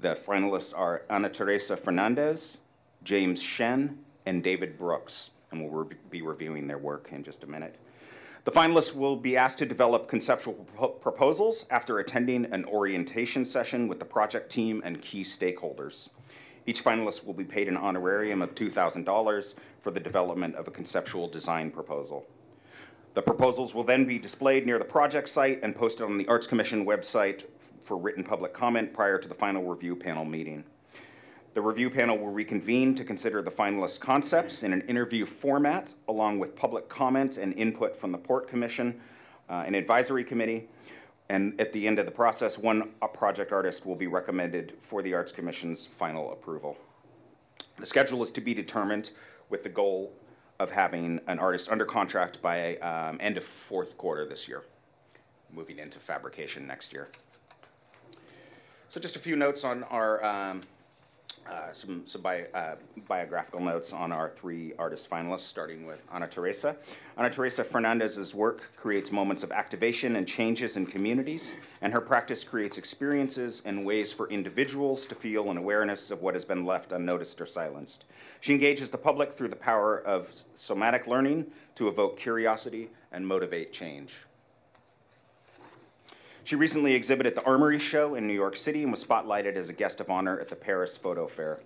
The 0.00 0.16
finalists 0.16 0.76
are 0.76 1.02
Ana 1.08 1.28
Teresa 1.28 1.76
Fernandez, 1.76 2.58
James 3.04 3.40
Shen, 3.40 3.96
and 4.26 4.42
David 4.42 4.76
Brooks, 4.76 5.30
and 5.52 5.60
we'll 5.62 5.84
re- 5.84 5.96
be 6.10 6.20
reviewing 6.20 6.66
their 6.66 6.78
work 6.78 7.10
in 7.12 7.22
just 7.22 7.44
a 7.44 7.46
minute. 7.46 7.76
The 8.42 8.50
finalists 8.50 8.92
will 8.92 9.14
be 9.14 9.36
asked 9.36 9.60
to 9.60 9.66
develop 9.66 10.08
conceptual 10.08 10.66
propo- 10.76 11.00
proposals 11.00 11.64
after 11.70 12.00
attending 12.00 12.46
an 12.46 12.64
orientation 12.64 13.44
session 13.44 13.86
with 13.86 14.00
the 14.00 14.04
project 14.04 14.50
team 14.50 14.82
and 14.84 15.00
key 15.00 15.22
stakeholders. 15.22 16.08
Each 16.66 16.82
finalist 16.82 17.24
will 17.24 17.34
be 17.34 17.44
paid 17.44 17.68
an 17.68 17.76
honorarium 17.76 18.42
of 18.42 18.56
$2,000 18.56 19.54
for 19.80 19.92
the 19.92 20.00
development 20.00 20.56
of 20.56 20.66
a 20.66 20.72
conceptual 20.72 21.28
design 21.28 21.70
proposal. 21.70 22.26
The 23.14 23.20
proposals 23.20 23.74
will 23.74 23.82
then 23.82 24.06
be 24.06 24.18
displayed 24.18 24.64
near 24.64 24.78
the 24.78 24.86
project 24.86 25.28
site 25.28 25.60
and 25.62 25.76
posted 25.76 26.06
on 26.06 26.16
the 26.16 26.26
Arts 26.28 26.46
Commission 26.46 26.86
website 26.86 27.44
for 27.84 27.98
written 27.98 28.24
public 28.24 28.54
comment 28.54 28.94
prior 28.94 29.18
to 29.18 29.28
the 29.28 29.34
final 29.34 29.62
review 29.64 29.94
panel 29.94 30.24
meeting. 30.24 30.64
The 31.52 31.60
review 31.60 31.90
panel 31.90 32.16
will 32.16 32.30
reconvene 32.30 32.94
to 32.94 33.04
consider 33.04 33.42
the 33.42 33.50
finalist 33.50 34.00
concepts 34.00 34.62
in 34.62 34.72
an 34.72 34.80
interview 34.82 35.26
format, 35.26 35.92
along 36.08 36.38
with 36.38 36.56
public 36.56 36.88
comment 36.88 37.36
and 37.36 37.52
input 37.52 37.94
from 37.94 38.12
the 38.12 38.18
Port 38.18 38.48
Commission, 38.48 38.98
uh, 39.50 39.64
an 39.66 39.74
advisory 39.74 40.24
committee, 40.24 40.66
and 41.28 41.60
at 41.60 41.70
the 41.74 41.86
end 41.86 41.98
of 41.98 42.06
the 42.06 42.12
process, 42.12 42.56
one 42.56 42.88
project 43.12 43.52
artist 43.52 43.84
will 43.84 43.94
be 43.94 44.06
recommended 44.06 44.72
for 44.80 45.02
the 45.02 45.12
Arts 45.12 45.32
Commission's 45.32 45.86
final 45.98 46.32
approval. 46.32 46.78
The 47.76 47.84
schedule 47.84 48.22
is 48.22 48.32
to 48.32 48.40
be 48.40 48.54
determined 48.54 49.10
with 49.50 49.62
the 49.62 49.68
goal 49.68 50.14
of 50.62 50.70
having 50.70 51.20
an 51.26 51.38
artist 51.38 51.68
under 51.68 51.84
contract 51.84 52.40
by 52.40 52.76
um, 52.76 53.18
end 53.20 53.36
of 53.36 53.44
fourth 53.44 53.98
quarter 53.98 54.24
this 54.24 54.46
year, 54.46 54.62
moving 55.52 55.78
into 55.78 55.98
fabrication 55.98 56.66
next 56.66 56.92
year. 56.92 57.08
So 58.88 59.00
just 59.00 59.16
a 59.16 59.18
few 59.18 59.36
notes 59.36 59.64
on 59.64 59.82
our 59.84 60.24
um, 60.24 60.60
uh, 61.48 61.72
some, 61.72 62.02
some 62.06 62.22
bi- 62.22 62.46
uh, 62.54 62.76
biographical 63.08 63.60
notes 63.60 63.92
on 63.92 64.12
our 64.12 64.30
three 64.30 64.72
artist 64.78 65.10
finalists, 65.10 65.40
starting 65.40 65.86
with 65.86 66.06
Ana 66.12 66.28
Teresa. 66.28 66.76
Ana 67.16 67.30
Teresa 67.30 67.64
Fernandez's 67.64 68.34
work 68.34 68.70
creates 68.76 69.10
moments 69.10 69.42
of 69.42 69.52
activation 69.52 70.16
and 70.16 70.26
changes 70.26 70.76
in 70.76 70.86
communities, 70.86 71.54
and 71.80 71.92
her 71.92 72.00
practice 72.00 72.44
creates 72.44 72.78
experiences 72.78 73.62
and 73.64 73.84
ways 73.84 74.12
for 74.12 74.28
individuals 74.30 75.06
to 75.06 75.14
feel 75.14 75.50
an 75.50 75.56
awareness 75.56 76.10
of 76.10 76.22
what 76.22 76.34
has 76.34 76.44
been 76.44 76.64
left 76.64 76.92
unnoticed 76.92 77.40
or 77.40 77.46
silenced. 77.46 78.04
She 78.40 78.52
engages 78.52 78.90
the 78.90 78.98
public 78.98 79.32
through 79.32 79.48
the 79.48 79.56
power 79.56 79.98
of 80.06 80.32
somatic 80.54 81.06
learning 81.06 81.46
to 81.74 81.88
evoke 81.88 82.18
curiosity 82.18 82.90
and 83.12 83.26
motivate 83.26 83.72
change. 83.72 84.12
She 86.44 86.56
recently 86.56 86.92
exhibited 86.94 87.30
at 87.30 87.34
the 87.36 87.48
Armory 87.48 87.78
Show 87.78 88.16
in 88.16 88.26
New 88.26 88.32
York 88.32 88.56
City 88.56 88.82
and 88.82 88.90
was 88.90 89.04
spotlighted 89.04 89.54
as 89.54 89.68
a 89.68 89.72
guest 89.72 90.00
of 90.00 90.10
honor 90.10 90.40
at 90.40 90.48
the 90.48 90.56
Paris 90.56 90.96
Photo 90.96 91.28
Fair. 91.28 91.60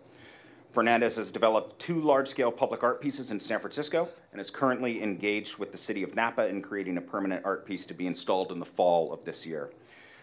Fernandez 0.72 1.16
has 1.16 1.30
developed 1.30 1.78
two 1.78 2.02
large 2.02 2.28
scale 2.28 2.52
public 2.52 2.82
art 2.82 3.00
pieces 3.00 3.30
in 3.30 3.40
San 3.40 3.58
Francisco 3.58 4.06
and 4.32 4.40
is 4.40 4.50
currently 4.50 5.02
engaged 5.02 5.56
with 5.56 5.72
the 5.72 5.78
city 5.78 6.02
of 6.02 6.14
Napa 6.14 6.46
in 6.46 6.60
creating 6.60 6.98
a 6.98 7.00
permanent 7.00 7.42
art 7.46 7.64
piece 7.64 7.86
to 7.86 7.94
be 7.94 8.06
installed 8.06 8.52
in 8.52 8.58
the 8.58 8.66
fall 8.66 9.14
of 9.14 9.24
this 9.24 9.46
year. 9.46 9.70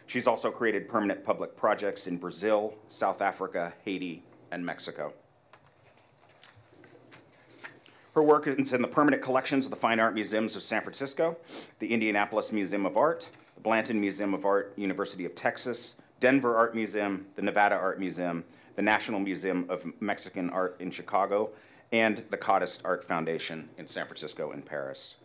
She's 0.05 0.27
also 0.27 0.51
created 0.51 0.87
permanent 0.87 1.23
public 1.23 1.55
projects 1.55 2.05
in 2.05 2.17
Brazil, 2.17 2.75
South 2.89 3.23
Africa, 3.23 3.73
Haiti, 3.83 4.23
and 4.51 4.63
Mexico. 4.63 5.13
Her 8.13 8.21
work 8.21 8.45
is 8.45 8.73
in 8.73 8.83
the 8.83 8.87
permanent 8.87 9.23
collections 9.23 9.65
of 9.65 9.71
the 9.71 9.77
Fine 9.77 9.99
Art 9.99 10.13
Museums 10.13 10.55
of 10.55 10.61
San 10.61 10.83
Francisco, 10.83 11.35
the 11.79 11.91
Indianapolis 11.91 12.51
Museum 12.51 12.85
of 12.85 12.95
Art, 12.95 13.27
Blanton 13.63 13.99
Museum 13.99 14.33
of 14.33 14.45
Art, 14.45 14.73
University 14.75 15.25
of 15.25 15.33
Texas, 15.33 15.95
Denver 16.19 16.55
Art 16.55 16.75
Museum, 16.75 17.25
the 17.35 17.41
Nevada 17.41 17.75
Art 17.75 17.99
Museum, 17.99 18.43
the 18.75 18.81
National 18.81 19.19
Museum 19.19 19.65
of 19.69 19.83
Mexican 20.01 20.49
Art 20.49 20.75
in 20.79 20.91
Chicago, 20.91 21.49
and 21.91 22.23
the 22.29 22.37
Kadist 22.37 22.81
Art 22.83 23.07
Foundation 23.07 23.69
in 23.77 23.87
San 23.87 24.05
Francisco 24.05 24.51
and 24.51 24.65
Paris. 24.65 25.15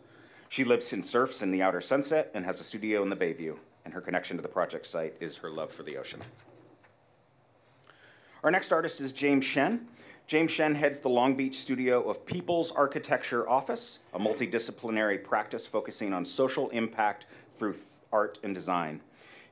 She 0.47 0.63
lives 0.63 0.93
in 0.93 1.03
surfs 1.03 1.41
in 1.41 1.51
the 1.51 1.61
outer 1.61 1.81
sunset 1.81 2.31
and 2.33 2.45
has 2.45 2.59
a 2.59 2.63
studio 2.63 3.03
in 3.03 3.09
the 3.09 3.15
Bayview, 3.15 3.57
and 3.85 3.93
her 3.93 4.01
connection 4.01 4.37
to 4.37 4.41
the 4.41 4.49
project 4.49 4.87
site 4.87 5.15
is 5.19 5.35
her 5.37 5.49
love 5.49 5.71
for 5.71 5.83
the 5.83 5.97
ocean. 5.97 6.21
Our 8.43 8.51
next 8.51 8.71
artist 8.71 9.01
is 9.01 9.11
James 9.11 9.43
Shen. 9.43 9.87
James 10.27 10.51
Shen 10.51 10.75
heads 10.75 11.01
the 11.01 11.09
Long 11.09 11.35
Beach 11.35 11.57
studio 11.57 12.07
of 12.09 12.25
People's 12.25 12.71
Architecture 12.71 13.49
Office, 13.49 13.99
a 14.13 14.19
multidisciplinary 14.19 15.23
practice 15.23 15.67
focusing 15.67 16.13
on 16.13 16.23
social 16.23 16.69
impact 16.69 17.25
through 17.57 17.73
art 18.11 18.39
and 18.43 18.53
design. 18.53 19.01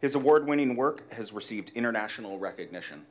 His 0.02 0.16
award 0.16 0.48
winning 0.48 0.76
work 0.76 1.12
has 1.14 1.34
received 1.34 1.72
international 1.76 2.38
recognition. 2.38 3.06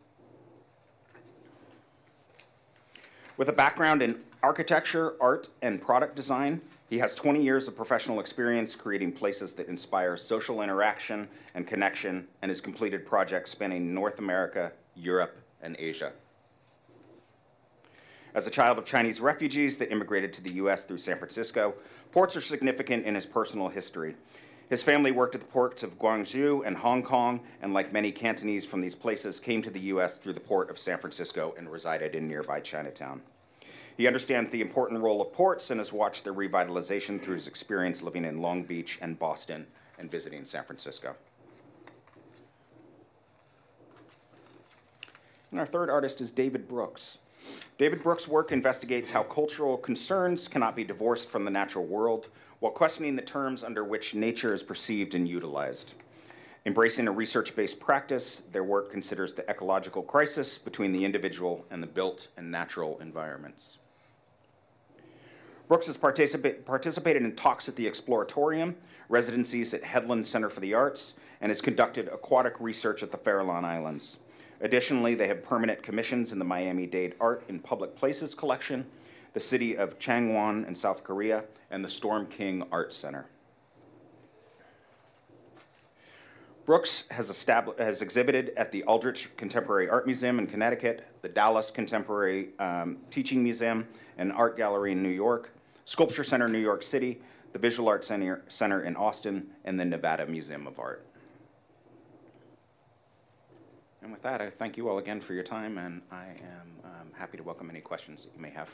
With 3.37 3.49
a 3.49 3.53
background 3.53 4.03
in 4.03 4.21
architecture, 4.43 5.15
art, 5.21 5.49
and 5.61 5.83
product 5.83 6.17
design, 6.17 6.61
he 6.89 6.99
has 6.99 7.15
20 7.15 7.43
years 7.43 7.69
of 7.69 7.77
professional 7.77 8.21
experience 8.21 8.75
creating 8.75 9.13
places 9.13 9.53
that 9.55 9.69
inspire 9.69 10.17
social 10.17 10.63
interaction 10.63 11.29
and 11.55 11.67
connection, 11.67 12.27
and 12.43 12.51
has 12.51 12.61
completed 12.61 13.05
projects 13.05 13.51
spanning 13.51 13.93
North 13.93 14.21
America, 14.21 14.73
Europe, 14.95 15.37
and 15.63 15.77
Asia. 15.79 16.13
As 18.35 18.47
a 18.47 18.51
child 18.51 18.79
of 18.79 18.85
Chinese 18.85 19.21
refugees 19.21 19.79
that 19.79 19.91
immigrated 19.91 20.33
to 20.35 20.43
the 20.43 20.53
U.S. 20.55 20.85
through 20.85 20.99
San 20.99 21.17
Francisco, 21.17 21.75
ports 22.13 22.37
are 22.37 22.41
significant 22.41 23.05
in 23.05 23.15
his 23.15 23.27
personal 23.27 23.69
history. 23.69 24.15
His 24.69 24.83
family 24.83 25.13
worked 25.13 25.37
at 25.37 25.41
the 25.41 25.47
ports 25.47 25.85
of 25.85 25.99
Guangzhou 25.99 26.67
and 26.67 26.77
Hong 26.77 27.03
Kong, 27.03 27.41
and 27.63 27.73
like 27.73 27.93
many 27.93 28.11
Cantonese 28.11 28.67
from 28.67 28.81
these 28.81 28.97
places, 28.97 29.39
came 29.39 29.63
to 29.63 29.71
the 29.71 29.81
U.S. 29.81 30.19
through 30.19 30.33
the 30.33 30.41
port 30.41 30.71
of 30.71 30.79
San 30.79 30.99
Francisco 30.99 31.55
and 31.57 31.71
resided 31.71 32.17
in 32.17 32.27
nearby 32.27 32.59
Chinatown. 32.59 33.23
He 33.97 34.09
understands 34.09 34.51
the 34.51 34.61
important 34.61 35.01
role 35.01 35.23
of 35.23 35.33
ports 35.33 35.71
and 35.71 35.79
has 35.79 35.93
watched 35.93 36.25
their 36.25 36.35
revitalization 36.35 37.23
through 37.23 37.37
his 37.37 37.47
experience 37.47 38.03
living 38.03 38.25
in 38.25 38.43
Long 38.43 38.65
Beach 38.65 38.99
and 39.01 39.19
Boston 39.19 39.67
and 39.99 40.11
visiting 40.11 40.45
San 40.45 40.65
Francisco. 40.65 41.15
And 45.53 45.61
our 45.61 45.67
third 45.67 45.89
artist 45.89 46.21
is 46.21 46.33
David 46.33 46.69
Brooks. 46.69 47.19
David 47.79 48.03
Brooks' 48.03 48.27
work 48.27 48.53
investigates 48.53 49.11
how 49.11 49.23
cultural 49.23 49.77
concerns 49.77 50.49
cannot 50.49 50.75
be 50.75 50.85
divorced 50.85 51.29
from 51.31 51.45
the 51.45 51.51
natural 51.51 51.85
world 51.87 52.29
while 52.61 52.73
questioning 52.73 53.17
the 53.17 53.23
terms 53.23 53.63
under 53.63 53.85
which 53.85 54.15
nature 54.15 54.55
is 54.55 54.63
perceived 54.63 55.15
and 55.15 55.29
utilized. 55.29 55.93
Embracing 56.65 57.07
a 57.07 57.13
research 57.13 57.55
based 57.55 57.79
practice, 57.79 58.43
their 58.51 58.65
work 58.65 58.91
considers 58.91 59.35
the 59.35 59.49
ecological 59.49 60.03
crisis 60.03 60.59
between 60.59 60.91
the 60.93 61.05
individual 61.05 61.65
and 61.71 61.83
the 61.83 61.87
built 61.87 62.29
and 62.37 62.51
natural 62.51 62.99
environments. 63.01 63.79
Brooks 65.69 65.87
has 65.87 65.99
participa- 65.99 66.65
participated 66.65 67.23
in 67.23 67.35
talks 67.35 67.69
at 67.69 67.77
the 67.77 67.87
Exploratorium, 67.87 68.75
residencies 69.09 69.75
at 69.75 69.85
Headland 69.85 70.25
Center 70.25 70.49
for 70.49 70.61
the 70.61 70.75
Arts, 70.75 71.15
and 71.41 71.51
has 71.51 71.61
conducted 71.61 72.09
aquatic 72.09 72.55
research 72.61 73.03
at 73.03 73.11
the 73.11 73.19
Farallon 73.19 73.65
Islands. 73.65 74.19
Additionally, 74.61 75.15
they 75.15 75.29
have 75.29 75.43
permanent 75.43 75.83
commissions 75.83 76.33
in 76.33 76.39
the 76.39 76.45
Miami 76.45 76.87
Dade 76.87 77.15
Art 77.21 77.45
in 77.49 77.59
Public 77.59 77.95
Places 77.95 78.35
collection, 78.35 78.87
the 79.37 79.41
city 79.41 79.77
of 79.77 79.99
Changwon 79.99 80.67
in 80.67 80.75
South 80.75 81.05
Korea, 81.05 81.45
and 81.71 81.85
the 81.85 81.89
Storm 81.91 82.25
King 82.25 82.67
Art 82.73 82.91
Center. 82.91 83.27
Brooks 86.65 87.05
has, 87.11 87.29
has 87.77 88.01
exhibited 88.01 88.53
at 88.57 88.73
the 88.73 88.83
Aldrich 88.85 89.29
Contemporary 89.37 89.91
Art 89.91 90.07
Museum 90.07 90.39
in 90.39 90.47
Connecticut, 90.47 91.07
the 91.21 91.29
Dallas 91.29 91.71
Contemporary 91.71 92.49
um, 92.59 92.97
Teaching 93.11 93.45
Museum 93.45 93.87
and 94.17 94.33
Art 94.33 94.57
Gallery 94.57 94.93
in 94.93 95.03
New 95.03 95.11
York, 95.11 95.51
Sculpture 95.85 96.25
Center 96.25 96.47
in 96.47 96.53
New 96.53 96.59
York 96.59 96.83
City, 96.83 97.21
the 97.53 97.59
Visual 97.59 97.91
Arts 97.91 98.09
Center, 98.09 98.43
Center 98.49 98.85
in 98.85 98.97
Austin, 98.97 99.47
and 99.67 99.79
the 99.79 99.85
Nevada 99.85 100.25
Museum 100.25 100.67
of 100.67 100.79
Art. 100.79 101.05
And 104.01 104.11
with 104.11 104.23
that, 104.23 104.41
I 104.41 104.49
thank 104.49 104.79
you 104.79 104.89
all 104.89 104.97
again 104.97 105.21
for 105.21 105.35
your 105.35 105.45
time, 105.45 105.77
and 105.77 106.01
I 106.11 106.25
am 106.25 106.85
um, 106.85 107.09
happy 107.13 107.37
to 107.37 107.43
welcome 107.43 107.69
any 107.69 107.83
questions 107.83 108.25
that 108.25 108.33
you 108.35 108.41
may 108.41 108.51
have, 108.51 108.71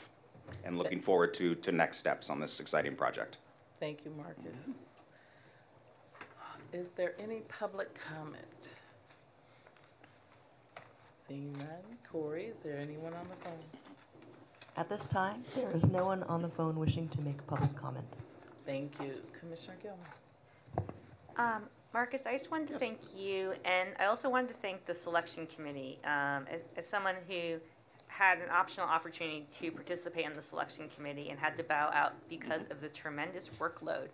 and 0.63 0.77
looking 0.77 1.01
forward 1.01 1.33
to, 1.35 1.55
to 1.55 1.71
next 1.71 1.97
steps 1.97 2.29
on 2.29 2.39
this 2.39 2.59
exciting 2.59 2.95
project. 2.95 3.37
Thank 3.79 4.05
you, 4.05 4.11
Marcus. 4.17 4.57
Is 6.71 6.89
there 6.95 7.13
any 7.19 7.41
public 7.49 7.93
comment? 7.93 8.73
Seeing 11.27 11.53
none. 11.53 11.97
Corey, 12.11 12.45
is 12.45 12.59
there 12.63 12.77
anyone 12.77 13.13
on 13.13 13.27
the 13.29 13.35
phone? 13.47 13.59
At 14.75 14.89
this 14.89 15.05
time, 15.05 15.43
there 15.55 15.69
is 15.71 15.89
no 15.89 16.05
one 16.05 16.23
on 16.23 16.41
the 16.41 16.49
phone 16.49 16.75
wishing 16.75 17.07
to 17.09 17.21
make 17.21 17.45
public 17.45 17.75
comment. 17.75 18.05
Thank 18.65 18.99
you. 18.99 19.13
Commissioner 19.39 19.75
Gilman. 19.83 20.89
Um, 21.37 21.63
Marcus, 21.93 22.25
I 22.25 22.31
just 22.33 22.49
wanted 22.49 22.69
to 22.69 22.79
thank 22.79 22.99
you, 23.15 23.53
and 23.65 23.89
I 23.99 24.05
also 24.05 24.29
wanted 24.29 24.47
to 24.49 24.55
thank 24.55 24.85
the 24.85 24.95
selection 24.95 25.45
committee. 25.45 25.99
Um, 26.05 26.47
as, 26.49 26.61
as 26.75 26.87
someone 26.87 27.15
who 27.27 27.59
had 28.13 28.37
an 28.37 28.49
optional 28.51 28.87
opportunity 28.87 29.45
to 29.59 29.71
participate 29.71 30.25
in 30.25 30.33
the 30.35 30.41
selection 30.41 30.87
committee 30.87 31.29
and 31.31 31.39
had 31.39 31.57
to 31.57 31.63
bow 31.63 31.89
out 31.93 32.13
because 32.29 32.65
of 32.69 32.79
the 32.79 32.89
tremendous 32.89 33.49
workload 33.59 34.09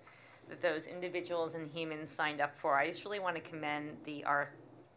that 0.47 0.61
those 0.61 0.87
individuals 0.87 1.53
and 1.53 1.69
humans 1.69 2.09
signed 2.09 2.39
up 2.39 2.57
for, 2.57 2.75
I 2.75 2.87
just 2.87 3.03
really 3.03 3.19
want 3.19 3.35
to 3.35 3.41
commend 3.41 3.97
the 4.05 4.23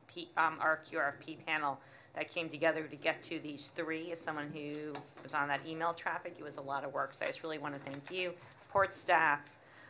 P, 0.07 0.31
um, 0.37 0.59
RFQ, 0.63 0.95
RFP 0.95 1.45
panel 1.45 1.81
that 2.15 2.33
came 2.33 2.49
together 2.49 2.85
to 2.85 2.97
get 2.97 3.23
to 3.25 3.41
these 3.41 3.73
three. 3.75 4.13
As 4.13 4.21
someone 4.21 4.51
who 4.55 4.93
was 5.23 5.35
on 5.35 5.49
that 5.49 5.61
email 5.67 5.93
traffic, 5.93 6.37
it 6.39 6.45
was 6.45 6.57
a 6.57 6.61
lot 6.61 6.85
of 6.85 6.95
work. 6.95 7.13
So 7.13 7.25
I 7.25 7.29
just 7.29 7.43
really 7.43 7.59
want 7.59 7.75
to 7.75 7.81
thank 7.81 8.11
you, 8.11 8.33
port 8.71 8.95
staff, 8.95 9.41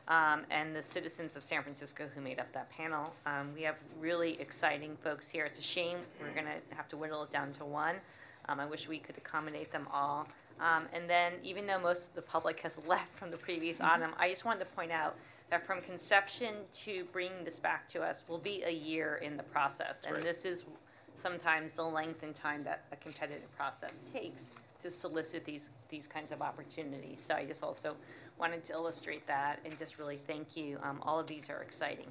um, 0.09 0.43
and 0.51 0.75
the 0.75 0.83
citizens 0.83 1.37
of 1.37 1.45
San 1.45 1.63
Francisco 1.63 2.09
who 2.15 2.23
made 2.23 2.41
up 2.41 2.51
that 2.55 2.71
panel. 2.71 3.13
Um, 3.27 3.53
we 3.55 3.63
have 3.63 3.77
really 4.01 4.41
exciting 4.41 4.97
folks 4.97 5.29
here. 5.29 5.45
It's 5.45 5.59
a 5.59 5.63
shame 5.63 5.99
we're 6.21 6.33
going 6.33 6.47
to 6.47 6.75
have 6.75 6.89
to 6.89 6.97
whittle 6.97 7.23
it 7.25 7.31
down 7.31 7.53
to 7.55 7.65
one. 7.65 7.97
Um, 8.49 8.61
I 8.61 8.67
wish 8.67 8.89
we 8.89 8.99
could 8.99 9.17
accommodate 9.17 9.71
them 9.71 9.87
all. 9.93 10.27
Um, 10.61 10.85
and 10.93 11.09
then, 11.09 11.33
even 11.43 11.67
though 11.67 11.81
most 11.81 12.09
of 12.09 12.15
the 12.15 12.23
public 12.23 12.61
has 12.61 12.79
left 12.87 13.17
from 13.17 13.31
the 13.31 13.37
previous 13.37 13.79
Mm-hmm. 13.79 14.03
item, 14.03 14.11
I 14.19 14.29
just 14.29 14.45
wanted 14.45 14.61
to 14.61 14.71
point 14.71 14.93
out 14.93 15.17
that 15.51 15.67
from 15.67 15.81
conception 15.81 16.55
to 16.73 17.05
bringing 17.13 17.45
this 17.45 17.59
back 17.59 17.89
to 17.91 18.03
us 18.03 18.25
will 18.29 18.39
be 18.39 18.63
a 18.65 18.71
year 18.71 19.17
in 19.17 19.37
the 19.37 19.43
process. 19.43 20.05
And 20.05 20.15
right. 20.15 20.23
this 20.23 20.45
is 20.45 20.65
sometimes 21.15 21.75
the 21.75 21.83
length 21.83 22.23
and 22.23 22.35
time 22.35 22.65
that 22.65 22.85
a 22.93 22.97
competitive 22.97 23.55
process 23.57 24.01
takes 24.13 24.45
to 24.83 24.91
solicit 24.91 25.45
these, 25.45 25.71
these 25.89 26.07
kinds 26.07 26.33
of 26.33 26.43
opportunities. 26.43 27.21
So 27.21 27.35
I 27.35 27.45
just 27.45 27.63
also 27.63 27.97
wanted 28.39 28.65
to 28.65 28.73
illustrate 28.73 29.27
that 29.27 29.61
and 29.65 29.79
just 29.79 29.99
really 29.99 30.17
thank 30.27 30.57
you. 30.57 30.79
Um, 30.83 31.01
all 31.03 31.21
of 31.21 31.27
these 31.27 31.51
are 31.51 31.63
exciting 31.63 32.11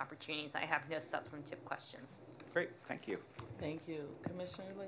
opportunities. 0.00 0.54
I 0.54 0.64
have 0.64 0.82
no 0.90 0.98
substantive 0.98 1.64
questions. 1.64 2.20
Great, 2.52 2.70
thank 2.86 3.08
you. 3.08 3.18
Thank 3.58 3.88
you. 3.88 4.04
Commissioner 4.22 4.66
Lee? 4.78 4.86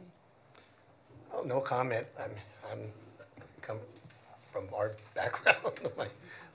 Oh, 1.32 1.42
no 1.42 1.60
comment. 1.60 2.07
I'm, 2.18 2.31
I'm 2.70 2.81
come 3.60 3.78
from 4.52 4.65
our 4.74 4.92
background, 5.15 5.78
my, 5.98 6.07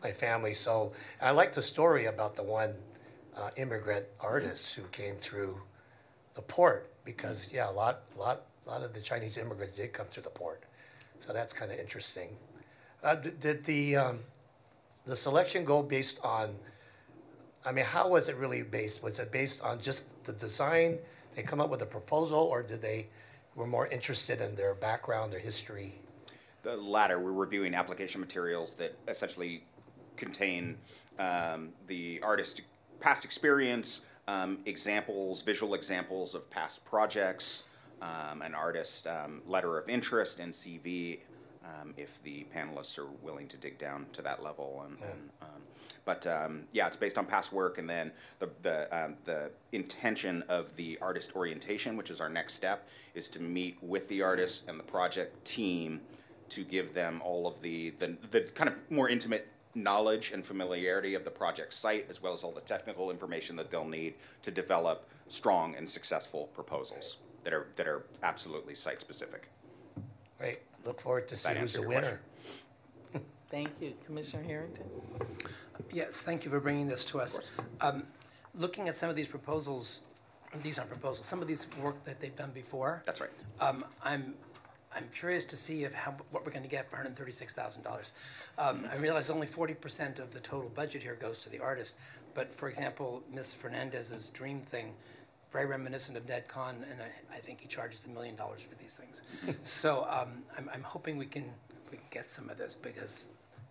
my 0.04 0.12
family. 0.12 0.54
So 0.54 0.92
I 1.22 1.32
like 1.32 1.54
the 1.54 1.62
story 1.62 2.06
about 2.06 2.36
the 2.36 2.44
one 2.44 2.74
uh, 3.38 3.50
immigrant 3.58 4.06
artist 4.20 4.74
who 4.74 4.84
came 4.92 5.16
through 5.16 5.58
the 6.36 6.42
port 6.42 6.90
because, 7.06 7.52
yeah, 7.54 7.70
a 7.70 7.72
lot, 7.72 8.02
lot, 8.18 8.42
lot 8.66 8.82
of 8.82 8.94
the 8.94 9.02
Chinese 9.02 9.38
immigrants 9.38 9.78
did 9.78 9.94
come 9.94 10.08
through 10.08 10.24
the 10.24 10.30
port. 10.30 10.64
So 11.20 11.34
that's 11.34 11.54
kind 11.54 11.72
of 11.72 11.80
interesting. 11.80 12.30
Uh, 13.04 13.16
d- 13.16 13.32
did 13.40 13.64
the, 13.64 13.96
um, 13.96 14.20
the 15.06 15.16
selection 15.16 15.64
go 15.64 15.84
based 15.84 16.20
on, 16.24 16.56
I 17.66 17.72
mean, 17.72 17.86
how 17.86 18.10
was 18.10 18.30
it 18.30 18.36
really 18.38 18.62
based? 18.62 19.04
Was 19.04 19.20
it 19.20 19.32
based 19.32 19.62
on 19.62 19.80
just 19.80 20.06
the 20.26 20.34
design? 20.34 20.98
They 21.36 21.44
come 21.44 21.62
up 21.62 21.70
with 21.70 21.82
a 21.82 21.86
proposal 21.86 22.40
or 22.40 22.64
did 22.64 22.82
they, 22.82 23.08
were 23.56 23.68
more 23.68 23.88
interested 23.88 24.42
in 24.42 24.56
their 24.56 24.74
background, 24.74 25.32
their 25.32 25.40
history? 25.40 25.96
The 26.64 26.76
latter, 26.76 27.20
we're 27.20 27.32
reviewing 27.32 27.76
application 27.76 28.22
materials 28.22 28.74
that 28.76 28.98
essentially 29.08 29.64
contain 30.16 30.78
um, 31.20 31.70
the 31.88 32.20
artist's 32.24 32.62
past 33.00 33.26
experience, 33.26 34.02
um, 34.28 34.60
examples, 34.66 35.42
visual 35.42 35.74
examples 35.74 36.36
of 36.36 36.50
past 36.50 36.84
projects, 36.86 37.64
um, 38.02 38.42
an 38.42 38.56
artist 38.56 39.08
um, 39.08 39.42
letter 39.48 39.78
of 39.78 39.90
interest 39.90 40.40
and 40.40 40.54
CV, 40.54 41.20
um, 41.64 41.94
if 41.98 42.22
the 42.24 42.46
panelists 42.56 42.98
are 42.98 43.08
willing 43.22 43.48
to 43.48 43.58
dig 43.58 43.78
down 43.78 44.06
to 44.14 44.22
that 44.22 44.44
level. 44.44 44.84
And, 44.86 44.98
and, 45.02 45.30
um, 45.42 45.62
but 46.06 46.28
um, 46.28 46.64
yeah, 46.72 46.88
it's 46.88 46.98
based 46.98 47.18
on 47.18 47.26
past 47.26 47.54
work, 47.54 47.78
and 47.78 47.90
then 47.90 48.12
the 48.40 48.50
the 48.62 48.96
um, 48.96 49.16
the 49.26 49.52
intention 49.72 50.44
of 50.50 50.76
the 50.76 50.98
artist 51.02 51.36
orientation, 51.36 51.96
which 51.96 52.10
is 52.10 52.20
our 52.20 52.30
next 52.30 52.54
step, 52.56 52.88
is 53.16 53.28
to 53.30 53.40
meet 53.40 53.78
with 53.82 54.08
the 54.10 54.22
artist 54.22 54.64
and 54.68 54.80
the 54.80 54.84
project 54.84 55.44
team 55.46 56.02
to 56.50 56.64
give 56.64 56.94
them 56.94 57.22
all 57.24 57.48
of 57.48 57.60
the, 57.62 57.92
the, 58.00 58.16
the 58.30 58.42
kind 58.54 58.70
of 58.70 58.78
more 58.92 59.10
intimate 59.10 59.48
knowledge 59.76 60.32
and 60.32 60.46
familiarity 60.46 61.16
of 61.16 61.24
the 61.24 61.32
project 61.32 61.74
site, 61.74 62.06
as 62.10 62.22
well 62.22 62.34
as 62.34 62.44
all 62.44 62.52
the 62.52 62.62
technical 62.62 63.10
information 63.10 63.56
that 63.56 63.72
they'll 63.72 63.86
need 63.86 64.14
to 64.44 64.52
develop 64.52 65.10
strong 65.30 65.74
and 65.76 65.90
successful 65.90 66.50
proposals 66.54 67.18
that 67.44 67.54
are, 67.54 67.68
that 67.76 67.88
are 67.88 68.06
absolutely 68.22 68.76
site-specific. 68.76 69.50
Right, 70.40 70.60
look 70.86 71.00
forward 71.02 71.28
to 71.28 71.36
Does 71.36 71.44
that 71.44 71.54
see 71.54 71.60
who's 71.60 71.74
the 71.74 71.82
your 71.82 71.90
winner. 71.90 72.20
Thank 73.50 73.70
you. 73.80 73.94
Commissioner 74.06 74.44
Harrington? 74.44 74.86
Yes, 75.92 76.24
thank 76.24 76.44
you 76.44 76.50
for 76.50 76.60
bringing 76.60 76.88
this 76.88 77.06
to 77.06 77.20
us. 77.22 77.40
Um, 77.82 78.04
Looking 78.56 78.88
at 78.88 78.96
some 78.96 79.10
of 79.10 79.16
these 79.16 79.28
proposals, 79.28 80.02
these 80.62 80.78
aren't 80.78 80.92
proposals, 80.92 81.26
some 81.26 81.42
of 81.42 81.48
these 81.48 81.66
work 81.82 82.04
that 82.06 82.20
they've 82.20 82.36
done 82.36 82.52
before. 82.52 83.02
That's 83.04 83.20
right. 83.20 83.32
Um, 83.60 83.84
I'm, 84.04 84.36
I'm 84.96 85.06
curious 85.16 85.44
to 85.48 85.56
see 85.56 85.86
if, 85.86 85.94
how, 85.94 86.16
what 86.30 86.46
we're 86.46 86.52
going 86.52 86.64
to 86.64 86.70
get 86.70 86.88
for 86.88 86.98
$136,000. 86.98 88.12
Um, 88.60 88.88
I 88.92 88.96
realize 88.98 89.32
only 89.32 89.48
40% 89.48 90.20
of 90.20 90.32
the 90.32 90.40
total 90.40 90.70
budget 90.70 91.02
here 91.02 91.16
goes 91.16 91.40
to 91.42 91.50
the 91.50 91.60
artist, 91.60 91.96
but 92.36 92.54
for 92.54 92.70
example, 92.70 93.24
Ms. 93.34 93.56
Fernandez's 93.56 94.30
dream 94.30 94.62
thing, 94.62 94.94
very 95.54 95.68
reminiscent 95.68 96.18
of 96.18 96.28
Ned 96.28 96.48
Kahn, 96.48 96.84
and 96.92 97.00
I, 97.02 97.38
I 97.38 97.40
think 97.40 97.62
he 97.62 97.68
charges 97.68 98.04
a 98.06 98.10
million 98.10 98.36
dollars 98.36 98.62
for 98.64 98.76
these 98.76 98.94
things. 98.94 99.22
so 99.64 100.06
um, 100.10 100.42
I'm, 100.58 100.68
I'm 100.74 100.82
hoping 100.84 101.16
we 101.16 101.28
can, 101.28 101.46
we 101.92 101.98
can 101.98 102.08
get 102.10 102.30
some 102.30 102.50
of 102.50 102.58
this 102.58 102.76
because, 102.76 103.28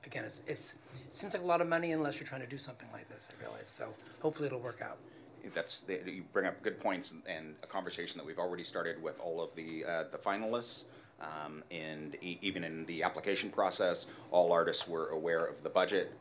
again, 0.07 0.25
it's, 0.25 0.43
it's, 0.47 0.75
it 1.07 1.13
seems 1.13 1.35
like 1.35 1.43
a 1.43 1.47
lot 1.47 1.61
of 1.61 1.69
money 1.69 1.91
unless 1.93 2.19
you're 2.21 2.27
trying 2.27 2.41
to 2.41 2.47
do 2.47 2.57
something 2.57 2.89
like 2.93 3.09
this, 3.09 3.29
I 3.37 3.43
realize. 3.43 3.69
So 3.69 3.89
hopefully 4.23 4.47
it'll 4.47 4.61
work 4.61 4.81
out. 4.81 4.97
That's, 5.53 5.81
the- 5.83 6.01
you 6.07 6.23
bring 6.33 6.47
up 6.47 6.63
good 6.63 6.79
points 6.81 7.13
and 7.27 7.57
a 7.65 7.67
conversation 7.67 8.17
that 8.19 8.25
we've 8.25 8.39
already 8.39 8.63
started 8.65 9.03
with 9.03 9.19
all 9.19 9.43
of 9.43 9.51
the, 9.57 9.85
uh, 9.85 10.05
the 10.13 10.19
finalists. 10.19 10.85
Um, 11.21 11.63
And 11.73 12.17
e- 12.21 12.39
even 12.43 12.63
in 12.65 12.85
the 12.87 13.03
application 13.03 13.51
process, 13.51 14.07
all 14.31 14.53
artists 14.53 14.87
were 14.89 15.09
aware 15.09 15.45
of 15.45 15.63
the 15.65 15.69
budget 15.69 16.13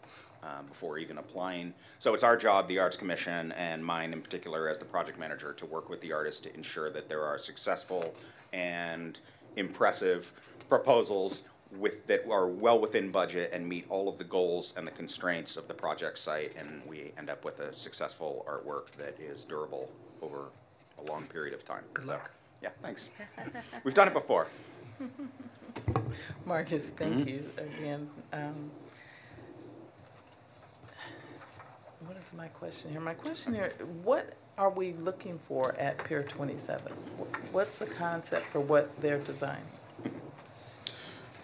um, 0.44 0.66
before 0.68 0.98
even 0.98 1.18
applying. 1.18 1.74
So 2.00 2.14
it's 2.14 2.24
our 2.24 2.36
job, 2.38 2.68
the 2.68 2.80
Arts 2.80 2.98
Commission, 2.98 3.52
and 3.54 3.84
mine 3.84 4.14
in 4.14 4.22
particular 4.22 4.70
as 4.70 4.80
the 4.80 4.86
project 4.86 5.20
manager, 5.20 5.54
to 5.54 5.66
work 5.66 5.90
with 5.90 6.02
the 6.02 6.12
artists 6.12 6.42
to 6.42 6.54
ensure 6.56 6.90
that 6.92 7.08
there 7.08 7.24
are 7.24 7.38
successful 7.38 8.14
and 8.54 9.20
impressive 9.56 10.32
proposals 10.70 11.44
with, 11.78 12.06
that 12.08 12.26
are 12.30 12.48
well 12.48 12.80
within 12.80 13.12
budget 13.12 13.50
and 13.54 13.68
meet 13.68 13.86
all 13.90 14.10
of 14.10 14.18
the 14.18 14.24
goals 14.24 14.74
and 14.76 14.86
the 14.86 14.92
constraints 14.92 15.56
of 15.56 15.68
the 15.68 15.74
project 15.74 16.18
site, 16.18 16.54
and 16.58 16.82
we 16.86 17.12
end 17.18 17.30
up 17.30 17.46
with 17.46 17.60
a 17.60 17.74
successful 17.74 18.46
artwork 18.50 18.92
that 18.92 19.18
is 19.20 19.46
durable 19.46 19.90
over 20.22 20.46
a 21.00 21.10
long 21.10 21.24
period 21.28 21.54
of 21.54 21.64
time. 21.64 21.84
Good 21.94 22.06
luck. 22.06 22.32
Yeah, 22.62 22.70
thanks. 22.82 23.10
We've 23.84 23.94
done 23.94 24.08
it 24.08 24.14
before. 24.14 24.48
Marcus, 26.46 26.88
thank 26.98 27.16
Mhm. 27.16 27.28
you 27.28 27.50
again. 27.58 28.10
Um, 28.34 28.70
What 32.06 32.18
is 32.18 32.34
my 32.34 32.48
question 32.48 32.90
here? 32.90 33.00
My 33.00 33.14
question 33.14 33.54
here, 33.54 33.74
what 34.04 34.34
are 34.58 34.72
we 34.72 34.94
looking 34.94 35.38
for 35.38 35.76
at 35.76 36.04
Pier 36.04 36.24
27? 36.24 36.92
What's 37.52 37.78
the 37.78 37.86
concept 37.86 38.48
for 38.48 38.60
what 38.60 38.90
they're 39.02 39.20
designing? 39.20 39.62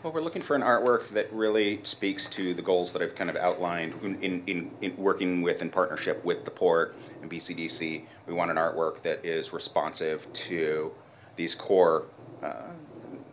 Well, 0.01 0.13
we're 0.13 0.21
looking 0.21 0.41
for 0.41 0.55
an 0.55 0.63
artwork 0.63 1.09
that 1.09 1.31
really 1.31 1.79
speaks 1.83 2.27
to 2.29 2.55
the 2.55 2.61
goals 2.61 2.91
that 2.93 3.03
I've 3.03 3.13
kind 3.13 3.29
of 3.29 3.35
outlined 3.35 3.93
in, 4.01 4.15
in, 4.23 4.43
in, 4.47 4.71
in 4.81 4.97
working 4.97 5.43
with 5.43 5.61
in 5.61 5.69
partnership 5.69 6.25
with 6.25 6.43
the 6.43 6.51
port 6.51 6.95
and 7.21 7.29
BCDC. 7.29 8.03
We 8.25 8.33
want 8.33 8.49
an 8.49 8.57
artwork 8.57 9.01
that 9.03 9.23
is 9.23 9.53
responsive 9.53 10.31
to 10.33 10.91
these 11.35 11.53
core. 11.53 12.05
Uh, 12.41 12.63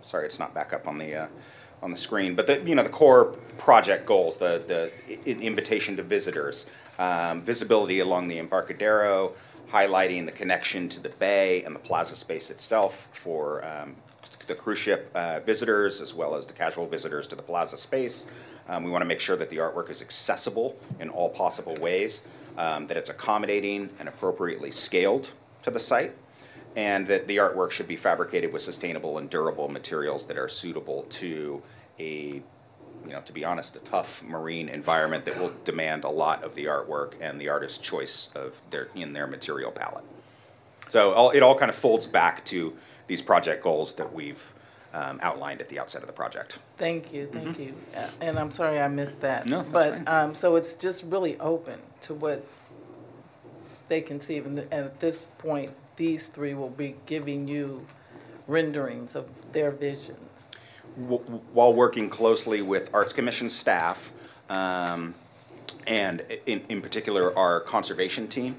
sorry, 0.02 0.26
it's 0.26 0.38
not 0.38 0.52
back 0.52 0.74
up 0.74 0.86
on 0.86 0.98
the 0.98 1.14
uh, 1.14 1.26
on 1.84 1.90
the 1.90 1.96
screen, 1.96 2.34
but 2.34 2.46
the 2.46 2.60
you 2.62 2.74
know 2.74 2.82
the 2.82 2.88
core 2.88 3.36
project 3.58 4.06
goals, 4.06 4.38
the 4.38 4.90
the 5.06 5.30
invitation 5.30 5.96
to 5.96 6.02
visitors, 6.02 6.66
um, 6.98 7.42
visibility 7.42 8.00
along 8.00 8.26
the 8.26 8.38
Embarcadero, 8.38 9.34
highlighting 9.70 10.24
the 10.24 10.32
connection 10.32 10.88
to 10.88 10.98
the 10.98 11.10
bay 11.10 11.62
and 11.64 11.76
the 11.76 11.78
plaza 11.78 12.16
space 12.16 12.50
itself 12.50 13.08
for 13.12 13.62
um, 13.66 13.94
the 14.46 14.54
cruise 14.54 14.78
ship 14.78 15.10
uh, 15.14 15.40
visitors 15.40 16.00
as 16.00 16.14
well 16.14 16.34
as 16.34 16.46
the 16.46 16.54
casual 16.54 16.86
visitors 16.86 17.26
to 17.26 17.36
the 17.36 17.42
plaza 17.42 17.76
space. 17.76 18.26
Um, 18.68 18.82
we 18.82 18.90
want 18.90 19.02
to 19.02 19.06
make 19.06 19.20
sure 19.20 19.36
that 19.36 19.50
the 19.50 19.58
artwork 19.58 19.90
is 19.90 20.00
accessible 20.00 20.76
in 21.00 21.10
all 21.10 21.28
possible 21.28 21.76
ways, 21.76 22.22
um, 22.56 22.86
that 22.86 22.96
it's 22.96 23.10
accommodating 23.10 23.90
and 24.00 24.08
appropriately 24.08 24.70
scaled 24.70 25.30
to 25.62 25.70
the 25.70 25.80
site, 25.80 26.14
and 26.76 27.06
that 27.06 27.26
the 27.26 27.36
artwork 27.36 27.70
should 27.70 27.88
be 27.88 27.96
fabricated 27.96 28.52
with 28.52 28.62
sustainable 28.62 29.18
and 29.18 29.30
durable 29.30 29.68
materials 29.68 30.26
that 30.26 30.38
are 30.38 30.48
suitable 30.48 31.04
to 31.10 31.62
a 31.98 32.42
you 33.06 33.12
know, 33.12 33.20
to 33.20 33.32
be 33.32 33.44
honest, 33.44 33.76
a 33.76 33.80
tough 33.80 34.22
marine 34.22 34.68
environment 34.68 35.26
that 35.26 35.38
will 35.38 35.52
demand 35.64 36.04
a 36.04 36.08
lot 36.08 36.42
of 36.42 36.54
the 36.54 36.64
artwork 36.64 37.12
and 37.20 37.38
the 37.40 37.48
artist's 37.50 37.78
choice 37.78 38.28
of 38.34 38.60
their 38.70 38.88
in 38.94 39.12
their 39.12 39.26
material 39.26 39.70
palette. 39.70 40.04
So 40.88 41.12
all, 41.12 41.30
it 41.30 41.42
all 41.42 41.56
kind 41.56 41.68
of 41.68 41.76
folds 41.76 42.06
back 42.06 42.44
to 42.46 42.74
these 43.06 43.20
project 43.20 43.62
goals 43.62 43.94
that 43.94 44.12
we've 44.12 44.42
um, 44.94 45.18
outlined 45.22 45.60
at 45.60 45.68
the 45.68 45.78
outset 45.78 46.02
of 46.02 46.06
the 46.06 46.12
project. 46.12 46.58
Thank 46.78 47.12
you, 47.12 47.28
thank 47.32 47.58
you. 47.58 47.74
Uh, 47.96 48.06
And 48.20 48.38
I'm 48.38 48.50
sorry 48.50 48.80
I 48.80 48.88
missed 48.88 49.20
that. 49.22 49.48
No, 49.48 49.62
that's 49.62 49.68
But, 49.70 50.08
um, 50.08 50.34
so 50.34 50.56
it's 50.56 50.74
just 50.74 51.02
really 51.04 51.38
open 51.40 51.80
to 52.02 52.14
what 52.14 52.46
they 53.88 54.00
conceive. 54.00 54.46
And 54.46 54.56
th- 54.56 54.68
and 54.70 54.86
at 54.86 55.00
this 55.00 55.26
point, 55.38 55.72
these 55.96 56.26
three 56.26 56.54
will 56.54 56.70
be 56.70 56.96
giving 57.06 57.46
you 57.48 57.86
renderings 58.46 59.14
of 59.14 59.26
their 59.52 59.70
visions. 59.70 60.18
w- 60.96 61.22
while 61.52 61.72
working 61.72 62.08
closely 62.10 62.62
with 62.62 62.90
Arts 62.94 63.12
Commission 63.12 63.48
staff, 63.50 64.12
um, 64.50 65.14
and 65.86 66.22
in, 66.46 66.62
in 66.68 66.80
particular 66.80 67.36
our 67.38 67.60
conservation 67.60 68.28
team, 68.28 68.56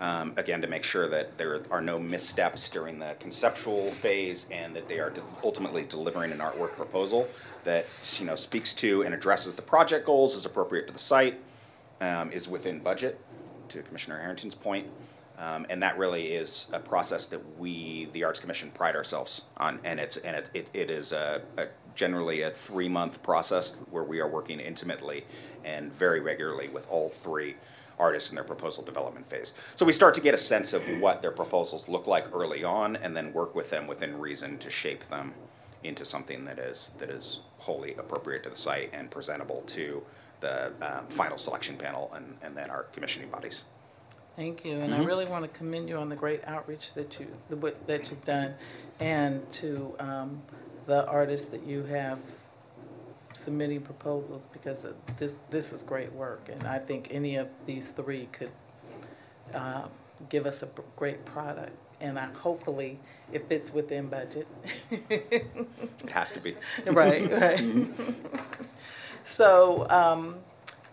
Um, 0.00 0.32
again, 0.36 0.60
to 0.60 0.66
make 0.66 0.82
sure 0.82 1.08
that 1.08 1.38
there 1.38 1.62
are 1.70 1.80
no 1.80 1.98
missteps 2.00 2.68
during 2.68 2.98
the 2.98 3.14
conceptual 3.20 3.90
phase 3.92 4.44
and 4.50 4.74
that 4.74 4.88
they 4.88 4.98
are 4.98 5.08
de- 5.10 5.22
ultimately 5.44 5.84
delivering 5.84 6.32
an 6.32 6.38
artwork 6.40 6.72
proposal 6.72 7.28
that 7.62 7.86
you 8.18 8.26
know 8.26 8.34
speaks 8.36 8.74
to 8.74 9.02
and 9.02 9.14
addresses 9.14 9.54
the 9.54 9.62
project 9.62 10.04
goals, 10.04 10.34
is 10.34 10.44
appropriate 10.46 10.88
to 10.88 10.92
the 10.92 10.98
site, 10.98 11.36
um, 12.00 12.30
is 12.32 12.48
within 12.48 12.80
budget. 12.80 13.20
To 13.68 13.82
Commissioner 13.82 14.18
Harrington's 14.20 14.54
point, 14.56 14.86
um, 15.38 15.66
and 15.68 15.82
that 15.82 15.98
really 15.98 16.28
is 16.28 16.68
a 16.72 16.78
process 16.78 17.26
that 17.26 17.58
we, 17.58 18.08
the 18.12 18.22
Arts 18.22 18.38
Commission, 18.38 18.70
pride 18.70 18.94
ourselves 18.94 19.42
on, 19.56 19.80
and 19.84 19.98
it's 19.98 20.16
and 20.18 20.36
it, 20.36 20.50
it, 20.54 20.68
it 20.72 20.90
is 20.90 21.12
a, 21.12 21.42
a 21.56 21.66
generally 21.94 22.42
a 22.42 22.50
three 22.50 22.88
month 22.88 23.22
process 23.22 23.74
where 23.90 24.04
we 24.04 24.20
are 24.20 24.28
working 24.28 24.60
intimately 24.60 25.24
and 25.64 25.92
very 25.92 26.20
regularly 26.20 26.68
with 26.68 26.88
all 26.88 27.08
three 27.08 27.56
artists 27.98 28.30
in 28.30 28.34
their 28.34 28.44
proposal 28.44 28.82
development 28.82 29.28
phase. 29.28 29.52
So 29.76 29.84
we 29.84 29.92
start 29.92 30.14
to 30.14 30.20
get 30.20 30.34
a 30.34 30.38
sense 30.38 30.72
of 30.72 30.82
what 31.00 31.22
their 31.22 31.30
proposals 31.30 31.88
look 31.88 32.06
like 32.06 32.34
early 32.34 32.64
on, 32.64 32.96
and 32.96 33.16
then 33.16 33.32
work 33.32 33.54
with 33.54 33.70
them 33.70 33.86
within 33.86 34.18
reason 34.18 34.58
to 34.58 34.70
shape 34.70 35.08
them 35.08 35.32
into 35.82 36.04
something 36.04 36.44
that 36.44 36.58
is 36.58 36.92
that 36.98 37.10
is 37.10 37.40
wholly 37.58 37.94
appropriate 37.96 38.44
to 38.44 38.50
the 38.50 38.56
site 38.56 38.90
and 38.92 39.10
presentable 39.10 39.62
to 39.66 40.02
the 40.40 40.72
um, 40.82 41.06
final 41.08 41.38
selection 41.38 41.76
panel 41.76 42.12
and, 42.14 42.36
and 42.42 42.56
then 42.56 42.70
our 42.70 42.84
commissioning 42.84 43.28
bodies. 43.30 43.64
Thank 44.36 44.64
you, 44.64 44.78
and 44.80 44.92
I 44.94 44.98
Mhm. 44.98 45.06
really 45.06 45.26
want 45.26 45.44
to 45.44 45.58
commend 45.58 45.88
you 45.88 45.96
on 45.96 46.08
the 46.08 46.16
great 46.16 46.42
outreach 46.46 46.92
that 46.94 47.20
you, 47.20 47.26
the 47.48 47.74
that 47.86 48.10
you've 48.10 48.24
done, 48.24 48.54
and 49.00 49.48
to 49.54 49.94
um, 50.00 50.42
the 50.86 51.06
artists 51.06 51.48
that 51.50 51.62
you 51.64 51.84
have 51.84 52.18
submitting 53.32 53.80
proposals, 53.80 54.46
because 54.52 54.84
of 54.84 54.94
this, 55.18 55.34
this 55.50 55.72
is 55.72 55.82
great 55.82 56.12
work, 56.12 56.48
and 56.50 56.64
I 56.66 56.78
think 56.78 57.08
any 57.10 57.36
of 57.36 57.48
these 57.66 57.88
three 57.88 58.26
could 58.32 58.50
um, 59.54 59.88
give 60.28 60.46
us 60.46 60.62
a 60.62 60.66
b- 60.66 60.82
great 60.96 61.24
product, 61.24 61.72
and 62.00 62.18
I, 62.18 62.26
hopefully, 62.26 62.98
it 63.32 63.48
fits 63.48 63.72
within 63.72 64.08
budget. 64.08 64.46
It 64.90 66.10
has 66.10 66.32
to 66.32 66.40
be. 66.40 66.56
Right, 66.86 67.30
right. 67.30 67.88
So, 69.22 69.88
um, 69.90 70.36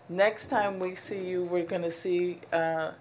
next 0.08 0.46
time 0.46 0.78
we 0.78 0.94
see 0.94 1.24
you, 1.24 1.44
we're 1.44 1.64
gonna 1.66 1.90
see, 1.90 2.40
uh, 2.52 2.92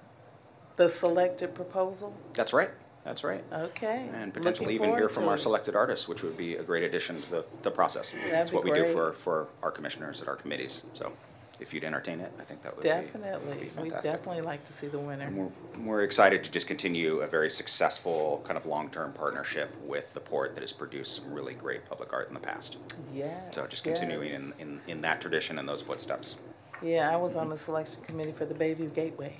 the 0.75 0.87
selected 0.87 1.53
proposal? 1.53 2.15
That's 2.33 2.53
right. 2.53 2.69
That's 3.03 3.23
right. 3.23 3.43
Okay. 3.51 4.07
And 4.13 4.31
potentially 4.31 4.73
Looking 4.73 4.89
even 4.89 4.89
hear 4.89 5.09
forward 5.09 5.13
from 5.13 5.23
to 5.23 5.29
our 5.29 5.35
it. 5.35 5.39
selected 5.39 5.75
artists, 5.75 6.07
which 6.07 6.21
would 6.21 6.37
be 6.37 6.57
a 6.57 6.63
great 6.63 6.83
addition 6.83 7.19
to 7.19 7.31
the, 7.31 7.45
the 7.63 7.71
process. 7.71 8.13
That's 8.29 8.51
be 8.51 8.55
what 8.55 8.63
we 8.63 8.71
do 8.71 8.81
great. 8.81 8.93
for, 8.93 9.13
for 9.13 9.47
our 9.63 9.71
commissioners 9.71 10.21
at 10.21 10.27
our 10.27 10.35
committees. 10.35 10.83
So 10.93 11.11
if 11.59 11.73
you'd 11.73 11.83
entertain 11.83 12.19
it, 12.19 12.31
I 12.39 12.43
think 12.43 12.61
that 12.61 12.75
would 12.75 12.83
be. 12.83 12.89
Definitely, 12.89 13.57
we 13.59 13.89
fantastic. 13.89 14.11
definitely 14.11 14.41
like 14.43 14.63
to 14.65 14.73
see 14.73 14.87
the 14.87 14.99
winner. 14.99 15.25
And 15.25 15.35
we're, 15.35 15.49
we're 15.79 16.03
excited 16.03 16.43
to 16.43 16.51
just 16.51 16.67
continue 16.67 17.21
a 17.21 17.27
very 17.27 17.49
successful 17.49 18.43
kind 18.45 18.55
of 18.57 18.67
long-term 18.67 19.13
partnership 19.13 19.73
with 19.83 20.13
the 20.13 20.19
port 20.19 20.53
that 20.53 20.61
has 20.61 20.71
produced 20.71 21.15
some 21.15 21.33
really 21.33 21.55
great 21.55 21.87
public 21.89 22.13
art 22.13 22.27
in 22.27 22.35
the 22.35 22.39
past. 22.39 22.77
Yes. 23.13 23.55
So 23.55 23.65
just 23.65 23.83
continuing 23.83 24.29
yes. 24.29 24.41
in, 24.41 24.53
in, 24.59 24.81
in 24.87 25.01
that 25.01 25.21
tradition 25.21 25.57
and 25.57 25.67
those 25.67 25.81
footsteps. 25.81 26.35
Yeah, 26.83 27.11
I 27.11 27.15
was 27.15 27.35
on 27.35 27.49
the 27.49 27.57
selection 27.57 28.01
committee 28.03 28.31
for 28.31 28.45
the 28.45 28.55
Bayview 28.55 28.93
Gateway. 28.93 29.35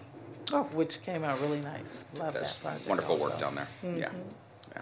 Oh. 0.54 0.64
Which 0.74 1.02
came 1.04 1.24
out 1.24 1.40
really 1.42 1.62
nice. 1.62 2.04
Love 2.18 2.34
That's 2.34 2.54
that 2.54 2.62
project. 2.62 2.88
wonderful 2.88 3.18
work 3.18 3.34
also. 3.34 3.46
down 3.46 3.56
there. 3.56 3.68
Yeah. 3.84 4.10
Mhm. 4.10 4.14
Yeah. 4.76 4.82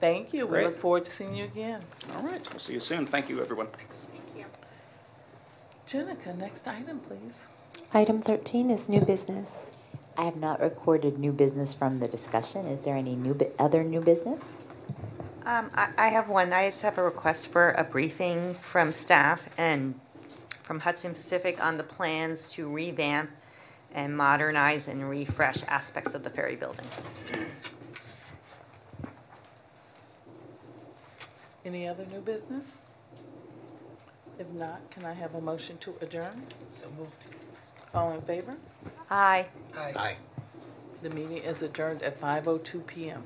Thank 0.00 0.32
you. 0.32 0.46
We 0.46 0.52
Great. 0.52 0.66
look 0.66 0.78
forward 0.78 1.04
to 1.04 1.10
seeing 1.10 1.34
you 1.34 1.44
again. 1.44 1.82
All 2.16 2.22
right. 2.22 2.42
We'll 2.50 2.60
see 2.60 2.72
you 2.72 2.80
soon. 2.80 3.06
Thank 3.06 3.28
you, 3.28 3.40
everyone. 3.40 3.66
Thanks. 3.68 4.06
Jenica, 5.86 6.36
next 6.38 6.66
item, 6.68 7.00
please. 7.00 7.46
Item 7.92 8.22
13 8.22 8.70
is 8.70 8.88
new 8.88 9.00
business. 9.00 9.76
I 10.16 10.22
have 10.24 10.36
not 10.36 10.60
recorded 10.60 11.18
new 11.18 11.32
business 11.32 11.74
from 11.74 11.98
the 11.98 12.06
discussion. 12.06 12.66
Is 12.66 12.82
there 12.82 12.94
any 12.96 13.16
new, 13.16 13.34
bu- 13.34 13.50
other 13.58 13.82
new 13.82 14.00
business? 14.00 14.56
Um, 15.46 15.70
I, 15.74 15.88
I 15.98 16.08
have 16.08 16.28
one. 16.28 16.52
I 16.52 16.68
just 16.68 16.82
have 16.82 16.98
a 16.98 17.02
request 17.02 17.48
for 17.50 17.70
a 17.72 17.82
briefing 17.82 18.54
from 18.54 18.92
staff 18.92 19.48
and 19.58 19.98
from 20.62 20.78
Hudson 20.78 21.12
Pacific 21.12 21.64
on 21.64 21.76
the 21.76 21.82
plans 21.82 22.50
to 22.52 22.68
revamp 22.68 23.30
and 23.94 24.16
modernize 24.16 24.88
and 24.88 25.08
refresh 25.08 25.62
aspects 25.68 26.14
of 26.14 26.22
the 26.22 26.30
ferry 26.30 26.56
building. 26.56 26.86
Any 31.64 31.86
other 31.88 32.06
new 32.06 32.20
business? 32.20 32.66
If 34.38 34.48
not, 34.50 34.90
can 34.90 35.04
I 35.04 35.12
have 35.12 35.34
a 35.34 35.40
motion 35.40 35.76
to 35.78 35.94
adjourn? 36.00 36.46
So 36.68 36.88
moved. 36.98 37.12
All 37.94 38.12
in 38.12 38.22
favor? 38.22 38.56
Aye. 39.10 39.46
Aye. 39.76 39.92
Aye. 39.96 40.16
The 41.02 41.10
meeting 41.10 41.38
is 41.38 41.62
adjourned 41.62 42.02
at 42.02 42.20
5:02 42.20 42.86
PM. 42.86 43.24